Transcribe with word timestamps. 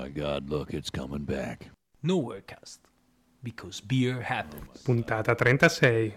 my 0.00 0.08
god, 0.08 0.48
look, 0.48 0.72
it's 0.72 0.88
coming 0.88 1.24
back. 1.24 1.68
Nowhere 2.02 2.40
cast. 2.40 2.80
Because 3.42 3.82
beer 3.82 4.22
happens. 4.22 4.82
Puntata 4.82 5.36
36. 5.36 6.16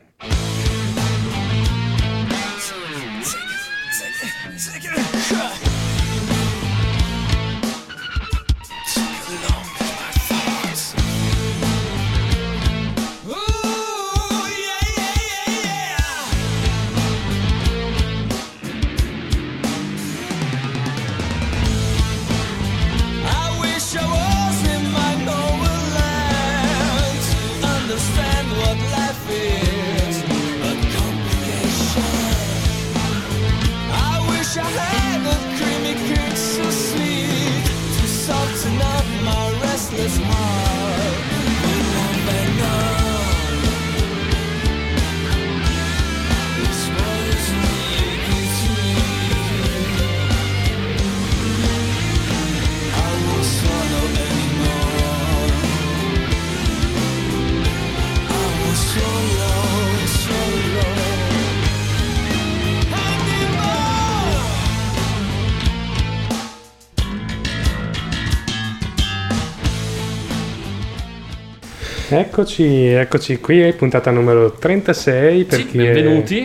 Eccoci, 72.16 72.86
eccoci 72.89 73.39
qui, 73.39 73.73
puntata 73.73 74.11
numero 74.11 74.52
36 74.52 75.44
per, 75.45 75.58
Sì, 75.59 75.66
chi, 75.67 75.78
benvenuti. 75.78 76.42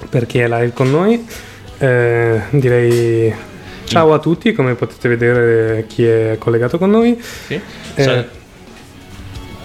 È, 0.00 0.06
per 0.06 0.26
chi 0.26 0.38
è 0.40 0.48
live 0.48 0.72
con 0.72 0.90
noi. 0.90 1.24
Eh, 1.78 2.40
direi 2.50 3.32
ciao 3.84 4.12
a 4.12 4.18
tutti, 4.18 4.52
come 4.52 4.74
potete 4.74 5.08
vedere 5.08 5.84
chi 5.86 6.04
è 6.04 6.34
collegato 6.36 6.78
con 6.78 6.90
noi. 6.90 7.16
Sì. 7.20 7.60
Eh, 7.94 8.02
Cioè, 8.02 8.26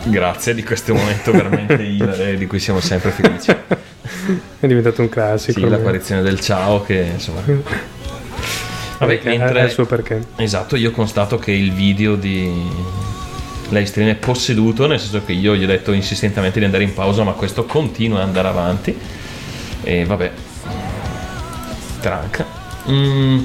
grazie 0.04 0.54
di 0.54 0.64
questo 0.64 0.94
momento 0.94 1.32
veramente 1.32 1.73
ilare 1.82 2.38
di 2.38 2.45
cui 2.45 2.60
siamo 2.60 2.80
sempre 2.80 3.10
felici. 3.10 3.50
È 4.60 4.68
diventato 4.68 5.02
un 5.02 5.10
classico. 5.10 5.60
Sì, 5.60 5.68
l'apparizione 5.68 6.22
del 6.22 6.40
ciao 6.40 6.84
che 6.84 7.08
insomma... 7.14 7.42
Vabbè, 9.00 9.18
Perché- 9.20 9.36
mentre- 9.36 9.64
il 9.64 9.72
suo 9.72 9.86
perché. 9.88 10.22
Esatto, 10.36 10.76
io 10.76 10.92
constato 10.92 11.40
che 11.40 11.52
il 11.52 11.73
video 11.73 12.16
di 12.16 12.52
Livestream 13.70 14.10
è 14.10 14.16
posseduto, 14.16 14.88
nel 14.88 15.00
senso 15.00 15.23
che 15.26 15.34
io 15.34 15.56
gli 15.56 15.64
ho 15.64 15.68
detto 15.68 15.92
insistentemente 15.92 16.60
di 16.60 16.66
andare 16.66 16.84
in 16.84 16.94
pausa, 16.94 17.23
ma 17.23 17.34
questo 17.34 17.66
continua 17.66 18.20
ad 18.20 18.28
andare 18.28 18.48
avanti. 18.48 18.98
E 19.84 20.06
vabbè, 20.06 20.32
tranca. 22.00 22.45
Mm, 22.90 23.40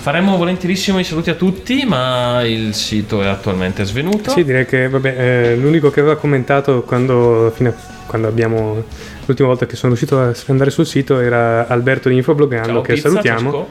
faremmo 0.00 0.36
volentierissimo 0.36 0.98
i 0.98 1.04
saluti 1.04 1.30
a 1.30 1.34
tutti, 1.34 1.84
ma 1.84 2.42
il 2.44 2.74
sito 2.74 3.22
è 3.22 3.26
attualmente 3.26 3.84
svenuto. 3.84 4.30
Sì, 4.30 4.44
direi 4.44 4.66
che 4.66 4.88
vabbè, 4.88 5.14
eh, 5.18 5.56
l'unico 5.56 5.90
che 5.90 6.00
aveva 6.00 6.16
commentato 6.16 6.82
quando, 6.82 7.52
fino 7.54 7.70
a- 7.70 7.74
quando 8.06 8.28
abbiamo 8.28 8.84
l'ultima 9.26 9.48
volta 9.48 9.66
che 9.66 9.76
sono 9.76 9.94
riuscito 9.94 10.18
a 10.18 10.32
andare 10.46 10.70
sul 10.70 10.86
sito 10.86 11.20
era 11.20 11.66
Alberto 11.66 12.08
di 12.08 12.16
Infobloggando 12.16 12.72
Ciao, 12.72 12.80
che 12.80 12.94
pizza, 12.94 13.08
salutiamo 13.10 13.50
ciasco. 13.50 13.68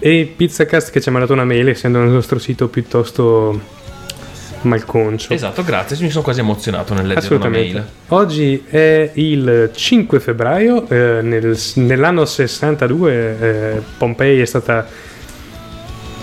e 0.00 0.32
Pizzacast 0.36 0.90
che 0.90 1.00
ci 1.00 1.08
ha 1.08 1.12
mandato 1.12 1.32
una 1.34 1.44
mail 1.44 1.68
essendo 1.68 2.02
il 2.02 2.08
nostro 2.10 2.40
sito 2.40 2.66
piuttosto 2.66 3.78
malconcio. 4.62 5.32
Esatto, 5.32 5.62
grazie, 5.64 5.96
mi 6.00 6.10
sono 6.10 6.22
quasi 6.22 6.40
emozionato 6.40 6.94
nel 6.94 7.06
leggere 7.06 7.34
una 7.36 7.48
mail. 7.48 7.86
Oggi 8.08 8.64
è 8.68 9.10
il 9.14 9.70
5 9.74 10.20
febbraio, 10.20 10.88
eh, 10.88 11.20
nel- 11.22 11.58
nell'anno 11.74 12.24
62 12.24 13.38
eh, 13.40 13.82
Pompei 13.96 14.40
è 14.40 14.44
stata 14.44 14.86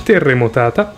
terremotata. 0.04 0.94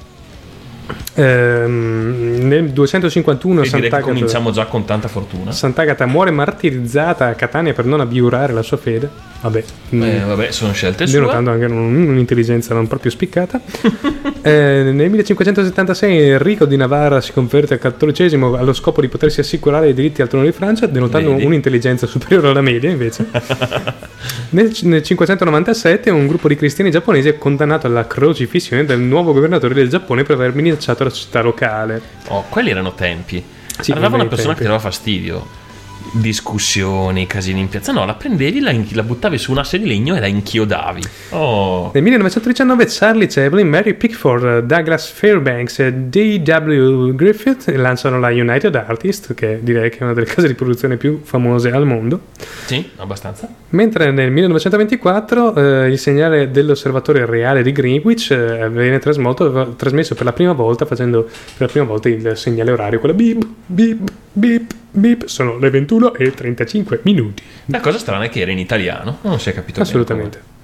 Ehm, 1.16 2.48
nel 2.48 2.70
251 2.70 3.62
E 3.62 3.64
direi 3.64 3.82
che 3.82 3.90
Sant'Agata, 3.90 4.12
cominciamo 4.12 4.52
già 4.52 4.66
con 4.66 4.86
tanta 4.86 5.08
fortuna. 5.08 5.52
Sant'Agata 5.52 6.06
muore 6.06 6.32
martirizzata 6.32 7.28
a 7.28 7.34
Catania 7.34 7.74
per 7.74 7.86
non 7.86 8.00
abiurare 8.00 8.54
la 8.54 8.62
sua 8.62 8.78
fede. 8.78 9.10
Vabbè, 9.42 9.64
Eh, 9.92 10.20
vabbè, 10.26 10.52
sono 10.52 10.74
scelte 10.74 11.08
sue. 11.08 11.18
denotando 11.20 11.52
anche 11.52 11.66
un- 11.66 12.08
un'intelligenza 12.10 12.74
non 12.74 12.88
proprio 12.88 13.12
spiccata. 13.12 13.60
Eh, 14.42 14.52
nel 14.86 15.10
1576 15.10 16.30
Enrico 16.30 16.64
di 16.64 16.78
Navarra 16.78 17.20
si 17.20 17.34
converte 17.34 17.74
al 17.74 17.80
cattolicesimo 17.82 18.56
allo 18.56 18.72
scopo 18.72 19.02
di 19.02 19.10
potersi 19.10 19.42
assicurare 19.42 19.90
i 19.90 19.94
diritti 19.94 20.22
al 20.22 20.30
trono 20.30 20.46
di 20.46 20.54
Francia, 20.54 20.86
denotando 20.86 21.32
Vedi? 21.32 21.44
un'intelligenza 21.46 22.08
superiore 22.08 22.48
alla 22.48 22.62
media 22.62 22.90
invece. 22.90 23.26
nel, 24.52 24.74
nel 24.84 25.04
597 25.04 26.10
un 26.10 26.26
gruppo 26.28 26.48
di 26.48 26.56
cristiani 26.56 26.90
giapponesi 26.90 27.28
è 27.28 27.38
condannato 27.38 27.86
alla 27.86 28.08
crocifissione 28.08 28.86
del 28.86 29.00
nuovo 29.02 29.34
governatore 29.34 29.74
del 29.74 29.90
Giappone 29.90 30.24
per 30.24 30.36
aver 30.38 30.54
minacciato 30.56 30.99
la 31.04 31.12
città 31.12 31.42
locale. 31.42 32.02
Oh, 32.28 32.44
quelli 32.50 32.70
erano 32.70 32.94
tempi. 32.94 33.44
Sì, 33.80 33.92
Arrivava 33.92 34.16
una 34.16 34.26
persona 34.26 34.50
tempi. 34.54 34.62
che 34.64 34.68
dava 34.68 34.80
fastidio. 34.80 35.48
Discussioni, 36.14 37.28
casini 37.28 37.60
in 37.60 37.70
piazza. 37.70 37.92
No, 37.92 38.06
la 38.06 38.14
prendevi, 38.14 38.60
la, 38.60 38.74
la 38.92 39.04
buttavi 39.04 39.38
su 39.38 39.52
un 39.52 39.60
asse 39.60 39.80
di 39.80 39.88
legno 39.88 40.16
e 40.16 40.20
la 40.20 40.28
inchiodavi. 40.28 41.02
Oh. 41.30 41.92
Nel 41.94 42.04
1919 42.04 42.86
Charlie 42.88 43.28
Chaplin, 43.28 43.68
Mary 43.68 43.94
Pickford, 43.94 44.66
Douglas 44.66 45.10
Fairbanks 45.10 45.80
e 45.80 45.94
D.W. 45.94 47.16
Griffith 47.16 47.68
lanciano 47.76 48.20
la 48.20 48.30
United 48.30 48.76
Artists, 48.76 49.34
che 49.34 49.60
direi 49.62 49.90
che 49.90 50.00
è 50.00 50.04
una 50.04 50.14
delle 50.14 50.26
case 50.26 50.48
di 50.48 50.54
produzione 50.54 50.98
più 50.98 51.22
famose 51.24 51.72
al 51.72 51.86
mondo. 51.86 52.22
Sì, 52.66 52.90
abbastanza. 52.98 53.48
Mentre 53.70 54.12
nel 54.12 54.32
1924 54.32 55.56
eh, 55.56 55.90
il 55.90 56.00
segnale 56.00 56.52
dell'osservatorio 56.52 57.26
reale 57.26 57.62
di 57.62 57.72
Greenwich 57.72 58.32
eh, 58.32 58.70
viene 58.70 59.00
trasmesso 59.00 60.16
per 60.16 60.26
la 60.26 60.34
prima 60.34 60.54
volta 60.54 60.86
facendo 60.86 61.24
per 61.24 61.32
la 61.58 61.68
prima 61.68 61.86
volta 61.86 62.10
il 62.10 62.32
segnale 62.36 62.72
orario, 62.72 63.00
quello 63.00 63.16
beep, 63.16 63.46
beep, 63.66 64.12
beep, 64.32 64.74
beep, 64.92 65.26
sono 65.26 65.58
le 65.58 65.70
21 65.70 65.99
e 66.14 66.32
35 66.32 67.02
minuti. 67.04 67.44
La 67.66 67.80
cosa 67.80 67.98
strana 67.98 68.26
è 68.26 68.30
che 68.30 68.40
era 68.42 68.52
in 68.52 68.60
italiano. 68.60 69.20
Non 69.22 69.40
si 69.40 69.50
è 69.50 69.54
capito 69.54 69.82
Assolutamente. 69.82 70.58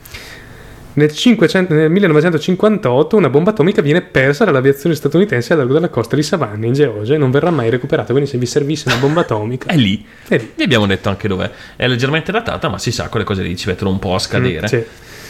Nel, 0.96 1.12
500 1.12 1.74
nel 1.74 1.90
1958 1.90 3.18
una 3.18 3.30
bomba 3.30 3.50
atomica 3.50 3.82
viene 3.82 4.02
persa 4.02 4.46
dall'aviazione 4.46 4.96
statunitense 4.96 5.52
a 5.52 5.58
largo 5.58 5.74
della 5.74 5.90
costa 5.90 6.16
di 6.16 6.24
Savannah 6.24 6.66
in 6.66 6.72
Georgia 6.72 7.16
e 7.16 7.18
non 7.18 7.32
verrà 7.32 7.52
mai 7.52 7.70
recuperata. 7.70 8.12
Quindi 8.12 8.30
se 8.30 8.38
vi 8.38 8.46
servisse 8.46 8.88
una 8.88 8.98
bomba 8.98 9.22
atomica... 9.22 9.68
È 9.72 9.76
lì. 9.76 10.06
è 10.28 10.38
lì. 10.38 10.54
Vi 10.56 10.64
abbiamo 10.64 10.86
detto 10.86 11.10
anche 11.10 11.28
dov'è. 11.28 11.52
È 11.76 11.86
leggermente 11.88 12.32
datata, 12.32 12.70
ma 12.70 12.78
si 12.78 12.92
sa, 12.92 13.10
quelle 13.10 13.26
cose 13.26 13.44
lì 13.44 13.58
ci 13.58 13.68
mettono 13.68 13.90
un 13.90 14.00
po' 14.00 14.16
a 14.16 14.20
scadere. 14.20 14.62
Mm, 14.62 14.66
sì. 14.66 14.84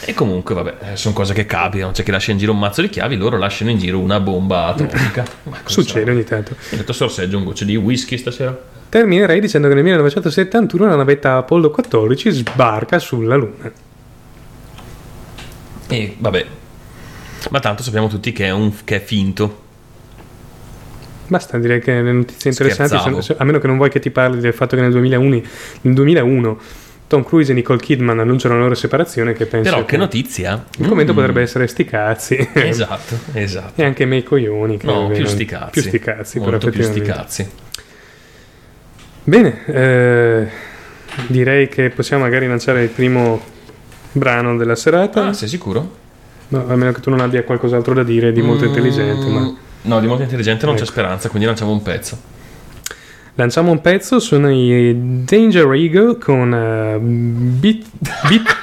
E 0.04 0.14
comunque, 0.14 0.54
vabbè, 0.54 0.92
eh, 0.92 0.96
sono 0.96 1.14
cose 1.14 1.34
che 1.34 1.46
capitano. 1.46 1.90
C'è 1.90 2.04
chi 2.04 2.12
lascia 2.12 2.30
in 2.30 2.38
giro 2.38 2.52
un 2.52 2.60
mazzo 2.60 2.80
di 2.80 2.88
chiavi, 2.88 3.16
loro 3.16 3.36
lasciano 3.36 3.70
in 3.70 3.78
giro 3.78 3.98
una 3.98 4.20
bomba 4.20 4.66
atomica. 4.66 5.24
Succede 5.64 6.12
ogni 6.12 6.22
tanto. 6.22 6.52
Ho 6.52 6.76
detto 6.76 6.92
sorseggio 6.92 7.38
un 7.38 7.44
goccio 7.44 7.64
di 7.64 7.74
whisky 7.74 8.16
stasera. 8.16 8.56
Terminerei 8.88 9.40
dicendo 9.40 9.68
che 9.68 9.74
nel 9.74 9.82
1971 9.82 10.84
una 10.84 10.94
navetta 10.96 11.36
Apollo 11.36 11.70
14 11.70 12.30
sbarca 12.30 12.98
sulla 12.98 13.36
Luna. 13.36 13.70
E 15.88 16.16
vabbè. 16.18 16.46
Ma 17.50 17.60
tanto 17.60 17.82
sappiamo 17.82 18.08
tutti 18.08 18.32
che 18.32 18.46
è, 18.46 18.50
un, 18.50 18.72
che 18.84 18.96
è 18.96 19.00
finto. 19.04 19.64
Basta, 21.28 21.58
direi 21.58 21.80
che 21.80 22.00
le 22.02 22.12
notizie 22.12 22.50
interessanti 22.50 22.96
sono, 22.98 23.20
a 23.38 23.44
meno 23.44 23.58
che 23.58 23.66
non 23.66 23.76
vuoi 23.76 23.90
che 23.90 23.98
ti 23.98 24.10
parli 24.10 24.40
del 24.40 24.52
fatto 24.54 24.76
che 24.76 24.82
nel 24.82 24.92
2001, 24.92 25.42
nel 25.82 25.94
2001 25.94 26.60
Tom 27.08 27.24
Cruise 27.24 27.50
e 27.50 27.54
Nicole 27.54 27.80
Kidman 27.80 28.18
annunciano 28.20 28.54
la 28.54 28.62
loro 28.62 28.74
separazione 28.74 29.32
che 29.32 29.46
penso 29.46 29.70
Però 29.70 29.84
che 29.84 29.96
notizia. 29.96 30.64
il 30.78 30.86
commento 30.88 31.12
Mm. 31.12 31.16
potrebbe 31.16 31.42
essere 31.42 31.66
sti 31.68 31.84
cazzi 31.84 32.48
Esatto, 32.52 33.16
esatto. 33.32 33.80
e 33.80 33.84
anche 33.84 34.04
me 34.06 34.16
i 34.18 34.22
coglioni 34.24 34.76
che 34.76 34.86
No, 34.86 35.08
più 35.08 35.24
sti 35.26 35.44
cazzi. 35.44 35.70
più 35.70 35.82
sti 35.82 35.98
cazzi 35.98 36.38
Molto 36.40 36.68
più 36.70 36.82
sti 36.82 37.00
cazzi. 37.00 37.48
Bene 39.28 39.64
eh, 39.66 40.46
direi 41.26 41.68
che 41.68 41.90
possiamo 41.90 42.22
magari 42.22 42.46
lanciare 42.46 42.82
il 42.84 42.88
primo 42.90 43.40
brano 44.12 44.56
della 44.56 44.76
serata 44.76 45.26
Ah, 45.26 45.32
sei 45.32 45.48
sicuro? 45.48 46.04
No, 46.48 46.64
a 46.68 46.76
meno 46.76 46.92
che 46.92 47.00
tu 47.00 47.10
non 47.10 47.18
abbia 47.20 47.42
qualcos'altro 47.42 47.92
da 47.92 48.04
dire 48.04 48.32
di 48.32 48.40
molto 48.40 48.64
Mm, 48.64 48.68
intelligente 48.68 49.26
ma 49.26 49.54
No, 49.82 50.00
di 50.00 50.06
molto 50.06 50.22
intelligente 50.22 50.64
non 50.66 50.74
c'è 50.74 50.82
Ecco. 50.82 50.90
speranza, 50.90 51.28
quindi 51.28 51.46
lanciamo 51.46 51.70
un 51.70 51.80
pezzo. 51.82 52.18
Lanciamo 53.34 53.70
un 53.70 53.80
pezzo, 53.80 54.18
sono 54.18 54.50
i 54.50 55.22
Danger 55.24 55.72
Eagle 55.74 56.18
con 56.18 56.52
eh, 56.52 56.98
Beat, 56.98 57.84
beat 58.28 58.56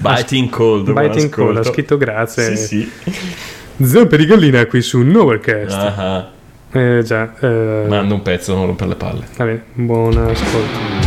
Biting 0.00 0.48
Cold. 0.50 0.92
Biting 0.92 1.30
Cold, 1.30 1.56
ha 1.58 1.62
scritto 1.62 1.96
grazie. 1.96 2.56
Sì, 2.56 2.88
sì. 3.04 3.84
Zampe 3.84 4.16
di 4.16 4.26
gallina 4.26 4.66
qui 4.66 4.82
su 4.82 5.00
Nowherecast. 5.02 5.76
Ah, 5.76 6.30
Eh 6.70 7.02
già, 7.02 7.32
eh, 7.40 7.86
mando 7.88 8.14
un 8.14 8.22
pezzo, 8.22 8.54
non 8.54 8.66
rompere 8.66 8.90
le 8.90 8.96
palle. 8.96 9.24
va 9.36 9.44
bene, 9.44 9.62
buon 9.72 10.16
ascolto. 10.18 10.97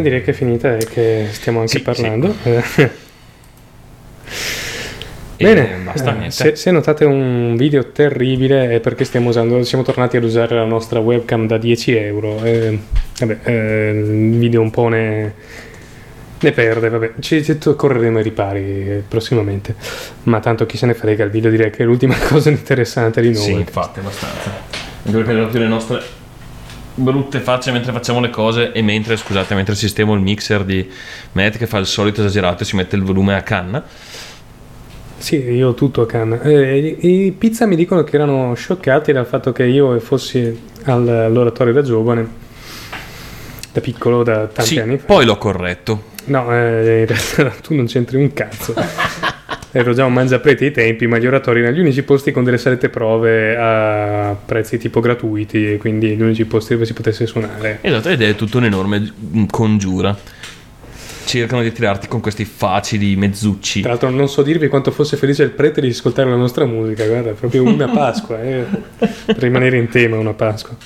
E 0.00 0.02
direi 0.02 0.22
che 0.22 0.30
è 0.30 0.34
finita 0.34 0.76
e 0.76 0.86
che 0.86 1.26
stiamo 1.30 1.60
anche 1.60 1.76
Sì, 1.76 1.82
parlando. 1.82 2.34
E 5.36 5.44
Bene, 5.44 5.76
basta, 5.84 6.22
eh, 6.22 6.30
se, 6.30 6.54
se 6.54 6.70
notate 6.70 7.06
un 7.06 7.56
video 7.56 7.92
terribile 7.92 8.74
è 8.74 8.80
perché 8.80 9.04
stiamo 9.04 9.30
usando, 9.30 9.62
siamo 9.62 9.82
tornati 9.82 10.18
ad 10.18 10.24
usare 10.24 10.54
la 10.54 10.66
nostra 10.66 10.98
webcam 11.00 11.46
da 11.46 11.56
10 11.56 11.96
euro. 11.96 12.44
eh, 12.44 12.78
vabbè, 13.18 13.38
eh, 13.44 13.90
il 13.90 14.36
video 14.38 14.60
un 14.60 14.70
po' 14.70 14.88
ne, 14.88 15.32
ne 16.40 16.52
perde, 16.52 16.90
vabbè, 16.90 17.12
ci, 17.20 17.42
ci 17.42 17.56
correremo 17.58 18.18
ai 18.18 18.22
ripari 18.22 18.60
eh, 18.90 19.02
prossimamente. 19.08 19.74
Ma 20.24 20.40
tanto 20.40 20.66
chi 20.66 20.76
se 20.76 20.84
ne 20.84 20.92
frega, 20.92 21.24
il 21.24 21.30
video 21.30 21.50
direi 21.50 21.70
che 21.70 21.84
è 21.84 21.86
l'ultima 21.86 22.16
cosa 22.28 22.50
interessante 22.50 23.22
di 23.22 23.32
noi. 23.32 23.42
Sì, 23.42 23.52
infatti, 23.52 24.00
abbastanza. 24.00 24.50
Anche 25.04 25.22
perché 25.22 25.58
le 25.58 25.68
nostre 25.68 26.02
brutte 27.00 27.40
facce 27.40 27.72
mentre 27.72 27.92
facciamo 27.92 28.20
le 28.20 28.30
cose 28.30 28.72
e 28.72 28.82
mentre, 28.82 29.16
scusate, 29.16 29.54
mentre 29.54 29.74
sistemo 29.74 30.14
il 30.14 30.20
mixer 30.20 30.64
di 30.64 30.88
Matt 31.32 31.56
che 31.56 31.66
fa 31.66 31.78
il 31.78 31.86
solito 31.86 32.20
esagerato 32.20 32.62
e 32.62 32.66
si 32.66 32.76
mette 32.76 32.96
il 32.96 33.02
volume 33.02 33.34
a 33.34 33.42
canna. 33.42 33.84
Sì, 35.18 35.36
io 35.36 35.68
ho 35.68 35.74
tutto 35.74 36.02
a 36.02 36.06
canna. 36.06 36.40
Eh, 36.40 36.96
I 37.00 37.32
pizza 37.36 37.66
mi 37.66 37.76
dicono 37.76 38.02
che 38.04 38.16
erano 38.16 38.54
scioccati 38.54 39.12
dal 39.12 39.26
fatto 39.26 39.52
che 39.52 39.64
io 39.64 39.98
fossi 40.00 40.68
al- 40.84 41.06
all'oratorio 41.08 41.72
da 41.74 41.82
giovane, 41.82 42.28
da 43.72 43.80
piccolo, 43.80 44.22
da 44.22 44.46
tanti 44.46 44.70
Sì, 44.74 44.78
anni 44.80 44.96
fa. 44.98 45.04
poi 45.04 45.24
l'ho 45.26 45.36
corretto. 45.36 46.04
No, 46.24 46.50
eh, 46.54 47.00
in 47.00 47.06
realtà 47.06 47.50
tu 47.62 47.74
non 47.74 47.86
c'entri 47.86 48.16
un 48.16 48.32
cazzo. 48.32 48.74
ero 49.72 49.92
già 49.92 50.04
un 50.04 50.12
mangiapreti 50.12 50.64
ai 50.64 50.70
tempi, 50.72 51.06
ma 51.06 51.18
gli 51.18 51.26
oratori 51.26 51.60
erano 51.60 51.76
gli 51.76 51.80
unici 51.80 52.02
posti 52.02 52.32
con 52.32 52.44
delle 52.44 52.58
salette 52.58 52.88
prove 52.88 53.56
a 53.56 54.36
prezzi 54.44 54.78
tipo 54.78 55.00
gratuiti, 55.00 55.76
quindi 55.78 56.16
gli 56.16 56.22
unici 56.22 56.44
posti 56.44 56.74
dove 56.74 56.86
si 56.86 56.92
potesse 56.92 57.26
suonare. 57.26 57.78
Esatto, 57.80 58.08
ed 58.08 58.22
è 58.22 58.34
tutta 58.34 58.58
un'enorme 58.58 59.12
congiura. 59.50 60.16
Cercano 61.24 61.62
di 61.62 61.70
tirarti 61.70 62.08
con 62.08 62.20
questi 62.20 62.44
facili 62.44 63.14
mezzucci. 63.14 63.82
Tra 63.82 63.90
l'altro 63.90 64.10
non 64.10 64.28
so 64.28 64.42
dirvi 64.42 64.66
quanto 64.66 64.90
fosse 64.90 65.16
felice 65.16 65.44
il 65.44 65.50
prete 65.50 65.80
di 65.80 65.90
ascoltare 65.90 66.28
la 66.28 66.36
nostra 66.36 66.64
musica, 66.64 67.06
guarda, 67.06 67.30
è 67.30 67.34
proprio 67.34 67.62
una 67.62 67.88
Pasqua, 67.88 68.42
eh, 68.42 68.64
per 68.98 69.38
rimanere 69.38 69.76
in 69.76 69.88
tema 69.88 70.18
una 70.18 70.32
Pasqua. 70.32 70.76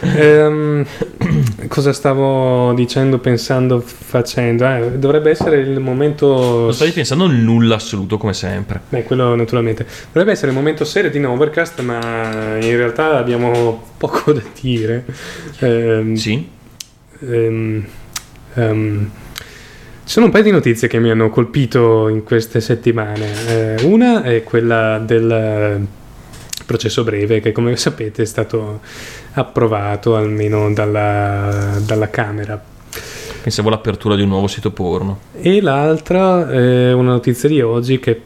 Ehm, 0.00 0.84
cosa 1.68 1.92
stavo 1.92 2.72
dicendo, 2.74 3.18
pensando, 3.18 3.80
facendo? 3.80 4.64
Eh, 4.66 4.92
dovrebbe 4.98 5.30
essere 5.30 5.58
il 5.58 5.80
momento... 5.80 6.26
Non 6.62 6.72
stavi 6.74 6.92
pensando 6.92 7.24
a 7.24 7.28
nulla 7.28 7.76
assoluto 7.76 8.16
come 8.18 8.32
sempre. 8.32 8.80
Beh, 8.88 9.02
quello 9.04 9.34
naturalmente. 9.34 9.86
Dovrebbe 10.12 10.32
essere 10.32 10.48
il 10.50 10.56
momento 10.56 10.84
serio 10.84 11.10
di 11.10 11.22
Overcast, 11.22 11.80
ma 11.80 12.56
in 12.60 12.76
realtà 12.76 13.16
abbiamo 13.16 13.82
poco 13.96 14.32
da 14.32 14.42
dire. 14.60 15.04
Ehm, 15.60 16.14
Sì? 16.14 16.48
ehm, 17.20 17.84
ehm, 18.54 19.10
ci 20.04 20.14
sono 20.14 20.26
un 20.26 20.32
paio 20.32 20.44
di 20.44 20.50
notizie 20.52 20.88
che 20.88 20.98
mi 21.00 21.10
hanno 21.10 21.28
colpito 21.28 22.08
in 22.08 22.22
queste 22.24 22.60
settimane. 22.60 23.76
Eh, 23.76 23.84
una 23.84 24.22
è 24.22 24.42
quella 24.42 24.98
del 25.04 25.86
processo 26.68 27.02
breve, 27.02 27.40
che 27.40 27.50
come 27.50 27.74
sapete 27.76 28.22
è 28.22 28.26
stato 28.26 28.80
approvato 29.32 30.16
almeno 30.16 30.70
dalla, 30.70 31.78
dalla 31.80 32.10
Camera. 32.10 32.62
Pensavo 33.40 33.68
all'apertura 33.68 34.16
di 34.16 34.22
un 34.22 34.28
nuovo 34.28 34.48
sito 34.48 34.70
porno. 34.70 35.20
E 35.40 35.62
l'altra 35.62 36.50
è 36.50 36.92
una 36.92 37.12
notizia 37.12 37.48
di 37.48 37.62
oggi 37.62 37.98
che 37.98 38.20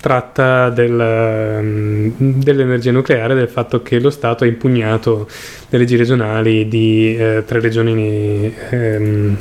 tratta 0.00 0.70
del, 0.70 1.60
mm, 1.60 2.10
dell'energia 2.16 2.92
nucleare, 2.92 3.34
del 3.34 3.48
fatto 3.48 3.82
che 3.82 3.98
lo 3.98 4.10
Stato 4.10 4.44
ha 4.44 4.46
impugnato 4.46 5.28
le 5.70 5.78
leggi 5.78 5.96
regionali 5.96 6.68
di 6.68 7.16
eh, 7.16 7.42
tre 7.44 7.58
regioni 7.58 8.54
ehm, 8.70 9.36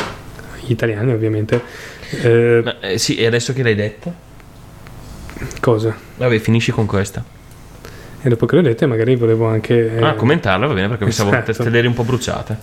italiane, 0.65 1.13
ovviamente. 1.13 1.61
Eh, 2.23 2.61
Ma, 2.63 2.79
eh, 2.79 2.97
sì, 2.97 3.17
e 3.17 3.27
adesso 3.27 3.53
che 3.53 3.61
l'hai 3.61 3.75
detta? 3.75 4.25
cosa? 5.59 5.95
Vabbè, 6.17 6.39
finisci 6.39 6.71
con 6.71 6.87
questa. 6.87 7.36
E 8.27 8.29
dopo 8.29 8.45
che 8.45 8.57
l'ho 8.57 8.61
dette, 8.61 8.85
magari 8.85 9.15
volevo 9.15 9.45
anche. 9.47 9.95
eh, 9.95 10.01
Ah, 10.03 10.13
commentarla 10.15 10.67
va 10.67 10.73
bene 10.73 10.89
perché 10.89 11.05
esatto. 11.05 11.29
te- 11.53 11.53
te 11.63 11.69
le 11.69 11.77
eri 11.77 11.87
un 11.87 11.93
po' 11.93 12.03
bruciate. 12.03 12.57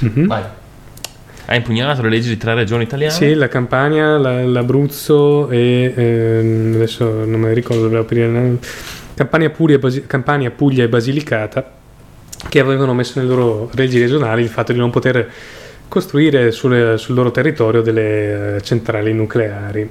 mhm. 0.00 0.26
Vai. 0.26 0.42
Hai 1.46 1.56
impugnato 1.56 2.02
le 2.02 2.10
leggi 2.10 2.28
di 2.28 2.36
tre 2.36 2.52
regioni 2.52 2.82
italiane? 2.82 3.10
Sì, 3.14 3.32
la 3.32 3.48
Campania, 3.48 4.18
la- 4.18 4.44
l'Abruzzo 4.44 5.48
e 5.48 5.90
ehm, 5.96 6.72
adesso 6.74 7.06
non 7.24 7.40
me 7.40 7.48
ne 7.48 7.54
ricordo 7.54 7.84
dove 7.84 7.96
aprire. 7.96 8.58
Campania, 9.14 9.48
Puglia, 9.48 9.78
Basi- 9.78 10.04
Campania, 10.06 10.50
Puglia 10.50 10.84
e 10.84 10.88
Basilicata 10.88 11.72
che 12.46 12.60
avevano 12.60 12.92
messo 12.92 13.18
nelle 13.18 13.30
loro 13.34 13.70
leggi 13.72 13.98
regionali 13.98 14.42
il 14.42 14.48
fatto 14.50 14.72
di 14.74 14.78
non 14.78 14.90
poter 14.90 15.30
costruire 15.88 16.50
sulle- 16.50 16.98
sul 16.98 17.14
loro 17.14 17.30
territorio 17.30 17.80
delle 17.80 18.56
eh, 18.56 18.60
centrali 18.60 19.14
nucleari. 19.14 19.88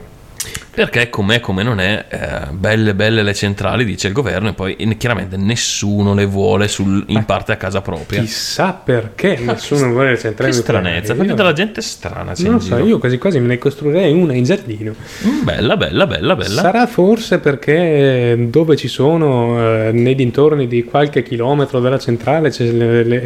Perché 0.76 1.08
com'è 1.12 1.40
come 1.40 1.62
non 1.62 1.80
è, 1.80 2.06
eh, 2.10 2.52
belle 2.52 2.96
belle 2.96 3.22
le 3.22 3.36
centrali, 3.36 3.86
dice 3.86 4.08
il 4.08 4.14
governo, 4.14 4.50
e 4.50 4.54
poi 4.54 4.76
eh, 4.76 4.98
chiaramente 4.98 5.38
nessuno 5.38 6.16
le 6.16 6.26
vuole 6.26 6.68
sul- 6.68 7.04
in 7.10 7.26
parte 7.26 7.52
a 7.52 7.58
casa 7.58 7.82
propria. 7.82 8.22
Chissà 8.22 8.74
perché 8.74 9.38
nessuno 9.40 9.92
vuole 9.92 10.10
le 10.10 10.16
Che 10.16 10.22
centrali 10.22 10.56
nucleari. 10.56 10.84
stranezza, 10.84 11.14
proprio 11.14 11.30
Io- 11.30 11.36
della 11.36 11.54
gente 11.54 11.82
strana. 11.82 12.34
c'è 12.34 12.44
Non 12.46 12.54
lo 12.54 12.60
so, 12.60 12.76
giro. 12.76 12.88
io 12.88 12.98
quasi 12.98 13.20
quasi 13.20 13.40
me 13.40 13.46
ne 13.48 13.58
costruirei 13.60 14.12
una 14.14 14.34
in 14.34 14.44
giardino. 14.46 14.96
Mm, 15.28 15.44
Bella, 15.44 15.78
bella, 15.78 16.08
bella, 16.08 16.36
bella. 16.36 16.62
Sarà 16.62 16.88
forse 16.88 17.38
perché 17.38 18.36
dove 18.50 18.76
ci 18.76 18.88
sono, 18.88 19.60
eh, 19.88 19.92
nei 19.92 20.16
dintorni 20.16 20.68
di 20.68 20.84
qualche 20.84 21.22
chilometro 21.22 21.80
dalla 21.82 22.00
centrale, 22.00 22.52
le, 22.58 23.04
le- 23.04 23.22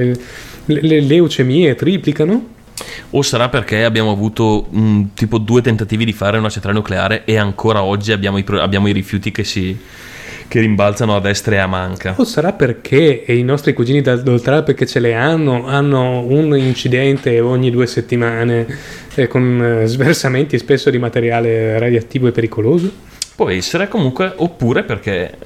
le- 0.66 0.82
le 0.82 1.00
leucemie 1.02 1.76
triplicano? 1.76 2.56
O 3.12 3.22
sarà 3.22 3.50
perché 3.50 3.84
abbiamo 3.84 4.12
avuto 4.12 4.68
mm, 4.76 5.04
tipo 5.14 5.38
due 5.38 5.62
tentativi 5.62 6.06
di 6.06 6.14
fare 6.14 6.38
una 6.38 6.50
centrale 6.50 6.78
nucleare 6.78 7.24
e 7.26 7.38
ancora 7.38 7.84
oggi 7.84 8.12
abbiamo 8.12 8.38
i, 8.38 8.46
abbiamo 8.48 8.88
i 8.88 8.92
rifiuti 8.92 9.32
che 9.32 9.44
si 9.44 9.78
che 10.48 10.62
rimbalzano 10.62 11.16
a 11.16 11.20
destra 11.20 11.56
e 11.56 11.58
a 11.58 11.68
manca. 11.68 12.14
O 12.18 12.24
sarà 12.24 12.54
perché 12.54 13.26
i 13.28 13.44
nostri 13.44 13.74
cugini 13.74 14.02
d'Oltralpe 14.02 14.74
che 14.74 14.86
ce 14.86 15.00
le 15.00 15.14
hanno, 15.14 15.68
hanno 15.68 16.22
un 16.22 16.58
incidente 16.58 17.40
ogni 17.42 17.70
due 17.70 17.86
settimane 17.86 18.66
eh, 19.16 19.28
con 19.28 19.62
eh, 19.62 19.86
sversamenti 19.88 20.58
spesso 20.58 20.90
di 20.90 21.00
materiale 21.00 21.78
radioattivo 21.78 22.28
e 22.28 22.32
pericoloso? 22.32 23.07
Può 23.38 23.50
essere 23.50 23.88
comunque, 23.88 24.34
oppure 24.36 24.82
perché, 24.82 25.38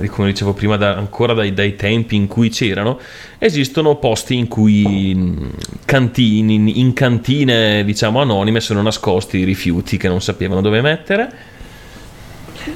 eh, 0.00 0.06
come 0.06 0.28
dicevo 0.28 0.52
prima, 0.52 0.76
da- 0.76 0.96
ancora 0.96 1.34
dai, 1.34 1.52
dai 1.52 1.74
tempi 1.74 2.14
in 2.14 2.28
cui 2.28 2.48
c'erano, 2.48 3.00
esistono 3.38 3.96
posti 3.96 4.36
in 4.36 4.46
cui 4.46 5.12
mh, 5.12 5.50
cantini, 5.84 6.78
in 6.78 6.92
cantine 6.92 7.82
diciamo 7.82 8.20
anonime 8.20 8.60
sono 8.60 8.82
nascosti 8.82 9.38
i 9.38 9.42
rifiuti 9.42 9.96
che 9.96 10.06
non 10.06 10.22
sapevano 10.22 10.60
dove 10.60 10.80
mettere. 10.80 11.32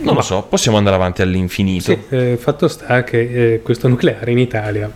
Non 0.00 0.16
lo 0.16 0.22
so, 0.22 0.44
possiamo 0.48 0.76
andare 0.76 0.96
avanti 0.96 1.22
all'infinito. 1.22 1.92
Sì, 1.92 1.98
eh, 2.08 2.36
fatto 2.36 2.66
sta 2.66 3.04
che 3.04 3.52
eh, 3.52 3.62
questo 3.62 3.86
nucleare 3.86 4.32
in 4.32 4.38
Italia 4.38 4.90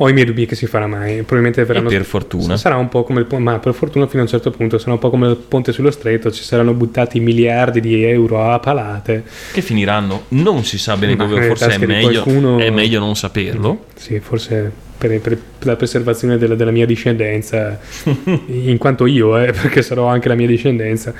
ho 0.00 0.08
i 0.08 0.12
miei 0.12 0.24
dubbi 0.24 0.46
che 0.46 0.54
si 0.54 0.66
farà 0.66 0.86
mai. 0.86 1.16
Probabilmente 1.16 1.64
verranno. 1.64 1.88
per 1.88 2.04
fortuna. 2.04 2.56
Sarà 2.56 2.76
un 2.76 2.88
po' 2.88 3.02
come 3.04 3.20
il 3.20 3.26
ponte, 3.26 3.44
ma 3.44 3.58
per 3.58 3.74
fortuna 3.74 4.06
fino 4.06 4.20
a 4.22 4.24
un 4.24 4.30
certo 4.30 4.50
punto 4.50 4.78
sarà 4.78 4.92
un 4.92 4.98
po' 4.98 5.10
come 5.10 5.28
il 5.28 5.36
ponte 5.36 5.72
sullo 5.72 5.90
stretto, 5.90 6.30
ci 6.30 6.42
saranno 6.42 6.72
buttati 6.72 7.20
miliardi 7.20 7.80
di 7.80 8.04
euro 8.04 8.50
a 8.50 8.58
palate. 8.60 9.24
Che 9.52 9.60
finiranno, 9.60 10.24
non 10.28 10.64
si 10.64 10.78
sa 10.78 10.96
bene 10.96 11.16
Ma 11.16 11.26
dove, 11.26 11.42
forse 11.46 11.70
è 11.70 11.78
meglio, 11.78 12.22
qualcuno- 12.22 12.58
è 12.58 12.70
meglio 12.70 13.00
non 13.00 13.16
saperlo. 13.16 13.86
Sì, 13.96 14.20
forse 14.20 14.70
per, 14.96 15.20
per 15.20 15.38
la 15.60 15.76
preservazione 15.76 16.38
della, 16.38 16.54
della 16.54 16.70
mia 16.70 16.86
discendenza, 16.86 17.78
in 18.46 18.76
quanto 18.78 19.06
io, 19.06 19.36
eh, 19.36 19.52
perché 19.52 19.82
sarò 19.82 20.06
anche 20.06 20.28
la 20.28 20.34
mia 20.34 20.46
discendenza. 20.46 21.12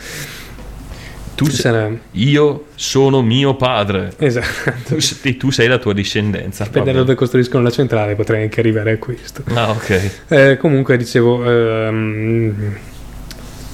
Tu 1.44 1.50
sei- 1.50 1.60
sarà. 1.60 1.90
io 2.12 2.64
sono 2.74 3.22
mio 3.22 3.54
padre 3.54 4.12
Esatto. 4.18 4.72
tu, 4.88 4.98
se- 5.00 5.16
e 5.28 5.36
tu 5.36 5.50
sei 5.50 5.68
la 5.68 5.78
tua 5.78 5.92
discendenza. 5.92 6.64
Dipende 6.64 6.92
da 6.92 6.98
dove 6.98 7.14
costruiscono 7.14 7.62
la 7.62 7.70
centrale, 7.70 8.14
potrei 8.14 8.42
anche 8.42 8.60
arrivare 8.60 8.92
a 8.92 8.98
questo. 8.98 9.42
Ah, 9.54 9.70
ok. 9.70 10.10
Eh, 10.28 10.56
comunque 10.58 10.96
dicevo, 10.96 11.44
ehm, 11.48 12.76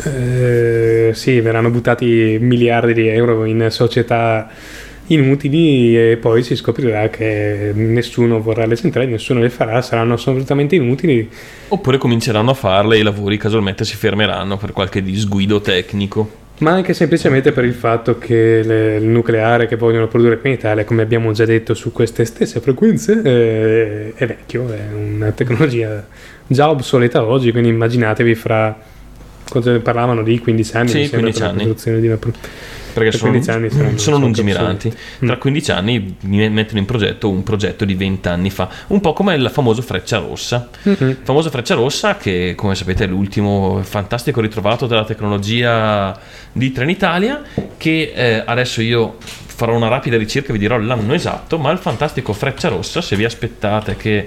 eh, 0.05 1.11
sì, 1.15 1.41
verranno 1.41 1.71
buttati 1.71 2.37
miliardi 2.41 2.93
di 2.95 3.09
euro 3.09 3.45
in 3.45 3.67
società 3.71 4.49
inutili 5.09 5.97
e 6.13 6.17
poi 6.17 6.43
si 6.43 6.57
scoprirà 6.57 7.09
che 7.11 7.73
nessuno 7.75 8.41
vorrà 8.41 8.65
le 8.67 8.77
centrali, 8.77 9.11
nessuno 9.11 9.41
le 9.41 9.51
farà, 9.51 9.81
saranno 9.83 10.15
assolutamente 10.15 10.75
inutili. 10.75 11.29
Oppure 11.69 11.99
cominceranno 11.99 12.51
a 12.51 12.55
farle 12.55 12.97
e 12.97 13.01
i 13.01 13.03
lavori 13.03 13.37
casualmente 13.37 13.85
si 13.85 13.97
fermeranno 13.97 14.57
per 14.57 14.73
qualche 14.73 15.03
disguido 15.03 15.61
tecnico. 15.61 16.43
Ma 16.59 16.71
anche 16.71 16.95
semplicemente 16.95 17.51
per 17.53 17.65
il 17.65 17.75
fatto 17.75 18.17
che 18.19 18.63
le- 18.65 18.97
il 18.97 19.05
nucleare 19.07 19.67
che 19.67 19.77
vogliono 19.77 20.07
produrre 20.07 20.39
qui 20.39 20.51
in 20.51 20.55
Italia, 20.57 20.85
come 20.85 21.03
abbiamo 21.03 21.33
già 21.33 21.45
detto 21.45 21.75
su 21.75 21.91
queste 21.91 22.25
stesse 22.25 22.61
frequenze, 22.61 23.21
eh, 23.25 24.13
è 24.15 24.27
vecchio, 24.27 24.73
è 24.73 24.81
una 24.95 25.33
tecnologia 25.33 26.07
già 26.47 26.71
obsoleta 26.71 27.25
oggi, 27.25 27.51
quindi 27.51 27.69
immaginatevi 27.71 28.35
fra... 28.35 28.93
Cosa 29.47 29.79
parlavano 29.79 30.23
di 30.23 30.39
15 30.39 30.77
anni? 30.77 30.89
Sì, 30.89 30.97
mi 30.99 31.03
sembra, 31.07 31.21
15 31.31 31.39
per 31.41 31.47
la 31.49 31.53
anni. 31.53 31.63
produzione 31.65 32.01
di 32.01 32.07
una 32.07 32.17
pro- 32.17 32.33
Perché 32.95 33.11
Per 33.11 33.19
sono, 33.19 33.31
15 33.33 33.51
anni 33.51 33.71
saranno 33.71 33.99
sono 33.99 34.19
lungimiranti. 34.19 34.87
obsoleti. 34.87 35.27
Tra 35.27 35.35
Mm. 35.35 35.39
15 35.41 35.71
anni 35.73 36.17
mi 36.21 36.49
mettono 36.49 36.79
in 36.79 36.85
progetto 36.85 37.29
un 37.29 37.43
progetto 37.43 37.85
di 37.85 37.95
20 37.95 38.29
anni 38.29 38.51
fa, 38.51 38.69
un 38.89 39.01
po' 39.01 39.13
come 39.13 39.35
il 39.35 39.51
famoso 39.53 39.83
Freccia 39.83 40.19
Rossa. 40.19 40.69
Mhm. 40.83 40.97
Il 41.09 41.19
famoso 41.23 41.51
Freccia 41.51 41.75
Rossa, 41.75 42.17
che 42.17 42.55
come 42.57 42.75
sapete 42.77 43.05
è 43.05 43.07
l'ultimo 43.09 43.81
fantastico 43.83 44.41
ritrovato 44.41 44.87
della 44.87 45.05
tecnologia 45.05 46.19
di 46.53 46.71
Trenitalia, 46.73 47.43
che 47.77 48.13
eh, 48.15 48.43
adesso 48.47 48.81
io 48.81 49.17
farò 49.19 49.75
una 49.75 49.89
rapida 49.89 50.17
ricerca 50.17 50.51
e 50.51 50.53
vi 50.53 50.59
dirò 50.59 50.79
l'anno 50.79 51.13
esatto, 51.15 51.59
ma 51.59 51.71
il 51.71 51.79
fantastico 51.79 52.33
Freccia 52.33 52.69
Rossa, 52.69 53.01
se 53.01 53.17
vi 53.17 53.25
aspettate 53.25 53.97
che 53.97 54.27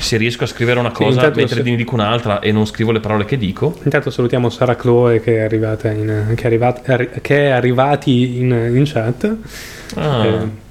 se 0.00 0.16
riesco 0.16 0.44
a 0.44 0.46
scrivere 0.46 0.78
una 0.78 0.90
cosa 0.92 1.10
intanto 1.10 1.38
mentre 1.38 1.62
se- 1.62 1.70
ne 1.70 1.76
dico 1.76 1.94
un'altra 1.94 2.40
e 2.40 2.52
non 2.52 2.66
scrivo 2.66 2.92
le 2.92 3.00
parole 3.00 3.24
che 3.24 3.36
dico, 3.36 3.76
Intanto 3.82 4.10
salutiamo 4.10 4.48
Sara 4.50 4.76
Chloe 4.76 5.20
che 5.20 5.36
è 5.36 5.40
arrivata 5.40 5.90
in, 5.90 6.32
che 6.34 6.42
è, 6.42 6.46
arrivat- 6.46 6.88
arri- 6.88 7.10
che 7.20 7.46
è 7.46 7.50
arrivati 7.50 8.38
in, 8.38 8.50
in 8.74 8.82
chat. 8.86 9.36
ah, 9.96 10.24
Eh, 10.24 10.64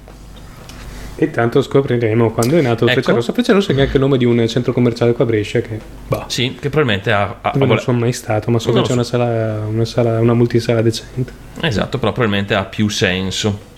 e 1.18 1.24
intanto 1.24 1.62
scopriremo 1.62 2.30
quando 2.30 2.58
è 2.58 2.60
nato 2.60 2.84
Ecco. 2.84 2.92
Freccia 2.92 3.12
Rossa. 3.12 3.32
Freccia 3.32 3.52
Rossa 3.54 3.72
è 3.72 3.80
anche 3.80 3.96
il 3.96 4.00
nome 4.02 4.18
di 4.18 4.26
un 4.26 4.46
centro 4.48 4.74
commerciale 4.74 5.12
qua 5.12 5.24
a 5.24 5.28
Brescia 5.28 5.60
che 5.60 5.78
bah, 6.08 6.26
sì, 6.28 6.56
che 6.60 6.68
probabilmente 6.68 7.10
ha... 7.10 7.38
ha- 7.40 7.52
non 7.54 7.78
sono 7.78 7.98
mai 7.98 8.12
stato, 8.12 8.50
ma 8.50 8.58
so 8.58 8.70
che 8.72 8.80
c'è 8.80 8.86
so. 8.88 8.92
una 8.92 9.02
sala, 9.02 9.60
una 9.66 9.84
sala, 9.86 10.20
una 10.20 10.34
multisala 10.34 10.82
decente. 10.82 11.32
Esatto, 11.62 11.98
però 11.98 12.12
probabilmente 12.12 12.54
ha 12.54 12.64
più 12.64 12.88
senso. 12.88 13.74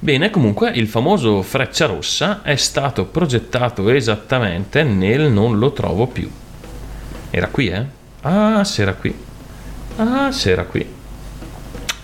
Bene, 0.00 0.30
comunque 0.30 0.70
il 0.70 0.86
famoso 0.86 1.42
Freccia 1.42 1.86
Rossa 1.86 2.42
è 2.42 2.54
stato 2.54 3.06
progettato 3.06 3.88
esattamente 3.90 4.84
nel 4.84 5.30
non 5.30 5.58
lo 5.58 5.72
trovo 5.72 6.06
più. 6.06 6.30
Era 7.30 7.48
qui, 7.48 7.68
eh? 7.68 7.84
Ah, 8.22 8.62
se 8.62 8.82
era 8.82 8.94
qui. 8.94 9.12
Ah, 9.96 10.30
se 10.30 10.50
era 10.50 10.64
qui. 10.64 10.86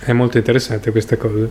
È 0.00 0.12
molto 0.12 0.38
interessante 0.38 0.90
questa 0.90 1.16
cosa. 1.16 1.46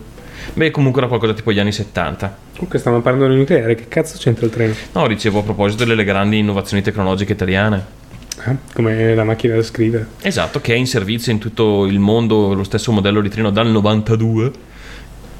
Beh, 0.52 0.70
comunque 0.70 1.00
era 1.00 1.08
qualcosa 1.08 1.32
tipo 1.32 1.50
gli 1.50 1.58
anni 1.58 1.72
70. 1.72 2.36
Comunque 2.52 2.78
stiamo 2.78 3.00
parlando 3.00 3.32
di 3.32 3.38
nucleare, 3.38 3.74
che 3.74 3.88
cazzo 3.88 4.18
c'entra 4.18 4.44
il 4.44 4.52
treno? 4.52 4.74
No, 4.92 5.06
dicevo 5.08 5.38
a 5.38 5.42
proposito 5.42 5.86
delle 5.86 6.04
grandi 6.04 6.38
innovazioni 6.38 6.82
tecnologiche 6.82 7.32
italiane. 7.32 8.02
Eh? 8.46 8.56
Come 8.74 9.14
la 9.14 9.24
macchina 9.24 9.54
da 9.54 9.62
scrivere. 9.62 10.08
Esatto, 10.20 10.60
che 10.60 10.74
è 10.74 10.76
in 10.76 10.86
servizio 10.86 11.32
in 11.32 11.38
tutto 11.38 11.86
il 11.86 11.98
mondo 11.98 12.52
lo 12.52 12.64
stesso 12.64 12.92
modello 12.92 13.22
di 13.22 13.30
treno 13.30 13.50
dal 13.50 13.68
92, 13.68 14.52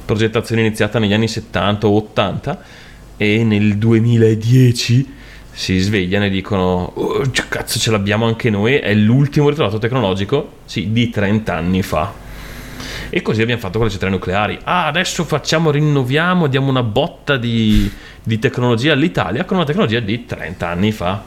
progettazione 0.05 0.61
iniziata 0.61 0.99
negli 0.99 1.13
anni 1.13 1.27
70 1.27 1.87
o 1.87 1.95
80 1.95 2.63
e 3.17 3.43
nel 3.43 3.77
2010 3.77 5.13
si 5.51 5.79
svegliano 5.79 6.25
e 6.25 6.29
dicono 6.29 6.91
"Oh, 6.93 7.21
cazzo 7.47 7.79
ce 7.79 7.89
l'abbiamo 7.89 8.25
anche 8.25 8.49
noi, 8.49 8.75
è 8.75 8.93
l'ultimo 8.93 9.49
ritrovato 9.49 9.77
tecnologico, 9.77 10.57
sì, 10.65 10.91
di 10.91 11.09
30 11.09 11.55
anni 11.55 11.81
fa. 11.81 12.13
E 13.09 13.21
così 13.21 13.41
abbiamo 13.41 13.61
fatto 13.61 13.77
con 13.77 13.85
le 13.85 13.89
centrali 13.89 14.13
nucleari. 14.13 14.59
Ah, 14.63 14.87
adesso 14.87 15.23
facciamo, 15.23 15.71
rinnoviamo, 15.71 16.47
diamo 16.47 16.69
una 16.69 16.83
botta 16.83 17.37
di, 17.37 17.89
di 18.21 18.37
tecnologia 18.39 18.91
all'Italia 18.91 19.45
con 19.45 19.55
una 19.57 19.65
tecnologia 19.65 20.01
di 20.01 20.25
30 20.25 20.67
anni 20.67 20.91
fa. 20.91 21.23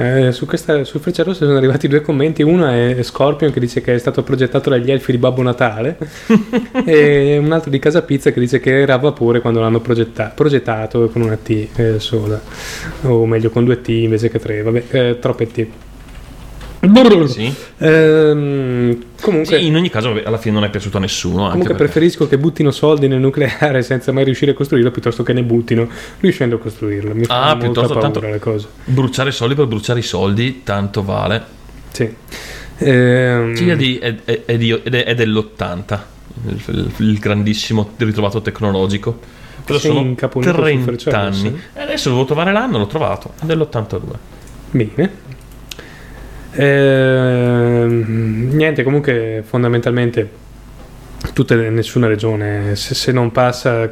Eh, 0.00 0.30
su 0.30 0.46
questa, 0.46 0.84
sul 0.84 1.00
Freccia 1.00 1.24
Rossa 1.24 1.44
sono 1.44 1.56
arrivati 1.56 1.88
due 1.88 2.00
commenti. 2.02 2.42
Uno 2.42 2.68
è 2.68 3.02
Scorpion 3.02 3.50
che 3.50 3.58
dice 3.58 3.80
che 3.80 3.94
è 3.94 3.98
stato 3.98 4.22
progettato 4.22 4.70
dagli 4.70 4.92
elfi 4.92 5.10
di 5.10 5.18
Babbo 5.18 5.42
Natale, 5.42 5.98
e 6.86 7.36
un 7.36 7.50
altro 7.50 7.68
di 7.68 7.80
Casa 7.80 8.02
Pizza 8.02 8.30
che 8.30 8.38
dice 8.38 8.60
che 8.60 8.80
era 8.80 8.94
a 8.94 8.98
vapore 8.98 9.40
quando 9.40 9.58
l'hanno 9.58 9.80
progetta- 9.80 10.30
progettato 10.32 11.08
con 11.08 11.22
una 11.22 11.36
T 11.36 11.68
eh, 11.74 11.98
sola, 11.98 12.40
o 13.02 13.26
meglio 13.26 13.50
con 13.50 13.64
due 13.64 13.80
T 13.80 13.88
invece 13.88 14.30
che 14.30 14.38
tre. 14.38 14.62
Vabbè, 14.62 14.84
eh, 14.90 15.18
troppe 15.18 15.46
T. 15.48 15.66
Sì. 17.28 17.52
Ehm, 17.78 19.04
comunque, 19.20 19.58
Sì, 19.58 19.66
in 19.66 19.76
ogni 19.76 19.90
caso 19.90 20.20
alla 20.24 20.38
fine 20.38 20.54
non 20.54 20.64
è 20.64 20.70
piaciuto 20.70 20.96
a 20.96 21.00
nessuno. 21.00 21.42
Anche 21.44 21.50
comunque 21.50 21.74
perché- 21.74 21.92
preferisco 21.92 22.28
che 22.28 22.38
buttino 22.38 22.70
soldi 22.70 23.08
nel 23.08 23.20
nucleare 23.20 23.82
senza 23.82 24.12
mai 24.12 24.24
riuscire 24.24 24.52
a 24.52 24.54
costruirlo 24.54 24.90
piuttosto 24.90 25.22
che 25.22 25.32
ne 25.32 25.42
buttino 25.42 25.88
riuscendo 26.20 26.56
a 26.56 26.58
costruirlo. 26.58 27.14
Mi 27.14 27.24
Ah, 27.28 27.56
piuttosto 27.56 27.98
tanto- 27.98 28.20
le 28.20 28.38
cose. 28.38 28.66
bruciare 28.84 29.30
soldi 29.30 29.54
per 29.54 29.66
bruciare 29.66 29.98
i 30.00 30.02
soldi, 30.02 30.62
tanto 30.64 31.02
vale. 31.02 31.42
Sì. 31.92 32.14
Ehm, 32.78 33.54
Sì, 33.54 33.68
è, 33.68 33.76
di- 33.76 33.98
è- 33.98 34.14
è- 34.24 34.42
è 34.44 34.56
di- 34.56 34.70
è- 34.70 35.04
è 35.04 35.14
dell'80, 35.14 35.98
il, 36.46 36.90
il- 36.98 37.18
grandissimo 37.18 37.90
ritrovato 37.96 38.40
tecnologico. 38.40 39.18
Cosa 39.66 39.80
sono 39.80 40.00
incaponito 40.00 40.52
sul 40.54 40.62
30 40.62 40.84
Frecciarossa? 40.84 41.46
anni. 41.46 41.60
E 41.74 41.80
adesso 41.82 42.08
devo 42.10 42.24
trovare 42.24 42.52
l'anno, 42.52 42.78
l'ho 42.78 42.86
trovato, 42.86 43.32
è 43.40 43.44
dell'82. 43.44 44.00
Bene. 44.70 45.10
Ehm, 46.60 48.50
niente, 48.52 48.82
comunque 48.82 49.44
fondamentalmente 49.46 50.28
tutte, 51.32 51.54
nessuna 51.70 52.08
regione, 52.08 52.74
se, 52.74 52.94
se 52.94 53.12
non 53.12 53.30
passa, 53.30 53.88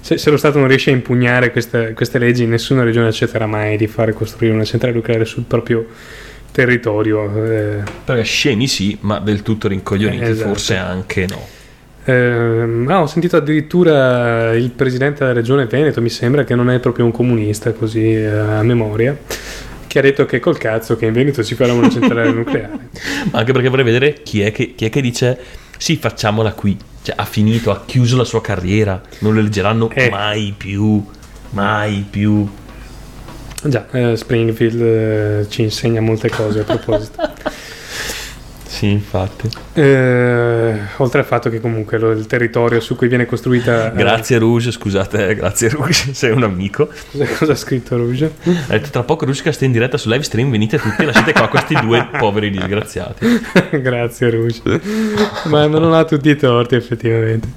se, 0.00 0.16
se 0.16 0.30
lo 0.30 0.36
Stato 0.38 0.58
non 0.58 0.68
riesce 0.68 0.90
a 0.90 0.94
impugnare 0.94 1.50
queste, 1.50 1.92
queste 1.94 2.18
leggi, 2.18 2.46
nessuna 2.46 2.84
regione 2.84 3.08
accetterà 3.08 3.46
mai 3.46 3.76
di 3.76 3.86
fare 3.86 4.12
costruire 4.12 4.54
una 4.54 4.64
centrale 4.64 4.94
nucleare 4.94 5.26
sul 5.26 5.44
proprio 5.44 5.86
territorio. 6.52 7.44
eh. 7.44 7.82
Perché 8.04 8.22
scemi 8.22 8.66
sì, 8.66 8.96
ma 9.00 9.18
del 9.18 9.42
tutto 9.42 9.68
rincoglioniti 9.68 10.24
Esatto. 10.24 10.48
forse 10.48 10.76
anche 10.76 11.26
no. 11.28 11.54
Ehm, 12.08 12.86
ah, 12.88 13.02
ho 13.02 13.06
sentito 13.06 13.36
addirittura 13.36 14.54
il 14.54 14.70
presidente 14.70 15.18
della 15.20 15.32
regione 15.32 15.66
Veneto, 15.66 16.00
mi 16.00 16.08
sembra 16.08 16.44
che 16.44 16.54
non 16.54 16.70
è 16.70 16.78
proprio 16.78 17.04
un 17.04 17.10
comunista 17.10 17.72
così 17.72 18.14
eh, 18.14 18.26
a 18.28 18.62
memoria, 18.62 19.14
che 19.96 20.00
ha 20.00 20.02
detto 20.10 20.26
che 20.26 20.40
col 20.40 20.58
cazzo 20.58 20.94
che 20.94 21.06
in 21.06 21.14
Veneto 21.14 21.42
si 21.42 21.54
farà 21.54 21.72
una 21.72 21.88
centrale 21.88 22.30
nucleare. 22.32 22.88
Ma 23.30 23.38
anche 23.38 23.52
perché 23.52 23.68
vorrei 23.70 23.84
vedere 23.84 24.22
chi 24.22 24.42
è 24.42 24.52
che, 24.52 24.74
chi 24.74 24.84
è 24.84 24.90
che 24.90 25.00
dice 25.00 25.38
sì, 25.78 25.96
facciamola 25.96 26.52
qui. 26.52 26.76
Cioè, 27.00 27.14
ha 27.16 27.24
finito, 27.24 27.70
ha 27.70 27.82
chiuso 27.86 28.16
la 28.16 28.24
sua 28.24 28.42
carriera, 28.42 29.00
non 29.20 29.32
lo 29.32 29.40
leggeranno 29.40 29.90
Eh. 29.90 30.10
mai 30.10 30.52
più, 30.54 31.02
mai 31.50 32.04
più. 32.08 32.46
Già, 33.64 33.86
eh, 33.92 34.16
Springfield 34.16 34.80
eh, 34.82 35.46
ci 35.48 35.62
insegna 35.62 36.00
molte 36.02 36.28
cose 36.28 36.60
a 36.60 36.64
proposito. 36.64 37.14
Sì, 38.66 38.90
infatti. 38.90 39.48
Eh, 39.74 40.74
oltre 40.96 41.20
al 41.20 41.24
fatto 41.24 41.48
che 41.48 41.60
comunque 41.60 41.98
lo- 41.98 42.10
il 42.10 42.26
territorio 42.26 42.80
su 42.80 42.96
cui 42.96 43.08
viene 43.08 43.24
costruita... 43.24 43.92
eh, 43.92 43.96
Grazie 43.96 44.38
Rouge, 44.38 44.70
scusate, 44.72 45.28
eh, 45.28 45.34
grazie 45.36 45.68
Rouge, 45.70 46.12
sei 46.14 46.32
un 46.32 46.42
amico. 46.42 46.88
cosa, 47.12 47.24
cosa 47.38 47.52
ha 47.52 47.56
scritto 47.56 47.96
Rouge? 47.96 48.32
Ha 48.42 48.72
detto 48.72 48.90
tra 48.90 49.02
poco 49.04 49.24
Rouge 49.24 49.52
sta 49.52 49.64
in 49.64 49.72
diretta 49.72 49.96
su 49.96 50.08
live 50.08 50.22
stream, 50.24 50.50
venite 50.50 50.78
tutti 50.78 51.02
e 51.02 51.04
lasciate 51.06 51.32
qua 51.32 51.48
questi 51.48 51.74
due 51.80 52.06
poveri 52.18 52.50
disgraziati. 52.50 53.24
Grazie 53.80 54.30
Rouge. 54.30 54.60
Ma 55.44 55.66
non 55.66 55.94
ha 55.94 56.04
tutti 56.04 56.28
i 56.28 56.36
torti 56.36 56.74
effettivamente. 56.74 57.48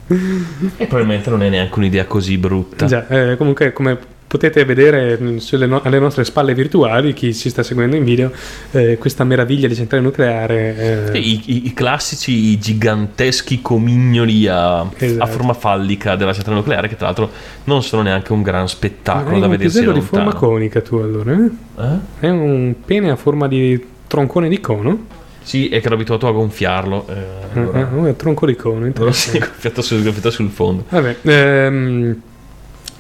E 0.78 0.86
probabilmente 0.86 1.30
non 1.32 1.42
è 1.44 1.50
neanche 1.50 1.78
un'idea 1.80 2.06
così 2.06 2.38
brutta. 2.38 2.86
Già, 2.86 3.08
eh, 3.08 3.36
comunque 3.36 3.74
come 3.74 3.98
potete 4.30 4.64
vedere 4.64 5.18
mh, 5.18 5.38
sulle 5.38 5.66
no- 5.66 5.82
alle 5.84 5.98
nostre 5.98 6.24
spalle 6.24 6.54
virtuali, 6.54 7.14
chi 7.14 7.34
ci 7.34 7.50
sta 7.50 7.64
seguendo 7.64 7.96
in 7.96 8.04
video, 8.04 8.32
eh, 8.72 8.98
questa 9.00 9.24
meraviglia 9.24 9.68
di 9.68 9.74
centrale 9.74 10.04
nucleare. 10.04 11.10
eh, 11.12 11.18
I, 11.18 11.42
i- 11.46 11.66
i 11.66 11.74
classici 11.74 12.32
i 12.52 12.60
giganteschi 12.60 13.60
comignoli 13.62 14.48
a, 14.48 14.88
Esatto. 14.96 15.24
a 15.24 15.26
forma 15.26 15.54
fallica 15.54 16.16
della 16.16 16.32
centrale 16.34 16.60
nucleare, 16.60 16.88
che 16.88 16.96
tra 16.96 17.08
l'altro 17.08 17.32
non 17.64 17.82
sono 17.82 18.04
neanche 18.04 18.32
un 18.32 18.44
gran 18.44 18.68
spettacolo 18.68 19.40
da 19.40 19.46
un 19.48 19.52
vedersi 19.52 19.78
da 19.80 19.80
pisello 19.82 19.92
di 20.00 20.06
forma 20.06 20.26
lontano. 20.26 20.46
conica 20.48 20.82
tu 20.82 20.96
allora? 20.98 21.34
eh? 21.34 21.50
Eh? 21.84 21.98
È 22.28 22.30
un 22.30 22.76
pene 22.86 23.10
a 23.10 23.16
forma 23.16 23.48
di 23.48 23.84
troncone 24.06 24.48
di 24.48 24.60
cono? 24.60 25.18
Sì, 25.42 25.70
è 25.70 25.80
che 25.80 25.86
ero 25.88 25.96
abituato 25.96 26.28
a 26.28 26.32
gonfiarlo. 26.32 27.08
eh, 27.10 27.14
Eh, 27.14 27.60
allora- 27.60 27.80
eh, 27.80 27.84
un 27.96 28.16
tronco 28.16 28.46
di 28.46 28.56
cono, 28.56 28.92
allora 28.96 29.12
sì, 29.12 29.40
gonfiato 29.40 29.82
sul, 29.82 30.04
gonfiato 30.04 30.30
sul 30.30 30.50
fondo. 30.52 30.86
Vabbè, 30.90 31.16
ehm, 31.24 32.22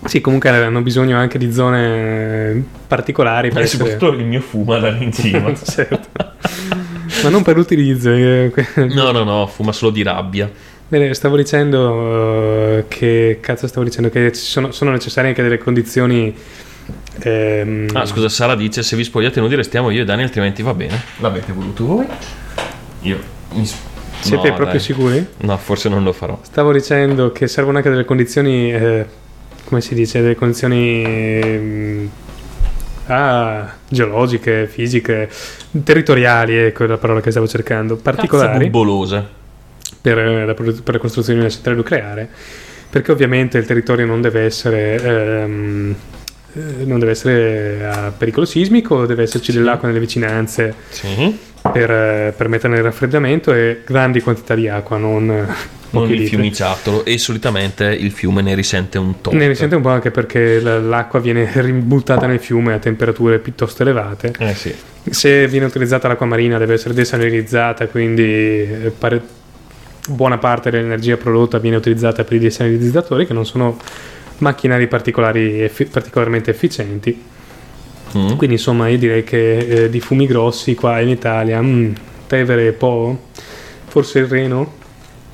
sì, 0.05 0.21
comunque 0.21 0.49
hanno 0.49 0.81
bisogno 0.81 1.17
anche 1.17 1.37
di 1.37 1.51
zone 1.51 2.63
particolari 2.87 3.49
per 3.49 3.59
E 3.59 3.63
essere... 3.63 3.83
soprattutto 3.91 4.19
il 4.19 4.25
mio 4.25 4.41
fuma 4.41 4.77
da 4.79 4.89
lì 4.91 5.03
in 5.03 5.11
cima. 5.13 5.51
Certo. 5.55 6.07
Ma 7.23 7.29
non 7.29 7.43
per 7.43 7.55
l'utilizzo. 7.57 8.11
eh, 8.11 8.51
No, 8.93 9.11
no, 9.11 9.23
no, 9.23 9.45
fuma 9.47 9.71
solo 9.71 9.91
di 9.91 10.03
rabbia. 10.03 10.49
Bene, 10.87 11.13
stavo 11.13 11.35
dicendo 11.35 12.77
eh, 12.77 12.85
che 12.87 13.39
cazzo 13.41 13.67
stavo 13.67 13.85
dicendo 13.85 14.09
che 14.09 14.31
ci 14.31 14.41
sono, 14.41 14.71
sono 14.71 14.91
necessarie 14.91 15.29
anche 15.29 15.43
delle 15.43 15.57
condizioni 15.57 16.33
ehm, 17.19 17.89
Ah, 17.93 18.05
scusa, 18.05 18.29
Sara 18.29 18.55
dice: 18.55 18.83
Se 18.83 18.95
vi 18.95 19.03
spogliate 19.03 19.39
nudi, 19.39 19.55
restiamo 19.55 19.89
io 19.91 20.01
e 20.01 20.05
Dani, 20.05 20.23
altrimenti 20.23 20.61
va 20.63 20.73
bene. 20.73 20.99
L'avete 21.17 21.51
voluto 21.51 21.85
voi? 21.85 22.05
Io. 23.01 23.19
mi 23.53 23.65
s- 23.65 23.75
siete 24.21 24.49
no, 24.49 24.53
proprio 24.55 24.77
dai. 24.77 24.79
sicuri? 24.79 25.25
No, 25.39 25.57
forse 25.57 25.89
non 25.89 26.03
lo 26.03 26.11
farò. 26.11 26.39
Stavo 26.41 26.71
dicendo 26.71 27.31
che 27.31 27.47
servono 27.47 27.77
anche 27.77 27.89
delle 27.89 28.05
condizioni 28.05 28.73
eh, 28.73 29.05
come 29.69 29.81
si 29.81 29.93
dice, 29.93 30.19
delle 30.19 30.35
condizioni 30.35 31.03
ehm, 31.03 32.09
ah, 33.05 33.71
geologiche, 33.87 34.67
fisiche, 34.67 35.29
territoriali, 35.83 36.57
ecco 36.57 36.85
la 36.85 36.97
parola 36.97 37.21
che 37.21 37.29
stavo 37.29 37.47
cercando, 37.47 37.95
particolari. 37.95 38.57
Per 40.01 40.17
la, 40.17 40.53
per 40.53 40.93
la 40.93 40.99
costruzione 40.99 41.39
di 41.39 41.45
una 41.45 41.53
centrale 41.53 41.77
nucleare, 41.77 42.29
perché 42.89 43.11
ovviamente 43.11 43.57
il 43.57 43.65
territorio 43.65 44.05
non 44.05 44.21
deve 44.21 44.41
essere, 44.41 45.01
ehm, 45.01 45.95
eh, 46.53 46.85
non 46.85 46.97
deve 46.97 47.11
essere 47.11 47.85
a 47.85 48.11
pericolo 48.17 48.45
sismico, 48.45 49.05
deve 49.05 49.23
esserci 49.23 49.51
dell'acqua 49.51 49.87
nelle 49.87 49.99
vicinanze 49.99 50.73
Sì. 50.89 51.37
Per 51.71 51.89
eh, 51.91 52.33
permetterne 52.35 52.77
il 52.77 52.83
raffreddamento 52.83 53.53
e 53.53 53.81
grandi 53.85 54.21
quantità 54.21 54.55
di 54.55 54.67
acqua, 54.67 54.97
non, 54.97 55.29
eh, 55.29 55.45
Non 55.91 56.09
il 56.11 56.27
fiumiciattolo. 56.27 57.05
E 57.05 57.17
solitamente 57.17 57.85
il 57.85 58.11
fiume 58.11 58.41
ne 58.41 58.55
risente 58.55 58.97
un 58.97 59.21
tot. 59.21 59.33
Ne 59.33 59.47
risente 59.47 59.75
un 59.75 59.81
po' 59.81 59.89
anche 59.89 60.11
perché 60.11 60.59
la- 60.59 60.79
l'acqua 60.79 61.19
viene 61.19 61.49
ributtata 61.55 62.27
nel 62.27 62.39
fiume 62.39 62.73
a 62.73 62.79
temperature 62.79 63.39
piuttosto 63.39 63.81
elevate. 63.83 64.33
Eh 64.37 64.53
sì. 64.53 64.73
Se 65.09 65.47
viene 65.47 65.65
utilizzata 65.65 66.07
l'acqua 66.07 66.25
marina 66.25 66.57
deve 66.57 66.73
essere 66.73 66.93
desalinizzata, 66.93 67.87
quindi 67.87 68.23
eh, 68.23 68.91
pare- 68.97 69.21
buona 70.07 70.37
parte 70.37 70.69
dell'energia 70.69 71.17
prodotta 71.17 71.57
viene 71.59 71.77
utilizzata 71.77 72.23
per 72.23 72.33
i 72.33 72.39
desalinizzatori 72.39 73.25
che 73.27 73.33
non 73.33 73.45
sono 73.45 73.77
macchinari 74.39 74.87
particolari 74.87 75.69
particolarmente 75.91 76.51
efficienti. 76.51 77.23
Mm. 78.17 78.35
Quindi 78.37 78.55
insomma 78.55 78.87
io 78.87 78.97
direi 78.97 79.23
che 79.23 79.57
eh, 79.57 79.89
di 79.89 79.99
fumi 79.99 80.25
grossi 80.25 80.73
qua 80.75 80.99
in 80.99 81.09
Italia, 81.09 81.61
mm, 81.61 81.93
Tevere 82.27 82.67
e 82.67 82.71
Po, 82.73 83.17
forse 83.87 84.19
il 84.19 84.25
Reno, 84.27 84.73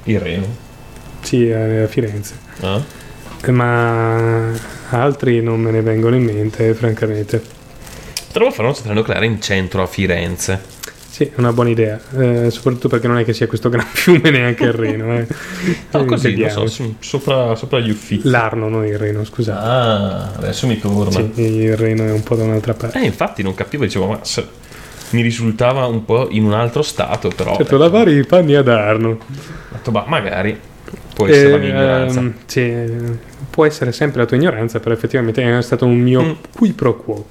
Il 0.04 0.20
Reno. 0.20 0.46
sì 1.22 1.50
a 1.52 1.84
a 1.84 1.88
Firenze, 1.88 2.36
Ah. 2.62 2.82
Ma 3.52 4.52
altri 4.90 5.42
non 5.42 5.60
me 5.62 5.72
ne 5.72 5.82
vengono 5.82 6.16
in 6.16 6.24
mente 6.24 6.74
francamente. 6.74 7.42
Potremmo 8.28 8.52
fare 8.52 8.64
una 8.68 8.74
centrale 8.74 8.98
nucleare 9.00 9.26
in 9.26 9.40
centro 9.42 9.84
a 9.84 9.86
Firenze. 9.88 10.62
Sì, 11.16 11.24
è 11.24 11.32
una 11.40 11.54
buona 11.54 11.70
idea, 11.70 11.98
eh, 12.18 12.50
soprattutto 12.52 12.90
perché 12.90 13.08
non 13.08 13.18
è 13.18 13.24
che 13.24 13.32
sia 13.32 13.48
questo 13.48 13.70
gran 13.70 13.86
fiume 13.94 14.32
neanche 14.32 14.66
il 14.66 14.74
Reno. 14.74 15.14
Eh. 15.18 15.26
No, 15.92 16.04
così, 16.04 16.34
non 16.34 16.34
Intendiamoci. 16.34 16.84
so, 16.84 16.96
sopra, 17.00 17.56
sopra 17.56 17.80
gli 17.80 17.90
uffizi. 17.90 18.28
L'Arno, 18.28 18.68
non 18.68 18.86
il 18.86 18.98
Reno, 18.98 19.24
scusate. 19.24 19.66
Ah, 19.66 20.32
adesso 20.36 20.68
mi 20.68 20.78
torna. 20.78 21.12
Sì, 21.34 21.42
il 21.42 21.78
Reno 21.78 22.04
è 22.04 22.12
un 22.12 22.22
po' 22.22 22.36
da 22.36 22.44
un'altra 22.44 22.74
parte. 22.74 23.00
Eh, 23.00 23.06
infatti 23.06 23.44
non 23.44 23.54
capivo, 23.56 23.86
dicevo, 23.86 24.08
ma 24.08 24.20
se- 24.24 24.46
mi 25.12 25.22
risultava 25.22 25.86
un 25.86 26.04
po' 26.04 26.28
in 26.32 26.44
un 26.44 26.52
altro 26.52 26.82
stato, 26.82 27.30
però... 27.34 27.56
Certo, 27.56 27.78
lavare 27.78 28.12
i 28.12 28.26
panni 28.26 28.56
ad 28.56 28.68
Arno. 28.68 29.10
ho 29.12 29.18
detto, 29.72 29.92
bah, 29.92 30.04
magari... 30.10 30.60
Può 31.14 31.28
essere 31.28 31.50
la 31.52 31.56
Eh, 31.56 31.60
mia 31.60 31.70
ignoranza. 31.70 32.20
ehm, 32.20 32.34
sì, 32.46 32.60
eh, 32.60 32.90
può 33.50 33.66
essere 33.66 33.94
sempre 33.94 34.20
la 34.20 34.26
tua 34.26 34.36
ignoranza, 34.36 34.82
però 34.82 34.94
effettivamente 34.94 35.42
è 35.58 35.62
stato 35.62 35.86
un 35.86 35.98
mio 35.98 36.22
Mm. 36.22 36.32
qui 36.54 36.74
pro 36.74 36.98
quo. 36.98 37.28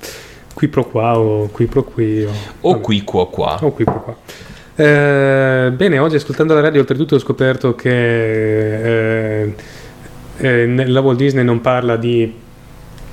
Qui 0.54 0.68
pro 0.68 0.84
qua 0.84 1.18
o 1.18 1.48
qui 1.48 1.66
pro 1.66 1.82
qui. 1.82 2.24
O, 2.24 2.30
O 2.60 2.80
qui, 2.80 3.02
qua, 3.02 3.26
qua. 3.28 3.58
O 3.60 3.72
qui 3.72 3.84
pro 3.84 4.02
qua. 4.02 4.16
Eh, 4.76 5.70
bene, 5.72 5.98
oggi 5.98 6.16
ascoltando 6.16 6.54
la 6.54 6.60
radio 6.60 6.80
oltretutto 6.80 7.14
ho 7.14 7.18
scoperto 7.18 7.74
che 7.74 9.42
eh, 9.42 9.54
eh, 10.38 10.86
la 10.86 11.00
Walt 11.00 11.18
Disney 11.18 11.44
non 11.44 11.60
parla 11.60 11.96
di, 11.96 12.32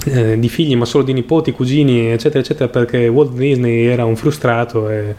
eh, 0.06 0.40
di 0.40 0.50
figli 0.50 0.76
ma 0.76 0.86
solo 0.86 1.04
di 1.04 1.14
nipoti, 1.14 1.52
cugini 1.52 2.12
eccetera 2.12 2.40
eccetera 2.40 2.68
perché 2.68 3.08
Walt 3.08 3.34
Disney 3.34 3.86
era 3.86 4.06
un 4.06 4.16
frustrato 4.16 4.90
e, 4.90 5.16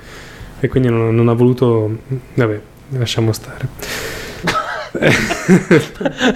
e 0.59 0.69
quindi 0.69 0.89
non, 0.89 1.15
non 1.15 1.29
ha 1.29 1.33
voluto... 1.33 1.99
Vabbè, 2.35 2.61
lasciamo 2.91 3.33
stare. 3.33 3.69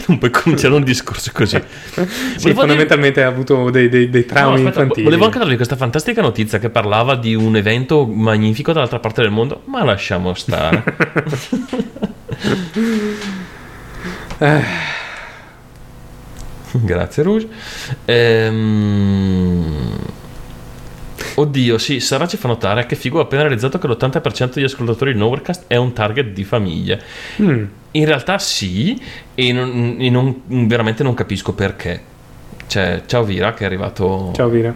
Non 0.06 0.16
puoi 0.18 0.30
cominciare 0.30 0.72
un 0.74 0.82
discorso 0.82 1.30
così. 1.34 1.56
Sì, 1.60 1.96
Volevo 1.96 2.38
dire- 2.38 2.54
fondamentalmente 2.54 3.22
ha 3.22 3.26
avuto 3.28 3.68
dei, 3.70 3.88
dei- 3.90 4.08
dei 4.08 4.22
No, 4.22 4.26
traumi 4.32 4.54
aspetta, 4.56 4.80
infantili. 4.80 5.04
volevo 5.04 5.24
anche 5.26 5.38
darvi 5.38 5.56
questa 5.56 5.76
fantastica 5.76 6.22
notizia 6.22 6.58
che 6.58 6.70
parlava 6.70 7.16
di 7.16 7.34
un 7.34 7.54
evento 7.56 8.06
magnifico 8.06 8.72
dall'altra 8.72 8.98
parte 8.98 9.20
del 9.22 9.30
mondo, 9.30 9.60
ma 9.66 9.84
lasciamo 9.84 10.32
stare. 10.34 10.82
Grazie 16.72 17.22
Rouge. 17.22 17.48
Ehm, 18.04 19.85
Oddio, 21.38 21.76
sì, 21.76 22.00
Sara 22.00 22.26
ci 22.26 22.38
fa 22.38 22.48
notare 22.48 22.86
che 22.86 22.96
Figo 22.96 23.18
ha 23.18 23.22
appena 23.22 23.42
realizzato 23.42 23.78
che 23.78 23.86
l'80% 23.86 24.54
degli 24.54 24.64
ascoltatori 24.64 25.12
di 25.12 25.18
Nowherecast 25.18 25.64
è 25.66 25.76
un 25.76 25.92
target 25.92 26.28
di 26.28 26.44
famiglie. 26.44 27.00
mm, 27.42 27.64
In 27.92 28.04
realtà 28.06 28.38
sì, 28.38 28.98
e, 29.34 29.52
non, 29.52 29.96
e 29.98 30.08
non- 30.08 30.42
veramente 30.66 31.02
non 31.02 31.12
capisco 31.14 31.52
perché. 31.52 32.00
Cioè, 32.66 33.02
ciao 33.06 33.22
Vira 33.22 33.52
che 33.52 33.64
è 33.64 33.66
arrivato... 33.66 34.32
ciao 34.34 34.48
Vira. 34.48 34.74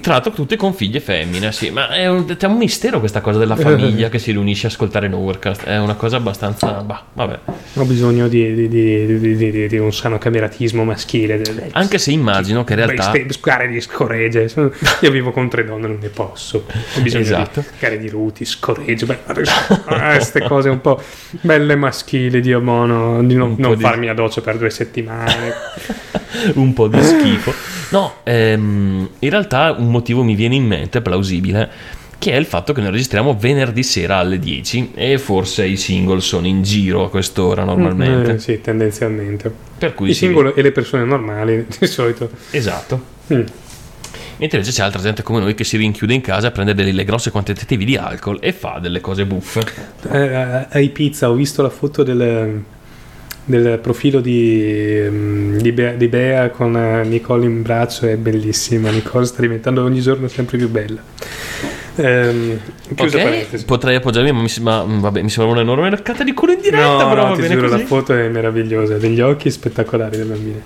Tra 0.00 0.12
l'altro 0.14 0.32
tutti 0.32 0.56
con 0.56 0.74
figlie 0.74 1.00
femmine, 1.00 1.50
sì, 1.52 1.70
ma 1.70 1.88
è 1.88 2.08
un, 2.08 2.24
è 2.38 2.44
un 2.44 2.56
mistero 2.56 2.98
questa 2.98 3.20
cosa 3.20 3.38
della 3.38 3.56
famiglia 3.56 4.08
che 4.10 4.18
si 4.18 4.32
riunisce 4.32 4.66
a 4.66 4.70
ascoltare 4.70 5.08
Nowherecast. 5.08 5.64
È 5.64 5.78
una 5.78 5.94
cosa 5.94 6.16
abbastanza... 6.16 6.82
Bah, 6.82 7.04
vabbè. 7.12 7.38
Ho 7.74 7.84
bisogno 7.84 8.28
di, 8.28 8.68
di- 8.68 8.68
di- 8.68 9.68
di- 9.68 9.78
un 9.78 9.92
sano 9.92 10.18
cameratismo 10.18 10.84
maschile. 10.84 11.42
Anche 11.72 11.98
se 11.98 12.10
immagino 12.10 12.64
che 12.64 12.74
in 12.74 12.78
realtà... 12.78 13.12
Scare 13.30 13.68
di 13.68 13.80
scoregge. 13.80 14.50
Io 15.00 15.10
vivo 15.10 15.32
con 15.32 15.48
tre 15.48 15.64
donne, 15.64 15.86
non 15.86 15.98
ne 16.00 16.08
posso. 16.08 16.64
Ho 16.96 17.00
bisogno 17.00 17.22
Esatto. 17.24 17.60
di 17.60 17.66
scare 17.78 17.98
di 17.98 18.08
ruti, 18.08 18.44
scoregge. 18.44 19.06
Beh, 19.06 19.18
queste 19.86 20.42
cose 20.42 20.68
un 20.68 20.80
po' 20.80 21.00
belle 21.40 21.76
maschili, 21.76 22.40
Dio 22.40 22.60
buono. 22.60 23.22
Di 23.22 23.34
non, 23.34 23.54
non 23.58 23.78
farmi 23.78 24.06
la 24.06 24.14
doccia 24.14 24.40
per 24.40 24.58
due 24.58 24.70
settimane. 24.70 25.52
un 26.54 26.72
po' 26.72 26.88
di 26.88 27.02
schifo. 27.02 27.52
No, 27.90 28.16
ehm, 28.24 29.08
in 29.18 29.30
realtà 29.30 29.74
un 29.78 29.90
motivo 29.90 30.22
mi 30.22 30.34
viene 30.34 30.54
in 30.54 30.64
mente 30.64 31.00
plausibile, 31.00 31.70
che 32.18 32.32
è 32.32 32.36
il 32.36 32.46
fatto 32.46 32.72
che 32.72 32.80
noi 32.80 32.90
registriamo 32.90 33.36
venerdì 33.38 33.82
sera 33.82 34.16
alle 34.16 34.38
10 34.38 34.92
e 34.94 35.18
forse 35.18 35.64
i 35.66 35.76
single 35.76 36.20
sono 36.20 36.46
in 36.46 36.62
giro 36.62 37.04
a 37.04 37.10
quest'ora 37.10 37.64
normalmente. 37.64 38.34
Eh, 38.34 38.38
sì, 38.38 38.60
tendenzialmente. 38.60 39.50
Per 39.78 39.94
cui 39.94 40.10
I 40.10 40.14
sì, 40.14 40.26
singoli 40.26 40.52
e 40.54 40.62
le 40.62 40.72
persone 40.72 41.04
normali, 41.04 41.64
di 41.78 41.86
solito. 41.86 42.28
Esatto. 42.50 43.16
Mm. 43.32 43.42
Mentre 44.38 44.58
invece 44.58 44.76
c'è 44.76 44.82
altra 44.82 45.00
gente 45.00 45.22
come 45.22 45.40
noi 45.40 45.54
che 45.54 45.64
si 45.64 45.76
rinchiude 45.76 46.14
in 46.14 46.20
casa, 46.20 46.50
prende 46.50 46.74
delle 46.74 47.04
grosse 47.04 47.30
quantitative 47.30 47.84
di 47.84 47.96
alcol 47.96 48.38
e 48.40 48.52
fa 48.52 48.78
delle 48.80 49.00
cose 49.00 49.26
buffe. 49.26 49.64
Eh, 50.10 50.66
a 50.70 50.78
Ibiza 50.78 51.28
ho 51.28 51.34
visto 51.34 51.60
la 51.62 51.70
foto 51.70 52.04
del, 52.04 52.62
del 53.48 53.78
profilo 53.78 54.20
di, 54.20 55.00
mm, 55.08 55.56
di, 55.56 55.72
Bea, 55.72 55.92
di 55.92 56.08
Bea 56.08 56.50
con 56.50 56.76
eh, 56.76 57.04
Nicole 57.04 57.46
in 57.46 57.62
braccio, 57.62 58.06
è 58.06 58.16
bellissima. 58.16 58.90
Nicole 58.90 59.24
sta 59.24 59.40
diventando 59.40 59.82
ogni 59.82 60.00
giorno 60.00 60.28
sempre 60.28 60.58
più 60.58 60.68
bella. 60.68 61.00
Ehm, 61.96 62.58
chiusa 62.94 63.16
Ok, 63.16 63.22
parentesi. 63.22 63.64
potrei 63.64 63.96
appoggiarmi, 63.96 64.32
ma, 64.32 64.42
mi, 64.42 64.52
ma, 64.60 64.84
mm, 64.84 65.00
vabbè, 65.00 65.22
mi 65.22 65.30
sembra 65.30 65.54
un'enorme 65.54 65.90
raccata 65.90 66.22
di 66.24 66.34
culo 66.34 66.52
in 66.52 66.60
diretta, 66.60 67.02
No, 67.04 67.08
però 67.08 67.22
no, 67.26 67.30
va 67.30 67.36
bene 67.36 67.54
giuro, 67.54 67.68
così. 67.68 67.80
la 67.80 67.86
foto 67.86 68.14
è 68.14 68.28
meravigliosa, 68.28 68.98
degli 68.98 69.20
occhi 69.20 69.50
spettacolari 69.50 70.16
delle 70.18 70.28
bambine. 70.30 70.60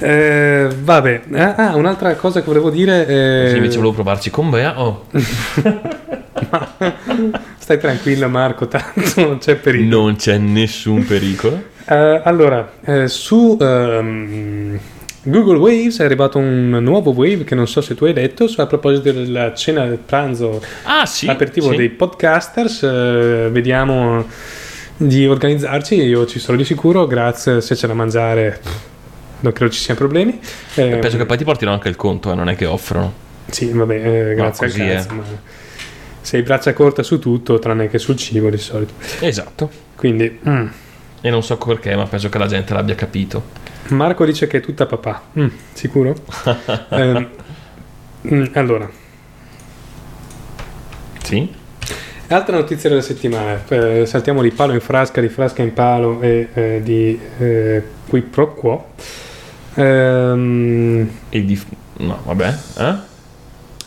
Eh, 0.00 0.68
vabbè, 0.80 1.22
ah, 1.32 1.54
ah, 1.56 1.74
un'altra 1.76 2.14
cosa 2.14 2.40
che 2.40 2.46
volevo 2.46 2.70
dire. 2.70 3.06
eh, 3.06 3.48
Sì, 3.50 3.56
invece 3.56 3.76
volevo 3.76 3.94
provarci 3.94 4.30
con 4.30 4.48
Bea. 4.50 4.80
Oh, 4.80 5.06
Stai 7.58 7.78
tranquillo, 7.78 8.28
Marco, 8.28 8.68
tanto 8.68 9.20
non 9.26 9.38
c'è 9.38 9.56
pericolo. 9.56 10.02
non 10.02 10.16
c'è 10.16 10.38
nessun 10.38 11.04
pericolo. 11.04 11.76
Eh, 11.90 12.20
allora, 12.24 12.70
eh, 12.84 13.08
su 13.08 13.56
ehm, 13.60 14.78
Google 15.22 15.56
Waves 15.58 15.98
è 16.00 16.04
arrivato 16.04 16.38
un 16.38 16.70
nuovo 16.82 17.12
wave 17.12 17.44
che 17.44 17.54
non 17.54 17.66
so 17.66 17.80
se 17.80 17.94
tu 17.94 18.04
hai 18.04 18.12
letto 18.12 18.46
a 18.56 18.66
proposito 18.66 19.10
della 19.12 19.54
cena 19.54 19.86
del 19.86 19.98
pranzo 19.98 20.62
Ah, 20.84 21.06
sì. 21.06 21.26
aperitivo 21.28 21.70
sì. 21.70 21.76
dei 21.76 21.88
podcasters. 21.88 22.82
eh, 22.82 23.48
vediamo 23.50 24.26
di 24.96 25.26
organizzarci. 25.26 25.94
Io 25.94 26.26
ci 26.26 26.38
sarò 26.38 26.56
di 26.58 26.64
sicuro. 26.64 27.06
Grazie, 27.06 27.60
se 27.62 27.74
c'è 27.74 27.86
da 27.86 27.94
mangiare, 27.94 28.60
non 29.40 29.52
credo 29.52 29.72
ci 29.72 29.80
siano 29.80 29.98
problemi. 29.98 30.38
Eh, 30.74 30.98
Penso 31.00 31.16
che 31.16 31.24
poi 31.24 31.38
ti 31.38 31.44
portino 31.44 31.72
anche 31.72 31.88
il 31.88 31.96
conto, 31.96 32.30
eh, 32.32 32.34
non 32.34 32.48
è 32.50 32.56
che 32.56 32.66
offrono. 32.66 33.26
Sì, 33.46 33.70
vabbè, 33.70 34.30
eh, 34.30 34.34
grazie 34.34 34.66
così 34.66 34.82
al 34.82 34.88
cazzo, 35.06 35.14
sei 36.20 36.42
braccia 36.42 36.74
corta 36.74 37.02
su 37.02 37.18
tutto, 37.18 37.58
tranne 37.58 37.88
che 37.88 37.98
sul 37.98 38.16
cibo 38.16 38.50
di 38.50 38.58
solito. 38.58 38.92
Esatto. 39.20 39.70
Quindi, 39.96 40.38
mm. 40.46 40.66
E 41.20 41.30
non 41.30 41.42
so 41.42 41.56
perché, 41.56 41.96
ma 41.96 42.06
penso 42.06 42.28
che 42.28 42.38
la 42.38 42.46
gente 42.46 42.72
l'abbia 42.74 42.94
capito. 42.94 43.42
Marco 43.88 44.24
dice 44.24 44.46
che 44.46 44.58
è 44.58 44.60
tutta 44.60 44.86
papà. 44.86 45.22
Mm, 45.38 45.46
sicuro? 45.72 46.14
Ehm, 46.90 47.28
mm, 48.32 48.44
allora, 48.54 48.88
Sì? 51.22 51.54
altra 52.28 52.56
notizia 52.56 52.88
della 52.88 53.00
settimana. 53.02 53.62
Eh, 53.68 54.04
saltiamo 54.06 54.42
di 54.42 54.50
palo 54.50 54.72
in 54.72 54.80
frasca, 54.80 55.20
di 55.20 55.28
frasca 55.28 55.62
in 55.62 55.72
palo 55.72 56.20
e 56.20 56.48
eh, 56.52 56.80
di 56.82 57.18
eh, 57.38 57.82
qui 58.08 58.20
pro 58.22 58.54
quo. 58.54 58.88
Ehm, 59.74 61.08
E 61.30 61.44
di... 61.44 61.60
No, 61.98 62.20
vabbè. 62.24 62.54
Eh? 62.78 62.94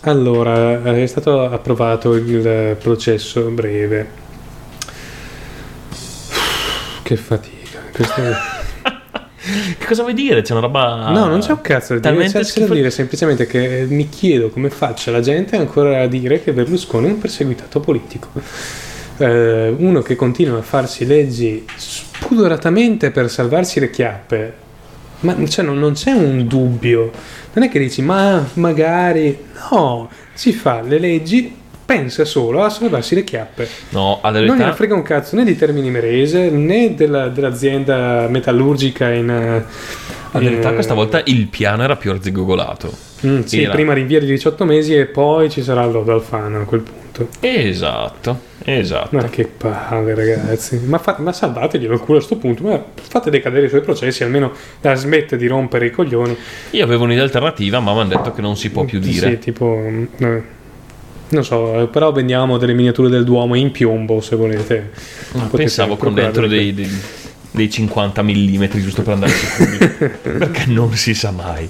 allora, 0.01 0.81
è 0.95 1.05
stato 1.05 1.41
approvato 1.43 2.13
il 2.15 2.75
processo 2.79 3.49
breve. 3.49 4.19
Che 7.03 7.15
fatica. 7.17 7.79
Questo 7.93 8.21
è- 8.21 8.35
Che 9.77 9.85
cosa 9.87 10.03
vuoi 10.03 10.13
dire? 10.13 10.41
C'è 10.43 10.51
una 10.51 10.61
roba... 10.61 11.09
No, 11.09 11.25
non 11.25 11.39
c'è 11.39 11.51
un 11.51 11.61
cazzo 11.61 11.93
da 11.95 11.99
dire, 11.99 12.01
talmente 12.11 12.31
c'è, 12.33 12.39
da 12.39 12.45
schifo- 12.47 12.73
dire 12.75 12.91
semplicemente 12.91 13.47
che 13.47 13.85
mi 13.89 14.07
chiedo 14.07 14.49
come 14.49 14.69
faccia 14.69 15.09
la 15.09 15.19
gente 15.19 15.55
ancora 15.55 16.01
a 16.01 16.07
dire 16.07 16.43
che 16.43 16.53
Berlusconi 16.53 17.07
è 17.07 17.11
un 17.11 17.17
perseguitato 17.17 17.79
politico. 17.79 18.29
Eh, 19.17 19.73
uno 19.77 20.01
che 20.03 20.15
continua 20.15 20.59
a 20.59 20.61
farsi 20.61 21.05
leggi 21.07 21.65
spudoratamente 21.75 23.09
per 23.11 23.29
salvarsi 23.31 23.79
le 23.79 23.89
chiappe, 23.89 24.53
ma 25.21 25.35
cioè, 25.47 25.65
non, 25.65 25.79
non 25.79 25.93
c'è 25.93 26.11
un 26.11 26.45
dubbio. 26.47 27.11
Non 27.53 27.63
è 27.65 27.69
che 27.69 27.79
dici, 27.79 28.03
ma 28.03 28.47
magari... 28.53 29.37
No, 29.71 30.07
si 30.33 30.53
fa 30.53 30.81
le 30.81 30.99
leggi, 30.99 31.53
pensa 31.91 32.25
solo 32.25 32.63
a 32.63 32.69
salvarsi 32.69 33.15
le 33.15 33.23
chiappe. 33.23 33.67
No, 33.89 34.19
alla 34.21 34.37
Non 34.37 34.45
gliene 34.45 34.57
verità... 34.57 34.75
frega 34.75 34.93
un 34.95 35.01
cazzo 35.01 35.35
né 35.35 35.43
di 35.43 35.57
Termini 35.57 35.89
Merese 35.89 36.49
né 36.49 36.95
della- 36.95 37.27
dell'azienda 37.27 38.27
metallurgica 38.29 39.11
in... 39.11 39.29
eh, 39.29 40.39
verità 40.39 40.71
eh, 40.71 40.73
questa 40.73 40.93
volta 40.93 41.21
il 41.25 41.47
piano 41.47 41.83
era 41.83 41.97
più 41.97 42.11
arzigogolato. 42.11 43.09
Mm, 43.25 43.41
sì, 43.41 43.63
Era. 43.63 43.73
prima 43.73 43.93
rinvia 43.93 44.19
di 44.19 44.25
18 44.25 44.65
mesi 44.65 44.95
e 44.95 45.05
poi 45.05 45.49
ci 45.49 45.61
sarà 45.61 45.83
il 45.83 45.91
lodo 45.91 46.13
Alfano 46.13 46.61
a 46.61 46.63
quel 46.63 46.81
punto. 46.81 47.27
Esatto, 47.39 48.39
esatto. 48.63 49.15
Ma 49.15 49.23
che 49.25 49.45
palle, 49.45 50.15
ragazzi. 50.15 50.79
Ma, 50.85 50.97
fa- 50.97 51.17
ma 51.19 51.31
salvateglielo 51.33 51.93
il 51.93 51.99
culo 51.99 52.17
a 52.19 52.21
sto 52.21 52.37
punto. 52.37 52.63
Ma 52.63 52.83
fate 52.93 53.29
decadere 53.29 53.65
i 53.65 53.69
suoi 53.69 53.81
processi, 53.81 54.23
almeno 54.23 54.53
la 54.79 54.95
smette 54.95 55.37
di 55.37 55.45
rompere 55.45 55.87
i 55.87 55.91
coglioni. 55.91 56.35
Io 56.71 56.83
avevo 56.83 57.03
un'idea 57.03 57.23
alternativa, 57.23 57.79
ma 57.79 57.93
mi 57.93 57.99
hanno 57.99 58.09
detto 58.09 58.31
che 58.31 58.41
non 58.41 58.55
si 58.55 58.71
può 58.71 58.85
più 58.85 58.99
dire. 58.99 59.31
Sì, 59.31 59.37
tipo. 59.39 59.65
mm, 59.77 60.03
eh, 60.17 60.43
non 61.31 61.43
so, 61.43 61.81
eh, 61.81 61.87
però 61.87 62.11
vendiamo 62.11 62.57
delle 62.57 62.73
miniature 62.73 63.09
del 63.09 63.23
Duomo 63.23 63.55
in 63.55 63.71
piombo 63.71 64.21
se 64.21 64.35
volete. 64.35 64.91
Potete 65.31 65.57
pensavo 65.57 65.97
con 65.97 66.13
dentro 66.13 66.47
dei, 66.47 66.73
dei- 66.73 66.89
dei 67.51 67.69
50 67.69 68.23
mm 68.23 68.65
giusto 68.75 69.01
per 69.01 69.13
andare 69.13 69.31
sicuri. 69.31 69.77
Perché 70.21 70.65
non 70.67 70.95
si 70.95 71.13
sa 71.13 71.31
mai. 71.31 71.69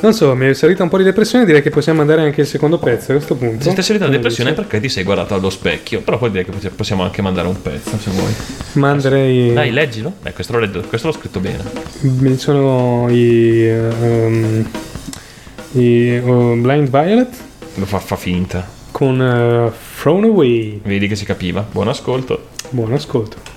Non 0.00 0.12
so, 0.12 0.34
mi 0.34 0.46
è 0.48 0.52
salita 0.52 0.82
un 0.82 0.90
po' 0.90 0.98
di 0.98 1.04
depressione. 1.04 1.46
Direi 1.46 1.62
che 1.62 1.70
possiamo 1.70 2.02
andare 2.02 2.20
anche 2.20 2.42
il 2.42 2.46
secondo 2.46 2.78
pezzo 2.78 3.12
a 3.12 3.14
questo 3.14 3.36
punto. 3.36 3.64
Se 3.64 3.72
ti 3.72 3.80
è 3.80 3.82
salita 3.82 4.04
la 4.04 4.10
depressione 4.10 4.50
è 4.50 4.52
dici? 4.52 4.66
perché 4.66 4.80
ti 4.82 4.90
sei 4.90 5.02
guardato 5.02 5.32
allo 5.32 5.48
specchio. 5.48 6.02
Però 6.02 6.18
poi 6.18 6.30
direi 6.30 6.44
che 6.44 6.68
possiamo 6.68 7.02
anche 7.04 7.22
mandare 7.22 7.48
un 7.48 7.62
pezzo 7.62 7.98
se 7.98 8.10
vuoi. 8.10 8.32
Manderei. 8.72 9.54
Dai, 9.54 9.70
leggilo. 9.70 10.12
Eh, 10.22 10.32
questo, 10.34 10.58
l'ho, 10.58 10.82
questo 10.86 11.06
l'ho 11.06 11.14
scritto 11.14 11.40
bene. 11.40 11.62
Mi 12.00 12.36
sono 12.36 13.08
i, 13.08 13.66
ehm, 13.66 14.68
i 15.72 16.20
oh, 16.22 16.54
Blind 16.56 16.90
Violet 16.90 17.34
Lo 17.76 17.86
fa, 17.86 17.98
fa 17.98 18.16
finta. 18.16 18.66
con 18.90 19.20
eh, 19.20 19.72
Thrown 20.00 20.24
Away. 20.24 20.80
Vedi 20.84 21.08
che 21.08 21.16
si 21.16 21.24
capiva. 21.24 21.66
Buon 21.68 21.88
ascolto. 21.88 22.48
Buon 22.70 22.92
ascolto. 22.92 23.53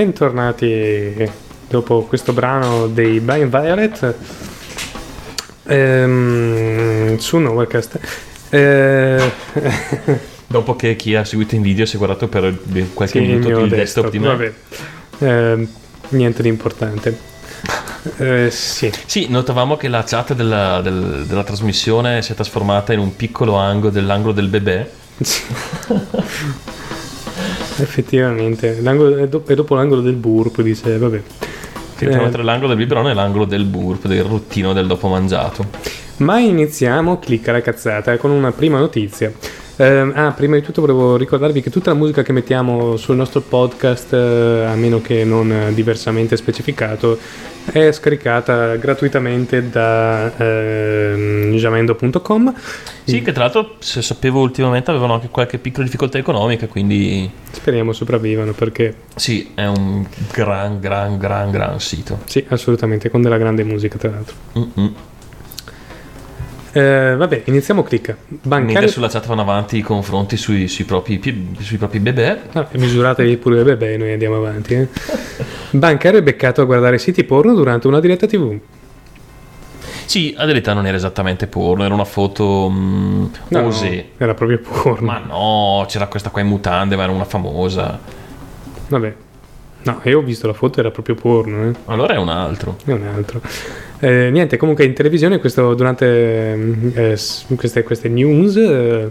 Bentornati 0.00 1.30
dopo 1.68 2.04
questo 2.04 2.32
brano 2.32 2.86
dei 2.86 3.20
Blind 3.20 3.50
Violet 3.50 4.14
ehm, 5.64 7.18
su 7.18 7.36
Novelcast. 7.36 7.98
Eh, 8.48 9.30
Dopo 10.46 10.74
che 10.74 10.96
chi 10.96 11.14
ha 11.16 11.24
seguito 11.26 11.54
in 11.54 11.60
video 11.60 11.84
si 11.84 11.96
è 11.96 11.98
guardato 11.98 12.28
per 12.28 12.56
qualche 12.94 13.18
sì, 13.18 13.24
il 13.24 13.30
minuto 13.30 13.48
mio 13.48 13.64
il 13.64 13.68
desktop 13.68 14.08
di 14.08 14.18
me. 14.18 14.54
Ehm, 15.18 15.68
niente 16.08 16.40
di 16.42 16.48
importante. 16.48 17.18
Eh, 18.16 18.48
sì, 18.50 18.90
Sì, 19.04 19.26
notavamo 19.28 19.76
che 19.76 19.88
la 19.88 20.02
chat 20.02 20.32
della, 20.32 20.80
del- 20.80 21.26
della 21.26 21.44
trasmissione 21.44 22.22
si 22.22 22.32
è 22.32 22.34
trasformata 22.34 22.94
in 22.94 22.98
un 22.98 23.14
piccolo 23.14 23.56
angolo 23.56 23.90
dell'angolo 23.92 24.32
del 24.32 24.48
bebè. 24.48 24.90
sì. 25.20 25.42
effettivamente. 27.84 28.80
L'angolo- 28.80 29.16
è, 29.16 29.28
è 29.28 29.54
dopo 29.54 29.74
l'angolo 29.74 30.00
del 30.00 30.14
burp, 30.14 30.62
dice, 30.62 30.96
vabbè. 30.98 31.22
Che 31.96 32.04
Eh. 32.06 32.30
tra 32.30 32.42
l'angolo 32.42 32.68
del 32.68 32.78
biberone 32.78 33.10
e 33.10 33.14
l'angolo 33.14 33.44
del 33.44 33.64
burp, 33.64 34.06
del 34.06 34.24
ruttino 34.24 34.72
del 34.72 34.86
dopo 34.86 35.08
mangiato. 35.08 35.66
Ma 36.18 36.38
iniziamo, 36.38 37.18
clicca 37.18 37.52
la 37.52 37.60
cazzata, 37.60 38.16
con 38.16 38.30
una 38.30 38.52
prima 38.52 38.78
notizia. 38.78 39.32
Ehm, 39.80 40.12
ah, 40.14 40.32
prima 40.32 40.56
di 40.56 40.62
tutto 40.62 40.82
volevo 40.82 41.16
ricordarvi 41.16 41.62
che 41.62 41.70
tutta 41.70 41.90
la 41.90 41.96
musica 41.96 42.22
che 42.22 42.32
mettiamo 42.32 42.98
sul 42.98 43.16
nostro 43.16 43.40
podcast, 43.40 44.12
eh, 44.12 44.64
a 44.66 44.74
meno 44.74 45.00
che 45.00 45.24
non 45.24 45.50
eh, 45.50 45.72
diversamente 45.72 46.36
specificato, 46.36 47.18
è 47.64 47.90
scaricata 47.90 48.76
gratuitamente 48.76 49.70
da 49.70 50.36
ehm, 50.36 51.54
jamendo.com. 51.54 52.54
Sì, 53.04 53.22
che 53.22 53.32
tra 53.32 53.44
l'altro, 53.44 53.76
se 53.78 54.02
sapevo 54.02 54.40
ultimamente, 54.40 54.90
avevano 54.90 55.14
anche 55.14 55.30
qualche 55.30 55.56
piccola 55.56 55.84
difficoltà 55.84 56.18
economica, 56.18 56.66
quindi 56.66 57.28
Speriamo 57.50 57.94
sopravvivano 57.94 58.52
perché 58.52 58.94
sì, 59.16 59.52
è 59.54 59.64
un 59.64 60.06
gran, 60.30 60.78
gran, 60.78 61.16
gran, 61.16 61.50
gran 61.50 61.80
sito. 61.80 62.18
sì, 62.26 62.44
assolutamente, 62.48 63.08
con 63.08 63.22
della 63.22 63.38
grande 63.38 63.64
musica 63.64 63.96
tra 63.96 64.10
l'altro. 64.10 64.36
Mm-mm. 64.58 64.94
Eh, 66.72 67.14
vabbè, 67.16 67.42
iniziamo 67.46 67.82
clicca. 67.82 68.14
Quindi 68.14 68.46
Bancario... 68.46 68.78
adesso 68.78 69.00
la 69.00 69.08
chat 69.08 69.26
vanno 69.26 69.40
avanti 69.40 69.78
i 69.78 69.82
confronti 69.82 70.36
sui, 70.36 70.68
sui 70.68 70.84
propri, 70.84 71.20
sui 71.58 71.76
propri 71.76 71.98
bebè. 71.98 72.40
Ah, 72.52 72.68
misuratevi 72.72 73.36
pure 73.38 73.56
le 73.56 73.64
bebè, 73.64 73.96
noi 73.96 74.12
andiamo 74.12 74.36
avanti. 74.36 74.74
Eh. 74.74 74.88
Bancario 75.70 76.20
è 76.20 76.22
beccato 76.22 76.60
a 76.60 76.64
guardare 76.64 76.98
siti 76.98 77.24
porno 77.24 77.54
durante 77.54 77.86
una 77.88 78.00
diretta 78.00 78.26
TV. 78.26 78.58
Sì, 80.04 80.34
a 80.36 80.44
verità 80.44 80.72
non 80.72 80.86
era 80.86 80.96
esattamente 80.96 81.46
porno, 81.46 81.84
era 81.84 81.94
una 81.94 82.04
foto 82.04 82.68
mm, 82.68 83.26
No, 83.48 83.66
osè. 83.66 84.06
era 84.16 84.34
proprio 84.34 84.58
porno. 84.58 85.06
Ma 85.06 85.18
no, 85.18 85.84
c'era 85.86 86.06
questa 86.08 86.30
qua 86.30 86.40
in 86.40 86.48
mutande, 86.48 86.96
ma 86.96 87.04
era 87.04 87.12
una 87.12 87.24
famosa. 87.24 87.98
Vabbè. 88.88 89.14
No, 89.82 90.00
io 90.04 90.18
ho 90.18 90.22
visto 90.22 90.46
la 90.46 90.52
foto, 90.52 90.80
era 90.80 90.90
proprio 90.90 91.14
porno, 91.14 91.68
eh. 91.68 91.72
Allora 91.86 92.14
è 92.14 92.18
un 92.18 92.28
altro. 92.28 92.76
È 92.84 92.92
un 92.92 93.06
altro. 93.06 93.40
Eh, 94.00 94.28
niente, 94.30 94.56
comunque 94.56 94.84
in 94.84 94.92
televisione 94.92 95.38
questo, 95.38 95.74
durante 95.74 96.54
mm, 96.54 96.88
eh, 96.94 97.18
queste, 97.56 97.82
queste 97.82 98.08
news, 98.08 98.56
eh, 98.56 99.10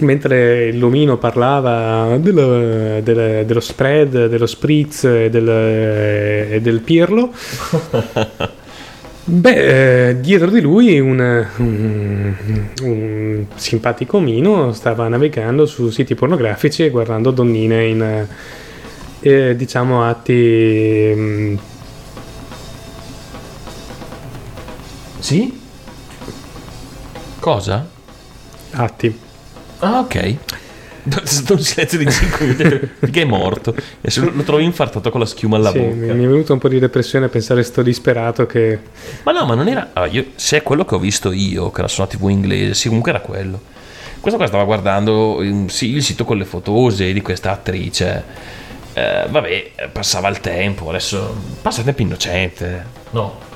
mentre 0.00 0.72
Lomino 0.72 1.16
parlava 1.18 2.16
dello, 2.18 3.00
del- 3.02 3.44
dello 3.44 3.60
spread, 3.60 4.26
dello 4.26 4.46
spritz 4.46 5.04
e 5.04 5.30
del, 5.30 5.48
e 5.48 6.58
del 6.60 6.80
pirlo, 6.80 7.30
beh, 9.24 10.08
eh, 10.08 10.20
dietro 10.20 10.50
di 10.50 10.60
lui 10.60 10.98
un, 10.98 11.46
un- 11.58 12.34
un 12.82 13.44
simpatico 13.54 14.16
omino 14.16 14.72
stava 14.72 15.06
navigando 15.08 15.66
su 15.66 15.90
siti 15.90 16.14
pornografici 16.14 16.84
e 16.84 16.90
guardando 16.90 17.30
donnine 17.30 17.86
in... 17.86 18.26
eh, 19.20 19.54
diciamo 19.56 20.04
atti 20.04 21.12
mm, 21.14 21.56
Sì? 25.18 25.58
Cosa? 27.38 27.86
atti 28.72 29.18
Ah, 29.80 30.00
ok. 30.00 30.14
È 31.02 31.20
stato 31.24 31.54
un 31.54 31.60
silenzio 31.60 31.96
di 31.98 32.10
5 32.10 32.46
minuti 32.46 32.86
perché 32.98 33.22
è 33.22 33.24
morto. 33.24 33.74
E 34.02 34.10
se 34.10 34.20
lo, 34.20 34.30
trovo 34.42 34.60
infartato 34.60 35.10
con 35.10 35.20
la 35.20 35.26
schiuma 35.26 35.56
alla 35.56 35.70
Sì, 35.70 35.78
bocca. 35.78 35.94
mi, 35.94 36.08
è 36.08 36.28
venuto 36.28 36.52
un 36.52 36.58
po' 36.58 36.68
di 36.68 36.78
depressione 36.78 37.24
a 37.26 37.28
pensare 37.30 37.62
sto 37.62 37.80
disperato 37.82 38.44
che 38.44 38.78
Ma 39.22 39.32
no, 39.32 39.46
ma 39.46 39.54
non 39.54 39.68
era. 39.68 39.90
allora, 39.94 40.12
io- 40.12 40.26
se 40.34 40.58
è 40.58 40.62
quello 40.62 40.84
che 40.84 40.94
ho 40.94 40.98
visto 40.98 41.32
io, 41.32 41.70
che 41.70 41.78
era 41.80 41.88
su 41.88 42.00
una 42.02 42.10
TV 42.10 42.28
inglese, 42.28 42.74
sì, 42.74 42.88
comunque 42.88 43.10
era 43.12 43.20
quello. 43.20 43.60
Questo 44.20 44.38
qua 44.38 44.46
stava 44.48 44.64
guardando 44.64 45.38
mm, 45.40 45.66
sì, 45.66 45.92
il 45.94 46.02
sito 46.02 46.24
con 46.26 46.36
le 46.36 46.44
fotose 46.44 47.10
di 47.12 47.22
questa 47.22 47.52
attrice. 47.52 48.24
Eh, 49.00 49.26
vabbè, 49.28 49.70
passava 49.92 50.28
il 50.28 50.40
tempo, 50.40 50.88
adesso 50.88 51.34
passa 51.62 51.80
il 51.80 51.86
tempo 51.86 52.02
innocente. 52.02 52.84
No. 53.10 53.48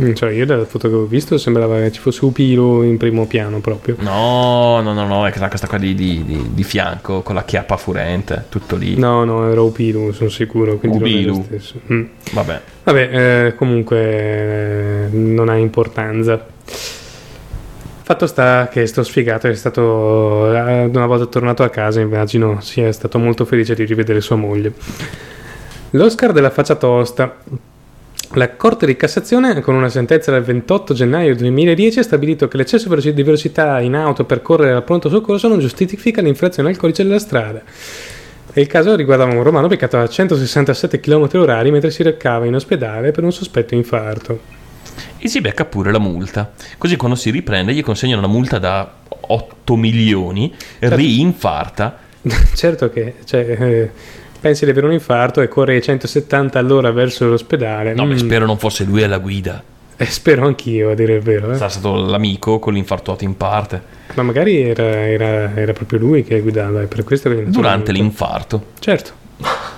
Mm, 0.00 0.12
cioè 0.12 0.30
io 0.30 0.44
dalla 0.44 0.66
foto 0.66 0.88
che 0.90 0.94
ho 0.94 1.04
visto 1.06 1.38
sembrava 1.38 1.78
che 1.80 1.90
ci 1.90 2.00
fosse 2.00 2.22
Upilo 2.26 2.82
in 2.82 2.98
primo 2.98 3.24
piano 3.26 3.60
proprio 3.60 3.96
No, 4.00 4.82
no, 4.82 4.92
no, 4.92 5.06
no, 5.06 5.26
è 5.26 5.32
questa 5.32 5.66
qua 5.66 5.78
di, 5.78 5.94
di- 5.94 6.22
di- 6.22 6.50
di 6.52 6.64
fianco 6.64 7.22
con 7.22 7.34
la 7.34 7.44
chiappa 7.44 7.78
furente, 7.78 8.44
tutto 8.50 8.76
lì. 8.76 8.94
no 8.98 9.24
no 9.24 9.50
era 9.50 9.62
Upilo 9.62 10.12
sono 10.12 10.28
sicuro 10.28 10.76
quindi 10.76 10.98
non 10.98 11.08
è 11.08 11.10
lo 11.22 11.32
Upilu. 11.32 11.44
stesso 11.44 11.80
Mm. 11.90 12.04
Vabbè. 12.32 12.60
vabbè 12.84 13.46
eh, 13.46 13.54
comunque 13.54 13.98
eh, 13.98 15.08
non 15.12 15.48
ha 15.48 15.56
importanza 15.56 16.44
fatto 18.06 18.28
sta 18.28 18.68
che 18.70 18.86
sto 18.86 19.02
sfigato 19.02 19.48
è 19.48 19.54
stato 19.56 20.54
eh, 20.54 20.84
una 20.84 21.06
volta 21.06 21.26
tornato 21.26 21.64
a 21.64 21.68
casa 21.70 22.00
immagino 22.00 22.60
sia 22.60 22.92
stato 22.92 23.18
molto 23.18 23.44
felice 23.44 23.74
di 23.74 23.84
rivedere 23.84 24.20
sua 24.20 24.36
moglie 24.36 24.72
l'Oscar 25.90 26.30
della 26.30 26.50
faccia 26.50 26.76
tosta 26.76 27.38
La 28.34 28.54
Corte 28.54 28.86
di 28.86 28.94
Cassazione, 28.94 29.60
con 29.60 29.74
una 29.74 29.88
sentenza 29.88 30.30
del 30.30 30.42
28 30.42 30.94
gennaio 30.94 31.34
2010, 31.34 31.98
ha 31.98 32.02
stabilito 32.02 32.48
che 32.48 32.56
l'eccesso 32.56 32.94
di 32.94 33.22
velocità 33.22 33.80
in 33.80 33.94
auto 33.94 34.24
per 34.24 34.42
correre 34.42 34.74
al 34.74 34.84
pronto 34.84 35.08
soccorso 35.08 35.48
non 35.48 35.58
giustifica 35.58 36.20
l'infrazione 36.20 36.68
al 36.68 36.76
codice 36.76 37.02
della 37.02 37.18
strada. 37.18 37.62
Il 38.54 38.66
caso 38.66 38.94
riguardava 38.94 39.32
un 39.32 39.42
romano 39.42 39.68
beccato 39.68 39.98
a 39.98 40.08
167 40.08 41.00
km/h 41.00 41.70
mentre 41.70 41.90
si 41.90 42.02
recava 42.02 42.46
in 42.46 42.54
ospedale 42.54 43.10
per 43.10 43.24
un 43.24 43.32
sospetto 43.32 43.74
infarto. 43.74 44.55
E 45.18 45.28
si 45.28 45.40
becca 45.40 45.64
pure 45.64 45.90
la 45.92 45.98
multa. 45.98 46.52
Così 46.78 46.96
quando 46.96 47.16
si 47.16 47.30
riprende 47.30 47.72
gli 47.74 47.82
consegnano 47.82 48.20
una 48.24 48.28
multa 48.32 48.58
da 48.58 48.90
8 49.28 49.76
milioni, 49.76 50.52
rinfarta. 50.80 51.98
certo 52.54 52.90
che, 52.90 53.14
cioè, 53.24 53.40
eh, 53.58 53.90
pensi 54.40 54.64
di 54.64 54.70
avere 54.70 54.86
un 54.86 54.92
infarto 54.92 55.40
e 55.40 55.48
corri 55.48 55.76
a 55.76 55.80
170 55.80 56.58
all'ora 56.58 56.90
verso 56.90 57.28
l'ospedale. 57.28 57.94
No, 57.94 58.06
beh, 58.06 58.14
Mm, 58.14 58.16
spero 58.18 58.46
non 58.46 58.58
fosse 58.58 58.84
lui 58.84 59.02
alla 59.02 59.18
guida. 59.18 59.62
eh, 59.98 60.04
spero 60.06 60.46
anch'io, 60.46 60.90
a 60.90 60.94
dire 60.94 61.14
il 61.14 61.22
vero. 61.22 61.52
eh. 61.52 61.56
Sarà 61.56 61.70
stato 61.70 61.94
l'amico 61.94 62.58
con 62.58 62.74
l'infartuato 62.74 63.24
in 63.24 63.36
parte. 63.36 63.80
Ma 64.14 64.22
magari 64.22 64.60
era, 64.60 64.84
era- 65.08 65.54
era 65.54 65.72
proprio 65.72 65.98
lui 65.98 66.22
che 66.24 66.40
guidava, 66.40 66.82
è 66.82 66.86
per 66.86 67.02
questo 67.04 67.30
che 67.30 67.44
Durante 67.48 67.92
l'infarto. 67.92 68.66
Certo. 68.78 69.12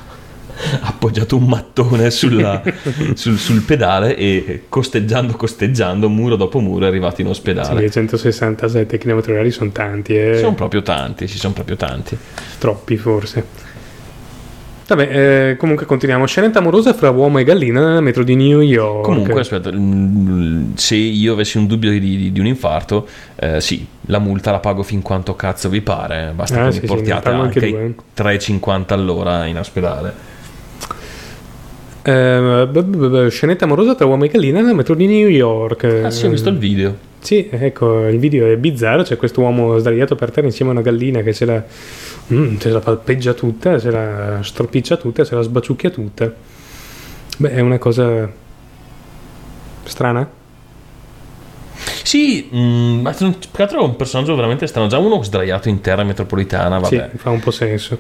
Ha 0.81 0.89
appoggiato 0.89 1.37
un 1.37 1.45
mattone 1.45 2.11
sulla- 2.11 2.63
sul, 3.15 3.39
sul 3.39 3.63
pedale 3.63 4.17
e 4.17 4.65
costeggiando, 4.69 5.35
costeggiando, 5.35 6.09
muro 6.09 6.37
dopo 6.37 6.61
muro 6.61 6.85
è 6.85 6.89
arrivato 6.89 7.21
in 7.21 7.27
Sì, 7.27 7.33
ospedale. 7.33 7.91
167 7.91 8.99
km/h 8.99 9.49
sono 9.51 9.71
tanti, 9.71 10.17
eh. 10.17 10.39
Sono 10.39 10.55
proprio 10.55 10.83
tanti, 10.83 11.27
ci 11.29 11.39
sono 11.39 11.53
proprio 11.53 11.77
tanti. 11.77 12.17
troppi 12.59 12.97
forse. 12.97 13.67
Vabbè, 14.89 15.51
eh, 15.51 15.57
comunque 15.59 15.85
continuiamo. 15.85 16.25
Scenetta 16.25 16.61
amorosa 16.61 16.95
fra 16.95 17.11
uomo 17.11 17.39
e 17.39 17.45
gallina 17.45 17.85
nella 17.87 18.01
metro 18.01 18.23
di 18.23 18.35
New 18.37 18.61
York. 18.61 19.05
Comunque, 19.05 19.41
aspetta, 19.41 19.71
mm, 19.71 20.73
se 20.77 20.95
io 20.95 21.35
avessi 21.35 21.59
un 21.59 21.67
dubbio 21.67 21.91
di, 21.91 22.01
di- 22.01 22.33
di 22.33 22.41
un 22.41 22.47
infarto, 22.47 23.07
eh, 23.37 23.61
sì, 23.61 23.87
la 24.07 24.19
multa 24.19 24.51
la 24.51 24.61
pago 24.61 24.83
fin 24.83 25.03
quanto 25.03 25.37
cazzo 25.37 25.69
vi 25.69 25.83
pare. 25.83 26.33
Basta 26.35 26.63
Ah, 26.63 26.65
che 26.67 26.73
sì, 26.73 26.81
mi 26.81 26.87
sì, 26.87 26.95
portiate 26.95 27.21
fanno 27.29 27.43
anche 27.43 27.59
anche 27.59 27.77
ai 27.77 27.93
due. 27.95 27.95
3,50 28.17 28.95
all'ora 28.95 29.45
in 29.45 29.59
ospedale. 29.59 30.37
Eh, 32.09 32.67
b- 32.67 33.27
scenetta 33.29 33.67
amorosa 33.67 33.95
tra 33.95 34.07
uomo 34.07 34.25
e 34.25 34.29
gallina 34.29 34.61
nella 34.61 34.73
metro 34.73 34.95
di 34.95 35.07
New 35.07 35.29
York. 35.29 35.85
Ah, 36.05 36.11
sì, 36.11 36.25
ho 36.25 36.31
visto 36.31 36.49
il 36.49 36.57
video. 36.57 36.97
Sì, 37.21 37.49
ecco, 37.51 38.07
il 38.07 38.19
video 38.19 38.47
è 38.47 38.57
bizzarro. 38.57 39.03
C'è 39.03 39.19
questo 39.19 39.43
uomo 39.43 39.77
sdraiato 39.77 40.15
per 40.15 40.31
terra 40.31 40.47
insieme 40.47 40.71
a 40.71 40.75
una 40.75 40.83
gallina 40.83 41.21
che 41.21 41.35
se 41.35 41.45
la, 41.45 41.63
mm, 42.33 42.57
se 42.57 42.71
la 42.71 42.79
palpeggia 42.79 43.35
tutta, 43.35 43.79
se 43.79 43.91
la 43.91 44.39
stropiccia 44.43 44.97
tutta, 44.97 45.25
se 45.25 45.35
la 45.35 45.43
sbaciucchia 45.43 45.91
tutta. 45.91 46.33
Beh, 47.37 47.51
è 47.51 47.61
una 47.61 47.79
cosa 47.79 48.31
strana. 49.85 50.31
Sì, 52.05 52.49
mm, 52.55 53.01
ma 53.01 53.13
più 53.13 53.35
che 53.53 53.63
altro 53.63 53.81
è 53.81 53.85
un 53.85 53.97
personaggio 53.97 54.35
veramente 54.35 54.67
strano. 54.67 54.87
Già 54.87 54.97
uno 54.97 55.23
sdraiato 55.23 55.69
in 55.69 55.83
terra 55.83 56.05
metropolitana, 56.05 56.79
vabbè. 56.79 57.09
Sì, 57.11 57.19
fa 57.19 57.29
un 57.29 57.41
po' 57.41 57.51
senso. 57.51 57.99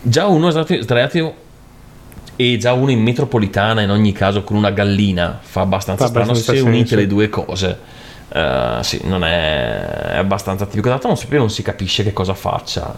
Già 0.00 0.24
uno 0.24 0.50
sdraiato 0.50 1.48
e 2.40 2.56
già 2.56 2.72
uno 2.72 2.90
in 2.90 3.02
metropolitana 3.02 3.82
in 3.82 3.90
ogni 3.90 4.12
caso 4.12 4.42
con 4.44 4.56
una 4.56 4.70
gallina 4.70 5.38
fa 5.42 5.60
abbastanza 5.60 6.04
Fa 6.04 6.08
strano 6.08 6.30
abbastanza 6.30 6.62
se 6.62 6.66
unite 6.66 6.96
le 6.96 7.06
due 7.06 7.28
cose. 7.28 7.78
Eh, 8.32 8.78
sì, 8.80 9.00
non 9.04 9.24
è, 9.24 10.12
è 10.12 10.16
abbastanza 10.16 10.64
tipico. 10.64 10.88
L'altro 10.88 11.08
non, 11.08 11.18
si- 11.18 11.26
non 11.32 11.50
si 11.50 11.60
capisce 11.60 12.02
che 12.02 12.14
cosa 12.14 12.32
faccia. 12.32 12.96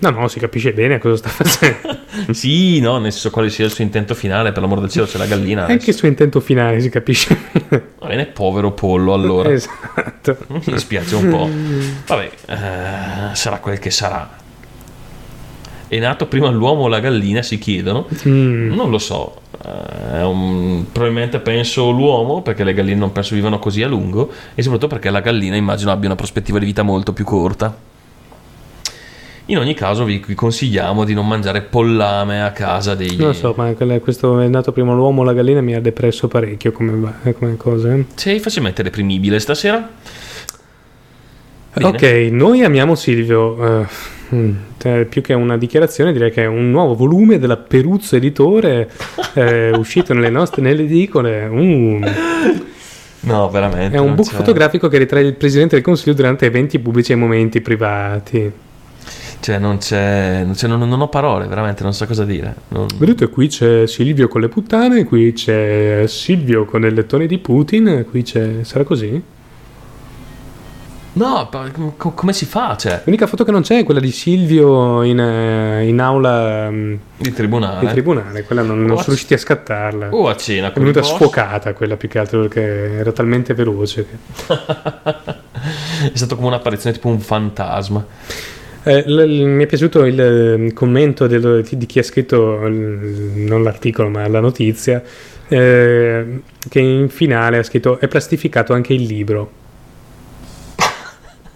No, 0.00 0.10
no, 0.10 0.28
si 0.28 0.38
capisce 0.38 0.74
bene 0.74 0.98
cosa 0.98 1.16
sta 1.16 1.28
facendo. 1.30 2.00
sì, 2.34 2.78
no, 2.80 2.98
nel 2.98 3.12
senso 3.12 3.30
quale 3.30 3.48
sia 3.48 3.64
il 3.64 3.72
suo 3.72 3.84
intento 3.84 4.14
finale, 4.14 4.52
per 4.52 4.60
l'amor 4.60 4.80
del 4.80 4.90
cielo 4.90 5.06
c'è 5.06 5.16
la 5.16 5.24
gallina. 5.26 5.64
Anche 5.64 5.88
il 5.88 5.96
suo 5.96 6.08
intento 6.08 6.40
finale 6.40 6.78
si 6.82 6.90
capisce. 6.90 7.34
Va 8.00 8.06
bene, 8.06 8.26
povero 8.26 8.72
pollo 8.72 9.14
allora. 9.14 9.50
Esatto. 9.50 10.36
Mi 10.48 10.60
dispiace 10.66 11.14
un 11.14 11.30
po'. 11.30 11.48
Vabbè, 12.06 12.30
eh, 12.48 13.34
sarà 13.34 13.60
quel 13.60 13.78
che 13.78 13.90
sarà. 13.90 14.40
È 15.92 15.98
nato 15.98 16.24
prima 16.24 16.48
l'uomo 16.48 16.84
o 16.84 16.88
la 16.88 17.00
gallina, 17.00 17.42
si 17.42 17.58
chiedono. 17.58 18.06
Mm. 18.26 18.72
Non 18.72 18.88
lo 18.88 18.96
so. 18.96 19.34
Eh, 19.62 20.22
un- 20.22 20.86
probabilmente 20.90 21.38
penso 21.38 21.90
l'uomo, 21.90 22.40
perché 22.40 22.64
le 22.64 22.72
galline 22.72 22.98
non 22.98 23.12
penso 23.12 23.34
vivano 23.34 23.58
così 23.58 23.82
a 23.82 23.88
lungo, 23.88 24.30
e 24.54 24.62
soprattutto 24.62 24.88
perché 24.94 25.10
la 25.10 25.20
gallina 25.20 25.54
immagino 25.54 25.90
abbia 25.90 26.08
una 26.08 26.16
prospettiva 26.16 26.58
di 26.58 26.64
vita 26.64 26.82
molto 26.82 27.12
più 27.12 27.26
corta. 27.26 27.76
In 29.46 29.58
ogni 29.58 29.74
caso 29.74 30.04
vi 30.04 30.20
consigliamo 30.34 31.04
di 31.04 31.12
non 31.12 31.28
mangiare 31.28 31.60
pollame 31.60 32.42
a 32.42 32.52
casa 32.52 32.94
dei... 32.94 33.14
Non 33.16 33.26
lo 33.26 33.32
so, 33.34 33.52
ma 33.54 33.70
questo 34.00 34.40
è 34.40 34.48
nato 34.48 34.72
prima 34.72 34.94
l'uomo 34.94 35.20
o 35.20 35.24
la 35.24 35.34
gallina 35.34 35.60
mi 35.60 35.74
ha 35.74 35.80
depresso 35.82 36.26
parecchio 36.26 36.72
come, 36.72 36.92
va- 36.92 37.32
come 37.32 37.58
cosa. 37.58 37.92
eh. 37.92 38.06
Sei 38.14 38.40
facilmente 38.40 38.82
reprimibile 38.82 39.38
stasera? 39.40 39.90
Bene. 41.74 41.86
Ok, 41.86 42.02
noi 42.32 42.62
amiamo 42.64 42.94
Silvio. 42.94 43.80
eh, 43.82 43.86
mm, 44.34 44.52
eh, 44.84 45.06
più 45.08 45.20
che 45.22 45.34
una 45.34 45.56
dichiarazione, 45.56 46.12
direi 46.12 46.30
che 46.30 46.42
è 46.42 46.46
un 46.46 46.70
nuovo 46.70 46.94
volume 46.94 47.38
della 47.38 47.56
Peruzzo 47.56 48.16
Editore 48.16 48.88
eh, 49.34 49.70
uscito 49.76 50.14
nelle 50.14 50.30
nostre 50.30 50.62
nelle 50.62 50.82
edicole. 50.82 51.46
Mm, 51.48 52.04
No, 53.24 53.48
veramente. 53.50 53.96
è 53.96 54.00
un 54.00 54.14
book 54.16 54.30
c'è- 54.30 54.34
fotografico 54.36 54.88
che 54.88 54.98
ritrae 54.98 55.22
il 55.22 55.34
presidente 55.34 55.76
del 55.76 55.84
consiglio 55.84 56.14
durante 56.14 56.44
eventi 56.46 56.78
pubblici 56.80 57.12
e 57.12 57.14
momenti 57.14 57.60
privati. 57.60 58.50
Cioè, 59.38 59.58
non 59.58 59.78
c'è, 59.78 60.42
non, 60.44 60.54
c'è- 60.54 60.66
non- 60.68 60.88
non 60.88 61.00
ho 61.00 61.08
parole, 61.08 61.46
veramente, 61.46 61.82
non 61.84 61.92
so 61.94 62.04
cosa 62.06 62.24
dire. 62.24 62.54
Non- 62.68 62.86
Vedete, 62.96 63.28
qui 63.28 63.46
c'è 63.48 63.86
Silvio 63.86 64.26
con 64.28 64.40
le 64.40 64.48
puttane, 64.48 65.04
qui 65.04 65.32
c'è 65.32 66.04
Silvio 66.06 66.64
con 66.64 66.84
il 66.84 66.94
lettone 66.94 67.26
di 67.26 67.38
Putin, 67.38 68.04
qui 68.10 68.22
c'è. 68.22 68.62
sarà 68.62 68.82
così? 68.84 69.20
No, 71.14 71.48
co- 71.98 72.12
come 72.12 72.32
si 72.32 72.46
fa? 72.46 72.74
Cioè, 72.76 73.02
L'unica 73.04 73.26
foto 73.26 73.44
che 73.44 73.50
non 73.50 73.60
c'è 73.60 73.78
è 73.80 73.84
quella 73.84 74.00
di 74.00 74.10
Silvio 74.10 75.02
in, 75.02 75.20
eh, 75.20 75.86
in 75.86 76.00
aula 76.00 76.70
mm, 76.70 76.94
di 77.18 77.32
tribunale. 77.34 77.80
di 77.80 77.92
tribunale, 77.92 78.44
quella 78.44 78.62
non, 78.62 78.78
non 78.78 78.96
sono 78.96 79.08
riusciti 79.08 79.34
a 79.34 79.38
scattarla. 79.38 80.08
O 80.10 80.28
a 80.28 80.36
cena 80.36 80.72
È 80.72 80.78
venuta 80.78 81.02
sfocata 81.02 81.74
quella 81.74 81.96
più 81.96 82.08
che 82.08 82.18
altro 82.18 82.40
perché 82.40 82.94
era 82.94 83.12
talmente 83.12 83.52
veloce. 83.52 84.06
che- 84.06 84.54
È 86.12 86.16
stato 86.16 86.34
come 86.36 86.48
un'apparizione 86.48 86.94
tipo 86.94 87.08
un 87.08 87.20
fantasma. 87.20 88.04
Eh, 88.84 89.02
l- 89.06 89.14
l- 89.24 89.44
mi 89.44 89.64
è 89.64 89.66
piaciuto 89.66 90.04
il 90.06 90.20
eh, 90.20 90.72
commento 90.72 91.26
del- 91.26 91.62
di 91.70 91.86
chi 91.86 91.98
ha 91.98 92.02
scritto 92.02 92.66
l- 92.66 93.32
non 93.36 93.62
l'articolo 93.62 94.08
ma 94.08 94.26
la 94.26 94.40
notizia 94.40 95.00
eh, 95.46 96.40
che 96.68 96.80
in 96.80 97.08
finale 97.10 97.58
ha 97.58 97.62
scritto 97.62 98.00
è 98.00 98.08
plastificato 98.08 98.72
anche 98.72 98.94
il 98.94 99.02
libro. 99.02 99.60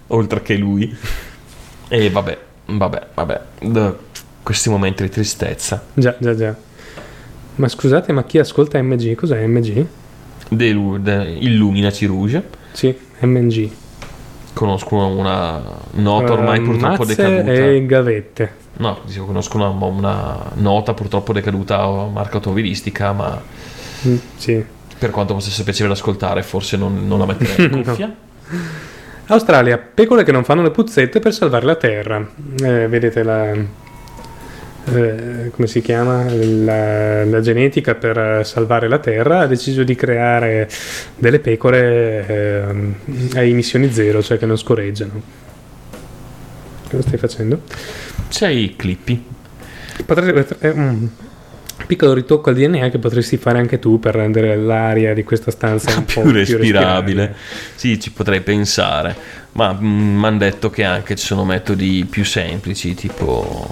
Oltre 0.08 0.42
che 0.42 0.54
lui. 0.56 0.94
E 1.88 2.10
vabbè, 2.10 2.38
vabbè, 2.66 3.06
vabbè. 3.14 3.40
D- 3.60 3.92
questi 4.42 4.68
momenti 4.68 5.02
di 5.02 5.08
tristezza. 5.08 5.82
Già, 5.94 6.16
già, 6.18 6.34
già. 6.34 6.54
Ma 7.56 7.68
scusate, 7.68 8.12
ma 8.12 8.22
chi 8.24 8.38
ascolta 8.38 8.80
MG? 8.80 9.14
Cos'è 9.14 9.44
MG? 9.46 9.84
Delu- 10.48 10.98
de- 10.98 11.36
Illuminaci 11.40 12.06
Rouge. 12.06 12.42
Sì, 12.72 12.94
MG. 13.20 13.70
Conosco 14.52 14.96
una 14.96 15.60
nota 15.92 16.32
ormai 16.32 16.58
Eh, 16.58 16.62
purtroppo 16.62 17.04
decaduta. 17.04 17.52
e 17.52 17.84
gavette. 17.86 18.52
No, 18.78 18.98
dicevo, 19.04 19.26
conosco 19.26 19.56
una, 19.56 19.68
una 19.68 20.50
nota 20.54 20.94
purtroppo 20.94 21.32
decaduta 21.32 21.86
marca 22.12 22.36
automobilistica, 22.36 23.12
ma 23.12 23.42
Mm, 24.06 24.16
sì. 24.36 24.62
per 24.98 25.10
quanto 25.10 25.32
possa 25.34 25.48
essere 25.48 25.64
piacevole 25.64 25.94
da 25.94 25.98
ascoltare, 26.00 26.42
forse 26.42 26.76
non, 26.76 27.06
non 27.08 27.18
la 27.18 27.26
metterei 27.26 27.66
in 27.66 27.82
No. 27.84 28.14
Australia, 29.28 29.76
pecore 29.76 30.22
che 30.22 30.30
non 30.30 30.44
fanno 30.44 30.62
le 30.62 30.70
puzzette 30.70 31.18
per 31.18 31.32
salvare 31.34 31.66
la 31.66 31.74
terra. 31.74 32.24
Eh, 32.62 32.86
vedete 32.86 33.22
la. 33.24 33.52
eh, 33.52 35.50
come 35.50 35.66
si 35.66 35.80
chiama? 35.80 36.24
La, 36.30 37.24
la 37.24 37.40
genetica 37.40 37.96
per 37.96 38.16
eh, 38.16 38.44
salvare 38.44 38.86
la 38.88 38.98
terra 38.98 39.40
ha 39.40 39.46
deciso 39.46 39.82
di 39.82 39.96
creare 39.96 40.68
delle 41.16 41.40
pecore 41.40 42.26
ehm, 42.26 42.94
a 43.34 43.42
emissioni 43.42 43.92
zero, 43.92 44.22
cioè 44.22 44.38
che 44.38 44.46
non 44.46 44.56
scorreggiano. 44.56 45.20
Cosa 46.88 47.02
stai 47.02 47.18
facendo? 47.18 47.62
Sei 48.28 48.76
clippi. 48.76 49.24
Potresti, 50.04 50.54
è 50.60 50.68
un 50.68 51.08
piccolo 51.86 52.12
ritocco 52.12 52.50
al 52.50 52.56
DNA 52.56 52.88
che 52.88 52.98
potresti 52.98 53.36
fare 53.36 53.58
anche 53.58 53.78
tu 53.78 53.98
per 53.98 54.14
rendere 54.14 54.56
l'aria 54.56 55.14
di 55.14 55.24
questa 55.24 55.50
stanza 55.50 55.96
un 55.96 56.04
po' 56.12 56.22
più 56.22 56.32
respirabile. 56.32 57.34
Sì, 57.74 57.98
ci 58.00 58.10
potrei 58.10 58.40
pensare. 58.40 59.14
Ma 59.52 59.76
mi 59.78 60.24
hanno 60.24 60.38
detto 60.38 60.68
che 60.68 60.84
anche 60.84 61.16
ci 61.16 61.24
sono 61.24 61.44
metodi 61.44 62.06
più 62.08 62.24
semplici, 62.24 62.94
tipo... 62.94 63.68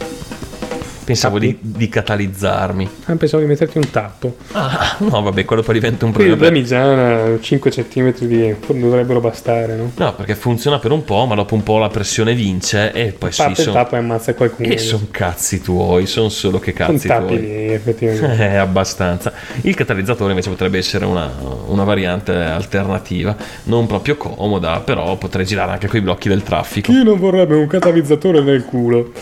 Pensavo 1.04 1.38
di, 1.38 1.52
Tappi? 1.54 1.76
di 1.76 1.88
catalizzarmi. 1.90 2.88
Ah, 3.04 3.16
pensavo 3.16 3.42
di 3.42 3.48
metterti 3.48 3.76
un 3.76 3.90
tappo. 3.90 4.36
Ah, 4.52 4.96
no, 5.00 5.20
vabbè, 5.20 5.44
quello 5.44 5.62
poi 5.62 5.74
diventa 5.74 6.06
un 6.06 6.12
problema. 6.12 6.34
problemi 6.36 6.64
già 6.64 7.38
5 7.38 7.70
cm 7.70 8.14
di 8.26 8.54
dovrebbero 8.68 9.20
bastare, 9.20 9.76
no? 9.76 9.90
No, 9.96 10.14
perché 10.14 10.34
funziona 10.34 10.78
per 10.78 10.92
un 10.92 11.04
po', 11.04 11.26
ma 11.26 11.34
dopo 11.34 11.54
un 11.54 11.62
po' 11.62 11.76
la 11.78 11.88
pressione 11.88 12.32
vince 12.34 12.90
e 12.92 13.12
poi 13.12 13.32
sì, 13.32 13.42
Parte 13.42 13.60
il 13.60 13.66
son- 13.66 13.74
tappo 13.74 13.94
e 13.96 13.98
ammazza 13.98 14.34
qualcuno. 14.34 14.68
E 14.68 14.78
sono 14.78 15.06
cazzi 15.10 15.60
tuoi, 15.60 16.06
sono 16.06 16.30
solo 16.30 16.58
che 16.58 16.72
Sono 16.74 16.92
cazzi 16.92 17.06
tappi 17.08 17.26
tuoi. 17.26 17.40
lì, 17.40 17.72
effettivamente. 17.72 18.22
Eh, 18.44 18.56
abbastanza. 18.56 19.32
Il 19.62 19.74
catalizzatore 19.74 20.30
invece 20.30 20.48
potrebbe 20.48 20.78
essere 20.78 21.04
una, 21.04 21.30
una 21.66 21.84
variante 21.84 22.32
alternativa, 22.32 23.36
non 23.64 23.86
proprio 23.86 24.16
comoda, 24.16 24.80
però 24.80 25.16
potrei 25.16 25.44
girare 25.44 25.72
anche 25.72 25.86
con 25.86 25.98
i 25.98 26.02
blocchi 26.02 26.28
del 26.30 26.42
traffico. 26.42 26.90
Chi 26.92 27.02
non 27.04 27.18
vorrebbe 27.18 27.54
un 27.56 27.66
catalizzatore 27.66 28.40
nel 28.40 28.64
culo? 28.64 29.12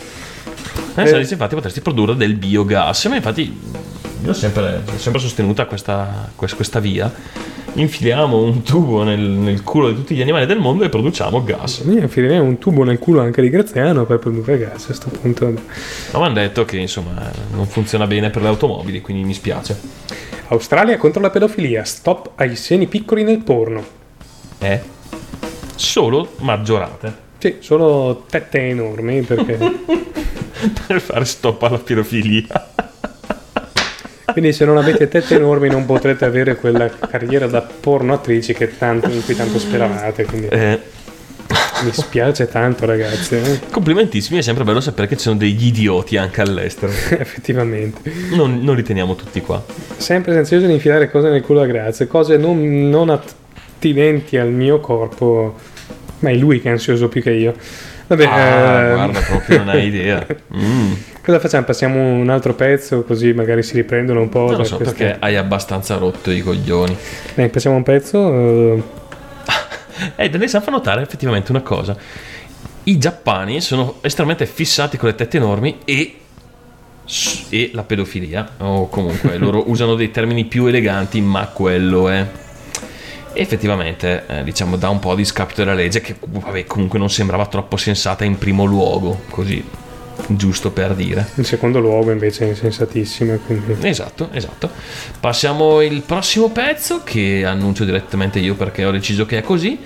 Eh, 0.95 1.03
Eh. 1.09 1.19
dici, 1.21 1.33
infatti 1.33 1.55
potresti 1.55 1.81
produrre 1.81 2.15
del 2.17 2.35
biogas, 2.35 3.07
ma 3.07 3.17
infatti 3.17 3.61
io 4.25 4.31
ho 4.31 4.35
sempre, 4.35 4.83
sempre 4.97 5.21
sostenuta 5.21 5.67
questa, 5.67 6.31
quest- 6.37 6.55
questa 6.57 6.81
via. 6.81 7.13
Infiliamo 7.75 8.37
un 8.37 8.63
tubo 8.63 9.03
nel, 9.03 9.19
nel 9.19 9.63
culo 9.63 9.89
di 9.89 9.95
tutti 9.95 10.15
gli 10.15 10.21
animali 10.21 10.45
del 10.45 10.59
mondo 10.59 10.85
e 10.85 10.91
produciamo 10.91 11.43
gas. 11.43 11.83
Io 11.87 11.99
infilirei 12.01 12.39
un 12.39 12.59
tubo 12.59 12.85
nel 12.85 12.99
culo 12.99 13.23
anche 13.23 13.41
di 13.41 13.49
Graziano 13.49 14.05
per 14.05 14.19
produrre 14.19 14.59
gas 14.59 14.83
a 14.83 14.87
questo 14.87 15.09
punto. 15.09 15.47
Ma 15.47 16.19
mi 16.19 16.25
hanno 16.27 16.35
detto 16.35 16.67
che 16.67 16.77
insomma 16.77 17.31
non 17.53 17.67
funziona 17.67 18.07
bene 18.07 18.29
per 18.29 18.43
le 18.43 18.49
automobili, 18.49 19.01
quindi 19.01 19.25
mi 19.25 19.33
spiace. 19.33 19.81
Australia 20.49 20.99
contro 20.99 21.23
la 21.23 21.31
pedofilia. 21.31 21.83
Stop 21.83 22.33
ai 22.35 22.55
seni 22.57 22.87
piccoli 22.89 23.23
nel 23.23 23.39
porno. 23.43 23.83
Eh? 24.59 24.81
Solo 25.75 26.33
maggiorate. 26.41 27.22
Sì, 27.43 27.57
solo 27.59 28.25
tette 28.31 28.69
enormi 28.69 29.23
perché... 29.23 29.59
per 30.87 31.01
fare 31.01 31.25
stop 31.25 31.61
alla 31.65 31.79
pirofilia. 31.79 32.47
Quindi 34.27 34.53
se 34.53 34.65
non 34.65 34.77
avete 34.77 35.09
tette 35.09 35.35
enormi 35.35 35.69
non 35.69 35.85
potrete 35.85 36.25
avere 36.25 36.55
quella 36.55 36.89
carriera 36.89 37.49
da 37.49 37.61
porno 37.61 38.13
attrici 38.13 38.53
che 38.53 38.79
tanto, 38.79 39.09
in 39.11 39.25
cui 39.25 39.35
tanto 39.35 39.59
speravate. 39.59 40.25
Quindi 40.25 40.47
Eh, 40.51 40.79
mi 41.83 41.91
spiace 41.91 42.47
tanto 42.47 42.87
ragazzi, 42.87 43.35
eh. 43.35 43.59
complimentissimi, 43.73 44.39
è 44.39 44.43
sempre 44.43 44.63
bello 44.63 44.81
sapere 44.81 45.09
che 45.09 45.17
ci 45.17 45.23
sono 45.23 45.37
degli 45.37 45.67
idioti 45.67 46.17
anche 46.17 46.43
all'estero. 46.43 46.93
effettivamente. 47.19 48.09
Non, 48.31 48.61
non 48.63 48.77
li 48.77 48.85
teniamo 48.85 49.17
tutti 49.17 49.41
qua. 49.41 49.61
Sempre 49.97 50.39
ansioso 50.39 50.67
di 50.67 50.75
infilare 50.75 51.11
cose 51.11 51.29
nel 51.29 51.43
culo 51.43 51.63
a 51.63 51.67
Grazia, 51.67 52.07
cose 52.07 52.37
non, 52.37 52.89
non 52.89 53.11
attinenti 53.11 54.37
al 54.37 54.53
mio 54.53 54.79
corpo. 54.79 55.71
Ma 56.23 56.31
è 56.31 56.35
lui 56.35 56.61
che 56.61 56.69
è 56.69 56.73
ansioso 56.73 57.09
più 57.09 57.23
che 57.23 57.31
io. 57.33 57.55
Vabbè, 58.07 58.25
Ah, 58.27 58.39
ehm, 58.81 58.95
guarda, 58.95 59.21
proprio 59.21 59.59
non 59.59 59.69
hai 59.69 59.87
idea. 59.87 60.27
Mm. 60.55 60.93
cosa 61.23 61.39
facciamo? 61.39 61.65
Passiamo 61.65 61.99
un 62.01 62.29
altro 62.29 62.55
pezzo 62.55 63.03
così 63.05 63.33
magari 63.33 63.63
si 63.63 63.75
riprendono 63.75 64.21
un 64.21 64.29
po'. 64.29 64.47
Non 64.49 64.59
lo 64.59 64.65
so 64.65 64.77
queste- 64.77 64.95
perché 64.95 65.17
hai 65.21 65.37
abbastanza 65.37 65.97
rotto 65.97 66.31
i 66.31 66.41
coglioni. 66.41 66.97
Dai, 67.35 67.49
passiamo 67.49 67.77
un 67.77 67.83
pezzo. 67.83 68.33
eh, 68.33 68.83
Eh, 70.17 70.29
Denisa 70.31 70.61
fa 70.61 70.71
notare 70.71 71.03
effettivamente 71.03 71.51
una 71.53 71.61
cosa. 71.63 71.97
I 72.85 72.99
giappani 72.99 73.61
sono 73.61 73.97
estremamente 74.01 74.47
fissati 74.47 74.97
con 74.97 75.09
le 75.09 75.15
tette 75.15 75.37
enormi 75.37 75.79
e, 75.85 76.17
e 77.51 77.71
la 77.73 77.83
pedofilia. 77.83 78.49
O 78.59 78.89
comunque 78.89 79.37
loro 79.39 79.71
usano 79.71 79.95
dei 79.95 80.11
termini 80.11 80.45
più 80.45 80.67
eleganti, 80.67 81.21
ma 81.21 81.47
quello 81.47 82.09
è. 82.09 82.27
Effettivamente, 83.35 84.25
eh, 84.27 84.45
diciamo, 84.45 84.77
dà 84.77 84.89
un 84.89 84.99
po' 84.99 85.15
di 85.15 85.25
scapito 85.25 85.63
della 85.63 85.75
legge 85.75 86.01
che 86.01 86.15
vabbè, 86.19 86.65
comunque 86.65 86.99
non 86.99 87.11
sembrava 87.11 87.47
troppo 87.47 87.77
sensata 87.77 88.25
in 88.25 88.39
primo 88.39 88.65
luogo. 88.65 89.23
Così 89.31 89.65
giusto 90.29 90.71
per 90.71 90.95
dire. 90.95 91.29
In 91.37 91.45
secondo 91.45 91.81
luogo 91.81 92.11
invece 92.11 92.45
è 92.45 92.49
insensatissimo. 92.49 93.39
Quindi... 93.47 93.77
Esatto, 93.87 94.29
esatto. 94.33 94.71
Passiamo 95.21 95.79
al 95.79 96.03
prossimo 96.05 96.51
pezzo 96.51 97.03
che 97.03 97.45
annuncio 97.45 97.85
direttamente 97.85 98.39
io 98.39 98.55
perché 98.55 98.85
ho 98.85 98.91
deciso 98.91 99.27
che 99.27 99.39
è 99.39 99.43
così. 99.43 99.79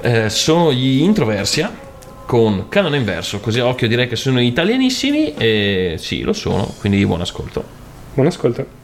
Eh, 0.00 0.28
sono 0.28 0.72
gli 0.72 1.00
Introversia 1.02 1.86
con 2.24 2.68
canone 2.68 2.98
inverso, 2.98 3.40
così 3.40 3.58
a 3.58 3.66
occhio 3.66 3.88
direi 3.88 4.06
che 4.06 4.14
sono 4.14 4.38
italianissimi 4.38 5.32
e 5.34 5.94
sì, 5.98 6.20
lo 6.20 6.34
sono, 6.34 6.74
quindi 6.78 7.04
buon 7.06 7.22
ascolto. 7.22 7.64
Buon 8.12 8.26
ascolto. 8.26 8.77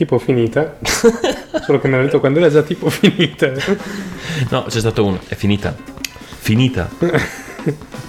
Tipo 0.00 0.18
finita. 0.18 0.78
Solo 1.66 1.78
che 1.78 1.86
mi 1.86 1.94
ha 1.96 2.00
detto 2.00 2.20
quando 2.20 2.38
era 2.38 2.48
già 2.48 2.62
tipo 2.62 2.88
finita. 2.88 3.52
No, 4.48 4.62
c'è 4.62 4.78
stato 4.78 5.04
uno, 5.04 5.20
è 5.28 5.34
finita. 5.34 5.76
Finita. 6.38 6.88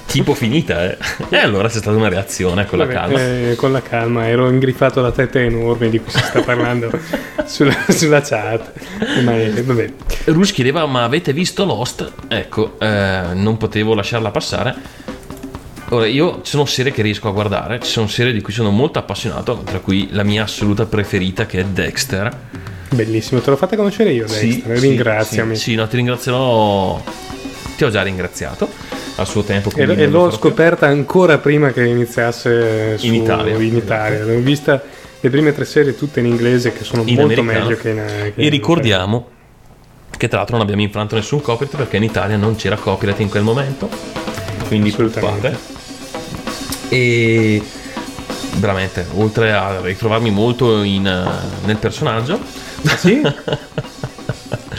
tipo 0.06 0.34
finita, 0.34 0.86
eh. 0.86 0.98
E 1.28 1.36
allora 1.36 1.68
c'è 1.68 1.80
stata 1.80 1.98
una 1.98 2.08
reazione 2.08 2.66
con 2.66 2.78
la 2.78 2.86
Vabbè, 2.86 2.98
calma. 2.98 3.20
eh, 3.20 3.56
con 3.58 3.74
la 3.74 3.82
calma, 3.82 4.26
ero 4.26 4.50
ingriffato 4.50 5.02
da 5.02 5.12
tette 5.12 5.44
enormi 5.44 5.90
di 5.90 6.00
cui 6.00 6.14
si 6.14 6.20
sta 6.24 6.40
parlando 6.44 6.90
sulla, 7.44 7.76
sulla 7.90 8.22
chat. 8.22 8.72
Ma 9.26 9.38
eh, 9.38 9.62
vabbè, 9.62 9.92
Rush 10.28 10.54
chiedeva 10.54 10.86
ma 10.86 11.04
avete 11.04 11.34
visto 11.34 11.66
Lost? 11.66 12.10
Ecco, 12.30 12.80
eh, 12.80 13.34
non 13.34 13.58
potevo 13.58 13.94
lasciarla 13.96 14.32
passare. 14.32 14.76
Ora, 15.94 16.08
io 16.08 16.36
ci 16.42 16.52
sono 16.52 16.64
serie 16.66 16.94
che 16.94 17.02
riesco 17.02 17.28
a 17.28 17.32
guardare, 17.32 17.80
ci 17.82 17.90
sono 17.92 18.08
serie 18.08 18.32
di 18.32 18.40
cui 18.40 18.54
sono 18.54 18.70
molto 18.70 18.98
appassionato, 19.00 19.62
tra 19.66 19.80
cui 19.80 20.08
la 20.12 20.24
mia 20.24 20.44
assoluta 20.44 20.86
preferita 20.86 21.46
che 21.46 21.60
è 21.60 21.66
Dexter. 21.66 22.34
bellissimo, 22.92 23.42
te 23.42 23.50
l'ho 23.50 23.58
fatta 23.58 23.76
conoscere 23.76 24.12
io, 24.12 24.26
Dexter, 24.26 24.78
ringraziami. 24.78 25.56
Sì, 25.58 25.62
sì, 25.72 25.76
no, 25.76 25.88
ti 25.88 25.98
ringrazierò. 25.98 27.02
Ti 27.76 27.84
ho 27.84 27.90
già 27.90 28.04
ringraziato 28.04 28.70
al 29.16 29.28
suo 29.28 29.44
tempo. 29.44 29.70
E, 29.76 29.82
e 29.84 30.08
l'ho 30.08 30.32
scoperta 30.32 30.88
ancora 30.88 31.40
prima 31.40 31.72
che 31.72 31.84
iniziasse 31.84 32.98
su- 32.98 33.06
In 33.08 33.16
Italia. 33.16 33.58
in 33.58 33.76
Italia. 33.76 34.24
L'ho 34.24 34.40
vista 34.40 34.82
le 35.20 35.30
prime 35.30 35.52
tre 35.54 35.66
serie 35.66 35.94
tutte 35.98 36.22
in 36.22 36.26
inglese 36.28 36.72
che 36.72 36.86
sono 36.86 37.04
in 37.06 37.16
molto 37.16 37.42
americano. 37.42 37.66
meglio 37.68 37.78
che 37.82 37.90
in, 37.90 38.32
che 38.36 38.42
E 38.42 38.44
in- 38.46 38.50
ricordiamo 38.50 39.28
che 40.16 40.28
tra 40.30 40.38
l'altro 40.38 40.56
non 40.56 40.64
abbiamo 40.66 40.84
infranto 40.84 41.16
nessun 41.16 41.42
copyright 41.42 41.76
perché 41.76 41.98
in 41.98 42.04
Italia 42.04 42.38
non 42.38 42.56
c'era 42.56 42.76
copyright 42.78 43.20
in 43.20 43.28
quel 43.30 43.44
momento. 43.44 43.90
Quindi 44.68 44.90
Assolutamente. 44.90 45.40
preoccupate. 45.50 45.80
E 46.94 47.62
veramente, 48.58 49.06
oltre 49.16 49.54
a 49.54 49.80
ritrovarmi 49.82 50.30
molto 50.30 50.84
in, 50.84 51.08
eh, 51.08 51.66
nel 51.66 51.78
personaggio, 51.78 52.38
Ah, 52.86 52.98
sì? 52.98 53.22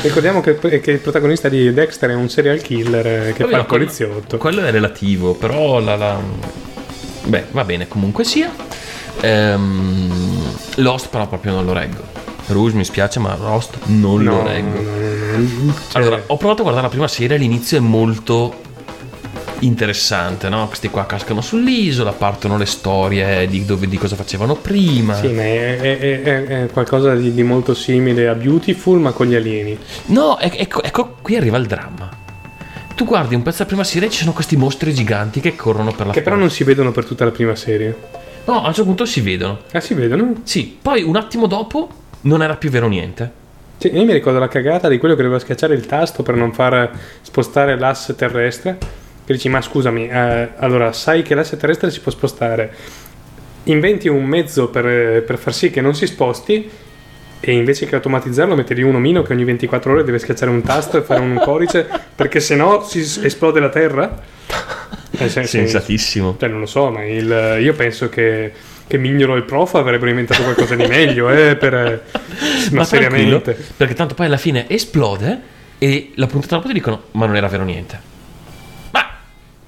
Ricordiamo 0.03 0.41
che, 0.41 0.59
che 0.81 0.91
il 0.91 0.99
protagonista 0.99 1.49
di 1.49 1.73
Dexter 1.73 2.11
è 2.11 2.15
un 2.15 2.29
serial 2.29 2.61
killer 2.61 3.07
eh, 3.07 3.33
che 3.33 3.45
Vabbè, 3.45 3.55
fa 3.55 3.61
il 3.61 3.67
quello- 3.67 3.85
poliziotto. 3.85 4.37
Quello 4.37 4.63
è 4.65 4.71
relativo, 4.71 5.35
però 5.35 5.79
la, 5.79 5.97
la- 5.97 6.19
Beh, 7.25 7.45
va 7.53 7.65
bene, 7.65 7.87
comunque 7.89 8.25
sia. 8.25 8.51
Ehm, 9.21 10.11
Lost 10.77 11.09
però 11.09 11.29
proprio 11.29 11.53
non 11.53 11.65
lo 11.65 11.73
reggo. 11.73 12.03
Rouge 12.47 12.75
mi 12.75 12.85
spiace, 12.85 13.21
ma 13.21 13.37
Lost 13.37 13.77
non 13.87 14.23
No, 14.25 14.33
lo 14.39 14.43
reggo. 14.49 14.81
no, 14.81 14.91
no. 14.91 15.75
Cioè, 15.89 16.03
Allora, 16.03 16.21
ho 16.27 16.37
provato 16.37 16.61
a 16.61 16.63
guardare 16.65 16.87
la 16.87 16.91
prima 16.93 17.07
serie, 17.09 17.37
all'inizio 17.37 17.77
è 17.79 17.81
molto 17.81 18.62
interessante, 19.65 20.49
no? 20.49 20.67
Questi 20.67 20.89
qua 20.89 21.07
cascano 21.07 21.41
sull'isola, 21.41 22.13
partono 22.13 22.57
le 22.57 22.67
storie 22.67 23.47
di, 23.47 23.65
dove- 23.65 23.89
di 23.89 23.97
cosa 23.97 24.17
facevano 24.17 24.55
prima. 24.57 25.15
Sì, 25.15 25.29
ma 25.29 25.43
è, 25.43 25.79
è- 25.79 25.99
è- 26.23 26.45
è- 26.47 26.67
qualcosa 26.73 27.15
di, 27.15 27.33
di 27.33 27.43
molto 27.43 27.75
simile 27.75 28.29
a 28.29 28.35
Beautiful, 28.35 28.99
ma 29.01 29.13
con 29.13 29.27
gli 29.27 29.35
alieni. 29.35 29.79
No, 30.07 30.39
ec- 30.39 30.61
ecco, 30.61 30.83
ecco, 30.83 31.17
qui 31.23 31.37
arriva 31.37 31.57
il 31.59 31.67
dramma. 31.67 32.11
Tu 32.95 33.05
guardi 33.05 33.35
un 33.35 33.43
pezzo 33.43 33.59
della 33.59 33.69
prima 33.69 33.85
serie 33.85 34.09
e 34.09 34.11
ci 34.11 34.19
sono 34.19 34.33
questi 34.33 34.57
mostri 34.57 34.93
giganti 34.93 35.41
che 35.41 35.57
corrono 35.57 35.93
per 35.93 36.07
la 36.07 36.13
Che 36.13 36.21
però 36.23 36.37
non 36.37 36.51
si 36.51 36.63
vedono 36.63 36.93
per 36.93 37.05
tutta 37.05 37.25
la 37.25 37.31
prima 37.31 37.55
serie. 37.57 37.97
No, 38.45 38.55
a 38.57 38.67
un 38.67 38.75
certo 38.75 38.85
punto 38.85 39.05
si 39.07 39.21
vedono. 39.21 39.61
Ah, 39.73 39.81
si 39.81 39.95
vedono? 39.95 40.35
Sì, 40.43 40.77
poi 40.81 41.03
un 41.03 41.17
attimo 41.17 41.47
dopo 41.47 41.89
non 42.23 42.43
era 42.43 42.57
più 42.57 42.69
vero 42.71 42.89
niente. 42.89 43.41
Sì, 43.79 43.89
io 43.97 44.05
mi 44.05 44.13
ricordo 44.13 44.39
la 44.39 44.49
cagata 44.49 44.89
di 44.89 44.99
quello 44.99 45.15
che 45.15 45.23
doveva 45.23 45.41
schiacciare 45.41 45.75
il 45.75 45.87
tasto 45.87 46.23
per 46.23 46.35
non 46.37 46.53
far 46.53 46.91
spostare 47.23 47.79
l'asse 47.79 48.15
terrestre. 48.15 48.79
Che 49.25 49.33
dici, 49.33 49.49
ma 49.49 49.61
scusami, 49.61 50.09
eh, 50.09 50.49
allora 50.57 50.93
sai 50.93 51.23
che 51.23 51.35
l'asse 51.35 51.57
terrestre 51.57 51.91
si 51.91 52.01
può 52.01 52.11
spostare. 52.11 52.73
Inventi 53.65 54.09
un 54.09 54.25
mezzo 54.25 54.69
per, 54.69 55.23
per 55.23 55.39
far 55.39 55.55
sì 55.55 55.71
che 55.71 55.81
non 55.81 55.95
si 55.95 56.07
sposti 56.07 56.69
e 57.45 57.53
invece 57.53 57.87
che 57.87 57.95
automatizzarlo 57.97 58.55
metti 58.57 58.75
lì 58.75 58.83
un 58.83 58.95
omino 58.97 59.23
che 59.23 59.33
ogni 59.33 59.45
24 59.45 59.93
ore 59.93 60.05
deve 60.05 60.19
schiacciare 60.19 60.51
un 60.51 60.63
tasto 60.63 60.99
e 60.99 61.03
fare 61.03 61.21
un 61.21 61.41
codice 61.45 61.87
perché 62.15 62.41
sennò 62.41 62.85
si 62.85 63.05
s- 63.05 63.19
esplode 63.23 63.61
la 63.61 63.69
Terra. 63.69 64.21
Eh, 65.13 65.29
se- 65.29 65.43
se- 65.43 65.47
Sensatissimo. 65.47 66.37
cioè, 66.39 66.49
non 66.49 66.59
lo 66.61 66.67
so, 66.67 66.91
ma 66.91 67.05
il- 67.05 67.59
io 67.61 67.73
penso 67.75 68.09
che, 68.09 68.53
che 68.89 68.99
Mignolo 68.99 69.35
e 69.35 69.39
il 69.39 69.45
prof 69.45 69.75
avrebbero 69.77 70.11
inventato 70.11 70.43
qualcosa 70.43 70.75
di 70.75 70.87
meglio, 70.87 71.31
eh, 71.31 71.55
per, 71.55 71.73
ma, 72.73 72.79
Ma 72.81 72.85
tranquillo, 72.87 72.87
seriamente. 72.87 73.57
perché 73.77 73.95
tanto 73.95 74.15
poi 74.15 74.27
alla 74.27 74.37
fine 74.37 74.69
esplode 74.69 75.41
e 75.79 76.11
la 76.17 76.27
puntata 76.27 76.57
dopo 76.57 76.67
ti 76.69 76.75
dicono 76.75 77.03
ma 77.13 77.27
non 77.27 77.37
era 77.37 77.47
vero 77.47 77.63
niente. 77.63 78.11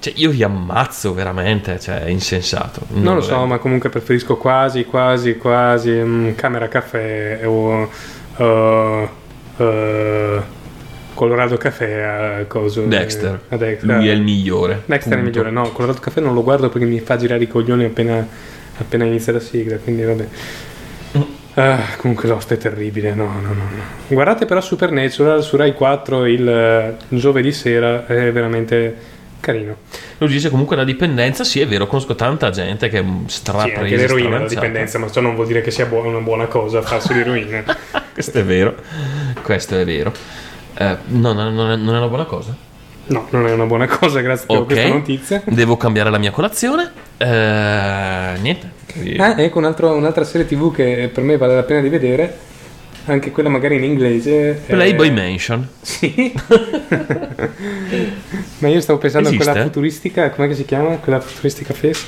Cioè, 0.04 0.12
io 0.16 0.28
vi 0.28 0.42
ammazzo 0.42 1.14
veramente, 1.14 1.80
cioè 1.80 2.02
è 2.02 2.10
insensato. 2.10 2.82
Non 2.88 3.14
lo 3.14 3.22
so, 3.22 3.46
ma 3.46 3.56
comunque 3.56 3.88
preferisco 3.88 4.36
quasi, 4.36 4.84
quasi, 4.84 5.38
quasi 5.38 5.92
mm, 5.92 6.34
Camera 6.34 6.68
Caffè 6.68 7.40
o 7.46 7.88
uh, 8.36 8.44
uh, 8.44 10.42
Colorado 11.14 11.56
Caffè 11.56 12.02
a 12.02 12.44
coso. 12.44 12.82
Dexter. 12.82 13.40
a 13.48 13.56
Dexter. 13.56 13.96
Lui 13.96 14.08
è 14.10 14.12
il 14.12 14.20
migliore. 14.20 14.82
Dexter 14.84 15.14
è 15.14 15.16
il 15.16 15.22
punto. 15.22 15.38
migliore. 15.38 15.50
No, 15.50 15.72
Colorado 15.72 16.00
Caffè 16.00 16.20
non 16.20 16.34
lo 16.34 16.42
guardo 16.42 16.68
perché 16.68 16.86
mi 16.86 17.00
fa 17.00 17.16
girare 17.16 17.42
i 17.42 17.48
coglioni 17.48 17.86
appena, 17.86 18.28
appena 18.76 19.04
inizia 19.04 19.32
la 19.32 19.40
sigla, 19.40 19.78
quindi 19.78 20.02
vabbè. 20.02 20.26
Ah, 21.54 21.80
comunque 21.96 22.28
Lost 22.28 22.52
è 22.52 22.58
terribile, 22.58 23.14
no, 23.14 23.40
no, 23.40 23.54
no. 23.54 23.62
Guardate 24.08 24.44
però 24.44 24.60
Supernatural 24.60 25.42
su 25.42 25.56
Rai 25.56 25.72
4 25.72 26.26
il, 26.26 26.46
eh, 26.46 26.96
giovedì 27.08 27.52
sera, 27.52 28.06
è 28.06 28.30
veramente 28.32 29.12
carino. 29.44 29.76
Lui 30.18 30.28
dice 30.30 30.48
comunque 30.50 30.74
la 30.76 30.84
dipendenza, 30.84 31.44
sì 31.44 31.60
è 31.60 31.66
vero, 31.66 31.86
conosco 31.86 32.14
tanta 32.14 32.50
gente 32.50 32.88
che 32.88 32.98
è 33.00 33.02
Sì, 33.26 33.36
strapresa. 33.36 33.80
anche 33.80 33.96
l'eroina, 33.96 34.28
la 34.28 34.34
straversata. 34.36 34.60
dipendenza, 34.66 34.98
ma 34.98 35.10
ciò 35.10 35.20
non 35.20 35.34
vuol 35.34 35.46
dire 35.46 35.60
che 35.60 35.70
sia 35.70 35.86
buona- 35.86 36.08
una 36.08 36.18
buona 36.20 36.46
cosa 36.46 36.80
farsi 36.82 37.12
l'eroina. 37.14 37.62
Questo 38.14 38.38
è 38.38 38.44
vero, 38.44 38.74
questo 39.42 39.76
è 39.78 39.84
vero. 39.84 40.12
Eh, 40.78 40.96
no, 41.06 41.32
no, 41.32 41.50
non 41.50 41.70
è, 41.72 41.76
non 41.76 41.94
è 41.94 41.98
una 41.98 42.06
buona 42.08 42.24
cosa. 42.24 42.54
No, 43.06 43.26
non 43.30 43.46
è 43.48 43.52
una 43.52 43.66
buona 43.66 43.86
cosa, 43.86 44.20
grazie 44.20 44.46
per 44.46 44.56
Ok, 44.58 44.66
questa 44.66 44.88
notizia. 44.88 45.42
devo 45.46 45.76
cambiare 45.76 46.10
la 46.10 46.18
mia 46.18 46.30
colazione. 46.30 46.90
Eh, 47.18 48.38
niente. 48.40 48.70
Ah, 49.18 49.34
ecco 49.42 49.58
un 49.58 49.64
altro- 49.64 49.94
un'altra 49.94 50.22
serie 50.24 50.46
tv 50.46 50.72
che 50.72 51.10
per 51.12 51.24
me 51.24 51.36
vale 51.36 51.56
la 51.56 51.64
pena 51.64 51.80
di 51.80 51.88
vedere, 51.88 52.38
anche 53.06 53.32
quella 53.32 53.48
magari 53.48 53.76
in 53.76 53.84
inglese. 53.84 54.50
è- 54.50 54.54
Playboy 54.72 55.10
Mansion. 55.10 55.68
Sì. 55.82 56.32
Ma 58.64 58.70
io 58.70 58.80
stavo 58.80 58.98
pensando 58.98 59.28
Esiste? 59.28 59.44
a 59.44 59.52
quella 59.52 59.66
futuristica, 59.66 60.30
com'è 60.30 60.48
che 60.48 60.54
si 60.54 60.64
chiama? 60.64 60.96
Quella 60.96 61.20
futuristica 61.20 61.74
face? 61.74 62.06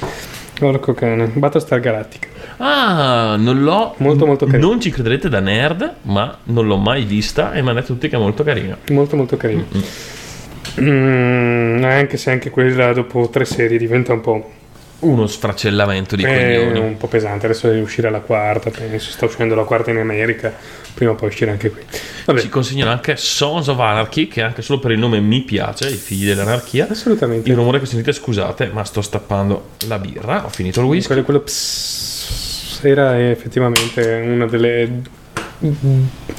Porco 0.59 0.95
cane, 0.95 1.27
Battlestar 1.27 1.81
Galactica. 1.81 2.29
Ah, 2.57 3.37
non 3.39 3.63
l'ho. 3.63 3.95
Molto, 3.99 4.25
molto 4.25 4.47
carino. 4.47 4.67
Non 4.67 4.81
ci 4.81 4.89
crederete 4.89 5.29
da 5.29 5.41
nerd, 5.41 5.97
ma 6.05 6.35
non 6.45 6.67
l'ho 6.67 6.79
mai 6.79 7.05
vista 7.05 7.53
e 7.53 7.61
mi 7.61 7.69
hanno 7.69 7.81
detto 7.81 7.93
tutti 7.93 8.09
che 8.09 8.17
è 8.17 8.19
molto 8.19 8.43
carina. 8.43 8.75
Molto 8.89 9.17
molto 9.17 9.37
carino. 9.37 9.67
Mm, 10.81 11.85
anche 11.85 12.17
se 12.17 12.31
anche 12.31 12.49
quella 12.49 12.95
dopo 12.95 13.29
tre 13.29 13.45
serie 13.45 13.77
diventa 13.77 14.15
un 14.15 14.21
po', 14.23 14.51
Uno 14.99 15.27
sfracellamento 15.27 16.17
di 16.17 16.23
eh, 16.25 16.27
coglioni. 16.65 16.79
un 16.79 16.97
po' 16.97 17.07
pesante. 17.07 17.47
Adesso 17.47 17.69
deve 17.69 17.81
uscire 17.81 18.11
la 18.11 18.21
quarta, 18.21 18.71
penso. 18.71 19.11
Sta 19.11 19.27
uscendo 19.27 19.55
la 19.55 19.65
quarta 19.65 19.91
in 19.91 19.99
America. 19.99 20.53
Prima 20.95 21.11
o 21.13 21.15
poi 21.15 21.29
uscirà 21.29 21.53
anche 21.53 21.71
qui. 21.71 21.83
Vabbè, 22.25 22.41
Ci 22.41 22.49
consigliano 22.49 22.91
anche 22.91 23.17
Sons 23.17 23.69
of 23.69 23.79
Anarchy, 23.79 24.27
che 24.27 24.41
anche 24.43 24.63
solo 24.63 24.79
per 24.79 24.93
il 24.93 24.99
nome 24.99 25.21
mi 25.21 25.43
piace, 25.43 25.89
i 25.91 25.95
figli 25.97 26.25
dell'anarchia. 26.27 26.89
assolutamente. 26.91 27.49
Il 27.51 27.55
rumore 27.57 27.79
che 27.79 27.85
sentite, 27.87 28.13
scusate, 28.13 28.71
ma 28.73 28.85
sto 28.85 29.03
stappando 29.03 29.71
la 29.87 29.99
birra. 29.99 30.45
Ho 30.47 30.49
finito 30.49 30.81
il 30.81 30.87
whisky. 30.87 31.09
Quello, 31.09 31.23
quello 31.25 31.41
pss, 31.41 32.81
era 32.83 33.21
effettivamente 33.31 34.23
una 34.27 34.47
delle 34.47 35.03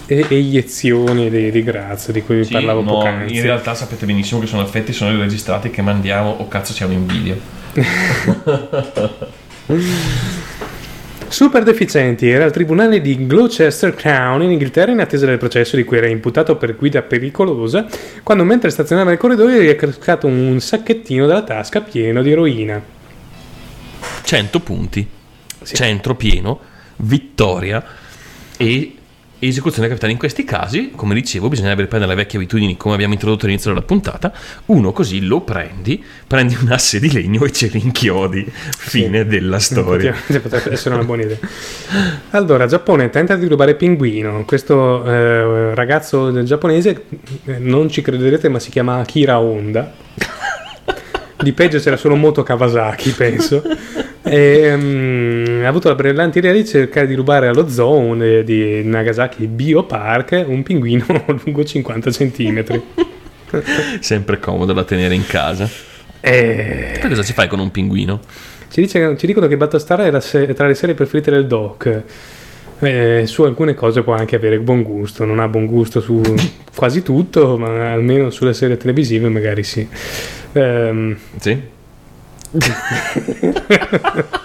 e- 0.08 0.26
eiezioni 0.30 1.30
di, 1.30 1.52
di 1.52 1.64
grazia 1.64 2.12
di 2.14 2.22
cui 2.24 2.44
Sì, 2.44 2.54
parlavo 2.54 2.82
no, 2.82 2.92
poc'anzi. 2.94 3.36
in 3.36 3.42
realtà 3.42 3.74
sapete 3.76 4.06
benissimo 4.06 4.40
che 4.40 4.48
sono 4.48 4.62
effetti 4.64 4.94
sonori 4.94 5.18
registrati 5.18 5.70
che 5.70 5.82
mandiamo 5.82 6.30
o 6.30 6.48
cazzo 6.48 6.74
siamo 6.74 6.94
in 6.94 7.06
video. 7.06 7.36
Super 11.28 11.64
deficienti 11.64 12.30
era 12.30 12.46
al 12.46 12.52
tribunale 12.52 13.02
di 13.02 13.28
Gloucester 13.28 13.94
Crown 13.94 14.44
in 14.44 14.52
Inghilterra 14.52 14.92
in 14.92 15.02
attesa 15.02 15.26
del 15.26 15.38
processo 15.38 15.76
di 15.76 15.84
cui 15.84 15.98
era 15.98 16.08
imputato 16.08 16.56
per 16.56 16.76
guida 16.76 17.02
pericolosa 17.02 17.86
quando 18.24 18.46
mentre 18.46 18.70
stazionava 18.70 19.10
nel 19.10 19.20
corridoio 19.20 19.62
gli 19.62 19.68
è 19.68 19.76
cascato 19.76 20.26
un 20.26 20.60
sacchettino 20.60 21.28
dalla 21.28 21.44
tasca 21.44 21.82
pieno 21.82 22.24
di 22.24 22.32
eroina. 22.32 22.82
100 24.24 24.60
punti, 24.62 25.08
centro 25.64 26.16
pieno, 26.16 26.60
vittoria 26.98 27.84
e 28.58 28.96
esecuzione 29.40 29.88
capitale. 29.88 30.12
In 30.12 30.18
questi 30.18 30.44
casi, 30.44 30.92
come 30.96 31.14
dicevo, 31.14 31.48
bisogna 31.48 31.74
riprendere 31.74 32.08
le 32.08 32.16
vecchie 32.16 32.40
abitudini 32.40 32.78
come 32.78 32.96
abbiamo 32.96 33.14
introdotto 33.14 33.46
all'inizio 33.46 33.72
della 33.72 33.86
puntata. 33.86 34.32
Uno 34.68 34.92
così 34.92 35.26
lo 35.26 35.42
prendi, 35.42 36.04
prendi 36.26 36.58
un 36.60 36.72
asse 36.72 37.00
di 37.00 37.12
legno 37.12 37.44
e 37.44 37.52
ce 37.52 37.68
l'inchiodi. 37.68 38.46
Fine 38.48 39.26
della 39.26 39.60
storia. 39.60 40.14
Potrebbe 40.28 40.72
essere 40.72 40.96
una 40.96 41.04
buona 41.04 41.24
idea. 41.24 41.38
Allora, 42.32 42.66
Giappone 42.66 43.10
tenta 43.10 43.36
di 43.36 43.48
rubare 43.48 43.76
pinguino. 43.76 44.44
Questo 44.46 45.04
eh, 45.06 45.76
ragazzo 45.76 46.44
giapponese, 46.44 47.04
eh, 47.46 47.58
non 47.60 47.90
ci 47.90 48.02
crederete, 48.02 48.50
ma 48.50 48.60
si 48.60 48.70
chiama 48.70 49.00
Akira 49.00 49.40
Honda. 49.40 49.94
Di 51.40 51.54
peggio 51.54 51.80
c'era 51.80 51.98
solo 51.98 52.16
Moto 52.16 52.44
Kawasaki, 52.44 53.12
penso. 53.12 53.64
E, 54.30 54.76
mm, 54.76 55.64
ha 55.64 55.70
avuto 55.70 55.88
la 55.88 55.96
brillante 55.96 56.40
idea 56.40 56.52
di 56.52 56.66
cercare 56.66 57.08
di 57.08 57.14
rubare 57.14 57.48
allo 57.48 57.70
zoo 57.70 58.14
eh, 58.22 58.44
di 58.44 58.84
Nagasaki 58.84 59.48
Biopark 59.48 60.44
un 60.46 60.64
pinguino 60.64 61.06
lungo 61.46 61.64
50 61.64 62.12
cm. 62.12 62.82
Sempre 64.02 64.38
comodo 64.40 64.74
da 64.74 64.84
tenere 64.84 65.16
in 65.16 65.26
casa. 65.26 65.70
E 66.20 66.98
Poi 67.00 67.10
cosa 67.10 67.24
ci 67.24 67.32
fai 67.32 67.48
con 67.48 67.60
un 67.60 67.72
pinguino? 67.72 68.20
Ci, 68.70 68.82
dice- 68.82 69.16
ci 69.18 69.28
dicono 69.28 69.48
che 69.48 69.56
Battlestar 69.56 70.02
è 70.02 70.20
se- 70.20 70.54
tra 70.54 70.68
le 70.68 70.74
serie 70.74 70.94
preferite 70.94 71.32
del 71.32 71.48
doc. 71.48 72.04
Eh, 72.80 73.24
su 73.26 73.44
alcune 73.44 73.74
cose 73.74 74.04
può 74.04 74.14
anche 74.14 74.36
avere 74.36 74.60
buon 74.60 74.84
gusto, 74.84 75.26
non 75.26 75.40
ha 75.40 75.48
buon 75.48 75.66
gusto 75.66 76.02
su 76.02 76.22
quasi 76.76 77.02
tutto, 77.02 77.58
ma 77.58 77.94
almeno 77.94 78.30
sulle 78.30 78.54
serie 78.54 78.78
televisive 78.78 79.30
magari 79.30 79.64
sì. 79.64 79.88
Ehm, 80.54 81.18
Sì? 81.40 81.62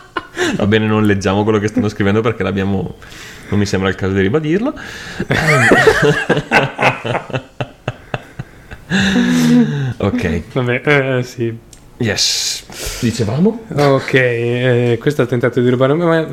Va 0.57 0.67
bene, 0.67 0.87
non 0.87 1.05
leggiamo 1.05 1.45
quello 1.45 1.59
che 1.59 1.69
stanno 1.69 1.89
scrivendo 1.89 2.21
perché 2.21 2.43
l'abbiamo. 2.43 2.97
Non 3.49 3.59
mi 3.59 3.67
sembra 3.67 3.89
il 3.89 3.95
caso 3.95 4.15
di 4.15 4.21
ribadirlo. 4.23 4.75
ok. 9.99 10.43
vabbè, 10.53 10.83
eh, 11.19 11.23
sì. 11.23 11.57
Yes. 11.99 12.65
Dicevamo? 13.01 13.65
Ok, 13.77 14.15
eh, 14.15 14.99
questo 15.01 15.23
ha 15.23 15.27
tentato 15.27 15.61
di 15.61 15.69
rubare. 15.69 15.95
Ma, 15.95 16.27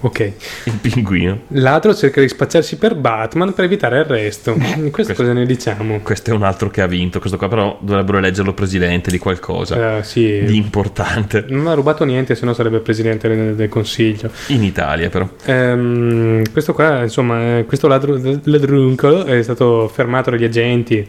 ok. 0.00 0.32
Il 0.64 0.72
pinguino. 0.80 1.40
L'altro 1.48 1.94
cerca 1.94 2.22
di 2.22 2.28
spacciarsi 2.28 2.76
per 2.78 2.94
Batman 2.94 3.52
per 3.52 3.64
evitare 3.66 3.98
arresto. 3.98 4.56
Questo 4.90 5.12
cosa 5.12 5.32
ne 5.34 5.44
diciamo? 5.44 6.00
Questo 6.02 6.30
è 6.30 6.32
un 6.32 6.42
altro 6.42 6.70
che 6.70 6.80
ha 6.80 6.86
vinto. 6.86 7.18
Questo 7.18 7.36
qua, 7.36 7.48
però, 7.48 7.76
dovrebbero 7.82 8.16
eleggerlo 8.18 8.54
presidente 8.54 9.10
di 9.10 9.18
qualcosa 9.18 9.98
Eh, 9.98 10.02
sì. 10.04 10.42
di 10.44 10.56
importante. 10.56 11.44
Non 11.48 11.66
ha 11.66 11.74
rubato 11.74 12.04
niente, 12.04 12.34
se 12.34 12.46
no 12.46 12.54
sarebbe 12.54 12.78
presidente 12.78 13.28
del, 13.28 13.54
del 13.56 13.68
consiglio. 13.68 14.30
In 14.48 14.62
Italia, 14.62 15.10
però. 15.10 15.28
Ehm, 15.44 16.50
questo 16.52 16.72
qua, 16.72 17.02
insomma, 17.02 17.58
eh, 17.58 17.64
questo 17.66 17.88
ladro- 17.88 18.18
ladruncolo 18.44 19.24
è 19.24 19.42
stato 19.42 19.88
fermato 19.92 20.30
dagli 20.30 20.44
agenti 20.44 21.06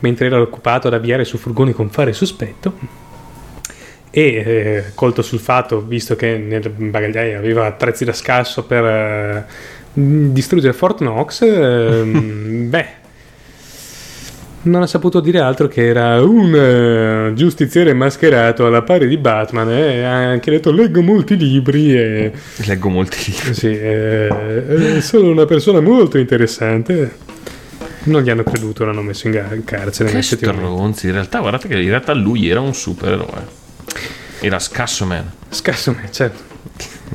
mentre 0.00 0.26
era 0.26 0.40
occupato 0.40 0.88
ad 0.88 0.94
avviare 0.94 1.24
su 1.24 1.38
furgoni 1.38 1.72
con 1.72 1.88
fare 1.88 2.12
sospetto 2.12 3.08
e 4.10 4.22
eh, 4.22 4.84
colto 4.94 5.22
sul 5.22 5.38
fatto, 5.38 5.80
visto 5.80 6.16
che 6.16 6.36
nel 6.36 6.68
bagagliaio 6.68 7.38
aveva 7.38 7.66
attrezzi 7.66 8.04
da 8.04 8.12
scasso 8.12 8.64
per 8.64 8.84
eh, 8.84 9.44
distruggere 9.92 10.72
Fort 10.72 10.98
Knox, 10.98 11.42
ehm, 11.42 12.68
beh, 12.70 12.98
non 14.62 14.82
ha 14.82 14.86
saputo 14.86 15.20
dire 15.20 15.38
altro 15.38 15.68
che 15.68 15.86
era 15.86 16.20
un 16.22 16.54
eh, 16.54 17.32
giustiziere 17.34 17.94
mascherato 17.94 18.66
alla 18.66 18.82
pari 18.82 19.06
di 19.08 19.16
Batman 19.16 19.70
e 19.70 20.02
ha 20.02 20.28
anche 20.30 20.50
detto 20.50 20.70
leggo 20.70 21.00
molti 21.00 21.36
libri 21.36 21.94
e 21.96 22.32
Leggo 22.66 22.90
molti 22.90 23.30
libri. 23.30 23.54
sì, 23.54 23.68
eh, 23.68 24.96
è 24.96 25.00
solo 25.00 25.30
una 25.30 25.46
persona 25.46 25.80
molto 25.80 26.18
interessante. 26.18 27.29
Non 28.04 28.22
gli 28.22 28.30
hanno 28.30 28.42
creduto, 28.42 28.84
l'hanno 28.84 29.02
messo 29.02 29.26
in, 29.26 29.32
ga- 29.34 29.54
in 29.54 29.64
carcere. 29.64 30.10
Che 30.10 30.22
stronzi. 30.22 31.06
In 31.06 31.12
realtà, 31.12 31.40
guardate 31.40 31.68
che 31.68 31.78
in 31.78 31.88
realtà 31.88 32.14
lui 32.14 32.48
era 32.48 32.60
un 32.60 32.74
supereroe. 32.74 33.58
Era 34.40 34.58
Scasso 34.58 35.04
Man. 35.04 35.30
Scarso 35.50 35.92
me, 35.92 36.08
certo. 36.10 36.42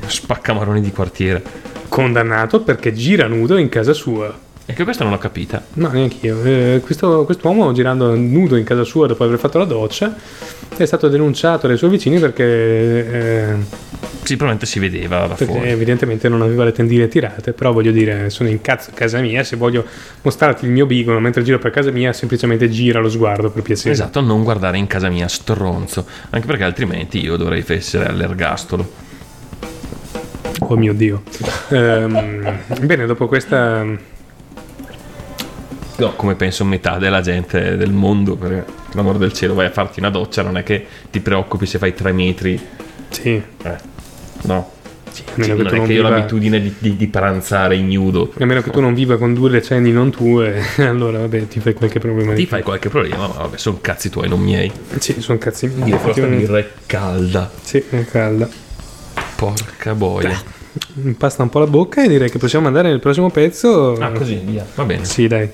Spaccamaroni 0.06 0.80
di 0.80 0.92
quartiere. 0.92 1.42
Condannato 1.88 2.62
perché 2.62 2.92
gira 2.92 3.26
nudo 3.26 3.56
in 3.56 3.68
casa 3.68 3.92
sua. 3.92 4.44
E 4.68 4.72
che 4.72 4.82
questa 4.82 5.04
non 5.04 5.12
l'ho 5.12 5.18
capita. 5.18 5.64
No, 5.74 5.88
neanche 5.90 6.16
io. 6.26 6.42
Eh, 6.42 6.80
questo 6.84 7.24
quest'uomo 7.24 7.70
girando 7.72 8.16
nudo 8.16 8.56
in 8.56 8.64
casa 8.64 8.82
sua 8.82 9.06
dopo 9.06 9.22
aver 9.22 9.38
fatto 9.38 9.58
la 9.58 9.64
doccia 9.64 10.12
è 10.76 10.84
stato 10.84 11.08
denunciato 11.08 11.68
dai 11.68 11.76
suoi 11.76 11.90
vicini 11.90 12.18
perché, 12.18 12.42
eh, 12.44 13.54
Sì, 14.24 14.34
probabilmente 14.36 14.66
si 14.66 14.80
vedeva 14.80 15.20
da 15.28 15.34
perché 15.34 15.44
fuori. 15.52 15.68
evidentemente 15.70 16.28
non 16.28 16.42
aveva 16.42 16.64
le 16.64 16.72
tendine 16.72 17.06
tirate. 17.06 17.52
Però 17.52 17.72
voglio 17.72 17.92
dire, 17.92 18.28
sono 18.28 18.48
in 18.48 18.60
cazzo 18.60 18.90
a 18.90 18.92
casa 18.92 19.20
mia. 19.20 19.44
Se 19.44 19.54
voglio 19.54 19.84
mostrarti 20.22 20.64
il 20.64 20.72
mio 20.72 20.84
bigono 20.84 21.20
mentre 21.20 21.44
giro 21.44 21.60
per 21.60 21.70
casa 21.70 21.92
mia, 21.92 22.12
semplicemente 22.12 22.68
gira 22.68 22.98
lo 22.98 23.08
sguardo 23.08 23.50
per 23.50 23.62
piacere. 23.62 23.92
Esatto, 23.92 24.20
non 24.20 24.42
guardare 24.42 24.78
in 24.78 24.88
casa 24.88 25.08
mia, 25.08 25.28
stronzo. 25.28 26.04
Anche 26.30 26.46
perché 26.46 26.64
altrimenti 26.64 27.20
io 27.20 27.36
dovrei 27.36 27.64
essere 27.68 28.06
all'ergastolo. 28.06 29.04
Oh 30.60 30.76
mio 30.76 30.92
dio. 30.92 31.22
Ehm, 31.68 32.58
bene, 32.80 33.06
dopo 33.06 33.28
questa. 33.28 34.14
No, 35.98 36.14
come 36.14 36.34
penso 36.34 36.64
metà 36.64 36.98
della 36.98 37.22
gente 37.22 37.76
del 37.76 37.90
mondo, 37.92 38.36
perché 38.36 38.64
per 38.86 38.94
l'amor 38.96 39.16
del 39.16 39.32
cielo 39.32 39.54
vai 39.54 39.66
a 39.66 39.70
farti 39.70 39.98
una 39.98 40.10
doccia, 40.10 40.42
non 40.42 40.58
è 40.58 40.62
che 40.62 40.84
ti 41.10 41.20
preoccupi 41.20 41.64
se 41.64 41.78
fai 41.78 41.94
tre 41.94 42.12
metri. 42.12 42.60
Sì, 43.08 43.30
Eh, 43.62 43.76
no. 44.42 44.70
sì, 45.10 45.22
Sì, 45.24 45.48
non 45.52 45.56
tu 45.66 45.74
è 45.74 45.76
non 45.78 45.86
che 45.86 45.92
io 45.94 46.02
ho 46.02 46.04
viva. 46.04 46.08
l'abitudine 46.10 46.60
di, 46.60 46.74
di- 46.78 46.96
di 46.96 47.06
pranzare 47.06 47.76
ignudo. 47.76 48.30
A 48.38 48.44
meno 48.44 48.60
che 48.60 48.70
tu 48.70 48.80
non 48.80 48.92
viva 48.92 49.16
con 49.16 49.32
due 49.32 49.48
decenni, 49.48 49.90
non 49.90 50.10
tue, 50.10 50.60
allora 50.86 51.20
vabbè, 51.20 51.48
ti 51.48 51.60
fai 51.60 51.72
qualche 51.72 51.98
problema. 51.98 52.34
Ti 52.34 52.44
fai 52.44 52.62
qualche 52.62 52.90
problema, 52.90 53.26
ma 53.28 53.34
vabbè, 53.34 53.56
sono 53.56 53.78
cazzi 53.80 54.10
tuoi, 54.10 54.28
non 54.28 54.40
miei. 54.40 54.70
Sì, 54.98 55.18
sono 55.22 55.38
cazzi 55.38 55.66
miei. 55.66 55.88
Io 55.88 55.96
questa 55.96 56.26
birra 56.26 56.58
è 56.58 56.68
calda. 56.84 57.50
Sì, 57.62 57.82
è 57.88 58.04
calda. 58.04 58.46
Porca 59.36 59.94
boia. 59.94 60.38
Mi 60.94 61.12
pasta 61.14 61.42
un 61.42 61.48
po' 61.48 61.58
la 61.60 61.66
bocca 61.66 62.04
e 62.04 62.08
direi 62.08 62.28
che 62.30 62.36
possiamo 62.38 62.66
andare 62.66 62.88
nel 62.88 63.00
prossimo 63.00 63.30
pezzo. 63.30 63.94
Ah, 63.94 64.10
così, 64.10 64.34
via. 64.44 64.66
Va 64.74 64.84
bene. 64.84 65.04
Sì, 65.06 65.26
dai. 65.26 65.48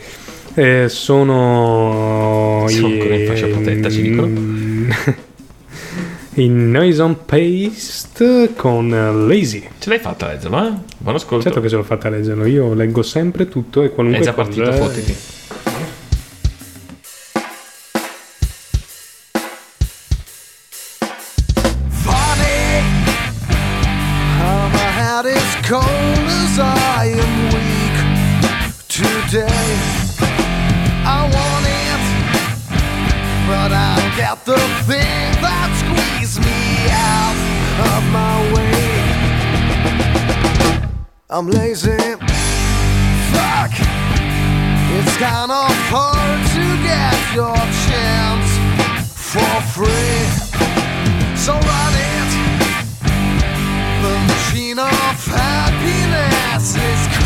Eh, 0.54 0.88
sono 0.88 2.64
Siamo 2.68 2.86
ancora 2.88 3.14
in 3.14 3.26
fascia 3.26 3.46
protetta, 3.46 3.88
ci 3.88 4.02
dicono. 4.02 4.28
I 6.34 6.48
Noise 6.48 7.02
on 7.02 7.24
Paste 7.24 8.52
con 8.54 8.88
Lazy. 9.28 9.62
Ce 9.78 9.88
l'hai 9.90 9.98
fatta 9.98 10.28
a 10.28 10.32
leggerlo, 10.32 10.66
eh? 10.66 10.72
Buon 10.98 11.14
ascolto. 11.16 11.44
Certo 11.44 11.60
che 11.60 11.68
ce 11.68 11.76
l'ho 11.76 11.82
fatta 11.82 12.08
leggerlo, 12.08 12.46
io 12.46 12.72
leggo 12.74 13.02
sempre 13.02 13.48
tutto 13.48 13.82
e 13.82 13.90
qualunque 13.90 14.22
È 14.22 14.24
già 14.24 14.32
cosa. 14.32 14.48
partito, 14.48 14.72
fottiti. 14.72 15.16
I'm 41.34 41.46
lazy. 41.46 41.96
Fuck. 43.32 43.72
It's 44.92 45.16
kind 45.16 45.50
of 45.50 45.72
hard 45.88 46.40
to 46.52 46.64
get 46.84 47.16
your 47.34 47.56
chance 47.88 48.50
for 49.16 49.54
free. 49.72 50.28
So 51.34 51.54
run 51.54 51.94
it. 51.96 52.30
The 54.04 54.14
machine 54.28 54.78
of 54.78 55.16
happiness 55.24 56.76
is 56.76 57.21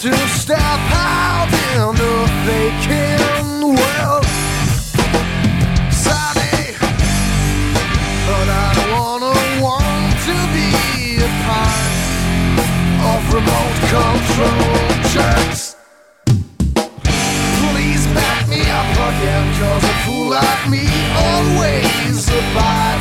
to 0.00 0.16
step 0.28 0.56
out 0.56 1.46
in 1.76 1.94
the 1.94 2.16
vacant 2.48 3.64
world. 3.64 4.24
Sorry, 5.92 6.72
but 8.24 8.48
I 8.48 8.72
don't 8.76 8.92
wanna 8.96 9.36
want 9.60 10.16
to 10.24 10.36
be 10.56 11.20
a 11.20 11.30
part 11.44 11.92
of 13.12 13.20
remote 13.28 13.78
control 13.92 14.72
checks. 15.12 15.76
Please 17.60 18.06
back 18.16 18.48
me 18.48 18.62
up 18.80 18.96
again, 19.10 19.44
cause 19.60 19.84
a 19.84 19.94
fool 20.06 20.30
like 20.30 20.64
me 20.70 20.88
always 21.28 22.26
about 22.26 23.00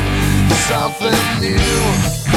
something 0.68 1.40
new. 1.40 2.29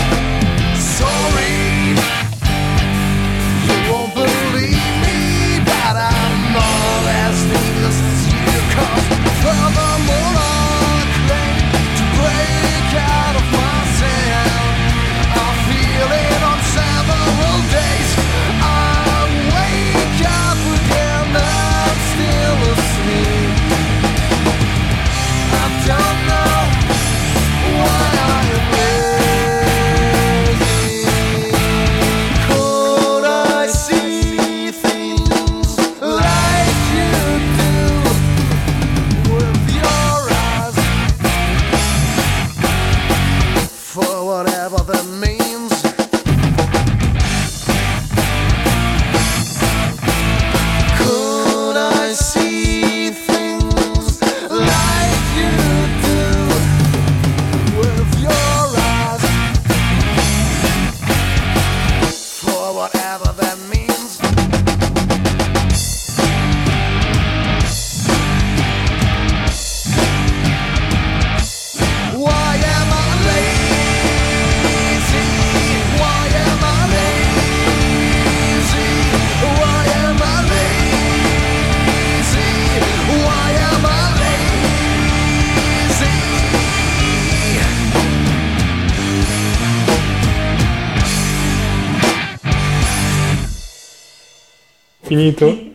Finito? 95.22 95.70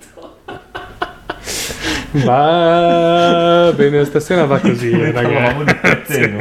Va 2.12 3.72
bene, 3.76 4.04
stasera 4.06 4.46
va 4.46 4.60
così, 4.60 4.90
ragazzi. 5.12 6.36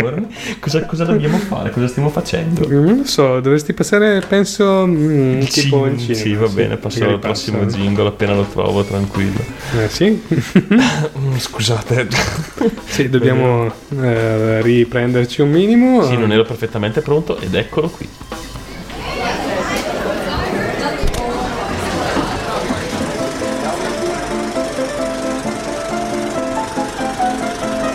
Cosa, 0.61 0.85
cosa 0.87 1.05
dobbiamo 1.05 1.37
fare? 1.39 1.71
Cosa 1.71 1.87
stiamo 1.89 2.09
facendo? 2.09 2.67
Non 2.69 2.99
lo 2.99 3.05
so, 3.05 3.41
dovresti 3.41 3.73
passare, 3.75 4.23
penso, 4.27 4.87
mm, 4.87 5.41
tipo 5.41 5.87
in 5.87 5.99
Sì, 5.99 6.15
cinema. 6.15 6.23
sì, 6.23 6.35
va 6.35 6.49
bene, 6.49 6.77
passo 6.77 6.99
magari 7.01 7.15
al 7.15 7.21
prossimo 7.21 7.59
passa. 7.59 7.77
jingle 7.77 8.09
appena 8.09 8.35
lo 8.35 8.45
trovo, 8.45 8.85
tranquillo. 8.85 9.41
Eh, 9.79 9.89
sì? 9.89 10.23
Mm, 11.19 11.37
Scusate, 11.37 12.07
sì, 12.87 13.09
dobbiamo 13.09 13.71
eh, 14.01 14.63
riprenderci 14.63 15.41
un 15.43 15.51
minimo. 15.51 16.03
sì, 16.05 16.17
non 16.17 16.33
ero 16.33 16.45
perfettamente 16.45 17.01
pronto 17.01 17.39
ed 17.39 17.55
eccolo 17.55 17.89
qui. 17.89 18.09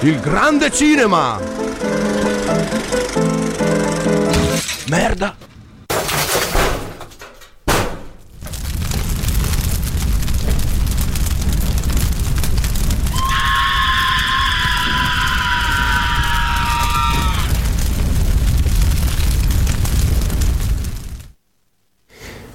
Il 0.03 0.19
grande 0.19 0.71
cinema! 0.71 1.39
Merda! 4.87 5.35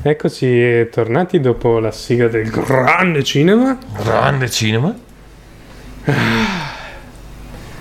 Eccoci 0.03 0.88
tornati 0.90 1.38
dopo 1.38 1.78
la 1.78 1.92
sigla 1.92 2.26
del 2.26 2.51
grande 2.51 3.22
cinema. 3.22 3.78
Grande 4.03 4.51
cinema. 4.51 4.92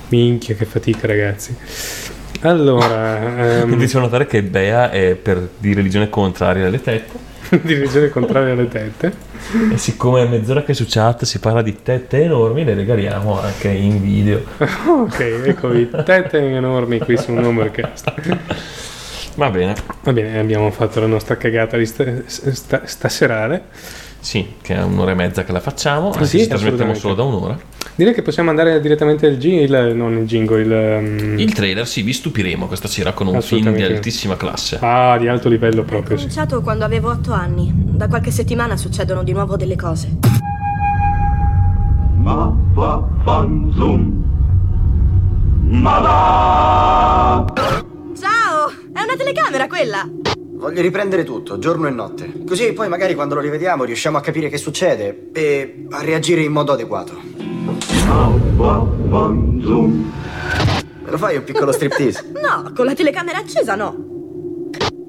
Minchia, 0.10 0.56
che 0.56 0.66
fatica, 0.66 1.08
ragazzi. 1.08 1.56
Allora, 2.42 3.18
Mi 3.66 3.74
ehm, 3.74 3.78
diceva 3.80 4.04
notare 4.04 4.28
che 4.28 4.44
Bea 4.44 4.92
è 4.92 5.16
per 5.16 5.50
di 5.58 5.74
religione 5.74 6.10
contraria 6.10 6.68
alle 6.68 6.82
tette. 6.82 7.24
divisione 7.62 8.10
contraria 8.10 8.54
alle 8.54 8.68
tette. 8.68 9.34
E 9.72 9.78
siccome 9.78 10.24
è 10.24 10.28
mezz'ora 10.28 10.64
che 10.64 10.74
su 10.74 10.86
chat 10.88 11.24
si 11.24 11.40
parla 11.40 11.62
di 11.62 11.82
tette 11.84 12.24
enormi, 12.24 12.64
le 12.64 12.74
regaliamo 12.74 13.40
anche 13.40 13.70
in 13.70 14.02
video. 14.02 14.44
Ok, 15.06 15.20
eccovi, 15.20 15.90
tette 15.90 16.40
enormi 16.40 17.00
qui 17.00 17.18
su 17.18 17.32
Numbercast. 17.32 18.14
Va 19.36 19.50
bene. 19.50 19.76
Va 20.02 20.14
bene, 20.14 20.40
abbiamo 20.40 20.72
fatto 20.72 21.00
la 21.00 21.06
nostra 21.06 21.38
cagata 21.38 21.78
di 21.78 21.86
sta, 21.86 22.06
sta, 22.26 22.82
staserale. 22.86 23.64
Sì, 24.26 24.44
che 24.60 24.74
è 24.74 24.82
un'ora 24.82 25.12
e 25.12 25.14
mezza 25.14 25.44
che 25.44 25.52
la 25.52 25.60
facciamo. 25.60 26.08
Anzi, 26.12 26.26
Sì, 26.26 26.40
ci 26.40 26.48
trasmettiamo 26.48 26.96
solo 26.96 27.14
da 27.14 27.22
un'ora. 27.22 27.56
Direi 27.94 28.12
che 28.12 28.24
possiamo 28.24 28.50
andare 28.50 28.82
direttamente 28.82 29.28
al 29.28 29.38
jingle, 29.38 29.94
non 29.94 30.18
il 30.18 30.26
jingle, 30.26 30.62
il... 30.64 30.72
um, 31.32 31.38
Il 31.38 31.54
trailer, 31.54 31.86
sì, 31.86 32.02
vi 32.02 32.12
stupiremo 32.12 32.66
questa 32.66 32.88
sera 32.88 33.14
con 33.14 33.28
un 33.28 33.40
film 33.44 33.72
di 33.76 33.84
altissima 33.84 34.36
classe. 34.36 34.80
Ah, 34.82 35.16
di 35.20 35.28
alto 35.28 35.48
livello 35.48 35.84
proprio, 35.84 36.16
Ho 36.16 36.18
sì. 36.18 36.24
cominciato 36.26 36.62
quando 36.62 36.84
avevo 36.84 37.12
otto 37.12 37.34
anni. 37.34 37.72
Da 37.76 38.08
qualche 38.08 38.32
settimana 38.32 38.76
succedono 38.78 39.22
di 39.22 39.32
nuovo 39.32 39.58
delle 39.58 39.76
cose. 39.76 40.18
Ma 42.16 42.52
va 42.74 43.08
fan 43.24 43.72
zoom. 43.76 44.24
Ma 45.70 46.00
va! 46.00 47.46
Ciao! 48.20 48.70
È 48.92 49.02
una 49.04 49.16
telecamera 49.16 49.68
quella! 49.68 50.10
Voglio 50.56 50.82
riprendere 50.82 51.26
tutto, 51.26 51.60
giorno 51.60 51.88
e 51.88 51.92
notte. 51.92 52.32
Così 52.48 52.72
poi 52.72 52.88
magari 52.88 53.14
quando 53.14 53.36
lo 53.36 53.42
rivediamo 53.42 53.84
riusciamo 53.84 54.18
a 54.18 54.22
capire 54.22 54.48
che 54.48 54.58
succede 54.58 55.30
e 55.34 55.86
a 55.90 56.02
reagire 56.02 56.42
in 56.42 56.54
modo 56.54 56.72
adeguato. 56.72 57.20
Me 61.04 61.12
lo 61.12 61.18
fai 61.18 61.36
un 61.36 61.44
piccolo 61.44 61.72
striptease? 61.72 62.32
No, 62.46 62.72
con 62.74 62.86
la 62.86 62.94
telecamera 62.94 63.40
accesa 63.40 63.76
no. 63.76 63.96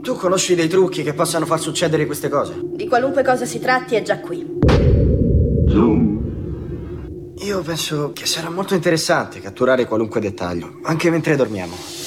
Tu 0.00 0.14
conosci 0.14 0.54
dei 0.54 0.68
trucchi 0.68 1.02
che 1.02 1.12
possano 1.12 1.46
far 1.46 1.60
succedere 1.60 2.06
queste 2.06 2.28
cose? 2.28 2.58
Di 2.62 2.88
qualunque 2.88 3.22
cosa 3.22 3.44
si 3.44 3.60
tratti 3.60 3.94
è 3.94 4.02
già 4.02 4.18
qui. 4.20 4.58
Zoom. 5.68 6.14
Io 7.38 7.60
penso 7.60 8.12
che 8.12 8.26
sarà 8.26 8.50
molto 8.50 8.74
interessante 8.74 9.40
catturare 9.40 9.84
qualunque 9.84 10.20
dettaglio, 10.20 10.78
anche 10.82 11.10
mentre 11.10 11.36
dormiamo. 11.36 12.05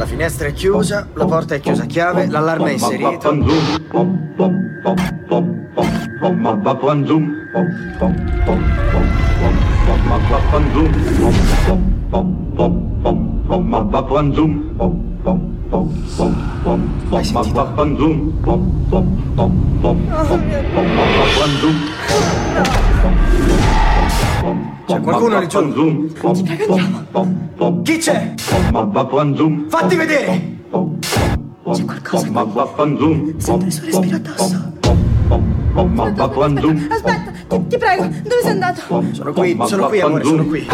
La 0.00 0.06
finestra 0.06 0.48
è 0.48 0.54
chiusa, 0.54 1.06
la 1.12 1.26
porta 1.26 1.56
è 1.56 1.60
chiusa 1.60 1.82
a 1.82 1.84
chiave, 1.84 2.26
l'allarme 2.26 2.70
è 2.70 2.72
inserito. 2.72 3.36
Pom, 3.90 4.30
C'è 24.90 25.00
qualcuno 25.00 25.38
lì 25.38 25.46
giù? 25.46 26.10
Chi 27.82 27.98
c'è? 27.98 28.34
Fatti 29.68 29.94
vedere! 29.94 30.58
C'è 31.72 31.84
qualcosa. 31.84 32.26
Sento 33.36 33.66
il 33.66 33.72
suo 33.72 33.84
respiro 33.84 34.16
addosso. 34.16 34.72
Aspetta, 36.90 37.30
ti, 37.48 37.66
ti 37.68 37.78
prego, 37.78 38.02
dove 38.02 38.40
sei 38.42 38.50
andato? 38.50 38.80
Sono 39.12 39.32
qui, 39.32 39.56
sono 39.66 39.86
qui, 39.86 40.00
amore, 40.00 40.24
sono 40.24 40.44
qui. 40.44 40.66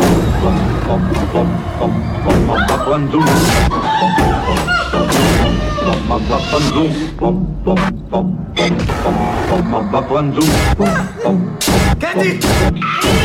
Katie! 11.99 12.39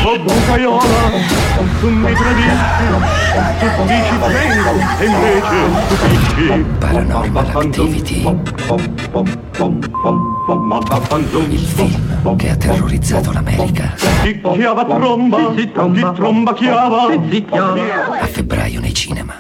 Oh 0.06 0.18
bucaiola, 0.18 1.12
tu 1.82 1.90
mi 1.90 2.14
tradisci, 2.14 2.86
tu 3.60 3.84
dici 3.84 4.16
vengo 4.32 4.72
e 4.98 5.06
invece 5.06 5.60
tu 5.88 5.96
dici 6.08 6.66
Paranormal 6.80 7.46
Activity. 7.54 8.20
Il 11.50 11.60
film 11.60 12.36
che 12.38 12.50
ha 12.50 12.56
terrorizzato 12.56 13.32
l'America. 13.34 13.94
Picchiava 14.24 14.86
tromba, 14.86 15.54
si 15.56 15.72
tromba 15.72 16.54
chiava 16.54 17.08
a 18.22 18.26
febbraio 18.28 18.80
nei 18.80 18.94
cinema. 18.94 19.34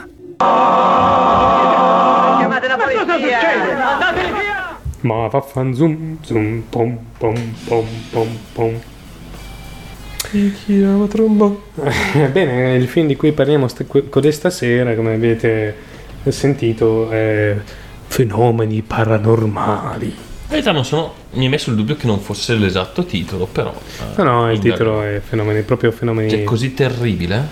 Ma 5.02 5.28
vaffan 5.28 5.74
zoom, 5.74 6.18
zoom, 6.22 6.64
pom, 6.70 6.98
pom, 7.18 7.36
pom, 7.66 7.88
pom, 8.12 8.28
pom. 8.54 8.82
Chiama 10.66 11.08
tromba. 11.08 11.54
Bene, 12.32 12.76
il 12.76 12.88
film 12.88 13.08
di 13.08 13.16
cui 13.16 13.32
parliamo 13.34 13.68
st- 13.68 14.08
codesta 14.10 14.50
sera, 14.50 14.96
come 14.96 15.14
avete 15.14 15.76
sentito, 16.30 17.10
è 17.10 17.56
fenomeni 18.08 18.82
paranormali. 18.82 20.06
In 20.08 20.58
realtà 20.58 20.72
non 20.72 20.86
sono. 20.86 21.14
Mi 21.34 21.46
è 21.46 21.50
messo 21.50 21.70
il 21.70 21.76
dubbio 21.76 21.96
che 21.96 22.08
non 22.08 22.20
fosse 22.20 22.56
l'esatto 22.56 23.06
titolo, 23.06 23.46
però. 23.46 23.74
No, 23.74 24.22
eh, 24.22 24.24
no, 24.24 24.50
il 24.52 24.56
indago. 24.56 24.74
titolo 24.74 25.02
è 25.02 25.22
fenomeni, 25.26 25.62
proprio 25.64 25.92
fenomeni. 25.92 26.30
Cioè, 26.30 26.44
così 26.44 26.74
terribile? 26.74 27.48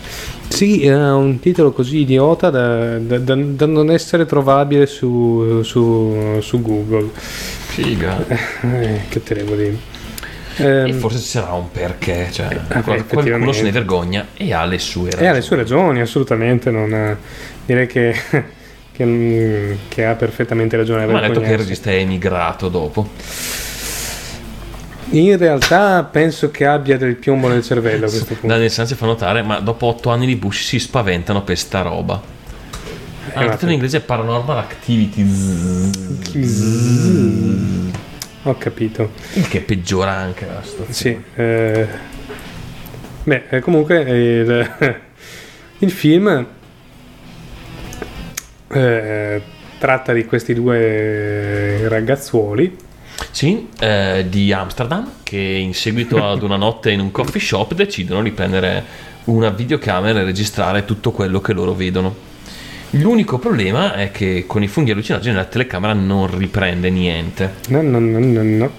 Sì, 0.48 0.86
è 0.86 1.12
un 1.12 1.40
titolo 1.40 1.72
così 1.72 2.00
idiota 2.00 2.50
da, 2.50 2.98
da- 2.98 3.20
da- 3.20 3.36
da 3.36 3.66
non 3.66 3.90
essere 3.92 4.26
trovabile 4.26 4.86
su, 4.86 5.62
su- 5.64 6.40
su 6.42 6.62
Google. 6.62 7.10
Figa. 7.14 8.26
Eh, 8.62 9.02
che 9.10 9.24
te 9.24 9.34
devo 9.36 9.56
dire? 9.56 9.78
E 10.60 10.64
Ehm, 10.66 10.94
forse 11.00 11.20
ci 11.20 11.28
sarà 11.28 11.54
un 11.54 11.72
perché. 11.72 12.28
Cioè, 12.32 12.60
qual- 12.84 13.06
qualcuno 13.08 13.52
se 13.52 13.64
ne 13.64 13.72
vergogna 13.72 14.28
e 14.36 14.54
ha 14.54 14.66
le 14.66 14.78
sue 14.80 15.06
ragioni. 15.06 15.24
E 15.24 15.28
ha 15.28 15.34
le 15.34 15.42
sue 15.42 15.56
ragioni, 15.56 16.02
assolutamente. 16.02 16.70
Non, 16.70 16.94
eh, 16.94 17.18
direi 17.66 17.88
che, 17.88 18.14
che, 18.92 19.06
mm, 19.06 19.72
che 19.88 20.06
ha 20.06 20.16
perfettamente 20.16 20.76
ragione. 20.78 21.06
Ma 21.06 21.20
ha 21.20 21.28
detto 21.28 21.40
che 21.40 21.52
il 21.52 21.58
regista 21.58 21.90
è 21.90 21.96
emigrato 21.96 22.68
dopo. 22.68 23.08
In 25.12 25.38
realtà 25.38 26.04
penso 26.04 26.52
che 26.52 26.68
abbia 26.68 26.96
del 26.98 27.16
piombo 27.16 27.48
nel 27.48 27.64
cervello 27.64 28.06
a 28.06 28.10
questo 28.10 28.26
punto. 28.26 28.46
Daniel 28.46 28.70
Sanzi 28.70 28.94
fa 28.94 29.08
notare, 29.08 29.42
ma 29.42 29.60
dopo 29.60 29.88
otto 29.88 30.10
anni 30.12 30.28
di 30.28 30.36
Bush 30.36 30.66
si 30.66 30.78
spaventano 30.78 31.42
per 31.42 31.58
sta 31.58 31.82
roba. 31.82 32.22
Ah, 33.34 33.44
il 33.44 33.52
titolo 33.52 33.68
in 33.68 33.74
inglese 33.78 33.98
è 33.98 34.02
Paranormal 34.02 34.58
Activities. 34.58 35.90
Ho 38.50 38.58
capito. 38.58 39.12
Il 39.34 39.48
che 39.48 39.62
peggiora 39.62 40.12
anche 40.12 40.48
la 40.48 40.64
situazione. 40.64 40.94
Sì. 40.94 41.40
eh, 41.40 41.88
beh, 43.24 43.44
eh, 43.48 43.60
comunque 43.60 44.00
il, 44.00 44.72
il 45.78 45.92
film 45.92 46.48
eh, 48.72 49.42
tratta 49.78 50.14
di 50.14 50.26
questi 50.26 50.56
due 50.56 51.88
ragazzuoli 51.88 52.76
Sì, 53.30 53.68
eh, 53.80 54.26
di 54.28 54.52
Amsterdam, 54.52 55.12
che 55.22 55.38
in 55.38 55.76
seguito 55.76 56.18
ad 56.26 56.42
una 56.42 56.58
notte 56.58 56.90
in 56.90 57.02
un 57.02 57.12
coffee 57.12 57.40
shop 57.40 57.76
decidono 57.76 58.24
di 58.24 58.32
prendere 58.32 58.84
una 59.26 59.50
videocamera 59.50 60.22
e 60.22 60.24
registrare 60.24 60.86
tutto 60.86 61.12
quello 61.12 61.40
che 61.40 61.54
loro 61.54 61.76
vedono. 61.76 62.28
L'unico 62.92 63.38
problema 63.38 63.94
è 63.94 64.12
che 64.12 64.46
con 64.48 64.64
i 64.64 64.68
funghi 64.68 64.92
allucinogeni 64.92 65.36
la 65.36 65.46
telecamera 65.46 65.94
non 65.94 66.36
riprende 66.36 66.90
niente. 66.90 67.56
No, 67.68 67.82
no, 67.84 68.00
no, 68.00 68.18
no, 68.20 68.42
no. 68.42 68.72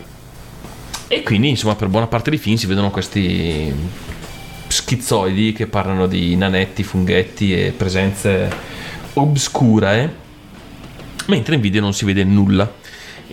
E 1.07 1.23
quindi, 1.23 1.49
insomma, 1.49 1.77
per 1.77 1.89
buona 1.89 2.09
parte 2.09 2.31
dei 2.31 2.39
film 2.39 2.57
si 2.57 2.67
vedono 2.67 2.91
questi 2.91 3.73
schizoidi 4.67 5.53
che 5.53 5.67
parlano 5.67 6.07
di 6.07 6.35
nanetti, 6.37 6.83
funghetti 6.83 7.53
e 7.53 7.73
presenze 7.77 8.49
obscure, 9.15 10.15
mentre 11.27 11.55
in 11.55 11.61
video 11.61 11.81
non 11.81 11.93
si 11.93 12.05
vede 12.05 12.25
nulla. 12.25 12.79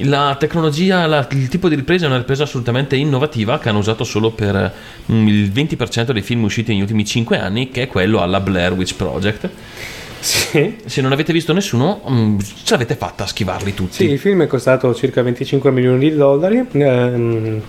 La 0.01 0.35
tecnologia, 0.39 1.07
la- 1.07 1.27
il 1.31 1.47
tipo 1.47 1.69
di 1.69 1.75
ripresa 1.75 2.05
è 2.05 2.07
una 2.07 2.17
ripresa 2.17 2.43
assolutamente 2.43 2.95
innovativa 2.95 3.57
che 3.57 3.69
hanno 3.69 3.79
usato 3.79 4.03
solo 4.03 4.29
per 4.29 4.73
mm, 5.11 5.27
il 5.27 5.51
20% 5.51 6.11
dei 6.11 6.21
film 6.21 6.43
usciti 6.43 6.71
negli 6.71 6.81
ultimi 6.81 7.03
5 7.03 7.39
anni, 7.39 7.69
che 7.71 7.83
è 7.83 7.87
quello 7.87 8.21
alla 8.21 8.39
Blair 8.39 8.73
Witch 8.73 8.93
Project. 8.95 9.49
Sì. 10.19 10.77
Se 10.85 11.01
non 11.01 11.11
avete 11.11 11.33
visto 11.33 11.53
nessuno, 11.53 12.01
mm, 12.09 12.39
ce 12.39 12.71
l'avete 12.71 12.95
fatta 12.95 13.23
a 13.23 13.27
schivarli 13.27 13.73
tutti. 13.73 13.95
Sì, 13.95 14.09
il 14.09 14.19
film 14.19 14.43
è 14.43 14.47
costato 14.47 14.93
circa 14.93 15.21
25 15.21 15.71
milioni 15.71 16.09
di 16.09 16.15
dollari, 16.15 16.65
ehm, 16.71 17.61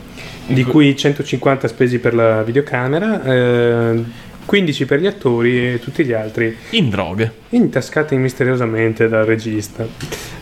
di 0.47 0.65
cui 0.65 0.97
150 0.97 1.69
spesi 1.69 1.99
per 1.99 2.15
la 2.15 2.43
videocamera, 2.43 3.23
ehm, 3.23 4.13
15 4.49 4.87
per 4.87 4.99
gli 4.99 5.07
attori 5.07 5.75
e 5.75 5.79
tutti 5.79 6.03
gli 6.07 6.13
altri 6.15 6.57
In 6.71 6.89
droghe. 6.89 7.31
intascati 7.51 8.17
misteriosamente 8.17 9.07
dal 9.07 9.27
regista. 9.27 9.87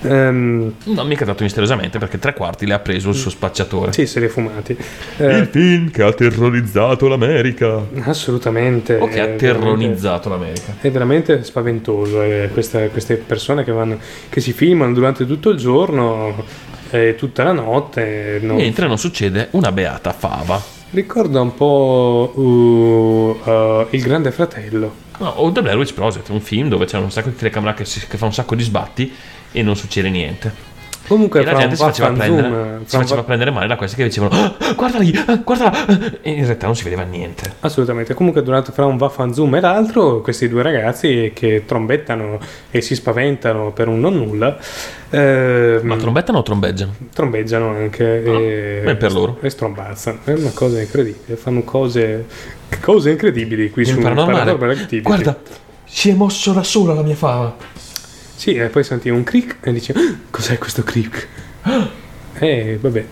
Ehm, 0.03 0.75
Non 0.85 1.07
mica 1.09 1.25
dato 1.25 1.43
misteriosamente 1.43 1.99
perché 1.99 2.21
tre 2.21 2.33
quarti 2.33 2.67
le 2.67 2.75
ha 2.75 2.79
preso 2.79 3.09
il 3.09 3.17
suo 3.17 3.31
spacciatore. 3.31 3.93
sì, 3.93 4.07
se 4.07 4.21
li 4.21 4.27
ha 4.27 4.29
fumati. 4.29 4.77
Eh, 5.17 5.39
Il 5.39 5.47
film 5.51 5.91
che 5.91 6.03
ha 6.05 6.13
terrorizzato 6.13 7.09
l'America. 7.09 7.85
assolutamente. 8.05 8.95
O 8.95 9.09
che 9.09 9.21
ha 9.21 9.25
è 9.25 9.35
terronizzato 9.35 10.29
l'America. 10.29 10.77
È 10.81 10.89
veramente 10.91 11.43
spaventoso 11.43 12.23
eh, 12.23 12.49
questa- 12.53 12.87
queste 12.91 13.17
persone 13.17 13.65
che, 13.65 13.73
vanno, 13.73 13.99
che 14.29 14.41
si 14.41 14.53
filmano 14.53 14.93
durante 14.93 15.27
tutto 15.27 15.51
il 15.51 15.57
giorno 15.59 16.45
e 16.91 17.17
tutta 17.19 17.43
la 17.43 17.53
notte. 17.53 18.39
non- 18.41 18.55
Mentre 18.59 18.87
non 18.87 18.99
succede 18.99 19.49
una 19.51 19.73
beata 19.73 20.13
fava. 20.13 20.75
Ricorda 20.97 21.43
un 21.43 21.53
po' 21.55 22.33
uh, 22.35 23.51
uh, 23.51 23.87
Il 23.91 24.01
Grande 24.01 24.31
Fratello. 24.31 24.95
No, 25.19 25.29
o 25.29 25.53
The 25.53 25.61
Blair 25.61 25.77
Witch 25.77 25.93
Project, 25.93 26.31
un 26.31 26.41
film 26.41 26.71
dove 26.71 26.87
c'è 26.87 26.97
un 26.97 27.11
sacco 27.11 27.29
di 27.29 27.37
telecamera 27.37 27.75
che, 27.75 27.85
si- 27.85 28.07
che 28.07 28.17
fa 28.17 28.25
un 28.25 28.33
sacco 28.33 28.55
di 28.55 28.63
sbatti 28.63 29.13
e 29.53 29.63
non 29.63 29.77
succede 29.77 30.09
niente. 30.09 30.66
Comunque, 31.09 31.41
e 31.41 31.45
la 31.45 31.55
gente 31.55 31.77
si 31.77 31.83
faceva, 31.83 32.09
va 32.11 32.17
fan 32.17 32.27
zoom, 32.27 32.39
prendere, 32.41 32.79
si 32.85 32.97
faceva 32.97 33.15
va- 33.17 33.23
prendere 33.23 33.51
male 33.53 33.67
da 33.69 33.77
questi 33.77 33.97
che 33.97 34.05
dicevano 34.05 34.35
"Ah, 34.35 34.73
guarda 34.75 34.99
lì, 34.99 35.13
ah, 35.27 35.37
guarda 35.45 35.65
là", 35.71 36.19
e 36.21 36.31
in 36.31 36.45
realtà 36.45 36.67
non 36.67 36.75
si 36.75 36.83
vedeva 36.85 37.03
niente. 37.03 37.55
Assolutamente. 37.61 38.15
Comunque, 38.15 38.43
durante 38.43 38.73
fra 38.73 38.87
un 38.87 38.97
Vaffan 38.97 39.33
Zoom 39.33 39.55
e 39.55 39.61
l'altro, 39.61 40.21
questi 40.21 40.49
due 40.49 40.63
ragazzi 40.63 41.31
che 41.35 41.63
trombettano 41.67 42.39
e 42.71 42.81
si 42.81 42.95
spaventano 42.95 43.73
per 43.73 43.89
un 43.89 44.01
non 44.01 44.15
nulla. 44.17 44.57
eh, 45.11 45.79
Ma 45.83 45.97
trombettano 45.97 46.39
o 46.39 46.43
trombeggiano? 46.43 46.93
trombeggiano 47.15 47.69
anche 47.71 48.25
e, 48.25 48.81
beh, 48.85 48.97
per 48.97 49.13
loro. 49.13 49.39
e 49.41 49.49
strombazzano. 49.51 50.19
È 50.25 50.33
una 50.33 50.51
cosa 50.53 50.81
incredibile. 50.81 51.37
Fanno 51.37 51.63
cose, 51.63 52.27
cose 52.81 53.11
incredibili 53.11 53.71
qui 53.71 53.83
Il 53.83 53.89
su 53.89 53.99
paranormale. 54.01 54.57
Paranormal. 54.57 55.03
Guarda, 55.03 55.39
si 55.85 56.11
è 56.11 56.15
mosso 56.15 56.53
da 56.53 56.65
sola 56.65 56.95
la 56.95 57.03
mia 57.03 57.15
fava. 57.15 57.55
Sì, 58.37 58.55
e 58.55 58.69
poi 58.69 58.85
senti 58.85 59.09
un 59.09 59.23
crick 59.25 59.57
e 59.67 59.73
dici: 59.73 59.93
"Ah, 59.93 60.15
Cos'è 60.31 60.59
questo 60.59 60.83
crick? 60.83 61.27
E 62.39 62.77
vabbè, 62.79 63.05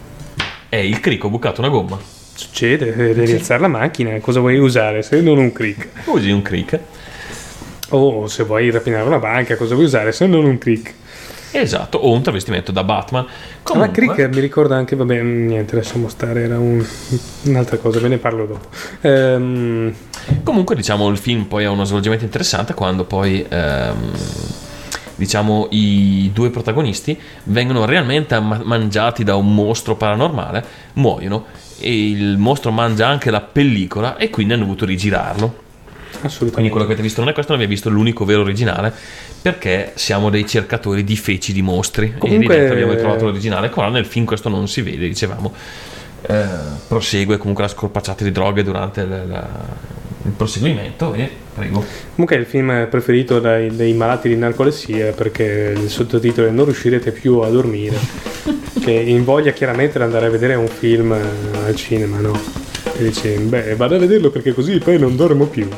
È 0.68 0.76
il 0.76 1.00
crico, 1.00 1.28
ho 1.28 1.30
bucato 1.30 1.62
una 1.62 1.70
gomma. 1.70 1.98
succede, 2.34 2.88
eh, 2.94 3.14
devi 3.14 3.32
alzare 3.32 3.60
la 3.62 3.68
macchina. 3.68 4.18
Cosa 4.20 4.40
vuoi 4.40 4.58
usare 4.58 5.02
se 5.02 5.20
non 5.22 5.38
un 5.38 5.50
crick? 5.50 5.88
Usi 6.10 6.30
un 6.30 6.42
crick. 6.42 6.78
O 7.90 8.26
se 8.26 8.42
vuoi 8.44 8.70
rapinare 8.70 9.04
una 9.06 9.18
banca, 9.18 9.56
cosa 9.56 9.72
vuoi 9.74 9.86
usare 9.86 10.12
se 10.12 10.26
non 10.26 10.44
un 10.44 10.58
crick? 10.58 10.92
Esatto, 11.52 11.98
o 11.98 12.10
un 12.12 12.20
travestimento 12.22 12.70
da 12.72 12.82
Batman. 12.84 13.22
Ma 13.24 13.30
Comunque, 13.62 13.92
crick 14.14 14.34
mi 14.34 14.40
ricorda 14.40 14.74
anche, 14.76 14.96
vabbè, 14.96 15.22
niente, 15.22 15.76
lasciamo 15.76 16.08
stare, 16.08 16.42
era 16.42 16.58
un- 16.58 16.84
un'altra 17.44 17.76
cosa, 17.78 18.00
ve 18.00 18.08
ne 18.08 18.18
parlo 18.18 18.44
dopo. 18.46 18.68
Ehm, 19.02 19.94
Comunque, 20.42 20.74
diciamo, 20.74 21.08
il 21.10 21.16
film 21.18 21.44
poi 21.44 21.64
ha 21.64 21.70
uno 21.70 21.84
svolgimento 21.84 22.24
interessante 22.24 22.74
quando 22.74 23.04
poi, 23.04 23.44
ehm, 23.48 24.12
diciamo, 25.16 25.68
i 25.70 26.30
due 26.32 26.50
protagonisti 26.50 27.18
vengono 27.44 27.84
realmente 27.84 28.38
ma- 28.40 28.60
mangiati 28.64 29.24
da 29.24 29.36
un 29.36 29.54
mostro 29.54 29.96
paranormale, 29.96 30.64
muoiono 30.94 31.46
e 31.78 32.10
il 32.10 32.36
mostro 32.38 32.70
mangia 32.70 33.06
anche 33.08 33.30
la 33.30 33.40
pellicola 33.40 34.16
e 34.16 34.30
quindi 34.30 34.52
hanno 34.54 34.62
dovuto 34.64 34.84
rigirarlo. 34.84 35.62
Quindi 36.14 36.26
assolutamente. 36.28 36.70
quello 36.70 36.86
che 36.86 36.92
avete 36.92 37.02
visto 37.02 37.20
non 37.20 37.30
è 37.30 37.32
questo, 37.32 37.52
non 37.52 37.60
abbiamo 37.60 37.76
visto 37.80 37.90
l'unico 37.94 38.24
vero 38.24 38.42
originale 38.42 38.92
perché 39.42 39.92
siamo 39.96 40.30
dei 40.30 40.46
cercatori 40.46 41.02
di 41.04 41.16
feci 41.16 41.52
di 41.52 41.60
mostri 41.60 42.14
Comunque- 42.16 42.56
e 42.56 42.64
lì 42.66 42.70
abbiamo 42.70 42.94
trovato 42.94 43.24
l'originale. 43.24 43.68
Qua 43.68 43.88
nel 43.88 44.06
film 44.06 44.24
questo 44.24 44.48
non 44.48 44.68
si 44.68 44.80
vede, 44.82 45.06
dicevamo. 45.08 45.52
Eh, 46.26 46.44
prosegue 46.88 47.36
comunque 47.36 47.64
la 47.64 47.68
scorpacciata 47.68 48.24
di 48.24 48.30
droghe 48.30 48.62
durante 48.62 49.00
il, 49.02 49.24
la- 49.28 49.48
il 50.24 50.32
proseguimento 50.32 51.12
e 51.14 51.28
prego. 51.54 51.84
Comunque 52.14 52.36
è 52.36 52.38
il 52.38 52.46
film 52.46 52.86
preferito 52.90 53.40
dai, 53.40 53.74
dai 53.74 53.92
malati 53.92 54.28
di 54.28 54.36
narcolessia 54.36 55.12
perché 55.12 55.74
il 55.76 55.88
sottotitolo 55.88 56.48
è 56.48 56.50
Non 56.50 56.64
riuscirete 56.64 57.12
più 57.12 57.38
a 57.40 57.48
dormire, 57.48 57.96
che 58.80 58.90
invoglia 58.90 59.52
chiaramente 59.52 59.98
ad 59.98 60.04
andare 60.04 60.26
a 60.26 60.30
vedere 60.30 60.54
un 60.54 60.68
film 60.68 61.12
eh, 61.12 61.66
al 61.66 61.76
cinema, 61.76 62.18
no? 62.20 62.38
E 62.96 63.02
dici, 63.04 63.28
beh, 63.28 63.74
vado 63.76 63.96
a 63.96 63.98
vederlo 63.98 64.30
perché 64.30 64.52
così 64.54 64.78
poi 64.78 64.98
non 64.98 65.16
dormo 65.16 65.46
più. 65.46 65.68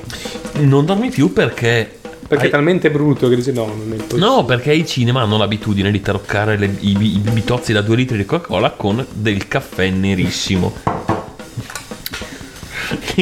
Non 0.61 0.84
dormi 0.84 1.11
più 1.11 1.32
perché... 1.32 1.90
Perché 2.28 2.44
hai- 2.44 2.51
è 2.51 2.53
talmente 2.53 2.90
brutto 2.90 3.28
che 3.28 3.36
dici, 3.36 3.53
no, 3.53 3.66
non 3.66 3.92
è 3.92 3.97
possibile. 3.97 4.26
No, 4.26 4.44
perché 4.44 4.72
i 4.72 4.84
cinema 4.84 5.22
hanno 5.22 5.38
l'abitudine 5.38 5.90
di 5.90 6.01
taroccare 6.01 6.57
le- 6.57 6.76
i, 6.80 6.90
i 6.90 7.22
bitozzi 7.30 7.72
da 7.72 7.82
2 7.82 7.97
litri 7.97 8.16
di 8.16 8.24
Coca-Cola 8.24 8.70
con 8.70 9.05
del 9.12 9.47
caffè 9.49 9.88
nerissimo. 9.90 11.06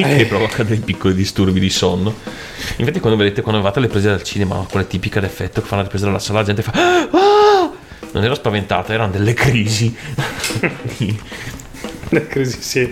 Che 0.17 0.25
provoca 0.27 0.63
dei 0.63 0.79
piccoli 0.79 1.13
disturbi 1.13 1.59
di 1.59 1.69
sonno. 1.69 2.13
Infatti, 2.77 2.99
quando 2.99 3.17
vedete 3.17 3.41
quando 3.41 3.59
andate 3.59 3.79
alle 3.79 3.87
prese 3.87 4.09
dal 4.09 4.23
cinema, 4.23 4.65
quelle 4.69 4.87
tipiche 4.87 5.19
d'effetto 5.19 5.61
che 5.61 5.67
fanno 5.67 5.83
le 5.83 5.87
prese 5.87 6.05
dalla 6.05 6.19
sala, 6.19 6.39
la 6.39 6.45
gente 6.45 6.61
fa. 6.61 6.71
"Ah!" 6.73 7.71
Non 8.11 8.23
ero 8.23 8.35
spaventata, 8.35 8.93
erano 8.93 9.11
delle 9.11 9.33
crisi 9.33 9.93
Crisi, 12.29 12.61
sì. 12.61 12.89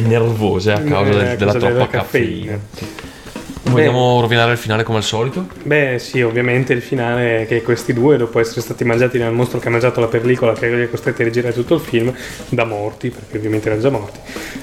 nervose 0.00 0.72
a 0.72 0.80
causa 0.80 1.10
del- 1.12 1.26
Eh, 1.32 1.36
della 1.36 1.52
cosa 1.52 1.68
troppa 1.70 1.86
caffeina. 1.88 2.58
Vogliamo 3.64 4.20
rovinare 4.20 4.52
il 4.52 4.58
finale 4.58 4.82
come 4.82 4.98
al 4.98 5.04
solito? 5.04 5.46
Beh, 5.62 5.96
sì, 5.98 6.20
ovviamente 6.20 6.72
il 6.74 6.82
finale 6.82 7.42
è 7.42 7.46
che 7.46 7.62
questi 7.62 7.92
due, 7.92 8.16
dopo 8.16 8.38
essere 8.38 8.60
stati 8.60 8.84
mangiati 8.84 9.16
dal 9.18 9.32
mostro 9.32 9.58
che 9.58 9.68
ha 9.68 9.70
mangiato 9.70 10.00
la 10.00 10.06
pellicola, 10.06 10.52
che 10.52 10.68
li 10.68 10.82
ha 10.82 10.88
costretti 10.88 11.22
a 11.22 11.24
rigirare 11.24 11.54
tutto 11.54 11.74
il 11.74 11.80
film, 11.80 12.12
da 12.50 12.64
morti, 12.64 13.10
perché 13.10 13.38
ovviamente 13.38 13.66
erano 13.68 13.82
già 13.82 13.90
morti, 13.90 14.18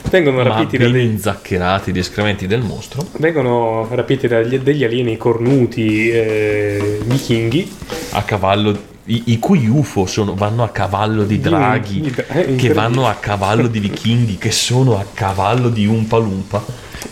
vengono 0.10 0.44
rapiti, 0.44 0.78
da 0.78 0.88
dei- 0.88 1.06
inzaccherati 1.06 1.92
di 1.92 2.00
escrementi 2.00 2.46
del 2.48 2.62
mostro. 2.62 3.06
vengono 3.18 3.88
rapiti 3.92 4.28
dagli- 4.28 4.60
degli 4.60 4.84
alieni 4.84 5.18
cornuti 5.18 6.10
eh, 6.10 7.00
vichinghi. 7.04 7.76
a 8.12 8.22
cavallo 8.24 8.90
i, 9.06 9.24
i 9.28 9.40
cui 9.40 9.68
UFO 9.68 10.06
sono- 10.06 10.36
vanno 10.36 10.64
a 10.64 10.70
cavallo 10.70 11.24
di 11.24 11.40
draghi 11.40 12.02
Di- 12.02 12.14
eh, 12.28 12.56
che 12.56 12.72
vanno 12.72 13.08
a 13.08 13.16
cavallo 13.16 13.68
di 13.68 13.80
vichinghi 13.80 14.38
che 14.38 14.52
sono 14.52 14.98
a 15.00 15.06
cavallo 15.12 15.70
di 15.70 15.88
Umpa 15.88 16.18
Lumpa 16.18 16.64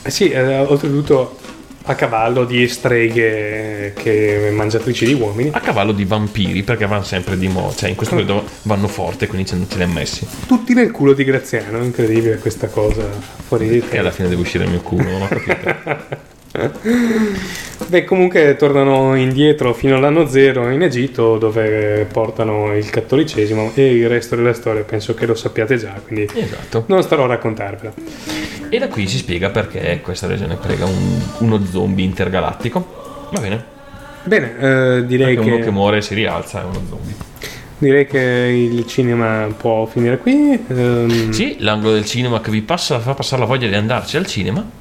Eh 0.04 0.12
sì, 0.12 0.30
eh, 0.30 0.60
oltretutto 0.60 1.39
a 1.84 1.96
cavallo 1.96 2.46
di 2.46 2.68
streghe 2.68 3.94
che 3.96 4.52
mangiatrici 4.54 5.06
di 5.06 5.14
uomini. 5.14 5.50
a 5.54 5.60
cavallo 5.60 5.92
di 5.92 6.06
vampiri 6.06 6.64
perché 6.64 6.86
vanno 6.86 7.04
sempre 7.04 7.38
di 7.38 7.48
moda 7.48 7.76
cioè 7.76 7.90
in 7.90 7.96
questo 7.96 8.16
periodo 8.16 8.46
vanno 8.64 8.88
forte 8.88 9.28
quindi 9.28 9.48
ce, 9.48 9.58
ce 9.68 9.78
li 9.78 9.84
ha 9.84 9.88
messi. 9.88 10.28
Tutti 10.46 10.74
nel 10.74 10.92
culo 10.92 11.14
di 11.14 11.24
Graziano, 11.24 11.84
incredibile 11.84 12.38
questa 12.38 12.68
cosa 12.68 13.08
fuori 13.48 13.68
di 13.68 13.84
e 13.90 13.98
alla 13.98 14.12
fine 14.12 14.30
deve 14.30 14.42
uscire 14.42 14.66
il 14.66 14.70
mio 14.70 14.82
culo 14.82 15.10
non 15.10 15.22
ho 15.24 15.28
capito 15.28 16.28
Beh, 17.88 18.04
comunque 18.06 18.56
tornano 18.56 19.16
indietro 19.16 19.74
fino 19.74 19.95
all'anno 19.95 20.28
zero 20.28 20.70
in 20.70 20.82
Egitto 20.82 21.38
dove 21.38 22.08
portano 22.12 22.76
il 22.76 22.89
cattolicesimo 22.89 23.72
e 23.76 23.95
il 23.95 24.10
resto 24.10 24.36
della 24.36 24.54
storia 24.54 24.84
penso 24.84 25.14
che 25.14 25.26
lo 25.26 25.36
sappiate 25.36 25.78
già, 25.78 25.93
quindi 26.06 26.28
esatto 26.34 26.84
non 26.88 27.02
starò 27.04 27.24
a 27.26 27.28
raccontarvela. 27.28 27.93
e 28.70 28.78
da 28.80 28.88
qui 28.88 29.08
si 29.08 29.18
spiega 29.18 29.50
perché 29.50 30.00
questa 30.04 30.28
regione 30.28 30.56
prega 30.56 30.86
un- 30.86 31.22
uno 31.39 31.64
zombie 31.66 32.04
intergalattico 32.06 33.28
va 33.32 33.39
bene 33.39 33.78
Bene, 34.24 34.56
eh, 34.60 35.06
direi 35.06 35.36
perché 35.36 35.50
uno 35.50 35.58
che, 35.60 35.64
che 35.66 35.72
muore 35.72 35.97
e 35.97 36.02
si 36.02 36.14
rialza 36.14 36.62
è 36.62 36.64
uno 36.66 36.82
zombie 36.89 37.16
direi 37.78 38.06
che 38.08 38.20
il 38.20 38.86
cinema 38.86 39.47
può 39.58 39.86
finire 39.86 40.18
qui. 40.18 40.64
ehm, 40.68 41.30
sì 41.32 41.56
l'angolo 41.60 41.93
del 41.93 42.06
cinema 42.06 42.41
che 42.41 42.52
vi 42.52 42.62
passa, 42.62 43.00
fa 43.00 43.14
passare 43.14 43.41
la 43.41 43.47
voglia 43.47 43.68
di 43.68 43.76
andarci 43.76 44.18
al 44.18 44.26
cinema 44.26 44.78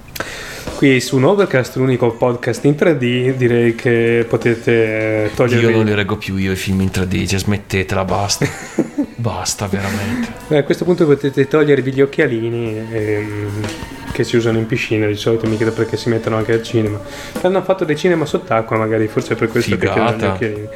Qui 0.76 1.00
su 1.00 1.16
Overcast, 1.16 1.76
l'unico 1.76 2.12
podcast 2.12 2.64
in 2.64 2.72
3D, 2.72 3.34
direi 3.34 3.74
che 3.74 4.24
potete 4.28 5.24
eh, 5.24 5.24
io 5.24 5.30
togliervi 5.34 5.72
non 5.72 5.84
li 5.84 5.94
reggo 5.94 6.16
più 6.16 6.36
io 6.36 6.52
i 6.52 6.56
film 6.56 6.82
in 6.82 6.90
3D 6.92 7.26
cioè, 7.26 7.38
smettetela 7.40 8.04
basta 8.04 8.46
Basta, 9.20 9.66
veramente. 9.66 10.32
Beh, 10.46 10.58
a 10.58 10.62
questo 10.62 10.84
punto 10.84 11.04
potete 11.04 11.48
togliervi 11.48 11.92
gli 11.92 12.00
occhialini 12.00 12.78
ehm, 12.88 13.66
che 14.12 14.22
si 14.22 14.36
usano 14.36 14.58
in 14.58 14.66
piscina 14.66 15.06
di 15.06 15.16
solito, 15.16 15.48
mica 15.48 15.68
perché 15.72 15.96
si 15.96 16.08
mettono 16.08 16.36
anche 16.36 16.52
al 16.52 16.62
cinema. 16.62 17.00
Hanno 17.42 17.60
fatto 17.62 17.84
dei 17.84 17.96
cinema 17.96 18.26
sott'acqua, 18.26 18.76
magari, 18.76 19.08
forse 19.08 19.34
è 19.34 19.36
per 19.36 19.48
questo 19.48 19.76
che 19.76 19.88
Figata. 19.88 20.02
chiedono 20.14 20.20
gli 20.20 20.34
occhialini. 20.34 20.68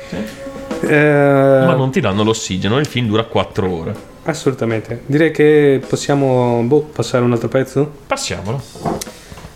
Eh, 0.80 1.64
Ma 1.66 1.74
non 1.74 1.92
ti 1.92 2.00
danno 2.00 2.24
l'ossigeno, 2.24 2.80
il 2.80 2.86
film 2.86 3.06
dura 3.06 3.22
4 3.22 3.70
ore. 3.70 3.94
Assolutamente. 4.24 5.02
Direi 5.06 5.30
che 5.30 5.80
possiamo 5.86 6.62
boh, 6.64 6.80
passare 6.80 7.22
un 7.22 7.30
altro 7.30 7.48
pezzo. 7.48 7.90
Passiamolo. 8.08 9.11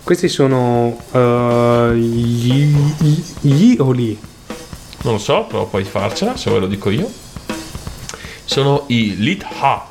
Questi 0.06 0.28
sono 0.28 0.96
uh, 1.10 1.90
gli, 1.90 2.62
gli, 2.96 3.24
gli 3.40 3.76
Oli. 3.80 4.16
Non 5.02 5.14
lo 5.14 5.18
so, 5.18 5.46
però 5.48 5.66
puoi 5.66 5.82
farcela, 5.82 6.36
se 6.36 6.48
vuoi 6.48 6.60
lo 6.60 6.68
dico 6.68 6.90
io. 6.90 7.10
Sono 8.44 8.84
i 8.86 9.16
Lit 9.16 9.44
Ha. 9.58 9.86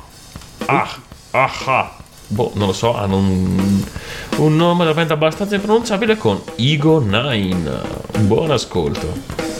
Ah, 0.68 0.90
ah, 1.32 1.52
ah. 1.66 1.98
Boh, 2.28 2.54
non 2.56 2.68
lo 2.68 2.74
so, 2.74 2.96
hanno 2.96 3.18
un, 3.18 3.84
un 4.38 4.56
nome 4.56 4.86
veramente 4.86 5.12
abbastanza 5.12 5.56
impronunciabile 5.56 6.16
con 6.16 6.42
Igo 6.56 7.02
Nine. 7.02 7.82
Buon 8.20 8.52
ascolto. 8.52 9.12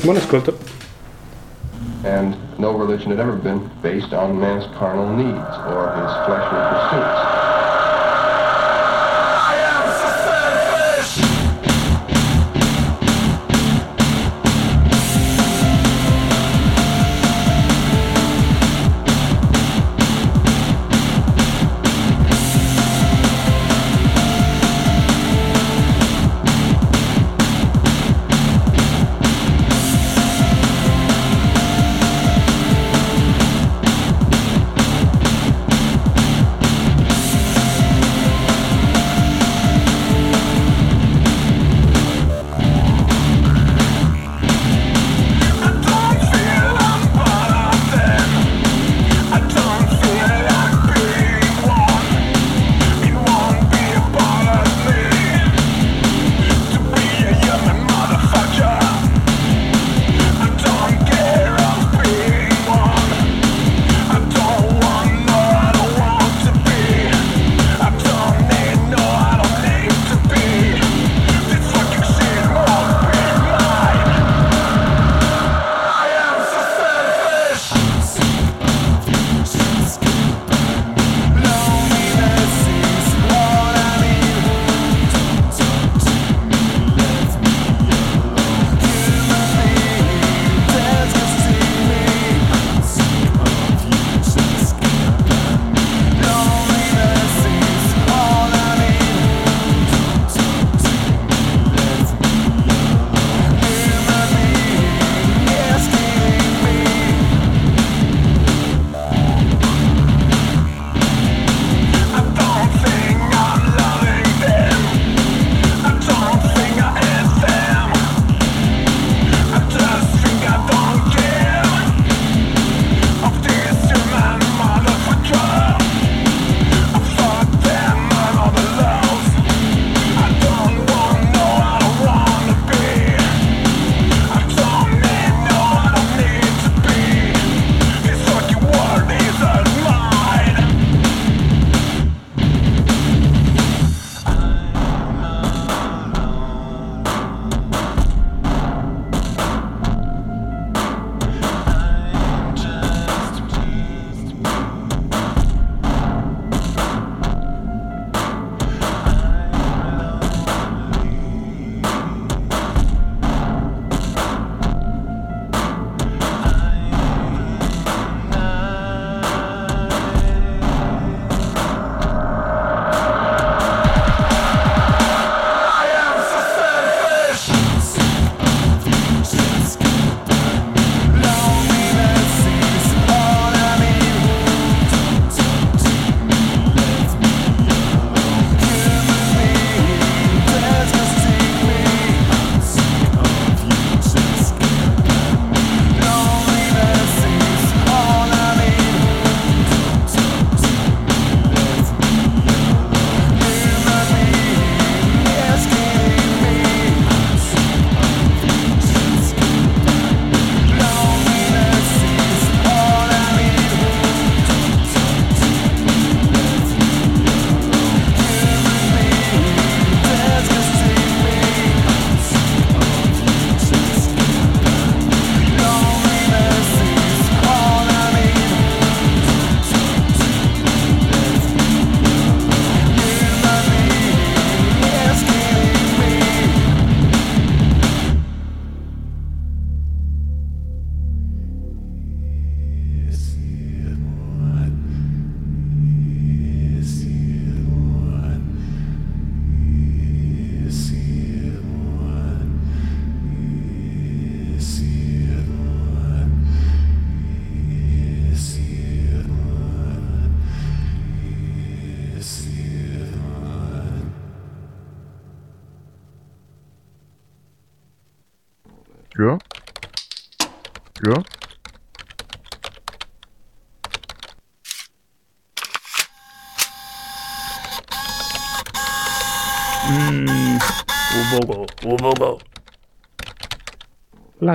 Buon 0.04 0.16
ascolto. 0.16 0.58
and 2.06 2.38
no 2.60 2.72
religion 2.72 3.10
had 3.10 3.20
ever 3.20 3.36
been 3.36 3.70
based 3.82 4.14
on 4.14 4.40
man's 4.40 4.66
carnal 4.78 5.10
needs 5.18 5.58
or 5.68 5.90
his 6.00 6.12
fleshly 6.24 6.62
pursuits. 6.70 7.45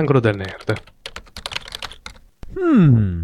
L'angolo 0.01 0.19
del 0.19 0.35
nerd. 0.35 0.81
Hmm. 2.57 3.21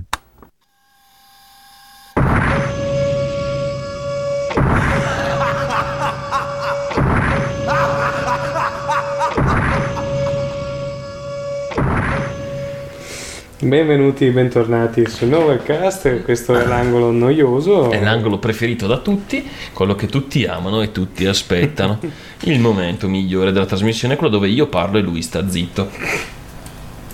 Benvenuti, 13.60 14.30
bentornati 14.30 15.10
sul 15.10 15.30
Novelcast. 15.30 16.22
Questo 16.22 16.60
è 16.60 16.64
l'angolo 16.64 17.10
noioso. 17.10 17.90
È 17.90 18.00
l'angolo 18.00 18.38
preferito 18.38 18.86
da 18.86 19.00
tutti, 19.00 19.50
quello 19.74 19.96
che 19.96 20.06
tutti 20.06 20.46
amano 20.46 20.84
e 20.84 20.92
tutti 20.92 21.26
aspettano. 21.26 21.98
Il 22.42 22.60
momento 22.60 23.08
migliore 23.08 23.52
della 23.52 23.66
trasmissione 23.66 24.14
è 24.14 24.18
quello 24.18 24.32
dove 24.32 24.48
io 24.48 24.68
parlo 24.68 25.00
e 25.00 25.02
lui 25.02 25.24
sta 25.24 25.50
zitto. 25.50 26.37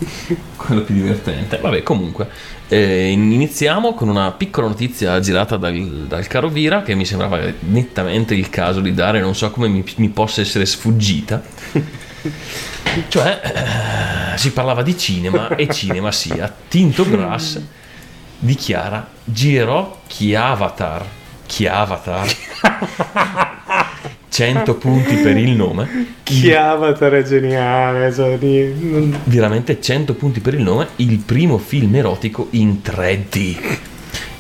Quello 0.56 0.82
più 0.82 0.96
divertente. 0.96 1.58
Vabbè, 1.58 1.84
comunque, 1.84 2.30
eh, 2.68 3.10
iniziamo 3.10 3.94
con 3.94 4.10
una 4.10 4.32
piccola 4.32 4.68
notizia 4.68 5.20
girata 5.20 5.58
dal, 5.58 6.06
dal 6.08 6.28
caro 6.28 6.50
Vira 6.50 6.82
che 6.82 6.96
mi 6.96 7.06
sembrava 7.06 7.40
nettamente 7.60 8.34
il 8.36 8.50
caso 8.50 8.80
di 8.80 8.94
dare, 8.94 9.20
non 9.20 9.36
so 9.36 9.50
come 9.52 9.68
mi, 9.68 9.84
mi 9.98 10.10
possa 10.10 10.42
essere 10.42 10.66
sfuggita. 10.66 11.42
Cioè, 13.08 13.42
eh, 13.44 14.38
si 14.38 14.52
parlava 14.52 14.84
di 14.84 14.96
cinema 14.98 15.56
e 15.56 15.68
cinema 15.68 16.12
sia. 16.12 16.54
Tinto 16.68 17.10
Grass 17.10 17.60
dichiara 18.38 19.08
girerò 19.24 20.02
chi 20.06 20.36
Avatar. 20.36 21.06
Chi 21.46 21.66
Avatar? 21.66 22.28
100 24.34 24.76
punti 24.78 25.16
per 25.18 25.38
il 25.38 25.52
nome. 25.52 26.08
Chi 26.24 26.52
Avatar 26.52 27.12
è 27.12 27.24
geniale. 27.24 28.12
di- 28.40 29.14
Veramente 29.26 29.80
100 29.80 30.16
punti 30.16 30.40
per 30.40 30.56
il 30.56 30.62
nome. 30.64 30.88
Il 30.96 31.20
primo 31.20 31.60
film 31.60 31.94
erotico 31.94 32.48
in 32.52 32.80
3D. 32.84 33.58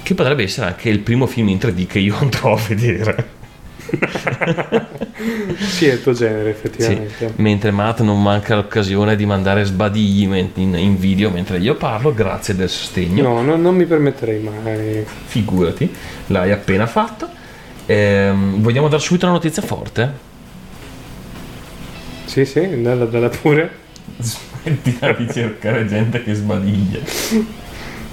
Che 0.02 0.14
potrebbe 0.16 0.42
essere 0.44 0.66
anche 0.66 0.90
il 0.90 0.98
primo 1.00 1.28
film 1.28 1.50
in 1.50 1.58
3D 1.60 1.86
che 1.86 2.00
io 2.00 2.16
andrò 2.20 2.56
a 2.56 2.60
vedere. 2.68 3.42
Sì, 5.56 5.86
è 5.88 5.94
il 5.94 6.02
tuo 6.02 6.12
genere, 6.14 6.54
Sì, 6.60 6.68
effettivamente. 6.68 7.34
mentre 7.38 7.72
Matt 7.72 8.02
non 8.02 8.22
manca 8.22 8.56
l'occasione 8.56 9.16
di 9.16 9.26
mandare 9.26 9.64
sbadigli 9.64 10.24
in, 10.56 10.76
in 10.76 10.98
video 10.98 11.30
mentre 11.30 11.60
io 11.60 11.76
parlo, 11.76 12.14
grazie 12.14 12.56
del 12.56 12.68
sostegno. 12.68 13.22
No, 13.22 13.42
no, 13.42 13.56
non 13.56 13.76
mi 13.76 13.86
permetterei 13.86 14.42
mai. 14.42 15.06
Figurati, 15.26 15.90
l'hai 16.28 16.52
appena 16.52 16.88
fatto. 16.88 17.30
Ehm, 17.86 18.62
vogliamo 18.62 18.88
dare 18.88 19.02
subito 19.02 19.26
una 19.26 19.36
notizia 19.36 19.62
forte? 19.62 20.12
Sì, 22.26 22.46
sì, 22.46 22.82
dalla, 22.82 23.06
dalla 23.06 23.30
pure. 23.30 23.82
Smettila 24.18 25.14
di 25.14 25.32
cercare 25.32 25.86
gente 25.86 26.24
che 26.24 26.34
sbadiglia. 26.34 27.00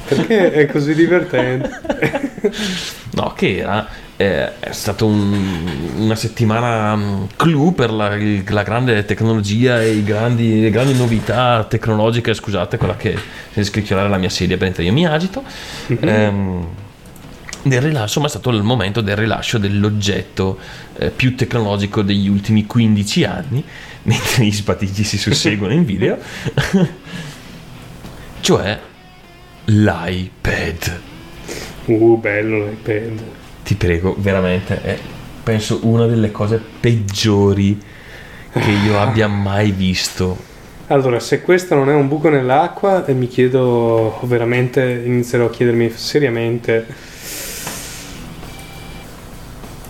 Perché 0.08 0.52
è 0.52 0.66
così 0.66 0.94
divertente. 0.94 2.28
No, 3.12 3.34
che 3.34 3.58
era 3.58 3.86
eh, 4.20 4.58
è 4.60 4.72
stata 4.72 5.06
una 5.06 6.14
settimana 6.14 6.94
mm, 6.94 7.24
clou 7.36 7.72
per 7.72 7.90
la, 7.90 8.14
la 8.48 8.62
grande 8.62 9.02
tecnologia 9.06 9.82
e 9.82 9.92
i 9.92 10.04
grandi, 10.04 10.60
le 10.60 10.68
grandi 10.68 10.94
novità 10.94 11.64
tecnologiche. 11.64 12.34
Scusate, 12.34 12.76
quella 12.76 12.96
che 12.96 13.16
se 13.50 13.64
scricchiolare 13.64 14.10
la 14.10 14.18
mia 14.18 14.28
sedia 14.28 14.58
mentre 14.60 14.84
io 14.84 14.92
mi 14.92 15.06
agito. 15.06 15.42
Ehm, 16.00 16.66
del 17.62 17.80
rilascio, 17.80 18.02
insomma, 18.02 18.26
è 18.26 18.30
stato 18.30 18.50
il 18.50 18.62
momento 18.62 19.00
del 19.00 19.16
rilascio 19.16 19.58
dell'oggetto 19.58 20.58
eh, 20.96 21.10
più 21.10 21.36
tecnologico 21.36 22.02
degli 22.02 22.28
ultimi 22.28 22.66
15 22.66 23.24
anni, 23.24 23.64
mentre 24.04 24.44
gli 24.44 24.52
sbadigli 24.52 25.04
si 25.04 25.18
susseguono 25.18 25.72
in 25.72 25.84
video, 25.84 26.18
cioè 28.40 28.78
l'iPad. 29.64 31.00
Uh, 31.86 32.18
bello 32.18 32.66
l'iPad. 32.66 33.22
Ti 33.62 33.74
prego, 33.74 34.14
veramente 34.18 34.82
è 34.82 34.98
penso 35.42 35.80
una 35.82 36.06
delle 36.06 36.30
cose 36.30 36.60
peggiori 36.80 37.78
che 38.52 38.70
io 38.70 38.98
abbia 39.00 39.26
mai 39.26 39.70
visto. 39.70 40.48
Allora, 40.88 41.20
se 41.20 41.42
questo 41.42 41.74
non 41.74 41.88
è 41.88 41.94
un 41.94 42.08
buco 42.08 42.28
nell'acqua, 42.28 43.06
eh, 43.06 43.14
mi 43.14 43.28
chiedo 43.28 44.18
veramente, 44.22 45.02
inizierò 45.04 45.46
a 45.46 45.50
chiedermi 45.50 45.92
seriamente 45.94 46.84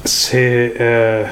se, 0.02 0.64
eh, 0.66 1.26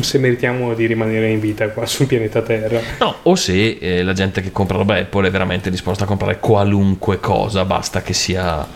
se 0.00 0.18
meritiamo 0.18 0.74
di 0.74 0.86
rimanere 0.86 1.30
in 1.30 1.40
vita 1.40 1.68
qua 1.68 1.86
sul 1.86 2.06
pianeta 2.06 2.42
Terra. 2.42 2.80
No, 2.98 3.16
o 3.22 3.34
se 3.34 3.78
eh, 3.80 4.02
la 4.02 4.12
gente 4.12 4.40
che 4.40 4.52
compra 4.52 4.76
roba 4.76 4.96
Apple 4.96 5.28
è 5.28 5.30
veramente 5.30 5.70
disposta 5.70 6.04
a 6.04 6.06
comprare 6.06 6.38
qualunque 6.38 7.20
cosa, 7.20 7.64
basta 7.64 8.02
che 8.02 8.12
sia 8.12 8.66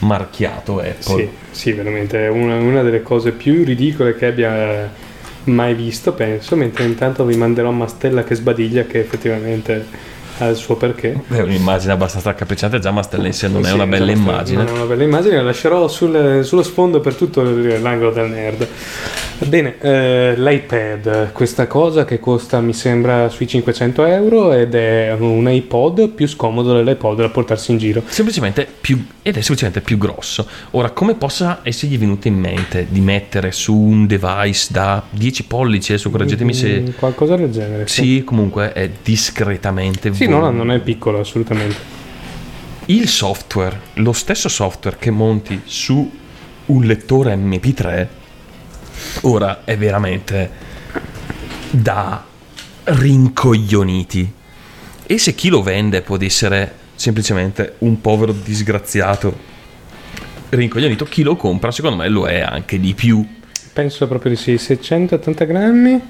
marchiato 0.00 0.78
Apple. 0.78 0.96
Sì, 1.00 1.28
sì, 1.50 1.72
veramente 1.72 2.26
è 2.26 2.28
una, 2.28 2.56
una 2.56 2.82
delle 2.82 3.02
cose 3.02 3.32
più 3.32 3.64
ridicole 3.64 4.14
che 4.14 4.26
abbia 4.26 4.90
mai 5.44 5.74
visto, 5.74 6.12
penso, 6.12 6.56
mentre 6.56 6.84
intanto 6.84 7.24
vi 7.24 7.36
manderò 7.36 7.70
Mastella 7.70 8.22
che 8.22 8.34
sbadiglia 8.34 8.84
che 8.84 9.00
effettivamente 9.00 9.86
ha 10.38 10.46
il 10.48 10.56
suo 10.56 10.76
perché. 10.76 11.20
È 11.28 11.40
un'immagine 11.40 11.92
abbastanza 11.92 12.30
raccapricciante, 12.30 12.78
già 12.78 12.90
sé 13.32 13.48
non 13.48 13.64
è 13.64 13.68
Sì, 13.68 13.74
una 13.74 13.86
bella 13.86 14.10
immagine. 14.12 14.62
Non 14.64 14.74
è 14.74 14.76
una 14.76 14.84
bella 14.84 15.02
immagine, 15.02 15.36
la 15.36 15.42
lascerò 15.42 15.88
sul- 15.88 16.40
sullo 16.44 16.62
sfondo 16.62 17.00
per 17.00 17.14
tutto 17.14 17.42
l'angolo 17.42 18.10
del 18.10 18.30
nerd. 18.30 18.68
Bene, 19.40 19.76
eh, 19.80 20.34
l'iPad, 20.36 21.30
questa 21.32 21.68
cosa 21.68 22.04
che 22.04 22.18
costa 22.18 22.60
mi 22.60 22.72
sembra 22.72 23.28
sui 23.28 23.46
500 23.46 24.04
euro 24.04 24.52
ed 24.52 24.74
è 24.74 25.14
un 25.16 25.48
iPod 25.48 26.08
più 26.08 26.26
scomodo 26.26 26.74
dell'iPod 26.74 27.18
da 27.20 27.28
portarsi 27.28 27.70
in 27.70 27.78
giro. 27.78 28.02
Semplicemente 28.06 28.66
più, 28.80 28.96
ed 29.22 29.36
è 29.36 29.40
semplicemente 29.40 29.80
più 29.80 29.96
grosso. 29.96 30.44
Ora, 30.72 30.90
come 30.90 31.14
possa 31.14 31.60
essergli 31.62 31.96
venuto 31.98 32.26
in 32.26 32.34
mente 32.34 32.86
di 32.90 33.00
mettere 33.00 33.52
su 33.52 33.76
un 33.76 34.06
device 34.08 34.68
da 34.70 35.04
10 35.08 35.44
pollici, 35.44 35.92
adesso 35.92 36.10
correggetemi 36.10 36.52
se... 36.52 36.80
Mm, 36.80 36.86
Qualcosa 36.98 37.36
del 37.36 37.52
genere. 37.52 37.86
Sì, 37.86 38.22
comunque 38.24 38.72
è 38.72 38.90
discretamente 39.04 40.12
Sì, 40.14 40.26
no, 40.28 40.40
no, 40.40 40.50
non 40.50 40.70
è 40.70 40.78
piccolo 40.80 41.20
assolutamente. 41.20 41.96
Il 42.86 43.08
software, 43.08 43.80
lo 43.94 44.12
stesso 44.12 44.48
software 44.48 44.96
che 44.98 45.10
monti 45.10 45.62
su 45.64 46.10
un 46.66 46.84
lettore 46.84 47.34
MP3, 47.34 48.06
ora 49.22 49.64
è 49.64 49.76
veramente 49.76 50.50
da 51.70 52.24
rincoglioniti. 52.84 54.32
E 55.06 55.18
se 55.18 55.34
chi 55.34 55.48
lo 55.48 55.62
vende 55.62 56.02
può 56.02 56.16
essere 56.20 56.74
semplicemente 56.94 57.74
un 57.78 58.00
povero 58.00 58.32
disgraziato 58.32 59.56
rincoglionito, 60.50 61.04
chi 61.04 61.22
lo 61.22 61.36
compra 61.36 61.70
secondo 61.70 61.96
me 61.96 62.08
lo 62.08 62.26
è 62.26 62.40
anche 62.40 62.80
di 62.80 62.94
più. 62.94 63.26
Penso 63.72 64.08
proprio 64.08 64.32
di 64.32 64.36
sì, 64.36 64.58
680 64.58 65.44
grammi. 65.44 66.02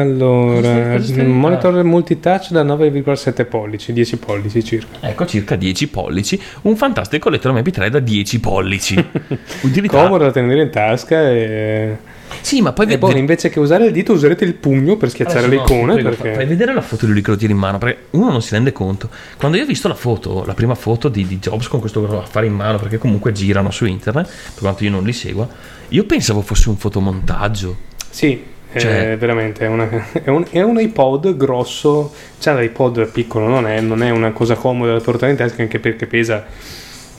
Allora, 0.00 0.94
un 0.96 1.38
monitor 1.38 1.82
multitouch 1.82 2.50
da 2.50 2.62
9,7 2.62 3.46
pollici, 3.46 3.92
10 3.92 4.16
pollici 4.18 4.64
circa. 4.64 5.06
Ecco, 5.08 5.26
circa 5.26 5.56
10 5.56 5.88
pollici, 5.88 6.40
un 6.62 6.76
fantastico 6.76 7.28
lettore 7.28 7.60
MP3 7.60 7.88
da 7.88 7.98
10 8.00 8.40
pollici. 8.40 8.94
Utilità 9.62 10.02
Comodo 10.02 10.24
da 10.24 10.30
tenere 10.30 10.62
in 10.62 10.70
tasca 10.70 11.28
e... 11.30 11.96
Sì, 12.40 12.60
ma 12.60 12.72
poi 12.72 12.86
E 12.88 12.98
poi 12.98 13.16
invece 13.18 13.48
che 13.48 13.60
usare 13.60 13.86
il 13.86 13.92
dito 13.92 14.12
userete 14.12 14.44
il 14.44 14.54
pugno 14.54 14.96
per 14.96 15.08
schiacciare 15.10 15.46
Adesso 15.46 15.60
no, 15.60 15.66
l'icona. 15.66 15.92
prego, 15.94 16.08
perché... 16.10 16.28
fa- 16.30 16.34
Fai 16.34 16.46
vedere 16.46 16.74
la 16.74 16.80
foto 16.80 17.06
di 17.06 17.12
lui 17.12 17.22
che 17.22 17.30
lo 17.30 17.36
tira 17.36 17.52
in 17.52 17.58
mano, 17.58 17.78
perché 17.78 18.06
uno 18.10 18.30
non 18.30 18.42
si 18.42 18.52
rende 18.52 18.72
conto. 18.72 19.08
Quando 19.36 19.56
io 19.56 19.62
ho 19.62 19.66
visto 19.66 19.88
la 19.88 19.94
foto, 19.94 20.44
la 20.44 20.54
prima 20.54 20.74
foto 20.74 21.08
di, 21.08 21.26
di 21.26 21.38
Jobs 21.38 21.68
con 21.68 21.80
questo 21.80 22.04
affare 22.18 22.46
in 22.46 22.54
mano, 22.54 22.78
perché 22.78 22.98
comunque 22.98 23.32
girano 23.32 23.70
su 23.70 23.84
internet, 23.84 24.26
per 24.26 24.58
quanto 24.62 24.82
io 24.84 24.90
non 24.90 25.04
li 25.04 25.12
segua, 25.12 25.46
io 25.88 26.04
pensavo 26.04 26.40
fosse 26.42 26.68
un 26.68 26.76
fotomontaggio. 26.76 27.76
Sì, 28.10 28.42
Cioè- 28.80 29.12
è 29.12 29.16
veramente 29.16 29.64
è, 29.64 29.68
una- 29.68 29.88
è 30.12 30.28
un, 30.30 30.44
è 30.50 30.62
un 30.62 30.80
iPod 30.80 31.36
grosso, 31.36 32.12
cioè 32.38 32.60
l'iPod 32.60 33.06
piccolo 33.10 33.46
non 33.46 33.66
è, 33.66 33.80
non 33.80 34.02
è 34.02 34.10
una 34.10 34.32
cosa 34.32 34.54
comoda 34.54 34.92
da 34.94 35.00
portare 35.00 35.32
in 35.32 35.38
tasca 35.38 35.62
anche 35.62 35.78
perché 35.78 36.06
pesa 36.06 36.44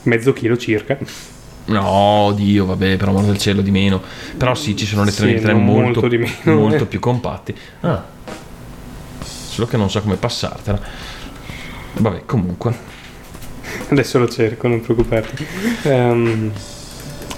mezzo 0.03 0.34
chilo 0.34 0.57
circa. 0.57 0.98
No, 1.68 2.32
Dio, 2.36 2.65
vabbè, 2.65 2.95
per 2.98 3.07
amore 3.07 3.26
del 3.26 3.40
cielo, 3.40 3.61
di 3.61 3.72
meno. 3.72 3.99
Però 4.38 4.53
sì, 4.53 4.76
ci 4.76 4.86
sono 4.86 5.03
le 5.03 5.10
Sì, 5.11 5.22
33 5.22 5.52
non 5.53 5.64
molto, 5.65 6.02
molto 6.02 6.18
meno, 6.18 6.60
molto 6.60 6.84
eh. 6.84 6.88
più 6.88 6.99
compatti. 6.99 7.56
Ah, 7.82 8.03
solo 9.23 9.65
che 9.68 9.77
non 9.77 9.90
so 9.90 10.02
come 10.02 10.15
passartela. 10.15 10.80
Vabbè, 11.94 12.23
comunque. 12.26 12.94
Adesso 13.90 14.19
lo 14.19 14.27
cerco, 14.27 14.68
non 14.68 14.82
preoccuparti. 14.82 15.45
Ehm, 15.84 16.52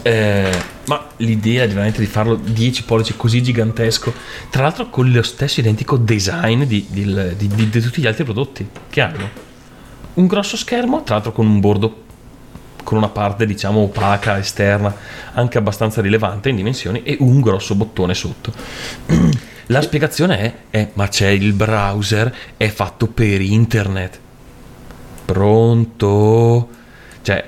Eh, 0.02 0.52
Ma 0.88 1.06
l'idea 1.18 1.68
veramente 1.68 2.00
di 2.00 2.06
farlo 2.06 2.36
10 2.36 2.84
pollici 2.84 3.16
così 3.18 3.44
gigantesco, 3.44 4.14
tra 4.50 4.64
l'altro 4.64 4.90
con 4.90 5.12
lo 5.12 5.22
stesso 5.22 5.60
identico 5.60 5.98
design 5.98 6.64
di- 6.64 6.86
di- 6.90 7.36
di- 7.36 7.70
di 7.70 7.82
tutti 7.82 8.02
gli 8.02 8.08
altri 8.08 8.24
prodotti 8.24 8.68
che 8.90 9.02
hanno. 9.02 9.30
Un 10.14 10.28
grosso 10.28 10.56
schermo, 10.56 11.04
tra 11.04 11.16
l'altro 11.16 11.34
con 11.34 11.46
un 11.46 11.60
bordo 11.60 12.06
con 12.84 12.98
una 12.98 13.10
parte 13.10 13.46
diciamo 13.46 13.82
opaca 13.82 14.38
esterna, 14.38 14.96
anche 15.34 15.58
abbastanza 15.58 16.00
rilevante 16.02 16.48
in 16.48 16.56
dimensioni, 16.56 17.04
e 17.04 17.18
un 17.20 17.42
grosso 17.42 17.76
bottone 17.76 18.14
sotto. 18.14 18.54
La 19.70 19.82
spiegazione 19.82 20.40
è, 20.40 20.54
è, 20.70 20.90
ma 20.94 21.10
c'è 21.10 21.28
il 21.28 21.52
browser, 21.52 22.34
è 22.56 22.70
fatto 22.70 23.08
per 23.08 23.42
internet. 23.42 24.20
Pronto? 25.26 26.70
Cioè, 27.22 27.46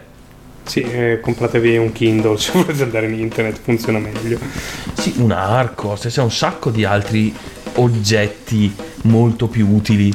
Sì, 0.70 0.82
eh, 0.82 1.20
compratevi 1.20 1.78
un 1.78 1.92
Kindle 1.92 2.38
se 2.38 2.52
volete 2.54 2.84
andare 2.84 3.08
in 3.08 3.20
internet, 3.20 3.60
funziona 3.60 3.98
meglio. 3.98 4.38
Sì, 4.94 5.16
un 5.18 5.32
arco, 5.32 5.98
c'è 6.00 6.22
un 6.22 6.32
sacco 6.32 6.70
di 6.70 6.86
altri 6.86 7.34
oggetti 7.74 8.72
molto 9.04 9.48
più 9.48 9.68
utili 9.68 10.14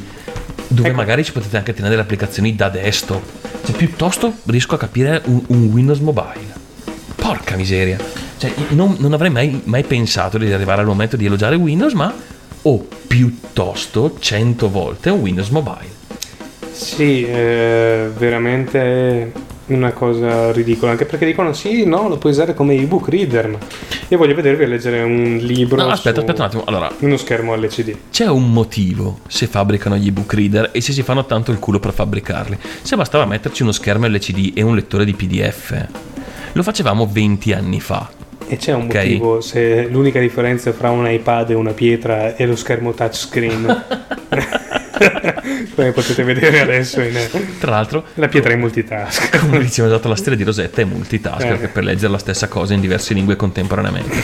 dove 0.69 0.93
magari 0.93 1.25
ci 1.25 1.33
potete 1.33 1.57
anche 1.57 1.73
tenere 1.73 1.95
le 1.95 2.01
applicazioni 2.01 2.55
da 2.55 2.69
desktop. 2.69 3.21
Cioè, 3.65 3.75
piuttosto 3.75 4.33
riesco 4.45 4.75
a 4.75 4.77
capire 4.77 5.21
un, 5.25 5.43
un 5.47 5.65
Windows 5.65 5.99
Mobile. 5.99 6.53
Porca 7.15 7.57
miseria. 7.57 7.97
Cioè, 8.37 8.53
non, 8.69 8.95
non 8.99 9.11
avrei 9.11 9.31
mai, 9.31 9.61
mai 9.65 9.83
pensato 9.83 10.37
di 10.37 10.53
arrivare 10.53 10.79
al 10.79 10.87
momento 10.87 11.17
di 11.17 11.25
elogiare 11.25 11.57
Windows, 11.57 11.91
ma 11.91 12.13
o 12.61 12.87
piuttosto 13.07 14.15
100 14.17 14.69
volte 14.69 15.09
un 15.09 15.19
Windows 15.19 15.49
Mobile. 15.49 15.91
Sì, 16.71 17.23
è 17.25 18.09
veramente 18.17 19.43
una 19.67 19.91
cosa 19.93 20.51
ridicola, 20.51 20.91
anche 20.91 21.05
perché 21.05 21.25
dicono 21.25 21.53
sì, 21.53 21.85
no, 21.85 22.07
lo 22.07 22.17
puoi 22.17 22.31
usare 22.31 22.53
come 22.53 22.75
ebook 22.75 23.07
reader, 23.09 23.47
ma 23.47 23.57
io 24.07 24.17
voglio 24.17 24.35
vedervi 24.35 24.63
a 24.63 24.67
leggere 24.67 25.01
un 25.01 25.37
libro 25.41 25.77
No, 25.81 25.89
aspetta, 25.89 26.19
aspetta 26.19 26.41
un 26.41 26.47
attimo. 26.47 26.63
Allora, 26.65 26.91
uno 26.99 27.17
schermo 27.17 27.55
LCD. 27.55 27.95
C'è 28.11 28.27
un 28.27 28.51
motivo 28.51 29.19
se 29.27 29.47
fabbricano 29.47 29.97
gli 29.97 30.07
ebook 30.07 30.33
reader 30.33 30.69
e 30.71 30.81
se 30.81 30.93
si 30.93 31.01
fanno 31.01 31.25
tanto 31.25 31.51
il 31.51 31.59
culo 31.59 31.79
per 31.79 31.93
fabbricarli. 31.93 32.57
Se 32.81 32.95
bastava 32.95 33.25
metterci 33.25 33.63
uno 33.63 33.71
schermo 33.71 34.07
LCD 34.07 34.51
e 34.55 34.61
un 34.61 34.75
lettore 34.75 35.05
di 35.05 35.13
PDF. 35.13 35.87
Lo 36.53 36.63
facevamo 36.63 37.09
20 37.11 37.53
anni 37.53 37.79
fa. 37.79 38.09
E 38.47 38.57
c'è 38.57 38.73
un 38.73 38.83
Ok? 38.83 38.93
motivo 38.93 39.41
se 39.41 39.87
l'unica 39.87 40.19
differenza 40.19 40.71
fra 40.71 40.91
un 40.91 41.09
iPad 41.09 41.49
e 41.49 41.53
una 41.55 41.71
pietra 41.71 42.35
è 42.35 42.45
lo 42.45 42.55
schermo 42.55 42.93
touchscreen. 42.93 43.83
Come 45.75 45.91
potete 45.91 46.23
vedere 46.23 46.61
adesso 46.61 47.01
in... 47.01 47.17
Tra 47.59 47.71
l'altro, 47.71 48.05
la 48.15 48.27
pietra 48.27 48.53
è 48.53 48.55
multitask. 48.55 49.37
come 49.39 49.59
diceva 49.59 49.87
esatto, 49.87 50.07
la 50.07 50.15
stella 50.15 50.35
di 50.35 50.43
Rosetta 50.43 50.81
è 50.81 50.85
multitask 50.85 51.45
Eh. 51.45 51.47
perché 51.47 51.67
per 51.67 51.83
leggere 51.83 52.11
la 52.11 52.17
stessa 52.17 52.47
cosa 52.47 52.73
in 52.73 52.79
diverse 52.81 53.13
lingue 53.13 53.35
contemporaneamente. 53.35 54.23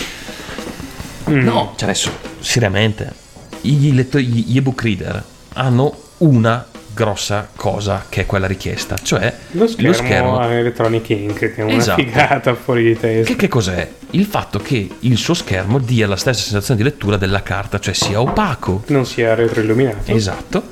Mm. 1.29 1.43
No, 1.43 1.73
cioè 1.75 1.89
adesso, 1.89 2.11
seriamente, 2.39 3.13
gli, 3.61 3.93
lettori, 3.93 4.25
gli 4.25 4.57
ebook 4.57 4.81
reader 4.81 5.23
hanno 5.53 5.95
una 6.17 6.65
grossa 6.93 7.49
cosa 7.55 8.05
che 8.09 8.21
è 8.21 8.25
quella 8.25 8.47
richiesta, 8.47 8.97
cioè 9.01 9.33
Lo 9.51 9.67
schermo, 9.67 10.39
a 10.39 10.51
Electronic 10.51 11.09
Ink, 11.09 11.39
che 11.39 11.55
è 11.55 11.63
una 11.63 11.75
Esatto. 11.75 12.01
figata 12.01 12.53
fuori 12.55 12.83
di 12.83 12.99
testa. 12.99 13.31
Che, 13.31 13.37
che 13.37 13.47
cos'è? 13.47 13.89
Il 14.11 14.25
fatto 14.25 14.59
che 14.59 14.89
il 14.99 15.17
suo 15.17 15.33
schermo 15.33 15.79
dia 15.79 16.07
la 16.07 16.17
stessa 16.17 16.41
sensazione 16.41 16.81
di 16.81 16.85
lettura 16.85 17.17
della 17.17 17.43
carta, 17.43 17.79
cioè 17.79 17.93
sia 17.93 18.19
opaco. 18.19 18.83
Non 18.87 19.05
sia 19.05 19.33
retroilluminato. 19.35 20.11
Esatto. 20.11 20.63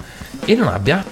E 0.45 0.55
non 0.55 0.67
abbia 0.67 1.03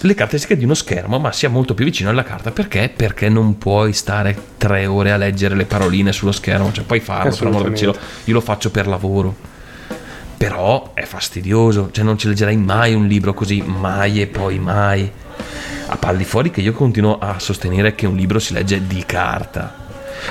le 0.00 0.14
caratteristiche 0.14 0.56
di 0.56 0.64
uno 0.64 0.74
schermo, 0.74 1.18
ma 1.18 1.32
sia 1.32 1.48
molto 1.48 1.74
più 1.74 1.84
vicino 1.84 2.10
alla 2.10 2.22
carta. 2.22 2.50
Perché? 2.50 2.90
Perché 2.94 3.28
non 3.28 3.58
puoi 3.58 3.92
stare 3.92 4.36
tre 4.56 4.86
ore 4.86 5.10
a 5.10 5.16
leggere 5.16 5.54
le 5.54 5.64
paroline 5.64 6.12
sullo 6.12 6.32
schermo. 6.32 6.70
Cioè, 6.70 6.84
puoi 6.84 7.00
farlo, 7.00 7.34
per 7.34 7.46
amor 7.46 7.62
del 7.64 7.74
cielo. 7.74 7.96
Io 8.24 8.34
lo 8.34 8.40
faccio 8.40 8.70
per 8.70 8.86
lavoro. 8.86 9.56
Però 10.38 10.92
è 10.94 11.02
fastidioso. 11.02 11.90
Cioè, 11.90 12.04
non 12.04 12.16
ci 12.16 12.28
leggerai 12.28 12.56
mai 12.56 12.94
un 12.94 13.06
libro 13.06 13.34
così, 13.34 13.60
mai 13.60 14.22
e 14.22 14.28
poi 14.28 14.58
mai. 14.58 15.10
A 15.88 15.96
pal 15.96 16.16
di 16.16 16.24
fuori 16.24 16.50
che 16.50 16.60
io 16.60 16.72
continuo 16.72 17.18
a 17.18 17.38
sostenere 17.38 17.94
che 17.94 18.06
un 18.06 18.16
libro 18.16 18.38
si 18.38 18.52
legge 18.52 18.86
di 18.86 19.04
carta. 19.04 19.74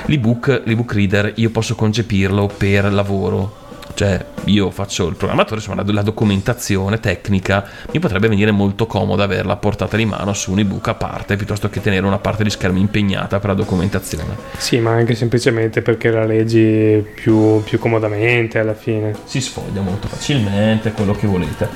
L'ebook, 0.06 0.62
l'ebook 0.64 0.94
reader 0.94 1.32
io 1.36 1.50
posso 1.50 1.74
concepirlo 1.74 2.46
per 2.46 2.90
lavoro. 2.92 3.66
Cioè, 3.98 4.24
io 4.44 4.70
faccio 4.70 5.08
il 5.08 5.16
programmatore, 5.16 5.56
insomma, 5.56 5.82
la, 5.82 5.92
la 5.92 6.02
documentazione 6.02 7.00
tecnica 7.00 7.68
mi 7.90 7.98
potrebbe 7.98 8.28
venire 8.28 8.52
molto 8.52 8.86
comoda 8.86 9.24
averla 9.24 9.54
a 9.54 9.56
portata 9.56 9.96
di 9.96 10.04
mano 10.04 10.34
su 10.34 10.52
un 10.52 10.60
ebook 10.60 10.86
a 10.86 10.94
parte 10.94 11.34
piuttosto 11.34 11.68
che 11.68 11.80
tenere 11.80 12.06
una 12.06 12.20
parte 12.20 12.44
di 12.44 12.50
schermo 12.50 12.78
impegnata 12.78 13.40
per 13.40 13.48
la 13.48 13.56
documentazione. 13.56 14.36
Sì, 14.56 14.78
ma 14.78 14.92
anche 14.92 15.16
semplicemente 15.16 15.82
perché 15.82 16.12
la 16.12 16.24
leggi 16.24 17.04
più, 17.12 17.60
più 17.64 17.80
comodamente 17.80 18.60
alla 18.60 18.74
fine. 18.74 19.16
Si 19.24 19.40
sfoglia 19.40 19.80
molto 19.80 20.06
facilmente, 20.06 20.92
quello 20.92 21.14
che 21.14 21.26
volete, 21.26 21.68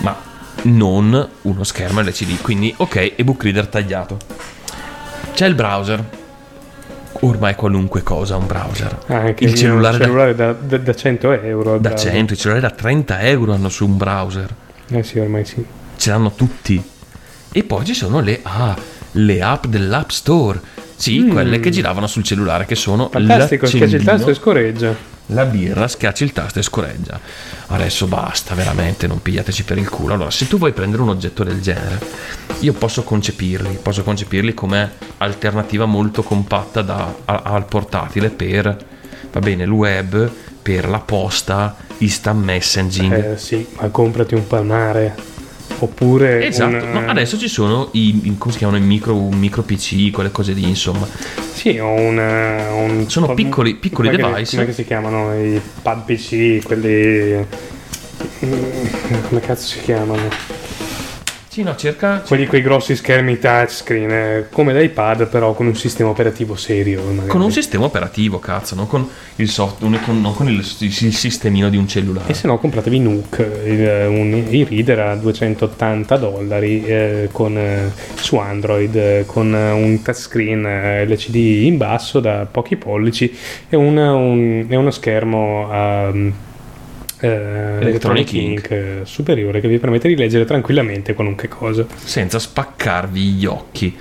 ma 0.00 0.14
non 0.64 1.26
uno 1.40 1.64
schermo 1.64 2.02
LCD. 2.02 2.42
Quindi, 2.42 2.74
ok, 2.76 3.14
ebook 3.16 3.44
reader 3.44 3.68
tagliato. 3.68 4.18
C'è 5.32 5.46
il 5.46 5.54
browser. 5.54 6.20
Ormai 7.20 7.54
qualunque 7.54 8.02
cosa 8.02 8.36
un 8.36 8.46
browser. 8.46 8.98
Ah, 9.06 9.16
Anche 9.18 9.44
il 9.44 9.54
cellulare, 9.54 9.98
da- 9.98 10.04
cellulare 10.04 10.34
da, 10.34 10.52
da- 10.52 10.78
da 10.78 10.94
100 10.94 11.30
euro. 11.32 11.78
da, 11.78 11.90
browser. 11.90 12.10
100, 12.12 12.32
i 12.32 12.36
cellulari 12.36 12.66
da 12.66 12.70
30 12.74 13.20
euro 13.20 13.52
hanno 13.52 13.68
su 13.68 13.86
un 13.86 13.96
browser. 13.96 14.48
Eh 14.90 15.02
sì, 15.02 15.18
ormai 15.18 15.44
sì. 15.44 15.64
Ce 15.96 16.10
l'hanno 16.10 16.32
tutti. 16.34 16.82
E 17.52 17.62
poi 17.64 17.84
ci 17.84 17.94
sono 17.94 18.20
le, 18.20 18.40
ah, 18.42 18.74
le 19.12 19.42
app 19.42 19.66
dell'App 19.66 20.08
Store. 20.10 20.60
Sì, 20.96 21.20
Mm. 21.20 21.30
quelle 21.30 21.60
che 21.60 21.70
giravano 21.70 22.06
sul 22.06 22.22
cellulare, 22.22 22.64
che 22.64 22.74
sono 22.76 23.08
Fantastico, 23.08 23.66
schiacci 23.66 23.94
il 23.96 24.04
tasto 24.04 24.30
e 24.30 24.34
scorreggia. 24.34 24.94
la 25.26 25.44
birra, 25.44 25.88
schiacci 25.88 26.22
il 26.24 26.32
tasto 26.32 26.60
e 26.60 26.62
scorreggia. 26.62 27.18
Adesso 27.68 28.06
basta, 28.06 28.54
veramente, 28.54 29.06
non 29.08 29.20
pigliateci 29.20 29.64
per 29.64 29.78
il 29.78 29.88
culo. 29.88 30.14
Allora, 30.14 30.30
se 30.30 30.46
tu 30.46 30.58
vuoi 30.58 30.72
prendere 30.72 31.02
un 31.02 31.08
oggetto 31.08 31.42
del 31.42 31.60
genere, 31.60 31.98
io 32.62 32.72
posso 32.72 33.02
concepirli, 33.02 33.78
posso 33.82 34.02
concepirli 34.02 34.54
come 34.54 34.90
alternativa 35.18 35.84
molto 35.84 36.22
compatta 36.22 36.82
da- 36.82 37.12
a- 37.24 37.42
al 37.44 37.66
portatile 37.66 38.30
per, 38.30 38.76
va 39.32 39.40
bene, 39.40 39.64
il 39.64 39.70
web, 39.70 40.30
per 40.62 40.88
la 40.88 41.00
posta, 41.00 41.76
instant 41.98 42.42
messaging. 42.44 43.32
Eh 43.32 43.38
sì, 43.38 43.66
ma 43.78 43.88
comprati 43.88 44.34
un 44.34 44.46
palmare. 44.46 45.30
Oppure 45.78 46.46
Esatto, 46.46 46.84
un, 46.84 46.90
no, 46.92 47.10
adesso 47.10 47.36
ci 47.36 47.48
sono 47.48 47.88
i, 47.92 48.36
come 48.38 48.52
si 48.52 48.58
chiamano, 48.58 48.78
i 48.78 48.86
micro, 48.86 49.16
micro 49.30 49.62
PC, 49.62 50.12
quelle 50.12 50.30
cose 50.30 50.52
lì, 50.52 50.62
insomma. 50.68 51.08
Sì, 51.52 51.78
o 51.78 51.88
un, 51.90 52.16
un 52.18 53.04
Sono 53.08 53.34
piccoli- 53.34 53.74
piccoli 53.74 54.08
come 54.10 54.22
che- 54.22 54.28
device. 54.30 54.54
come 54.54 54.66
che 54.68 54.72
si 54.74 54.84
chiamano 54.84 55.34
i 55.34 55.60
pad 55.82 56.04
PC, 56.04 56.62
quelli 56.62 57.44
mm, 58.44 58.52
come 59.28 59.40
cazzo 59.40 59.66
si 59.66 59.80
chiamano? 59.80 60.28
Sì, 61.52 61.62
no, 61.62 61.76
cerca 61.76 62.22
Quelli 62.26 62.46
quei 62.46 62.62
grossi 62.62 62.96
schermi 62.96 63.38
touchscreen, 63.38 64.10
eh, 64.10 64.46
come 64.50 64.72
l'iPad, 64.72 65.28
però 65.28 65.52
con 65.52 65.66
un 65.66 65.76
sistema 65.76 66.08
operativo 66.08 66.56
serio. 66.56 67.02
magari. 67.02 67.28
con 67.28 67.42
un 67.42 67.52
sistema 67.52 67.84
operativo, 67.84 68.38
cazzo, 68.38 68.74
non 68.74 68.86
con 68.86 69.06
il 69.36 69.50
software, 69.50 69.98
con, 70.02 70.18
non 70.18 70.34
con 70.34 70.48
il, 70.48 70.64
il 70.78 71.12
sistemino 71.14 71.68
di 71.68 71.76
un 71.76 71.86
cellulare. 71.86 72.30
E 72.30 72.34
se 72.34 72.46
no 72.46 72.56
compratevi 72.56 72.98
Nook, 73.00 73.46
il, 73.66 74.06
un 74.08 74.46
e-reader 74.48 74.98
a 75.00 75.14
280 75.14 76.16
dollari 76.16 76.86
eh, 76.86 77.28
con, 77.30 77.58
eh, 77.58 77.92
su 78.14 78.36
Android 78.36 78.96
eh, 78.96 79.24
con 79.26 79.54
eh, 79.54 79.72
un 79.72 80.00
touchscreen 80.00 80.64
eh, 80.64 81.04
LCD 81.06 81.34
in 81.66 81.76
basso 81.76 82.20
da 82.20 82.46
pochi 82.50 82.76
pollici 82.76 83.30
e, 83.68 83.76
un- 83.76 83.98
un- 83.98 84.66
uno 84.70 84.90
schermo 84.90 85.68
a 85.70 86.10
eh, 87.22 87.78
Electronic 87.80 88.32
Ink 88.32 88.70
eh, 88.70 89.00
superiore 89.04 89.60
che 89.60 89.68
vi 89.68 89.78
permette 89.78 90.08
di 90.08 90.16
leggere 90.16 90.44
tranquillamente 90.44 91.14
qualunque 91.14 91.48
cosa. 91.48 91.86
senza 92.04 92.38
spaccarvi 92.38 93.20
gli 93.20 93.46
occhi. 93.46 93.96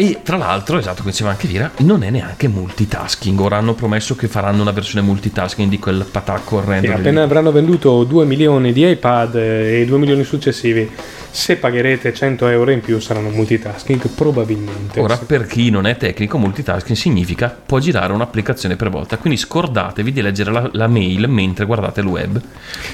E 0.00 0.20
tra 0.22 0.36
l'altro, 0.36 0.78
esatto, 0.78 0.98
come 1.00 1.10
diceva 1.10 1.30
anche 1.30 1.48
Vira, 1.48 1.72
non 1.78 2.04
è 2.04 2.10
neanche 2.10 2.46
multitasking. 2.46 3.36
Ora 3.40 3.56
hanno 3.56 3.74
promesso 3.74 4.14
che 4.14 4.28
faranno 4.28 4.62
una 4.62 4.70
versione 4.70 5.04
multitasking 5.04 5.68
di 5.68 5.80
quel 5.80 6.06
patacco 6.08 6.58
orrendo. 6.58 6.86
Lì. 6.86 6.92
appena 6.92 7.24
avranno 7.24 7.50
venduto 7.50 8.04
2 8.04 8.24
milioni 8.24 8.72
di 8.72 8.88
iPad 8.88 9.34
eh, 9.34 9.80
e 9.80 9.84
2 9.86 9.98
milioni 9.98 10.22
successivi, 10.22 10.88
se 11.30 11.56
pagherete 11.56 12.12
100 12.12 12.48
euro 12.48 12.70
in 12.70 12.80
più 12.80 12.98
saranno 13.00 13.28
multitasking, 13.30 14.08
probabilmente. 14.08 15.00
Ora, 15.00 15.16
per 15.16 15.46
chi 15.46 15.70
non 15.70 15.86
è 15.86 15.96
tecnico, 15.96 16.38
multitasking 16.38 16.96
significa 16.96 17.56
può 17.64 17.78
girare 17.78 18.12
un'applicazione 18.12 18.76
per 18.76 18.90
volta. 18.90 19.18
Quindi 19.18 19.38
scordatevi 19.38 20.12
di 20.12 20.22
leggere 20.22 20.50
la, 20.50 20.68
la 20.72 20.86
mail 20.86 21.28
mentre 21.28 21.64
guardate 21.64 22.00
il 22.00 22.06
web. 22.06 22.40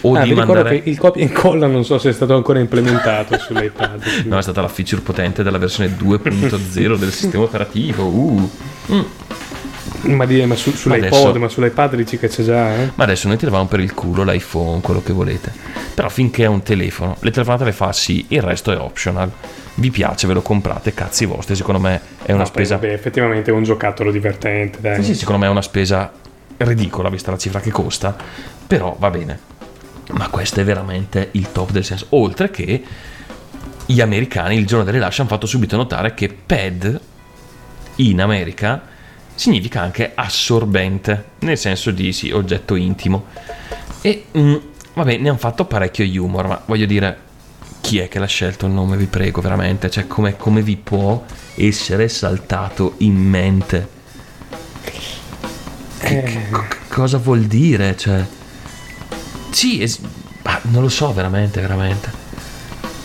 O 0.02 0.14
Ah, 0.16 0.22
di 0.22 0.34
mandare. 0.34 0.82
che 0.82 0.90
il 0.90 0.98
copia 0.98 1.22
e 1.22 1.26
incolla 1.26 1.66
non 1.66 1.84
so 1.84 1.98
se 1.98 2.10
è 2.10 2.12
stato 2.12 2.34
ancora 2.34 2.58
implementato 2.58 3.38
sull'iPad. 3.40 4.24
No, 4.26 4.38
è 4.38 4.42
stata 4.42 4.60
la 4.60 4.68
feature 4.68 5.00
potente 5.02 5.42
della 5.42 5.58
versione 5.58 5.96
2.0 5.96 6.96
del 6.96 7.12
sistema 7.12 7.44
operativo. 7.44 8.04
Uh. 8.04 8.50
Mm. 8.92 9.00
Ma, 10.06 10.26
di, 10.26 10.44
ma 10.44 10.54
su, 10.54 10.70
sull'iPod, 10.72 11.12
adesso- 11.14 11.38
ma 11.38 11.48
sull'iPad 11.48 11.96
dici 11.96 12.18
che 12.18 12.28
c'è 12.28 12.42
già, 12.42 12.74
eh? 12.74 12.90
Ma 12.94 13.04
adesso 13.04 13.28
noi 13.28 13.36
tiravamo 13.36 13.66
per 13.66 13.80
il 13.80 13.94
culo 13.94 14.22
l'iPhone, 14.24 14.80
quello 14.80 15.02
che 15.02 15.12
volete. 15.12 15.52
Però 15.94 16.08
finché 16.08 16.44
è 16.44 16.46
un 16.46 16.62
telefono, 16.62 17.16
le 17.20 17.30
telefonate 17.30 17.64
le 17.64 17.72
fa 17.72 17.92
sì, 17.92 18.24
il 18.28 18.42
resto 18.42 18.72
è 18.72 18.76
optional. 18.78 19.30
Vi 19.76 19.90
piace, 19.90 20.26
ve 20.26 20.34
lo 20.34 20.42
comprate, 20.42 20.94
cazzi 20.94 21.24
vostri. 21.24 21.56
Secondo 21.56 21.80
me 21.80 22.00
è 22.22 22.30
una 22.32 22.42
No, 22.42 22.46
spesa. 22.46 22.74
vabbè, 22.76 22.92
effettivamente 22.92 23.50
è 23.50 23.54
un 23.54 23.62
giocattolo 23.64 24.10
divertente, 24.12 24.78
dai. 24.80 24.96
Sì, 24.96 25.12
sì, 25.12 25.14
secondo 25.16 25.40
me 25.40 25.46
è 25.46 25.50
una 25.50 25.62
spesa 25.62 26.12
ridicola 26.58 27.08
vista 27.08 27.30
la 27.30 27.38
cifra 27.38 27.60
che 27.60 27.70
costa. 27.70 28.14
Però 28.66 28.96
va 28.98 29.10
bene. 29.10 29.38
Ma 30.10 30.28
questo 30.28 30.60
è 30.60 30.64
veramente 30.64 31.28
il 31.32 31.50
top 31.50 31.70
del 31.70 31.84
senso. 31.84 32.06
Oltre 32.10 32.50
che 32.50 32.82
gli 33.86 34.00
americani 34.00 34.56
il 34.56 34.66
giorno 34.66 34.84
del 34.84 34.94
rilascio 34.94 35.22
hanno 35.22 35.30
fatto 35.30 35.46
subito 35.46 35.76
notare 35.76 36.14
che 36.14 36.28
pad 36.28 37.00
in 37.96 38.20
America 38.20 38.82
significa 39.34 39.80
anche 39.80 40.12
assorbente, 40.14 41.24
nel 41.40 41.58
senso 41.58 41.90
di 41.90 42.12
sì, 42.12 42.30
oggetto 42.30 42.74
intimo. 42.74 43.26
E 44.00 44.26
mm, 44.36 44.54
vabbè, 44.94 45.16
ne 45.16 45.28
hanno 45.28 45.38
fatto 45.38 45.64
parecchio 45.64 46.04
humor, 46.22 46.46
ma 46.46 46.62
voglio 46.66 46.86
dire, 46.86 47.18
chi 47.80 47.98
è 47.98 48.08
che 48.08 48.18
l'ha 48.18 48.26
scelto 48.26 48.66
il 48.66 48.72
nome, 48.72 48.96
vi 48.96 49.06
prego, 49.06 49.40
veramente? 49.40 49.90
Cioè, 49.90 50.06
come, 50.06 50.36
come 50.36 50.62
vi 50.62 50.76
può 50.76 51.24
essere 51.56 52.08
saltato 52.08 52.94
in 52.98 53.14
mente? 53.16 53.88
Che- 55.98 56.22
che- 56.22 56.48
co- 56.50 56.64
cosa 56.88 57.18
vuol 57.18 57.42
dire? 57.42 57.96
Cioè, 57.96 58.24
sì, 59.50 59.80
es- 59.82 60.00
ah, 60.42 60.60
non 60.64 60.82
lo 60.82 60.88
so 60.88 61.12
veramente, 61.12 61.60
veramente. 61.60 62.22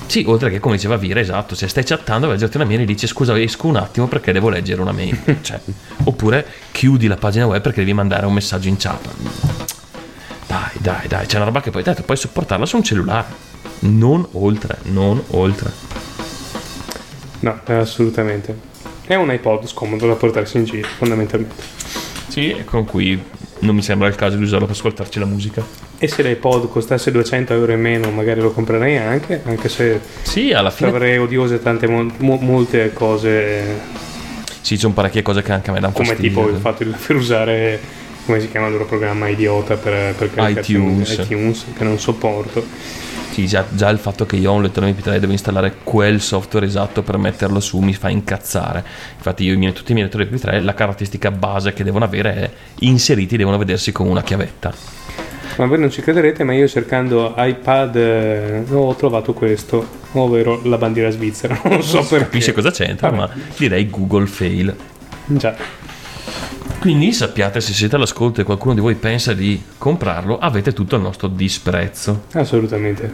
Sì, 0.10 0.24
oltre 0.26 0.50
che 0.50 0.60
come 0.60 0.74
diceva 0.74 0.98
Vira, 0.98 1.20
esatto, 1.20 1.54
se 1.54 1.68
stai 1.68 1.84
chattando 1.84 2.26
vai 2.26 2.42
a 2.42 2.50
una 2.56 2.66
mail 2.66 2.80
e 2.82 2.86
dici 2.86 3.06
scusa 3.06 3.40
esco 3.40 3.68
un 3.68 3.76
attimo 3.76 4.08
perché 4.08 4.32
devo 4.32 4.50
leggere 4.50 4.82
una 4.82 4.92
mail. 4.92 5.16
Cioè, 5.40 5.60
oppure 6.06 6.48
chiudi 6.72 7.06
la 7.06 7.16
pagina 7.16 7.46
web 7.46 7.62
perché 7.62 7.82
devi 7.82 7.94
mandare 7.94 8.26
un 8.26 8.34
messaggio 8.34 8.70
in 8.70 8.78
chat. 8.78 9.08
Dai, 10.48 10.72
dai, 10.80 11.08
dai, 11.08 11.28
c'è 11.28 11.36
una 11.36 11.46
roba 11.46 11.62
che 11.62 11.70
poi 11.70 11.84
detto, 11.84 12.02
puoi 12.02 12.18
sopportarla 12.18 12.66
su 12.66 12.78
un 12.78 12.84
cellulare. 12.84 13.28
Non 13.82 14.28
oltre, 14.32 14.80
non 14.86 15.22
oltre. 15.28 15.72
No, 17.42 17.62
eh, 17.68 17.74
assolutamente. 17.74 18.58
È 19.06 19.14
un 19.14 19.32
iPod 19.32 19.68
scomodo 19.68 20.08
da 20.08 20.16
portarsi 20.16 20.58
in 20.58 20.66
giro, 20.66 20.88
fondamentalmente. 20.88 21.64
Sì, 22.30 22.50
e 22.50 22.64
con 22.64 22.84
cui 22.86 23.24
non 23.60 23.76
mi 23.76 23.82
sembra 23.82 24.08
il 24.08 24.16
caso 24.16 24.38
di 24.38 24.44
usarlo 24.44 24.66
per 24.66 24.76
ascoltarci 24.76 25.20
la 25.20 25.26
musica. 25.26 25.64
E 25.98 26.08
se 26.08 26.22
l'iPod 26.24 26.70
costasse 26.70 27.12
200 27.12 27.54
euro 27.54 27.72
in 27.74 27.82
meno, 27.82 28.10
magari 28.10 28.40
lo 28.40 28.52
comprerei 28.52 28.98
anche, 28.98 29.42
anche 29.46 29.68
se 29.70 30.00
sì, 30.22 30.54
alla 30.54 30.70
fine 30.72 30.90
avrei 30.90 31.18
odiose 31.18 31.62
tante 31.62 31.88
mo- 31.88 32.10
mo- 32.20 32.38
molte 32.42 32.94
cose, 32.94 33.64
Sì, 34.62 34.76
ci 34.76 34.78
sono 34.78 34.94
parecchie 34.94 35.22
cose 35.22 35.42
che 35.42 35.52
anche 35.52 35.70
a 35.70 35.74
me 35.74 35.80
danno 35.80 35.94
come 35.94 36.08
fastidio. 36.08 36.30
tipo 36.30 36.50
il 36.50 36.58
fatto 36.62 36.84
di 36.84 36.92
dover 36.92 37.16
usare, 37.18 37.80
come 38.26 38.40
si 38.40 38.50
chiama 38.50 38.68
il 38.68 38.74
loro 38.74 38.86
programma 38.86 39.28
idiota 39.28 39.76
per, 39.76 40.14
per 40.16 40.30
iTunes. 40.38 41.10
iTunes, 41.18 41.66
che 41.78 41.84
non 41.84 42.00
sopporto. 42.00 42.66
Sì, 43.40 43.48
già, 43.48 43.64
già 43.70 43.88
il 43.88 44.00
fatto 44.00 44.26
che 44.26 44.36
io 44.36 44.52
ho 44.52 44.56
un 44.56 44.64
lettore 44.64 44.92
MP3 44.92 45.14
e 45.14 45.20
devo 45.22 45.32
installare 45.32 45.76
quel 45.82 46.20
software 46.20 46.66
esatto 46.66 47.04
per 47.04 47.18
metterlo 47.18 47.62
su 47.62 47.80
mi 47.80 47.94
fa 47.94 48.10
incazzare. 48.10 48.84
Infatti, 49.16 49.46
io, 49.46 49.54
i 49.54 49.56
miei- 49.56 49.72
tutti 49.72 49.92
i 49.92 49.94
miei 49.94 50.08
lettori 50.08 50.28
MP3, 50.30 50.62
la 50.62 50.74
caratteristica 50.74 51.32
base 51.32 51.72
che 51.72 51.86
devono 51.86 52.04
avere 52.04 52.34
è 52.36 52.52
inseriti 52.80 53.38
devono 53.38 53.58
vedersi 53.58 53.94
come 53.94 54.10
una 54.10 54.24
chiavetta. 54.24 54.74
Ma 55.56 55.66
voi 55.68 55.80
non 55.80 55.90
ci 55.90 56.02
crederete, 56.02 56.44
ma 56.44 56.52
io 56.52 56.68
cercando 56.68 57.34
iPad 57.38 57.96
eh, 57.96 58.64
ho 58.72 58.94
trovato 58.96 59.32
questo, 59.32 59.88
ovvero 60.12 60.60
la 60.66 60.78
bandiera 60.78 61.10
svizzera. 61.10 61.58
Non 61.64 61.82
so 61.82 62.00
perché. 62.00 62.26
Capisce 62.26 62.52
cosa 62.52 62.72
c'entra, 62.72 63.10
ma 63.12 63.30
direi 63.56 63.90
Google 63.90 64.26
fail. 64.26 64.76
Già. 65.28 65.56
Quindi 66.80 67.12
sappiate 67.12 67.60
se 67.60 67.74
siete 67.74 67.96
all'ascolto 67.98 68.40
e 68.40 68.46
qualcuno 68.46 68.74
di 68.74 68.80
voi 68.80 68.96
pensa 68.96 69.34
di 69.34 69.62
comprarlo, 69.78 70.40
avete 70.40 70.72
tutto 70.72 70.96
il 70.96 71.02
nostro 71.02 71.28
disprezzo. 71.28 72.24
Assolutamente. 72.34 73.14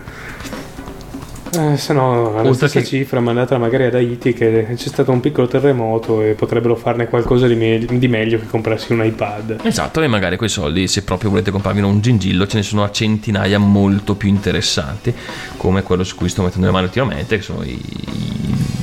Eh, 1.58 1.78
se 1.78 1.94
no, 1.94 2.32
alla 2.38 2.50
Oltre 2.50 2.68
stessa 2.68 2.80
che- 2.82 2.86
cifra 2.86 3.20
mandata 3.22 3.58
magari 3.58 3.86
ad 3.86 3.96
Haiti 3.96 4.34
che 4.34 4.68
c'è 4.76 4.88
stato 4.88 5.12
un 5.12 5.22
piccolo 5.22 5.48
terremoto 5.48 6.22
e 6.22 6.34
potrebbero 6.34 6.76
farne 6.76 7.08
qualcosa 7.08 7.48
di, 7.48 7.56
me- 7.56 7.86
di 7.90 8.08
meglio 8.08 8.38
che 8.40 8.46
comprarsi 8.46 8.92
un 8.92 9.04
iPad. 9.06 9.60
Esatto, 9.64 10.02
e 10.02 10.08
magari 10.08 10.36
quei 10.38 10.50
soldi, 10.50 10.88
se 10.88 11.04
proprio 11.04 11.30
volete 11.30 11.52
comprarvi 11.52 11.82
un 11.82 12.02
gingillo, 12.02 12.46
ce 12.46 12.58
ne 12.58 12.64
sono 12.64 12.84
a 12.84 12.92
centinaia 12.92 13.58
molto 13.58 14.16
più 14.16 14.28
interessanti, 14.28 15.14
come 15.58 15.82
quello 15.82 16.04
su 16.04 16.16
cui 16.16 16.28
sto 16.30 16.44
mettendo 16.44 16.68
le 16.68 16.74
mani 16.74 16.86
ultimamente, 16.86 17.38
che 17.38 17.42
sono 17.44 17.64
i, 17.64 17.70
i- 17.72 18.75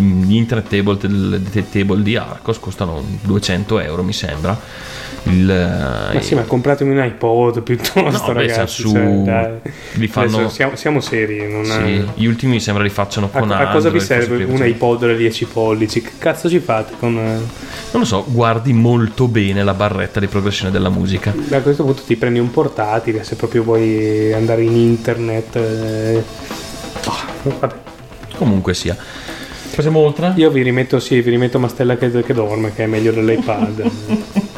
gli 0.00 0.34
internet 0.36 1.68
table, 1.70 2.02
di 2.02 2.16
Arcos, 2.16 2.58
costano 2.58 3.02
200 3.22 3.78
euro 3.80 4.02
mi 4.02 4.12
sembra. 4.12 4.88
Il, 5.24 5.44
Ma 6.14 6.20
sì, 6.22 6.34
ma 6.34 6.42
compratemi 6.44 6.96
un 6.96 7.04
iPod 7.04 7.60
piuttosto, 7.60 8.00
No, 8.00 8.32
beh, 8.32 8.32
ragazzi. 8.32 8.80
su- 8.82 8.90
cioè, 8.90 9.60
li 9.92 10.06
fanno- 10.08 10.48
siamo, 10.48 10.76
siamo 10.76 11.00
seri. 11.00 11.46
Non 11.46 11.64
Sì, 11.66 12.02
gli 12.14 12.24
ultimi 12.24 12.52
mi 12.52 12.60
sembra 12.60 12.82
li 12.82 12.88
facciano 12.88 13.28
a, 13.30 13.38
con 13.38 13.50
a 13.50 13.68
cosa 13.68 13.90
vi 13.90 13.98
Android, 13.98 14.02
serve 14.02 14.44
un 14.44 14.64
iPod 14.66 15.06
da 15.06 15.12
10 15.12 15.44
pollici? 15.44 16.00
Che 16.00 16.12
cazzo 16.16 16.48
ci 16.48 16.58
fate 16.58 16.94
con... 16.98 17.18
eh, 17.18 17.34
Non 17.90 18.00
lo 18.00 18.04
so, 18.04 18.24
guardi 18.28 18.72
molto 18.72 19.28
bene 19.28 19.62
la 19.62 19.74
barretta 19.74 20.20
di 20.20 20.26
progressione 20.26 20.70
della 20.70 20.88
musica. 20.88 21.34
A 21.50 21.60
questo 21.60 21.84
punto 21.84 22.00
ti 22.06 22.16
prendi 22.16 22.38
un 22.38 22.50
portatile 22.50 23.22
se 23.22 23.36
proprio 23.36 23.62
vuoi 23.62 24.32
andare 24.32 24.62
in 24.62 24.74
internet. 24.74 25.56
eh. 25.56 26.24
Oh, 27.04 27.50
vabbè. 27.58 27.74
Comunque 28.36 28.72
sia. 28.72 28.96
Passiamo 29.74 30.00
oltre? 30.00 30.32
Io 30.36 30.50
vi 30.50 30.62
rimetto, 30.62 30.98
sì, 31.00 31.20
vi 31.20 31.30
rimetto 31.30 31.58
Mastella 31.58 31.96
che, 31.96 32.10
che 32.22 32.34
dorme, 32.34 32.74
che 32.74 32.84
è 32.84 32.86
meglio 32.86 33.12
dell'iPad. 33.12 33.90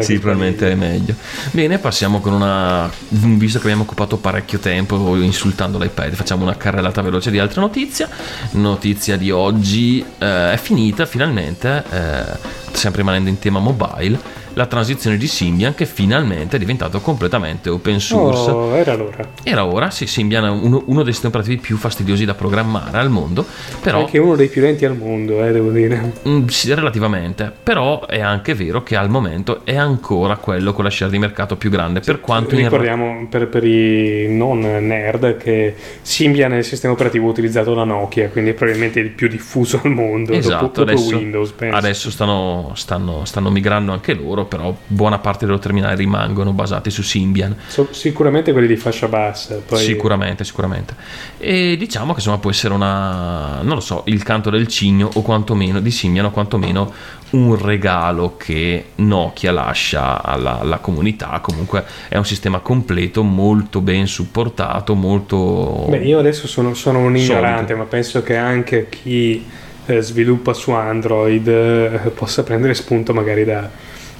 Sì, 0.00 0.14
che- 0.14 0.18
probabilmente 0.18 0.70
è 0.70 0.74
meglio. 0.74 1.14
Bene, 1.52 1.78
passiamo 1.78 2.20
con 2.20 2.34
una. 2.34 2.90
Visto 3.08 3.58
che 3.58 3.64
abbiamo 3.64 3.84
occupato 3.84 4.16
parecchio 4.18 4.58
tempo 4.58 5.16
insultando 5.16 5.78
l'iPad, 5.78 6.12
facciamo 6.12 6.42
una 6.42 6.56
carrellata 6.56 7.00
veloce 7.00 7.30
di 7.30 7.38
altre 7.38 7.60
notizie. 7.60 8.08
Notizia 8.52 9.16
di 9.16 9.30
oggi 9.30 10.04
eh, 10.18 10.52
è 10.52 10.58
finita 10.60 11.06
finalmente, 11.06 11.82
eh, 11.90 12.24
sempre 12.72 13.00
rimanendo 13.00 13.30
in 13.30 13.38
tema 13.38 13.58
mobile, 13.58 14.18
la 14.54 14.66
transizione 14.66 15.16
di 15.16 15.26
Symbian 15.26 15.74
che 15.74 15.86
finalmente 15.86 16.56
è 16.56 16.58
diventato 16.58 17.00
completamente 17.00 17.68
open 17.68 18.00
source. 18.00 18.50
Oh, 18.50 18.74
era 18.74 18.94
l'ora. 18.94 19.28
Era 19.42 19.64
ora, 19.64 19.90
sì, 19.90 20.06
Symbian 20.06 20.44
è 20.44 20.50
uno, 20.50 20.82
uno 20.86 21.02
dei 21.02 21.12
sistemi 21.12 21.34
operativi 21.34 21.60
più 21.60 21.76
fastidiosi 21.76 22.24
da 22.24 22.34
programmare 22.34 22.98
al 22.98 23.10
mondo, 23.10 23.44
però 23.80 24.00
Anche 24.00 24.18
uno 24.18 24.36
dei 24.36 24.48
più 24.48 24.62
lenti 24.62 24.84
al 24.84 24.96
mondo, 24.96 25.44
eh, 25.44 25.52
devo 25.52 25.70
dire. 25.70 26.12
Mm, 26.26 26.46
sì, 26.46 26.72
relativamente, 26.72 27.52
però 27.62 28.06
è 28.06 28.20
anche 28.20 28.54
vero 28.54 28.82
che 28.82 28.96
al 28.96 29.10
momento 29.10 29.64
è 29.64 29.76
ancora 29.76 30.36
quello 30.36 30.72
con 30.72 30.84
la 30.84 30.90
share 30.90 31.10
di 31.10 31.18
mercato 31.18 31.56
più 31.56 31.70
grande, 31.70 32.00
per 32.00 32.20
quanto 32.20 32.54
in 32.54 32.62
Ricordiamo 32.62 33.26
per, 33.28 33.48
per 33.48 33.64
i 33.64 34.26
non 34.28 34.60
nerd 34.60 35.36
che 35.36 35.74
Symbian 36.02 36.52
è 36.52 36.58
il 36.58 36.64
sistema 36.64 36.92
operativo 36.92 37.28
utilizzato 37.28 37.74
da 37.74 37.84
Nokia, 37.84 38.28
quindi 38.28 38.50
è 38.50 38.54
probabilmente 38.54 39.00
il 39.00 39.10
più 39.10 39.28
diffuso 39.28 39.80
al 39.82 39.90
mondo. 39.90 40.32
Esatto, 40.32 40.64
dopo, 40.64 40.84
dopo 40.84 40.90
adesso, 40.92 41.16
Windows, 41.16 41.50
penso. 41.52 41.76
adesso 41.76 42.10
stanno, 42.10 42.72
stanno- 42.74 43.24
stanno 43.24 43.50
migrando 43.50 43.92
anche 43.92 44.14
loro, 44.14 44.43
però 44.44 44.74
buona 44.86 45.18
parte 45.18 45.40
dei 45.40 45.48
loro 45.48 45.60
terminali 45.60 45.96
rimangono 45.96 46.52
basati 46.52 46.90
su 46.90 47.02
Symbian. 47.02 47.56
So- 47.66 47.88
sicuramente 47.90 48.52
quelli 48.52 48.66
di 48.66 48.76
fascia 48.76 49.08
bassa. 49.08 49.56
Poi... 49.66 49.78
Sicuramente, 49.78 50.44
sicuramente. 50.44 50.94
E 51.38 51.76
diciamo 51.76 52.12
che 52.12 52.18
insomma 52.18 52.38
può 52.38 52.50
essere 52.50 52.74
una, 52.74 53.60
non 53.62 53.74
lo 53.74 53.80
so, 53.80 54.02
il 54.06 54.22
canto 54.22 54.50
del 54.50 54.66
cigno 54.68 55.10
o 55.14 55.22
quantomeno 55.22 55.80
di 55.80 55.90
Symbian 55.90 56.26
o 56.26 56.30
quantomeno 56.30 56.92
un 57.30 57.60
regalo 57.60 58.36
che 58.36 58.90
Nokia 58.96 59.52
lascia 59.52 60.22
alla, 60.22 60.60
alla 60.60 60.78
comunità. 60.78 61.40
Comunque 61.42 61.84
è 62.08 62.16
un 62.16 62.24
sistema 62.24 62.60
completo, 62.60 63.22
molto 63.22 63.80
ben 63.80 64.06
supportato, 64.06 64.94
molto... 64.94 65.86
Beh, 65.88 65.98
io 65.98 66.18
adesso 66.18 66.46
sono, 66.46 66.74
sono 66.74 67.00
un 67.00 67.16
ignorante, 67.16 67.72
Solido. 67.72 67.76
ma 67.76 67.84
penso 67.84 68.22
che 68.22 68.36
anche 68.36 68.88
chi 68.88 69.44
eh, 69.86 70.00
sviluppa 70.00 70.52
su 70.52 70.70
Android 70.70 71.46
eh, 71.46 72.12
possa 72.14 72.42
prendere 72.42 72.74
spunto 72.74 73.12
magari 73.12 73.44
da, 73.44 73.68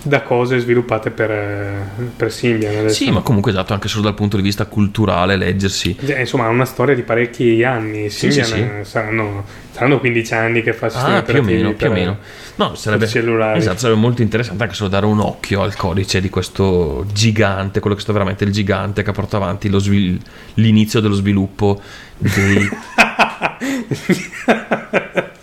da 0.04 0.22
cose 0.22 0.58
sviluppate 0.58 1.10
per, 1.10 1.88
per 2.16 2.30
Symbian. 2.30 2.76
Adesso. 2.76 2.94
Sì, 2.94 3.10
ma 3.10 3.20
comunque 3.22 3.50
esatto, 3.50 3.72
anche 3.72 3.88
solo 3.88 4.04
dal 4.04 4.14
punto 4.14 4.36
di 4.36 4.42
vista 4.42 4.66
culturale, 4.66 5.36
leggersi. 5.36 5.96
Eh, 5.98 6.20
Insomma, 6.20 6.44
ha 6.44 6.48
una 6.48 6.66
storia 6.66 6.94
di 6.94 7.02
parecchi 7.02 7.64
anni. 7.64 8.10
Sì, 8.10 8.30
Symbian 8.30 8.46
sì, 8.46 8.52
sì. 8.52 8.60
eh, 8.60 8.84
Saranno, 8.84 9.44
saranno 9.72 9.98
15 9.98 10.34
anni 10.34 10.62
che 10.62 10.72
fa 10.74 10.88
sistemi 10.90 11.16
Ah, 11.16 11.22
più 11.22 11.38
o 11.38 11.42
meno, 11.42 11.72
più 11.72 11.88
o 11.88 11.92
meno. 11.92 12.18
No, 12.56 12.74
sarebbe, 12.76 13.06
esatto, 13.06 13.78
sarebbe 13.78 13.98
molto 13.98 14.22
interessante 14.22 14.62
anche 14.62 14.74
solo 14.76 14.88
dare 14.88 15.06
un 15.06 15.18
occhio 15.18 15.62
al 15.62 15.74
codice 15.74 16.20
di 16.20 16.28
questo 16.28 17.04
gigante, 17.12 17.80
quello 17.80 17.96
che 17.96 18.00
è 18.00 18.04
stato 18.04 18.16
veramente 18.18 18.44
il 18.44 18.52
gigante 18.52 19.02
che 19.02 19.10
ha 19.10 19.12
portato 19.12 19.42
avanti 19.42 19.68
lo 19.68 19.80
svil- 19.80 20.20
l'inizio 20.54 21.00
dello 21.00 21.14
sviluppo 21.14 21.80
dei... 22.16 22.68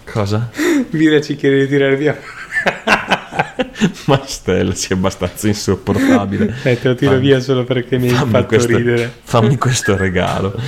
Cosa? 0.05 0.49
Vira 0.89 1.19
ci 1.21 1.35
chiede 1.35 1.59
di 1.59 1.67
tirare 1.67 1.95
via. 1.97 2.17
Ma 4.05 4.21
Stella, 4.25 4.75
sei 4.75 4.97
abbastanza 4.97 5.47
insopportabile. 5.47 6.53
Eh, 6.63 6.79
te 6.79 6.87
lo 6.89 6.95
tiro 6.95 7.11
Fammi- 7.11 7.23
via 7.23 7.39
solo 7.39 7.63
perché 7.63 7.97
mi 7.97 8.09
hai 8.09 8.15
fatto 8.15 8.45
questo- 8.45 8.77
ridere. 8.77 9.11
Fammi 9.23 9.57
questo 9.57 9.97
regalo. 9.97 10.53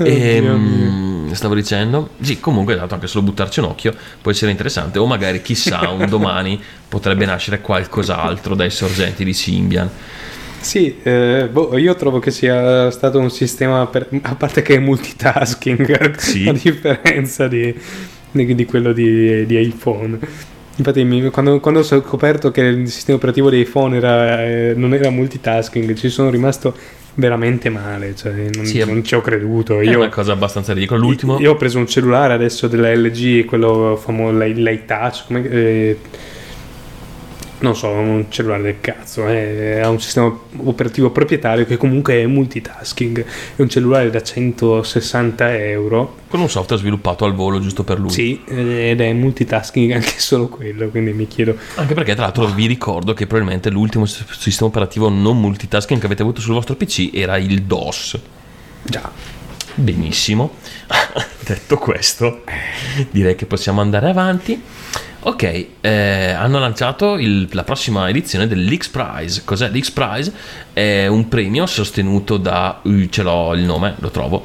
Ehm, 0.00 1.32
stavo 1.32 1.54
dicendo, 1.54 2.10
sì, 2.20 2.38
comunque 2.38 2.76
dato 2.76 2.94
anche 2.94 3.08
solo 3.08 3.24
buttarci 3.24 3.58
un 3.58 3.66
occhio 3.66 3.92
può 4.22 4.30
essere 4.30 4.52
interessante, 4.52 5.00
o 5.00 5.06
magari 5.06 5.42
chissà, 5.42 5.88
un 5.90 6.06
domani 6.08 6.60
potrebbe 6.88 7.24
nascere 7.24 7.60
qualcos'altro 7.60 8.54
dai 8.54 8.70
sorgenti 8.70 9.24
di 9.24 9.32
Symbian. 9.32 9.90
Sì, 10.60 10.96
eh, 11.02 11.48
boh, 11.50 11.76
io 11.78 11.94
trovo 11.94 12.18
che 12.18 12.30
sia 12.30 12.90
stato 12.90 13.18
un 13.18 13.30
sistema, 13.30 13.86
per- 13.86 14.08
a 14.22 14.34
parte 14.34 14.62
che 14.62 14.74
è 14.74 14.78
multitasking, 14.78 16.16
Sì. 16.18 16.48
a 16.48 16.52
differenza 16.52 17.48
di, 17.48 17.74
di- 18.30 18.54
di 18.54 18.64
quello 18.66 18.92
di, 18.92 19.46
di 19.46 19.58
iPhone. 19.60 20.18
Infatti, 20.76 21.04
mi- 21.04 21.30
quando, 21.30 21.60
quando 21.60 21.80
ho 21.80 21.84
scoperto 21.84 22.50
che 22.50 22.60
il 22.62 22.88
sistema 22.88 23.16
operativo 23.16 23.50
di 23.50 23.60
iPhone 23.60 23.96
era, 23.96 24.44
eh, 24.44 24.72
non 24.76 24.94
era 24.94 25.10
multitasking, 25.10 25.94
ci 25.94 26.08
sono 26.08 26.28
rimasto 26.30 26.74
veramente 27.14 27.68
male, 27.68 28.14
cioè 28.14 28.32
non, 28.52 28.64
Sì, 28.64 28.78
non 28.84 29.02
ci 29.04 29.14
ho 29.14 29.20
creduto. 29.20 29.80
È 29.80 29.84
Io, 29.84 29.98
una 29.98 30.08
cosa 30.08 30.32
abbastanza 30.32 30.72
ridicola. 30.72 31.00
L'ultimo, 31.00 31.40
io 31.40 31.52
ho 31.52 31.56
preso 31.56 31.78
un 31.78 31.86
cellulare 31.88 32.32
adesso 32.32 32.68
della 32.68 32.92
LG, 32.94 33.44
quello 33.44 33.96
famoso, 34.00 34.38
l'iTouch, 34.38 35.24
come, 35.26 35.48
eh, 35.50 35.96
non 37.60 37.74
so, 37.74 37.88
un 37.88 38.26
cellulare 38.28 38.62
del 38.62 38.76
cazzo, 38.80 39.26
eh, 39.26 39.80
ha 39.80 39.88
un 39.88 40.00
sistema 40.00 40.32
operativo 40.64 41.10
proprietario 41.10 41.66
che 41.66 41.76
comunque 41.76 42.14
è 42.14 42.26
multitasking, 42.26 43.24
è 43.56 43.60
un 43.60 43.68
cellulare 43.68 44.10
da 44.10 44.22
160 44.22 45.56
euro, 45.56 46.16
con 46.28 46.40
un 46.40 46.48
software 46.48 46.80
sviluppato 46.80 47.24
al 47.24 47.34
volo 47.34 47.60
giusto 47.60 47.84
per 47.84 47.98
lui. 47.98 48.10
sì, 48.10 48.40
ed 48.46 49.00
è 49.00 49.12
multitasking 49.12 49.92
anche 49.92 50.14
solo 50.20 50.48
quello, 50.48 50.88
quindi 50.88 51.12
mi 51.12 51.26
chiedo... 51.26 51.56
Anche 51.76 51.94
perché, 51.94 52.14
tra 52.14 52.24
l'altro, 52.24 52.46
vi 52.46 52.66
ricordo 52.66 53.14
che 53.14 53.26
probabilmente 53.26 53.70
l'ultimo 53.70 54.04
sistema 54.06 54.68
operativo 54.68 55.08
non 55.08 55.40
multitasking 55.40 55.98
che 55.98 56.06
avete 56.06 56.22
avuto 56.22 56.40
sul 56.40 56.54
vostro 56.54 56.74
PC 56.74 57.10
era 57.12 57.38
il 57.38 57.62
DOS. 57.62 58.18
Già. 58.82 59.37
Benissimo. 59.78 60.54
Detto 61.46 61.76
questo, 61.78 62.42
direi 63.10 63.36
che 63.36 63.46
possiamo 63.46 63.80
andare 63.80 64.08
avanti. 64.10 64.60
Ok, 65.20 65.66
eh, 65.80 66.30
hanno 66.36 66.58
lanciato 66.58 67.16
il- 67.16 67.48
la 67.52 67.62
prossima 67.64 68.08
edizione 68.08 68.46
dell'X 68.48 68.88
Prize. 68.88 69.42
Cos'è 69.44 69.68
l'X 69.68 69.90
Prize? 69.90 70.32
È 70.72 71.06
un 71.06 71.28
premio 71.28 71.66
sostenuto 71.66 72.38
da. 72.38 72.80
uh, 72.82 73.06
ce 73.08 73.22
l'ho 73.22 73.54
il 73.54 73.62
nome, 73.62 73.94
lo 73.98 74.10
trovo. 74.10 74.44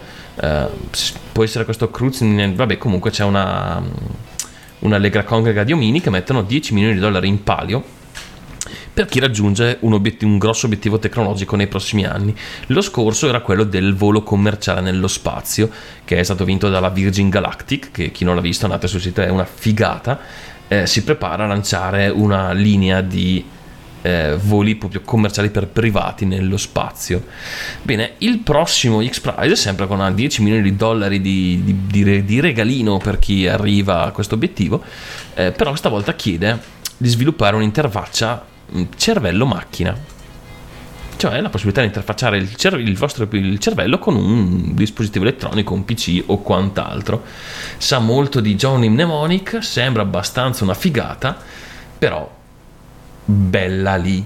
S- 0.91 1.13
può 1.31 1.43
essere 1.43 1.63
questo 1.65 1.89
Cruz. 1.89 2.21
Vabbè, 2.53 2.77
comunque 2.77 3.09
c'è 3.11 3.23
una. 3.23 3.81
Un'allegra 4.79 5.23
congrega 5.23 5.63
di 5.63 5.71
omini 5.71 6.01
che 6.01 6.09
mettono 6.09 6.41
10 6.43 6.73
milioni 6.73 6.93
di 6.95 6.99
dollari 6.99 7.27
in 7.29 7.41
palio 7.41 7.92
per 8.93 9.07
chi 9.07 9.19
raggiunge 9.19 9.77
un, 9.81 9.93
obiet- 9.93 10.21
un 10.21 10.37
grosso 10.37 10.67
obiettivo 10.67 10.99
tecnologico 10.99 11.55
nei 11.55 11.67
prossimi 11.67 12.05
anni. 12.05 12.35
Lo 12.67 12.81
scorso 12.81 13.27
era 13.27 13.41
quello 13.41 13.63
del 13.63 13.95
volo 13.95 14.21
commerciale 14.21 14.81
nello 14.81 15.07
spazio, 15.07 15.69
che 16.05 16.19
è 16.19 16.23
stato 16.23 16.45
vinto 16.45 16.69
dalla 16.69 16.89
Virgin 16.89 17.29
Galactic, 17.29 17.91
che 17.91 18.11
chi 18.11 18.23
non 18.23 18.35
l'ha 18.35 18.41
visto 18.41 18.65
andate 18.65 18.87
sul 18.87 19.01
sito, 19.01 19.21
è 19.21 19.29
una 19.29 19.45
figata. 19.45 20.19
Eh, 20.67 20.85
si 20.85 21.03
prepara 21.03 21.45
a 21.45 21.47
lanciare 21.47 22.09
una 22.09 22.51
linea 22.51 23.01
di 23.01 23.43
eh, 24.03 24.37
voli 24.39 24.75
proprio 24.75 25.01
commerciali 25.03 25.49
per 25.49 25.67
privati 25.67 26.25
nello 26.25 26.57
spazio. 26.57 27.23
Bene, 27.81 28.13
il 28.19 28.39
prossimo 28.39 29.03
X 29.03 29.19
Prize, 29.19 29.55
sempre 29.55 29.87
con 29.87 29.97
una 29.97 30.11
10 30.11 30.43
milioni 30.43 30.63
di 30.63 30.75
dollari 30.75 31.19
di, 31.19 31.61
di- 31.63 31.87
di 31.87 32.23
di 32.23 32.39
regalino 32.39 32.97
per 32.97 33.17
chi 33.17 33.47
arriva 33.47 34.03
a 34.03 34.11
questo 34.11 34.35
obiettivo, 34.35 34.83
eh, 35.33 35.51
però 35.51 35.73
stavolta 35.75 36.13
chiede 36.13 36.59
di 36.97 37.07
sviluppare 37.07 37.55
un'interfaccia 37.55 38.51
mh, 38.73 38.83
cervello-macchina. 38.95 40.11
Cioè 41.15 41.39
la 41.39 41.49
possibilità 41.49 41.81
di 41.81 41.87
interfacciare 41.87 42.37
il, 42.37 42.55
cer- 42.55 42.79
il 42.79 42.97
vostro 42.97 43.27
il 43.31 43.57
cervello 43.59 43.97
con 43.97 44.15
un 44.15 44.73
dispositivo 44.73 45.23
elettronico, 45.23 45.73
un 45.73 45.85
PC 45.85 46.23
o 46.25 46.41
quant'altro. 46.41 47.23
Sa 47.77 47.99
molto 47.99 48.39
di 48.41 48.55
Johnny 48.55 48.89
Mnemonic, 48.89 49.63
sembra 49.63 50.01
abbastanza 50.01 50.63
una 50.63 50.73
figata, 50.73 51.37
però 51.97 52.29
bella 53.23 53.95
lì. 53.95 54.25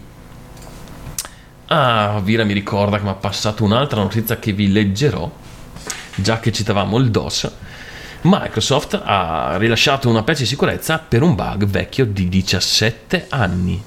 Ah, 1.68 2.20
Vira 2.24 2.46
mi 2.46 2.54
ricorda 2.54 2.98
che 2.98 3.04
mi 3.04 3.10
ha 3.10 3.14
passato 3.14 3.64
un'altra 3.64 4.02
notizia 4.02 4.40
che 4.40 4.54
vi 4.54 4.72
leggerò, 4.72 5.30
già 6.16 6.40
che 6.40 6.52
citavamo 6.52 6.98
il 6.98 7.12
DOS. 7.12 7.52
Microsoft 8.22 9.00
ha 9.04 9.58
rilasciato 9.58 10.10
una 10.10 10.24
patch 10.24 10.40
di 10.40 10.46
sicurezza 10.46 10.98
per 10.98 11.22
un 11.22 11.36
bug 11.36 11.66
vecchio 11.66 12.06
di 12.06 12.28
17 12.28 13.28
anni. 13.30 13.84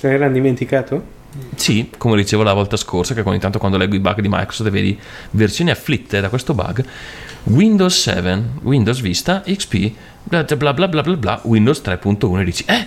Se 0.00 0.10
era 0.10 0.30
dimenticato? 0.30 1.02
Sì, 1.56 1.90
come 1.98 2.16
dicevo 2.16 2.42
la 2.42 2.54
volta 2.54 2.78
scorsa, 2.78 3.12
che 3.12 3.20
ogni 3.22 3.38
tanto 3.38 3.58
quando 3.58 3.76
leggo 3.76 3.96
i 3.96 4.00
bug 4.00 4.22
di 4.22 4.28
Microsoft 4.30 4.70
e 4.70 4.72
vedi 4.72 4.98
versioni 5.32 5.70
afflitte 5.70 6.22
da 6.22 6.30
questo 6.30 6.54
bug, 6.54 6.82
Windows 7.42 8.00
7, 8.00 8.42
Windows 8.62 8.98
Vista, 9.02 9.42
XP, 9.42 9.92
bla 10.24 10.42
bla 10.44 10.72
bla 10.72 10.88
bla 10.88 11.02
bla, 11.02 11.16
bla 11.16 11.40
Windows 11.42 11.82
3.1 11.84 12.40
e 12.40 12.44
dici, 12.44 12.64
eh? 12.66 12.86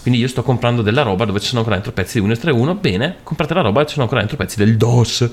Quindi 0.00 0.20
io 0.20 0.28
sto 0.28 0.44
comprando 0.44 0.82
della 0.82 1.02
roba 1.02 1.24
dove 1.24 1.40
ci 1.40 1.46
sono 1.46 1.58
ancora 1.58 1.74
dentro 1.74 1.92
pezzi 1.92 2.20
di 2.20 2.24
Windows 2.24 2.44
3.1, 2.44 2.80
bene, 2.80 3.16
comprate 3.24 3.54
la 3.54 3.62
roba 3.62 3.78
dove 3.78 3.86
ci 3.86 3.94
sono 3.94 4.04
ancora 4.04 4.20
dentro 4.20 4.38
pezzi 4.38 4.58
del 4.58 4.76
DOS. 4.76 5.30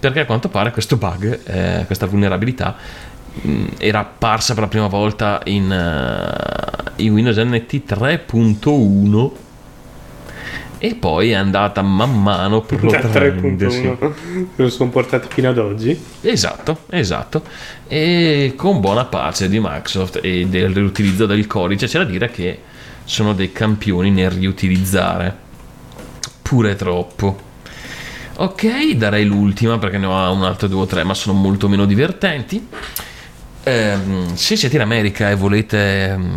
Perché 0.00 0.20
a 0.20 0.24
quanto 0.24 0.48
pare 0.48 0.70
questo 0.70 0.96
bug, 0.96 1.40
eh, 1.44 1.82
questa 1.84 2.06
vulnerabilità, 2.06 2.74
mh, 3.42 3.64
era 3.76 3.98
apparsa 3.98 4.54
per 4.54 4.62
la 4.62 4.68
prima 4.70 4.86
volta 4.86 5.42
in, 5.44 5.70
eh, 5.70 7.02
in 7.04 7.12
Windows 7.12 7.36
NT 7.36 7.82
3.1 7.86 9.42
e 10.84 10.94
poi 10.94 11.30
è 11.30 11.34
andata 11.34 11.80
man 11.80 12.20
mano 12.20 12.60
Da 12.68 12.76
protraendosi. 12.76 13.80
3.1 13.80 14.46
lo 14.56 14.68
sono 14.68 14.90
portati 14.90 15.28
fino 15.30 15.48
ad 15.48 15.56
oggi. 15.56 15.98
Esatto, 16.20 16.80
esatto. 16.90 17.42
E 17.88 18.52
con 18.54 18.80
buona 18.80 19.06
pace 19.06 19.48
di 19.48 19.58
Microsoft 19.58 20.20
e 20.22 20.46
del 20.46 20.74
riutilizzo 20.74 21.24
del 21.24 21.46
codice, 21.46 21.86
c'è 21.86 21.96
da 21.96 22.04
dire 22.04 22.30
che 22.30 22.60
sono 23.04 23.32
dei 23.32 23.50
campioni 23.50 24.10
nel 24.10 24.30
riutilizzare. 24.30 25.34
Pure 26.42 26.76
troppo. 26.76 27.40
Ok, 28.36 28.90
darei 28.90 29.24
l'ultima 29.24 29.78
perché 29.78 29.96
ne 29.96 30.04
ho 30.04 30.32
un 30.32 30.42
altro 30.42 30.68
due 30.68 30.82
o 30.82 30.86
tre, 30.86 31.02
ma 31.02 31.14
sono 31.14 31.38
molto 31.38 31.66
meno 31.66 31.86
divertenti. 31.86 32.68
Ehm, 33.62 34.34
se 34.34 34.56
siete 34.56 34.76
in 34.76 34.82
America 34.82 35.30
e 35.30 35.34
volete. 35.34 36.08
ehm, 36.10 36.36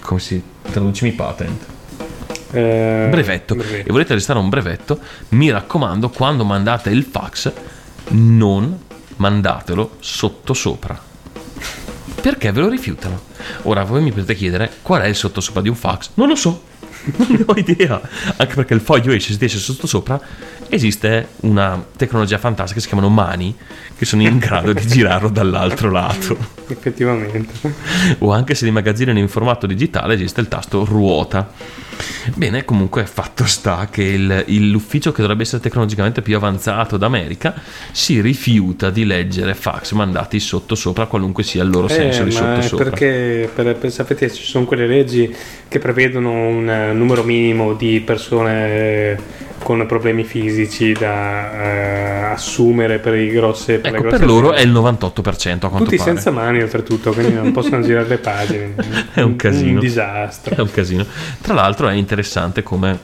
come 0.00 0.18
si 0.18 0.42
traducimi 0.62 1.12
patent? 1.12 1.71
Eh, 2.52 3.08
brevetto 3.10 3.56
e 3.58 3.86
volete 3.88 4.14
restare 4.14 4.38
un 4.38 4.48
brevetto, 4.48 4.98
mi 5.30 5.50
raccomando, 5.50 6.10
quando 6.10 6.44
mandate 6.44 6.90
il 6.90 7.02
fax, 7.02 7.52
non 8.08 8.78
mandatelo 9.16 9.96
sottosopra. 10.00 11.00
Perché 12.20 12.52
ve 12.52 12.60
lo 12.60 12.68
rifiutano? 12.68 13.20
Ora 13.62 13.84
voi 13.84 14.02
mi 14.02 14.12
potete 14.12 14.34
chiedere 14.34 14.70
qual 14.82 15.02
è 15.02 15.06
il 15.06 15.16
sottosopra 15.16 15.60
di 15.60 15.68
un 15.68 15.74
fax? 15.74 16.10
Non 16.14 16.28
lo 16.28 16.36
so, 16.36 16.62
non 17.16 17.26
ne 17.30 17.42
ho 17.44 17.54
idea. 17.56 18.00
Anche 18.36 18.54
perché 18.54 18.74
il 18.74 18.80
foglio 18.80 19.12
esce, 19.12 19.32
se 19.34 19.44
esce 19.44 19.58
sottosopra, 19.58 20.20
esiste 20.68 21.28
una 21.40 21.84
tecnologia 21.96 22.38
fantastica 22.38 22.74
che 22.76 22.80
si 22.80 22.88
chiamano 22.88 23.08
mani, 23.12 23.54
che 23.96 24.04
sono 24.04 24.22
in 24.22 24.38
grado 24.38 24.72
di 24.72 24.86
girarlo 24.86 25.28
dall'altro 25.28 25.90
lato. 25.90 26.36
Effettivamente. 26.68 27.52
o 28.18 28.32
anche 28.32 28.54
se 28.54 28.64
li 28.64 28.70
magazzinano 28.70 29.18
in 29.18 29.28
formato 29.28 29.66
digitale 29.66 30.14
esiste 30.14 30.40
il 30.40 30.48
tasto 30.48 30.84
ruota. 30.84 31.50
Bene, 32.34 32.64
comunque 32.64 33.04
fatto 33.04 33.44
sta 33.46 33.88
che 33.90 34.02
il- 34.02 34.44
il- 34.46 34.70
l'ufficio 34.70 35.12
che 35.12 35.20
dovrebbe 35.20 35.42
essere 35.42 35.60
tecnologicamente 35.60 36.22
più 36.22 36.34
avanzato 36.36 36.96
d'America 36.96 37.54
si 37.90 38.20
rifiuta 38.20 38.90
di 38.90 39.04
leggere 39.04 39.54
fax 39.54 39.92
mandati 39.92 40.40
sottosopra, 40.40 41.06
qualunque 41.06 41.42
sia 41.42 41.62
il 41.62 41.70
loro 41.70 41.88
senso 41.88 42.22
Eh, 42.22 42.28
di 42.28 42.34
ma 42.34 42.40
è 42.58 42.62
sottosopra. 42.62 42.84
perché 42.90 43.50
per, 43.54 43.76
per- 43.76 43.92
sapete 43.92 44.32
ci 44.32 44.42
sono 44.44 44.64
quelle 44.64 44.86
leggi 44.86 45.32
che 45.68 45.78
prevedono 45.78 46.30
un 46.30 46.68
eh, 46.68 46.91
numero 46.96 47.22
minimo 47.22 47.74
di 47.74 48.00
persone 48.00 49.40
con 49.62 49.84
problemi 49.86 50.24
fisici 50.24 50.92
da 50.92 51.52
eh, 51.62 52.22
assumere 52.32 52.98
per 52.98 53.14
i 53.14 53.30
grosse 53.30 53.78
per 53.78 53.94
Ecco, 53.94 54.08
per 54.08 54.24
loro 54.24 54.52
è 54.52 54.60
il 54.60 54.72
98% 54.72 54.78
a 54.80 55.68
quanto 55.68 55.84
tutti 55.84 55.96
pare. 55.96 56.10
senza 56.10 56.30
mani 56.32 56.60
oltretutto 56.62 57.12
quindi 57.12 57.34
non 57.34 57.52
possono 57.52 57.80
girare 57.86 58.08
le 58.08 58.18
pagine 58.18 58.74
È 59.12 59.20
un 59.20 59.36
casino. 59.36 59.74
un 59.74 59.78
disastro 59.78 60.56
È 60.56 60.60
un 60.60 60.70
casino. 60.70 61.06
Tra 61.40 61.54
l'altro 61.54 61.86
è 61.88 61.94
interessante 61.94 62.64
come 62.64 62.98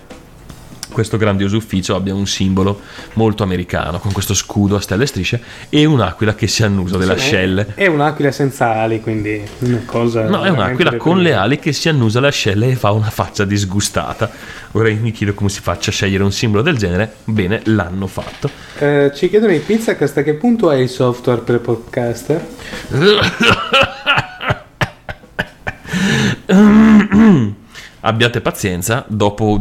questo 0.91 1.17
grandioso 1.17 1.57
ufficio 1.57 1.95
abbia 1.95 2.15
un 2.15 2.27
simbolo 2.27 2.81
molto 3.15 3.43
americano, 3.43 3.99
con 3.99 4.13
questo 4.13 4.35
scudo 4.35 4.77
a 4.77 4.81
stelle 4.81 5.05
e 5.05 5.07
strisce 5.07 5.41
e 5.69 5.85
un'aquila 5.85 6.35
che 6.35 6.47
si 6.47 6.63
annusa 6.63 6.97
delle 6.97 7.17
Sì, 7.19 7.25
ascelle. 7.25 7.67
è, 7.75 7.87
un'aquila 7.87 8.31
senza 8.33 8.75
ali 8.75 9.01
quindi 9.01 9.43
una 9.61 9.83
cosa 9.85 10.25
No, 10.29 10.43
è 10.45 10.49
un'aquila 10.51 10.97
con 10.97 11.21
le 11.21 11.35
ali 11.35 11.59
che 11.59 11.73
si 11.73 11.89
annusa 11.89 12.21
le 12.21 12.29
ascelle 12.29 12.71
e 12.71 12.75
fa 12.75 12.91
una 12.93 13.11
faccia 13.11 13.45
disgustata. 13.45 14.31
Ora 14.73 14.89
io 14.89 14.99
mi 15.01 15.13
chiedo 15.13 15.35
come 15.35 15.49
si 15.49 15.61
faccia 15.61 15.91
a 15.91 15.93
scegliere 15.93 16.23
un 16.25 16.33
simbolo 16.33 16.63
del 16.63 16.77
genere. 16.77 17.15
Bene, 17.25 17.61
l'hanno 17.65 18.07
fatto. 18.07 18.51
Eh, 18.79 19.13
ci 19.15 19.29
chiedono 19.29 19.53
in 19.53 19.65
pizza 19.65 19.97
che 19.97 20.05
hasta 20.05 20.23
che 20.23 20.35
punto 20.35 20.71
è 20.71 20.77
il 20.77 20.89
software 20.89 21.41
per 21.41 21.61
podcaster 21.61 22.47
abbiate 28.09 28.41
pazienza, 28.41 29.05
dopo 29.07 29.61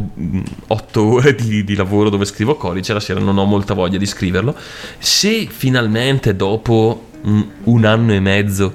8 0.67 1.03
ore 1.03 1.35
di, 1.35 1.63
di 1.63 1.75
lavoro 1.75 2.09
dove 2.09 2.25
scrivo 2.25 2.55
codice, 2.55 2.93
la 2.93 2.99
sera 2.99 3.19
non 3.19 3.37
ho 3.37 3.45
molta 3.45 3.73
voglia 3.73 3.97
di 3.97 4.05
scriverlo. 4.05 4.55
Se 4.97 5.47
finalmente 5.49 6.35
dopo 6.35 7.09
mm, 7.25 7.41
un 7.63 7.85
anno 7.85 8.13
e 8.13 8.19
mezzo 8.19 8.73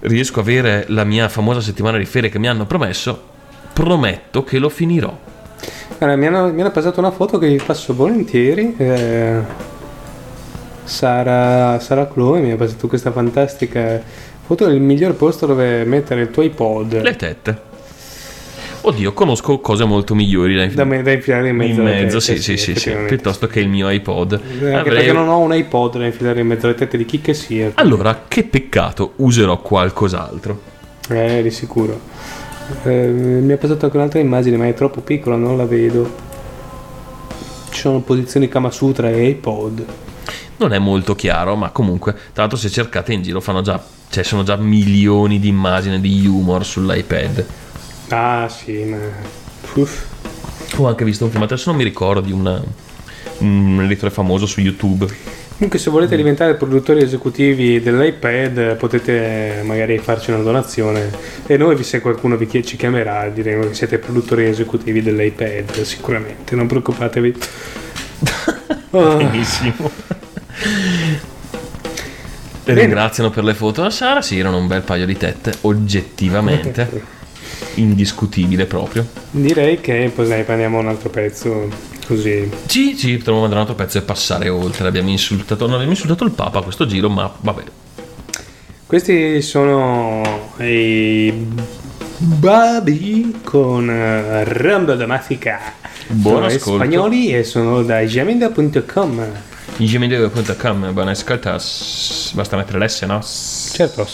riesco 0.00 0.40
a 0.40 0.42
avere 0.42 0.84
la 0.88 1.04
mia 1.04 1.28
famosa 1.28 1.60
settimana 1.60 1.98
di 1.98 2.04
ferie 2.04 2.30
che 2.30 2.38
mi 2.38 2.48
hanno 2.48 2.66
promesso, 2.66 3.30
prometto 3.72 4.42
che 4.44 4.58
lo 4.58 4.68
finirò. 4.68 5.16
Allora, 5.98 6.16
mi, 6.16 6.26
hanno, 6.26 6.52
mi 6.52 6.60
hanno 6.60 6.72
passato 6.72 6.98
una 6.98 7.12
foto 7.12 7.38
che 7.38 7.48
vi 7.48 7.62
passo 7.64 7.94
volentieri. 7.94 8.74
eh, 8.76 9.70
Sara, 10.84 11.78
Sara 11.78 12.08
Chloe 12.08 12.40
mi 12.40 12.50
ha 12.50 12.56
passato 12.56 12.88
questa 12.88 13.12
fantastica 13.12 14.02
foto 14.44 14.66
del 14.66 14.80
miglior 14.80 15.14
posto 15.14 15.46
dove 15.46 15.84
mettere 15.84 16.22
il 16.22 16.30
tuo 16.30 16.42
iPod. 16.42 17.00
Le 17.00 17.16
tette. 17.16 17.70
Oddio, 18.84 19.12
conosco 19.12 19.60
cose 19.60 19.84
molto 19.84 20.14
migliori 20.14 20.56
da, 20.56 20.66
Da, 20.66 20.84
me- 20.84 21.02
da 21.02 21.12
infilare 21.12 21.48
in 21.50 21.56
mezzo. 21.56 21.80
in 21.80 21.86
mezzo, 21.86 22.18
sì, 22.18 22.38
sì, 22.42 22.56
sì, 22.56 22.74
sì, 22.74 22.90
piuttosto 23.06 23.46
che 23.46 23.60
il 23.60 23.68
mio 23.68 23.88
iPod. 23.88 24.32
Anche 24.32 24.74
Avrei- 24.74 24.82
perché 24.96 25.12
non 25.12 25.28
ho 25.28 25.38
un 25.38 25.54
iPod 25.54 25.98
da 25.98 26.06
infilare 26.06 26.40
in 26.40 26.48
mezzo 26.48 26.66
alle 26.66 26.74
tette 26.74 26.96
di 26.96 27.04
chi 27.04 27.20
che 27.20 27.32
sia. 27.32 27.70
Allora, 27.74 28.24
che 28.26 28.42
peccato, 28.42 29.12
userò 29.16 29.60
qualcos'altro. 29.60 30.60
Eh, 31.08 31.42
di 31.42 31.50
sicuro. 31.52 32.00
Eh, 32.84 33.06
mi 33.06 33.52
ha 33.52 33.56
passato 33.56 33.84
anche 33.84 33.96
un'altra 33.96 34.18
immagine, 34.18 34.56
ma 34.56 34.66
è 34.66 34.74
troppo 34.74 35.00
piccola, 35.00 35.36
non 35.36 35.56
la 35.56 35.64
vedo. 35.66 36.10
Ci 37.70 37.78
sono 37.80 38.00
posizioni 38.00 38.48
Kama 38.48 38.70
Sutra 38.72 39.10
e 39.10 39.26
iPod. 39.28 39.84
Non 40.56 40.72
è 40.72 40.78
molto 40.80 41.14
chiaro, 41.14 41.54
ma 41.54 41.70
comunque, 41.70 42.12
tra 42.14 42.42
l'altro 42.42 42.58
se 42.58 42.68
cercate 42.68 43.12
in 43.12 43.22
giro 43.22 43.40
fanno 43.40 43.62
già, 43.62 43.80
cioè 44.10 44.24
sono 44.24 44.42
già 44.42 44.56
milioni 44.56 45.38
di 45.38 45.48
immagini 45.48 46.00
di 46.00 46.26
humor 46.26 46.64
sull'iPad. 46.64 47.46
Ah, 48.14 48.48
sì, 48.48 48.84
ma. 48.84 48.98
Uff. 49.74 50.04
Ho 50.76 50.86
anche 50.86 51.04
visto 51.04 51.24
un 51.24 51.30
film, 51.30 51.42
adesso 51.42 51.68
non 51.70 51.78
mi 51.78 51.84
ricordo 51.84 52.20
di 52.20 52.32
una- 52.32 52.62
un 53.38 53.80
editore 53.82 54.10
famoso 54.10 54.46
su 54.46 54.60
YouTube. 54.60 55.06
Comunque, 55.54 55.78
se 55.78 55.90
volete 55.90 56.16
diventare 56.16 56.54
produttori 56.56 57.02
esecutivi 57.02 57.80
dell'iPad, 57.80 58.76
potete 58.76 59.62
magari 59.64 59.98
farci 59.98 60.30
una 60.32 60.42
donazione. 60.42 61.10
E 61.46 61.56
noi, 61.56 61.80
se 61.84 62.00
qualcuno 62.00 62.36
vi 62.36 62.46
chie- 62.46 62.64
ci 62.64 62.76
chiamerà, 62.76 63.28
diremo 63.28 63.66
che 63.68 63.74
siete 63.74 63.98
produttori 63.98 64.44
esecutivi 64.46 65.02
dell'iPad, 65.02 65.82
sicuramente. 65.82 66.54
Non 66.56 66.66
preoccupatevi. 66.66 67.36
Ah. 68.94 69.14
Benissimo. 69.14 69.90
Bene. 72.64 72.80
Ringraziano 72.80 73.30
per 73.30 73.42
le 73.42 73.54
foto 73.54 73.82
a 73.84 73.88
Sara, 73.90 74.20
sì, 74.20 74.38
erano 74.38 74.58
un 74.58 74.66
bel 74.66 74.82
paio 74.82 75.06
di 75.06 75.16
tette, 75.16 75.54
oggettivamente. 75.62 77.20
Indiscutibile 77.74 78.66
proprio. 78.66 79.06
Direi 79.30 79.80
che 79.80 80.10
poi 80.14 80.28
dai, 80.28 80.44
prendiamo 80.44 80.78
un 80.78 80.88
altro 80.88 81.08
pezzo 81.08 81.68
così. 82.06 82.50
Sì, 82.66 82.94
sì, 82.96 83.16
potremmo 83.16 83.40
mandare 83.40 83.60
un 83.62 83.66
altro 83.68 83.82
pezzo 83.84 83.98
e 83.98 84.02
passare 84.02 84.48
oltre. 84.48 84.86
Abbiamo 84.88 85.08
insultato, 85.10 85.64
non 85.64 85.74
abbiamo 85.74 85.92
insultato 85.92 86.24
il 86.24 86.32
Papa 86.32 86.58
a 86.58 86.62
questo 86.62 86.86
giro, 86.86 87.08
ma 87.08 87.32
vabbè. 87.40 87.62
Questi 88.86 89.40
sono 89.40 90.50
i 90.58 91.32
Babi 92.18 93.40
con 93.42 93.88
eh, 93.88 94.44
Rumble 94.44 94.96
da 94.96 95.06
Mafica. 95.06 95.58
Buon 96.08 96.34
sono 96.34 96.46
ascolto. 96.46 96.84
spagnoli 96.84 97.34
e 97.34 97.42
sono 97.42 97.82
da 97.82 98.00
jamenda.com. 98.00 99.26
Ingemedio.com, 99.78 100.92
buona 100.92 101.12
ascolta. 101.12 101.58
s- 101.58 102.32
Basta 102.34 102.56
mettere 102.58 102.84
l'S, 102.84 103.02
no? 103.02 103.20
Certo. 103.72 104.06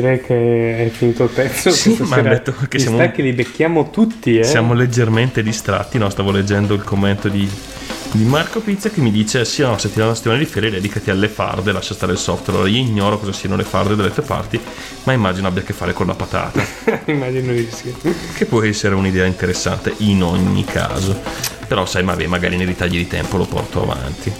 Direi 0.00 0.20
che 0.20 0.86
è 0.86 0.88
finito 0.90 1.24
il 1.24 1.30
pezzo. 1.30 1.70
Sì, 1.70 1.96
ma 2.00 2.16
hanno 2.16 2.28
detto 2.30 2.54
che 2.68 2.78
siamo- 2.78 2.96
stacchi 2.96 3.22
li 3.22 3.32
becchiamo 3.32 3.90
tutti, 3.90 4.38
eh. 4.38 4.44
Siamo 4.44 4.74
leggermente 4.74 5.42
distratti, 5.42 5.98
no? 5.98 6.08
Stavo 6.10 6.30
leggendo 6.30 6.74
il 6.74 6.82
commento 6.82 7.28
di, 7.28 7.48
di 8.12 8.24
Marco 8.24 8.60
Pizza 8.60 8.88
che 8.90 9.00
mi 9.00 9.10
dice: 9.10 9.44
Sì, 9.44 9.62
no, 9.62 9.78
se 9.78 9.90
ti 9.92 9.98
dà 9.98 10.06
una 10.06 10.14
settimana 10.14 10.40
di 10.40 10.46
ferie, 10.46 10.70
dedicati 10.70 11.10
alle 11.10 11.28
farde, 11.28 11.72
lascia 11.72 11.94
stare 11.94 12.12
il 12.12 12.18
software. 12.18 12.58
Allora, 12.60 12.72
io 12.72 12.78
ignoro 12.78 13.18
cosa 13.18 13.32
siano 13.32 13.56
le 13.56 13.64
farde 13.64 13.94
dalle 13.94 14.12
tue 14.12 14.22
parti, 14.22 14.58
ma 15.04 15.12
immagino 15.12 15.46
abbia 15.48 15.62
a 15.62 15.64
che 15.64 15.72
fare 15.72 15.92
con 15.92 16.06
la 16.06 16.14
patata, 16.14 16.62
Immagino 17.06 17.52
di 17.52 17.68
sì. 17.70 17.94
che 18.34 18.44
può 18.46 18.62
essere 18.62 18.94
un'idea 18.94 19.24
interessante 19.26 19.94
in 19.98 20.22
ogni 20.22 20.64
caso. 20.64 21.18
Però, 21.68 21.86
sai, 21.86 22.02
vabbè, 22.02 22.26
magari 22.26 22.56
nei 22.56 22.66
ritagli 22.66 22.96
di 22.96 23.06
tempo 23.06 23.36
lo 23.36 23.44
porto 23.44 23.82
avanti. 23.82 24.32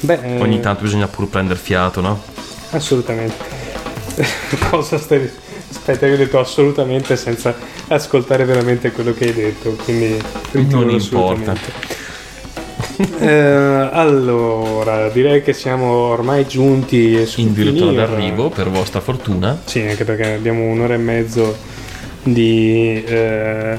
Beh, 0.00 0.18
eh, 0.36 0.40
Ogni 0.40 0.58
tanto 0.58 0.82
bisogna 0.82 1.06
pur 1.06 1.28
prendere 1.28 1.58
fiato, 1.60 2.00
no? 2.00 2.20
Assolutamente. 2.70 3.61
Cosa 4.70 4.98
stai... 4.98 5.30
Aspetta, 5.70 6.06
io 6.06 6.14
ho 6.14 6.16
detto 6.18 6.38
assolutamente 6.38 7.16
senza 7.16 7.54
ascoltare 7.88 8.44
veramente 8.44 8.92
quello 8.92 9.12
che 9.14 9.24
hai 9.24 9.32
detto, 9.32 9.70
quindi 9.84 10.16
Non 10.68 10.90
importa. 10.90 11.54
Eh, 13.18 13.88
allora, 13.90 15.08
direi 15.08 15.42
che 15.42 15.52
siamo 15.54 15.86
ormai 15.92 16.46
giunti 16.46 17.14
In 17.36 17.52
finire. 17.54 17.94
d'arrivo, 17.94 18.48
per 18.50 18.68
vostra 18.68 19.00
fortuna. 19.00 19.60
Sì, 19.64 19.80
anche 19.80 20.04
perché 20.04 20.34
abbiamo 20.34 20.64
un'ora 20.66 20.94
e 20.94 20.98
mezzo 20.98 21.56
di... 22.22 23.02
eh, 23.04 23.76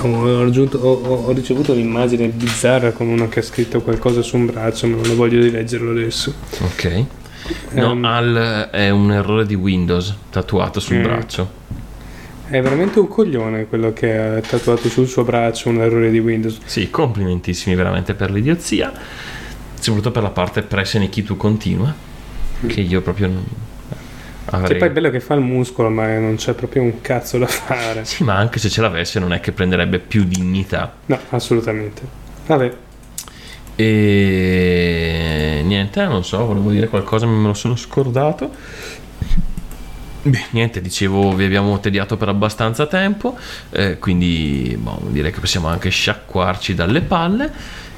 Ho, 0.00 0.42
raggiunto- 0.42 0.78
ho- 0.78 1.24
ho- 1.26 1.32
ricevuto 1.32 1.72
un'immagine 1.72 2.28
bizzarra 2.28 2.90
con 2.90 3.06
uno 3.06 3.28
che 3.28 3.40
ha 3.40 3.42
scritto 3.42 3.80
qualcosa 3.82 4.22
su 4.22 4.36
un 4.36 4.46
braccio, 4.46 4.86
ma 4.88 4.96
non 4.96 5.10
ho 5.10 5.14
voglia 5.14 5.40
di 5.40 5.50
leggerlo 5.50 5.90
adesso. 5.92 6.32
Ok. 6.62 7.04
No, 7.72 7.92
Ehm. 7.92 8.04
al 8.04 8.68
è 8.70 8.90
un 8.90 9.10
errore 9.12 9.46
di 9.46 9.54
Windows 9.54 10.14
tatuato 10.30 10.80
sul 10.80 10.96
Mm. 10.98 11.02
braccio. 11.02 11.60
È 12.48 12.60
veramente 12.60 12.98
un 12.98 13.08
coglione 13.08 13.66
quello 13.66 13.92
che 13.92 14.16
ha 14.18 14.40
tatuato 14.40 14.88
sul 14.88 15.06
suo 15.06 15.24
braccio 15.24 15.70
un 15.70 15.80
errore 15.80 16.10
di 16.10 16.18
Windows. 16.18 16.58
Sì, 16.64 16.90
complimentissimi 16.90 17.74
veramente 17.74 18.12
per 18.14 18.30
l'idiozia, 18.30 18.92
soprattutto 19.74 20.10
per 20.10 20.22
la 20.22 20.30
parte 20.30 20.62
press 20.62 20.96
and 20.96 21.08
key 21.08 21.22
to 21.22 21.36
continua, 21.36 21.92
che 22.66 22.80
io 22.80 23.00
proprio 23.00 23.28
non 23.28 23.44
Che 24.44 24.54
avrei... 24.56 24.78
poi 24.78 24.88
è 24.88 24.90
bello 24.90 25.08
che 25.08 25.20
fa 25.20 25.32
il 25.34 25.40
muscolo, 25.40 25.88
ma 25.88 26.18
non 26.18 26.34
c'è 26.34 26.52
proprio 26.52 26.82
un 26.82 27.00
cazzo 27.00 27.38
da 27.38 27.46
fare. 27.46 28.04
Sì, 28.04 28.22
ma 28.22 28.36
anche 28.36 28.58
se 28.58 28.68
ce 28.68 28.82
l'avesse 28.82 29.18
non 29.18 29.32
è 29.32 29.40
che 29.40 29.52
prenderebbe 29.52 29.98
più 29.98 30.24
dignità. 30.24 30.92
No, 31.06 31.18
assolutamente. 31.30 32.02
Vabbè, 32.46 32.72
E 33.76 35.62
niente, 35.64 36.04
non 36.04 36.24
so, 36.24 36.44
volevo 36.44 36.70
dire 36.70 36.88
qualcosa, 36.88 37.26
me 37.26 37.46
lo 37.46 37.54
sono 37.54 37.76
scordato. 37.76 38.50
Beh, 40.24 40.44
niente, 40.50 40.80
dicevo, 40.80 41.34
vi 41.34 41.44
abbiamo 41.44 41.80
tediato 41.80 42.16
per 42.16 42.28
abbastanza 42.28 42.86
tempo, 42.86 43.36
eh, 43.70 43.98
quindi 43.98 44.78
boh, 44.80 45.00
direi 45.08 45.32
che 45.32 45.40
possiamo 45.40 45.66
anche 45.66 45.88
sciacquarci 45.90 46.74
dalle 46.74 47.00
palle 47.00 47.50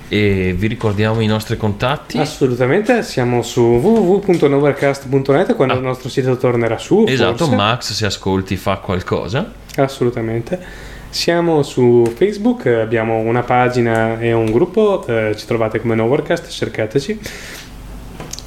e 0.09 0.55
vi 0.57 0.67
ricordiamo 0.67 1.21
i 1.21 1.27
nostri 1.27 1.57
contatti. 1.57 2.19
assolutamente. 2.19 3.03
Siamo 3.03 3.43
su 3.43 3.61
www.novercast.net 3.61 5.55
quando 5.55 5.75
il 5.75 5.81
nostro 5.83 6.09
sito 6.09 6.37
tornerà 6.37 6.79
su. 6.79 7.05
Ah. 7.07 7.11
Esatto, 7.11 7.45
forse. 7.45 7.55
Max 7.57 7.93
se 7.93 8.07
ascolti 8.07 8.57
fa 8.57 8.77
qualcosa. 8.77 9.53
Assolutamente. 9.77 10.93
Siamo 11.19 11.63
su 11.63 12.13
Facebook, 12.17 12.67
abbiamo 12.67 13.19
una 13.19 13.43
pagina 13.45 14.19
e 14.19 14.33
un 14.33 14.51
gruppo, 14.51 15.07
eh, 15.07 15.33
ci 15.37 15.47
trovate 15.47 15.81
come 15.81 15.95
Novercast, 15.95 16.49
cercateci. 16.49 17.21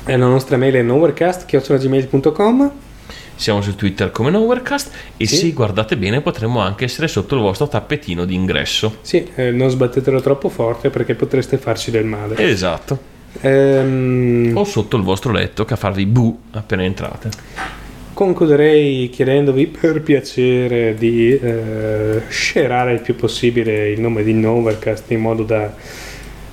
E 0.05 0.17
la 0.17 0.25
nostra 0.25 0.57
mail 0.57 0.73
è 0.73 0.81
novercast.gmail.com 0.81 2.71
Siamo 3.35 3.61
su 3.61 3.73
Twitter 3.75 4.11
come 4.11 4.31
Nowherecast 4.31 4.91
e 5.15 5.25
Sì. 5.27 5.35
se 5.37 5.51
guardate 5.51 5.95
bene 5.95 6.19
potremmo 6.19 6.59
anche 6.59 6.83
essere 6.83 7.07
sotto 7.07 7.35
il 7.35 7.41
vostro 7.41 7.69
tappetino 7.69 8.25
d'ingresso. 8.25 8.97
Sì, 9.01 9.25
eh, 9.35 9.51
non 9.51 9.69
sbattetelo 9.69 10.19
troppo 10.19 10.49
forte 10.49 10.89
perché 10.89 11.15
potreste 11.15 11.57
farci 11.57 11.89
del 11.89 12.03
male. 12.05 12.35
Esatto. 12.37 12.99
Ehm, 13.41 14.51
O 14.55 14.65
sotto 14.65 14.97
il 14.97 15.03
vostro 15.03 15.31
letto 15.31 15.63
che 15.63 15.73
a 15.73 15.77
farvi 15.77 16.05
bu 16.05 16.37
appena 16.51 16.83
entrate. 16.83 17.29
Concluderei 18.17 19.11
chiedendovi 19.11 19.67
per 19.67 20.01
piacere 20.01 20.95
di 20.95 21.37
eh, 21.37 22.23
scerare 22.29 22.93
il 22.93 23.01
più 23.01 23.15
possibile 23.15 23.91
il 23.91 24.01
nome 24.01 24.23
di 24.23 24.33
Novercast 24.33 25.11
in 25.11 25.19
modo 25.19 25.43
da 25.43 25.71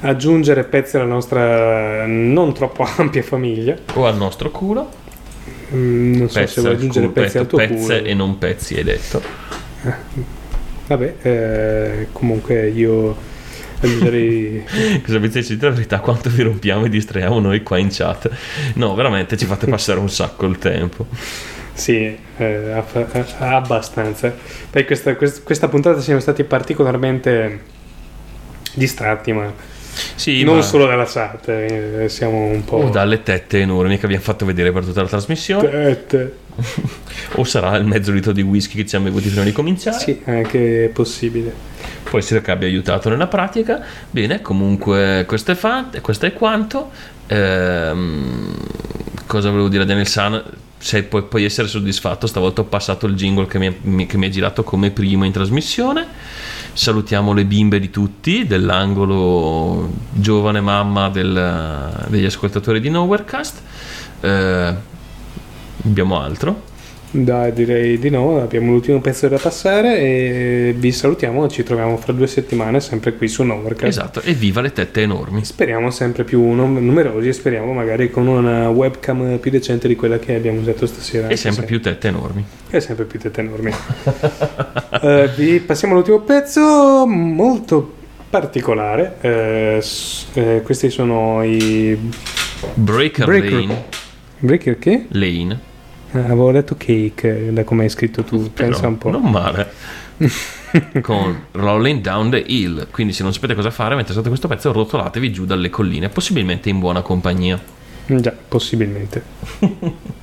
aggiungere 0.01 0.65
pezzi 0.65 0.97
alla 0.97 1.07
nostra 1.07 2.05
non 2.05 2.53
troppo 2.53 2.85
ampia 2.99 3.23
famiglia. 3.23 3.79
O 3.95 4.05
al 4.05 4.15
nostro 4.15 4.51
culo. 4.51 4.91
Mm, 5.75 6.17
non 6.17 6.29
so 6.29 6.41
Pezzi 6.41 6.53
se 6.53 6.61
vuoi 6.61 6.75
aggiungere 6.75 7.07
culo, 7.07 7.23
pezzi 7.23 7.39
al 7.39 7.45
detto 7.45 7.57
tuo 7.57 7.67
pezze 7.67 7.97
culo. 7.97 8.09
e 8.11 8.15
non 8.15 8.37
pezzi, 8.37 8.75
hai 8.75 8.85
detto. 8.85 9.23
Vabbè, 10.87 11.15
eh, 11.23 12.07
comunque 12.13 12.69
io. 12.69 13.17
Cosa 13.81 15.17
avete 15.17 15.43
sentito 15.43 15.67
la 15.67 15.73
verità? 15.73 16.01
Quanto 16.01 16.29
vi 16.29 16.43
rompiamo 16.43 16.85
e 16.85 16.89
distraiamo 16.91 17.41
noi 17.41 17.63
qua 17.63 17.79
in 17.79 17.89
chat? 17.91 18.31
No, 18.75 18.95
veramente 18.95 19.39
ci 19.39 19.47
fate 19.47 19.67
passare 19.67 19.99
un 19.99 20.11
sacco 20.11 20.45
il 20.45 20.59
tempo. 20.59 21.07
Sì, 21.75 21.97
eh, 21.97 22.17
eh, 22.37 23.25
abbastanza. 23.39 24.33
Poi 24.71 24.85
questa, 24.87 25.17
quest- 25.17 25.43
questa 25.43 25.69
puntata 25.69 26.01
siamo 26.01 26.21
stati 26.21 26.45
particolarmente 26.45 27.61
distratti, 28.75 29.33
ma 29.33 29.53
Sì, 30.15 30.43
non 30.45 30.57
ma- 30.57 30.63
solo 30.63 30.87
dalla 30.87 31.05
chat, 31.05 31.49
eh, 31.49 32.07
siamo 32.09 32.45
un 32.45 32.65
po'... 32.65 32.77
O 32.77 32.89
dalle 32.91 33.23
tette 33.23 33.61
enormi 33.61 33.99
che 33.99 34.07
abbiamo 34.07 34.23
fatto 34.23 34.45
vedere 34.47 34.73
per 34.73 34.85
tutta 34.85 35.03
la 35.03 35.09
trasmissione. 35.09 35.69
Tette. 35.69 36.37
o 37.35 37.45
sarà 37.45 37.77
il 37.77 37.85
mezzo 37.85 38.13
litro 38.13 38.31
di 38.31 38.43
whisky 38.43 38.77
che 38.77 38.87
ci 38.87 38.95
hanno 38.95 39.07
bevuti 39.07 39.29
prima 39.29 39.45
di 39.45 39.53
cominciare. 39.53 39.99
Sì, 39.99 40.21
anche 40.25 40.91
possibile. 40.93 41.53
Può 42.05 42.19
essere 42.19 42.41
che 42.41 42.51
abbia 42.53 42.69
aiutato 42.69 43.09
nella 43.09 43.27
pratica. 43.27 43.83
Bene, 44.11 44.41
comunque 44.41 45.25
questo 45.27 45.51
è, 45.51 45.55
fa- 45.57 45.89
questo 46.01 46.27
è 46.27 46.33
quanto. 46.33 46.91
Ehm, 47.27 48.55
cosa 49.27 49.51
volevo 49.51 49.69
dire 49.69 49.85
Daniel 49.85 50.07
San? 50.07 50.43
Se 50.85 51.03
puoi, 51.05 51.23
puoi 51.23 51.45
essere 51.45 51.67
soddisfatto, 51.67 52.27
stavolta 52.27 52.61
ho 52.61 52.65
passato 52.65 53.07
il 53.07 53.15
jingle 53.15 53.47
che 53.47 53.59
mi, 53.59 53.75
mi- 53.85 54.05
che 54.05 54.19
mi 54.19 54.27
ha 54.27 54.29
girato 54.29 54.65
come 54.65 54.91
primo 54.91 55.25
in 55.25 55.33
trasmissione. 55.33 56.07
Salutiamo 56.75 57.33
le 57.33 57.47
bimbe 57.47 57.81
di 57.81 57.89
tutti, 57.89 58.47
dell'angolo 58.47 59.91
giovane 60.13 60.61
mamma 60.61 61.09
del- 61.09 62.05
degli 62.09 62.27
ascoltatori 62.27 62.81
di 62.81 62.91
Nowherecast. 62.91 63.63
Eh, 64.21 64.75
abbiamo 65.87 66.21
altro? 66.21 66.65
Dai, 67.17 67.53
direi 67.53 67.97
di 68.01 68.11
no, 68.11 68.43
abbiamo 68.43 68.73
l'ultimo 68.73 69.01
pezzo 69.01 69.29
da 69.29 69.39
passare 69.39 69.99
e 69.99 70.75
vi 70.77 70.91
salutiamo, 70.91 71.47
ci 71.49 71.63
troviamo 71.63 71.97
fra 71.97 72.13
due 72.13 72.27
settimane 72.27 72.81
sempre 72.81 73.15
qui 73.15 73.29
su 73.29 73.45
Novercast. 73.45 73.87
Esatto, 73.87 74.21
e 74.21 74.33
viva 74.33 74.61
le 74.61 74.73
tette 74.73 75.03
enormi. 75.03 75.45
Speriamo 75.45 75.93
sempre 75.93 76.25
più 76.25 76.43
num- 76.43 76.79
numerosi 76.79 77.29
e 77.29 77.33
speriamo 77.33 77.73
magari 77.73 78.11
con 78.11 78.27
una 78.27 78.69
webcam 78.69 79.39
più 79.39 79.53
decente 79.53 79.87
di 79.87 79.95
quella 79.95 80.19
che 80.19 80.35
abbiamo 80.35 80.59
usato 80.59 80.87
stasera. 80.87 81.29
E 81.29 81.37
sempre 81.37 81.61
se- 81.63 81.67
più 81.69 81.81
tette 81.81 82.09
enormi. 82.09 82.45
E 82.71 82.81
sempre 82.81 83.05
più 83.05 83.19
tette 83.21 83.41
enormi. 83.41 83.73
Eh, 85.05 85.29
vi 85.37 85.61
passiamo 85.61 85.93
all'ultimo 85.95 86.21
pezzo 86.21 87.05
molto 87.07 87.95
particolare. 88.31 89.17
S- 89.83 90.27
eh, 90.33 90.63
questi 90.65 90.89
sono 90.89 91.43
i 91.45 91.97
Breaker, 92.75 93.27
Breaker- 93.27 93.53
Lane. 93.53 93.85
Breaker 94.39 94.79
che? 94.79 95.05
Lane. 95.11 95.73
Eh, 96.15 96.19
avevo 96.19 96.51
letto 96.53 96.77
cake 96.77 97.49
eh, 97.49 97.53
da 97.53 97.65
come 97.65 97.83
hai 97.83 97.89
scritto 97.89 98.23
tu, 98.23 98.53
pensa 98.53 98.81
Però 98.81 98.89
un 98.89 98.99
po'. 98.99 99.11
Non 99.11 99.31
male. 99.31 99.73
Con 101.03 101.47
Rolling 101.53 102.01
Down 102.01 102.31
the 102.31 102.43
Hill. 102.47 102.87
Quindi 102.91 103.13
se 103.13 103.25
non 103.25 103.33
sapete 103.33 103.55
cosa 103.55 103.71
fare 103.71 103.97
mentre 103.97 104.13
ascoltate 104.13 104.29
questo 104.29 104.49
pezzo, 104.49 104.73
rotolatevi 104.73 105.33
giù 105.33 105.45
dalle 105.45 105.71
colline, 105.71 106.09
possibilmente 106.09 106.69
in 106.69 106.79
buona 106.79 107.03
compagnia. 107.03 107.61
Già, 108.07 108.33
possibilmente. 108.49 109.23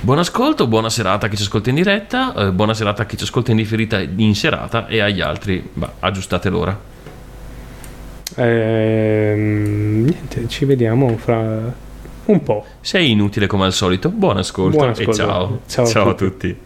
Buon 0.00 0.18
ascolto, 0.18 0.66
buona 0.66 0.88
serata 0.88 1.26
a 1.26 1.28
chi 1.28 1.36
ci 1.36 1.42
ascolta 1.42 1.68
in 1.68 1.74
diretta, 1.74 2.32
eh, 2.34 2.52
buona 2.52 2.72
serata 2.72 3.02
a 3.02 3.04
chi 3.04 3.18
ci 3.18 3.24
ascolta 3.24 3.50
in 3.50 3.58
differita 3.58 4.00
in 4.00 4.34
serata 4.34 4.86
e 4.86 5.00
agli 5.00 5.20
altri, 5.20 5.62
bah, 5.70 5.96
aggiustate 5.98 6.48
l'ora. 6.48 6.78
Ehm, 8.36 10.04
niente, 10.04 10.48
ci 10.48 10.64
vediamo 10.64 11.14
fra 11.18 11.74
un 12.30 12.42
po'. 12.42 12.64
Sei 12.80 13.10
inutile 13.10 13.46
come 13.46 13.64
al 13.64 13.72
solito, 13.72 14.08
buon 14.10 14.36
ascolto, 14.38 14.76
Buon 14.76 14.88
e 14.88 14.92
ascolto. 14.92 15.12
ciao. 15.12 15.60
Ciao 15.66 15.84
a 15.84 16.10
a 16.10 16.14
tutti. 16.14 16.56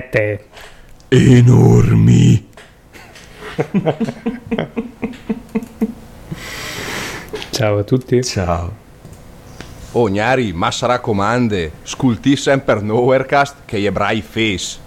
strette 0.00 0.46
enormi. 1.08 2.48
Ciao 7.50 7.78
a 7.78 7.82
tutti. 7.82 8.24
Ciao. 8.24 8.88
Oh, 9.92 10.02
Ognari, 10.02 10.52
ma 10.52 10.70
sarà 10.70 11.00
comande. 11.00 11.72
sculti 11.82 12.36
sempre 12.36 12.80
Nowherecast 12.80 13.56
che 13.66 13.80
gli 13.80 13.86
ebrai 13.86 14.22
face. 14.22 14.78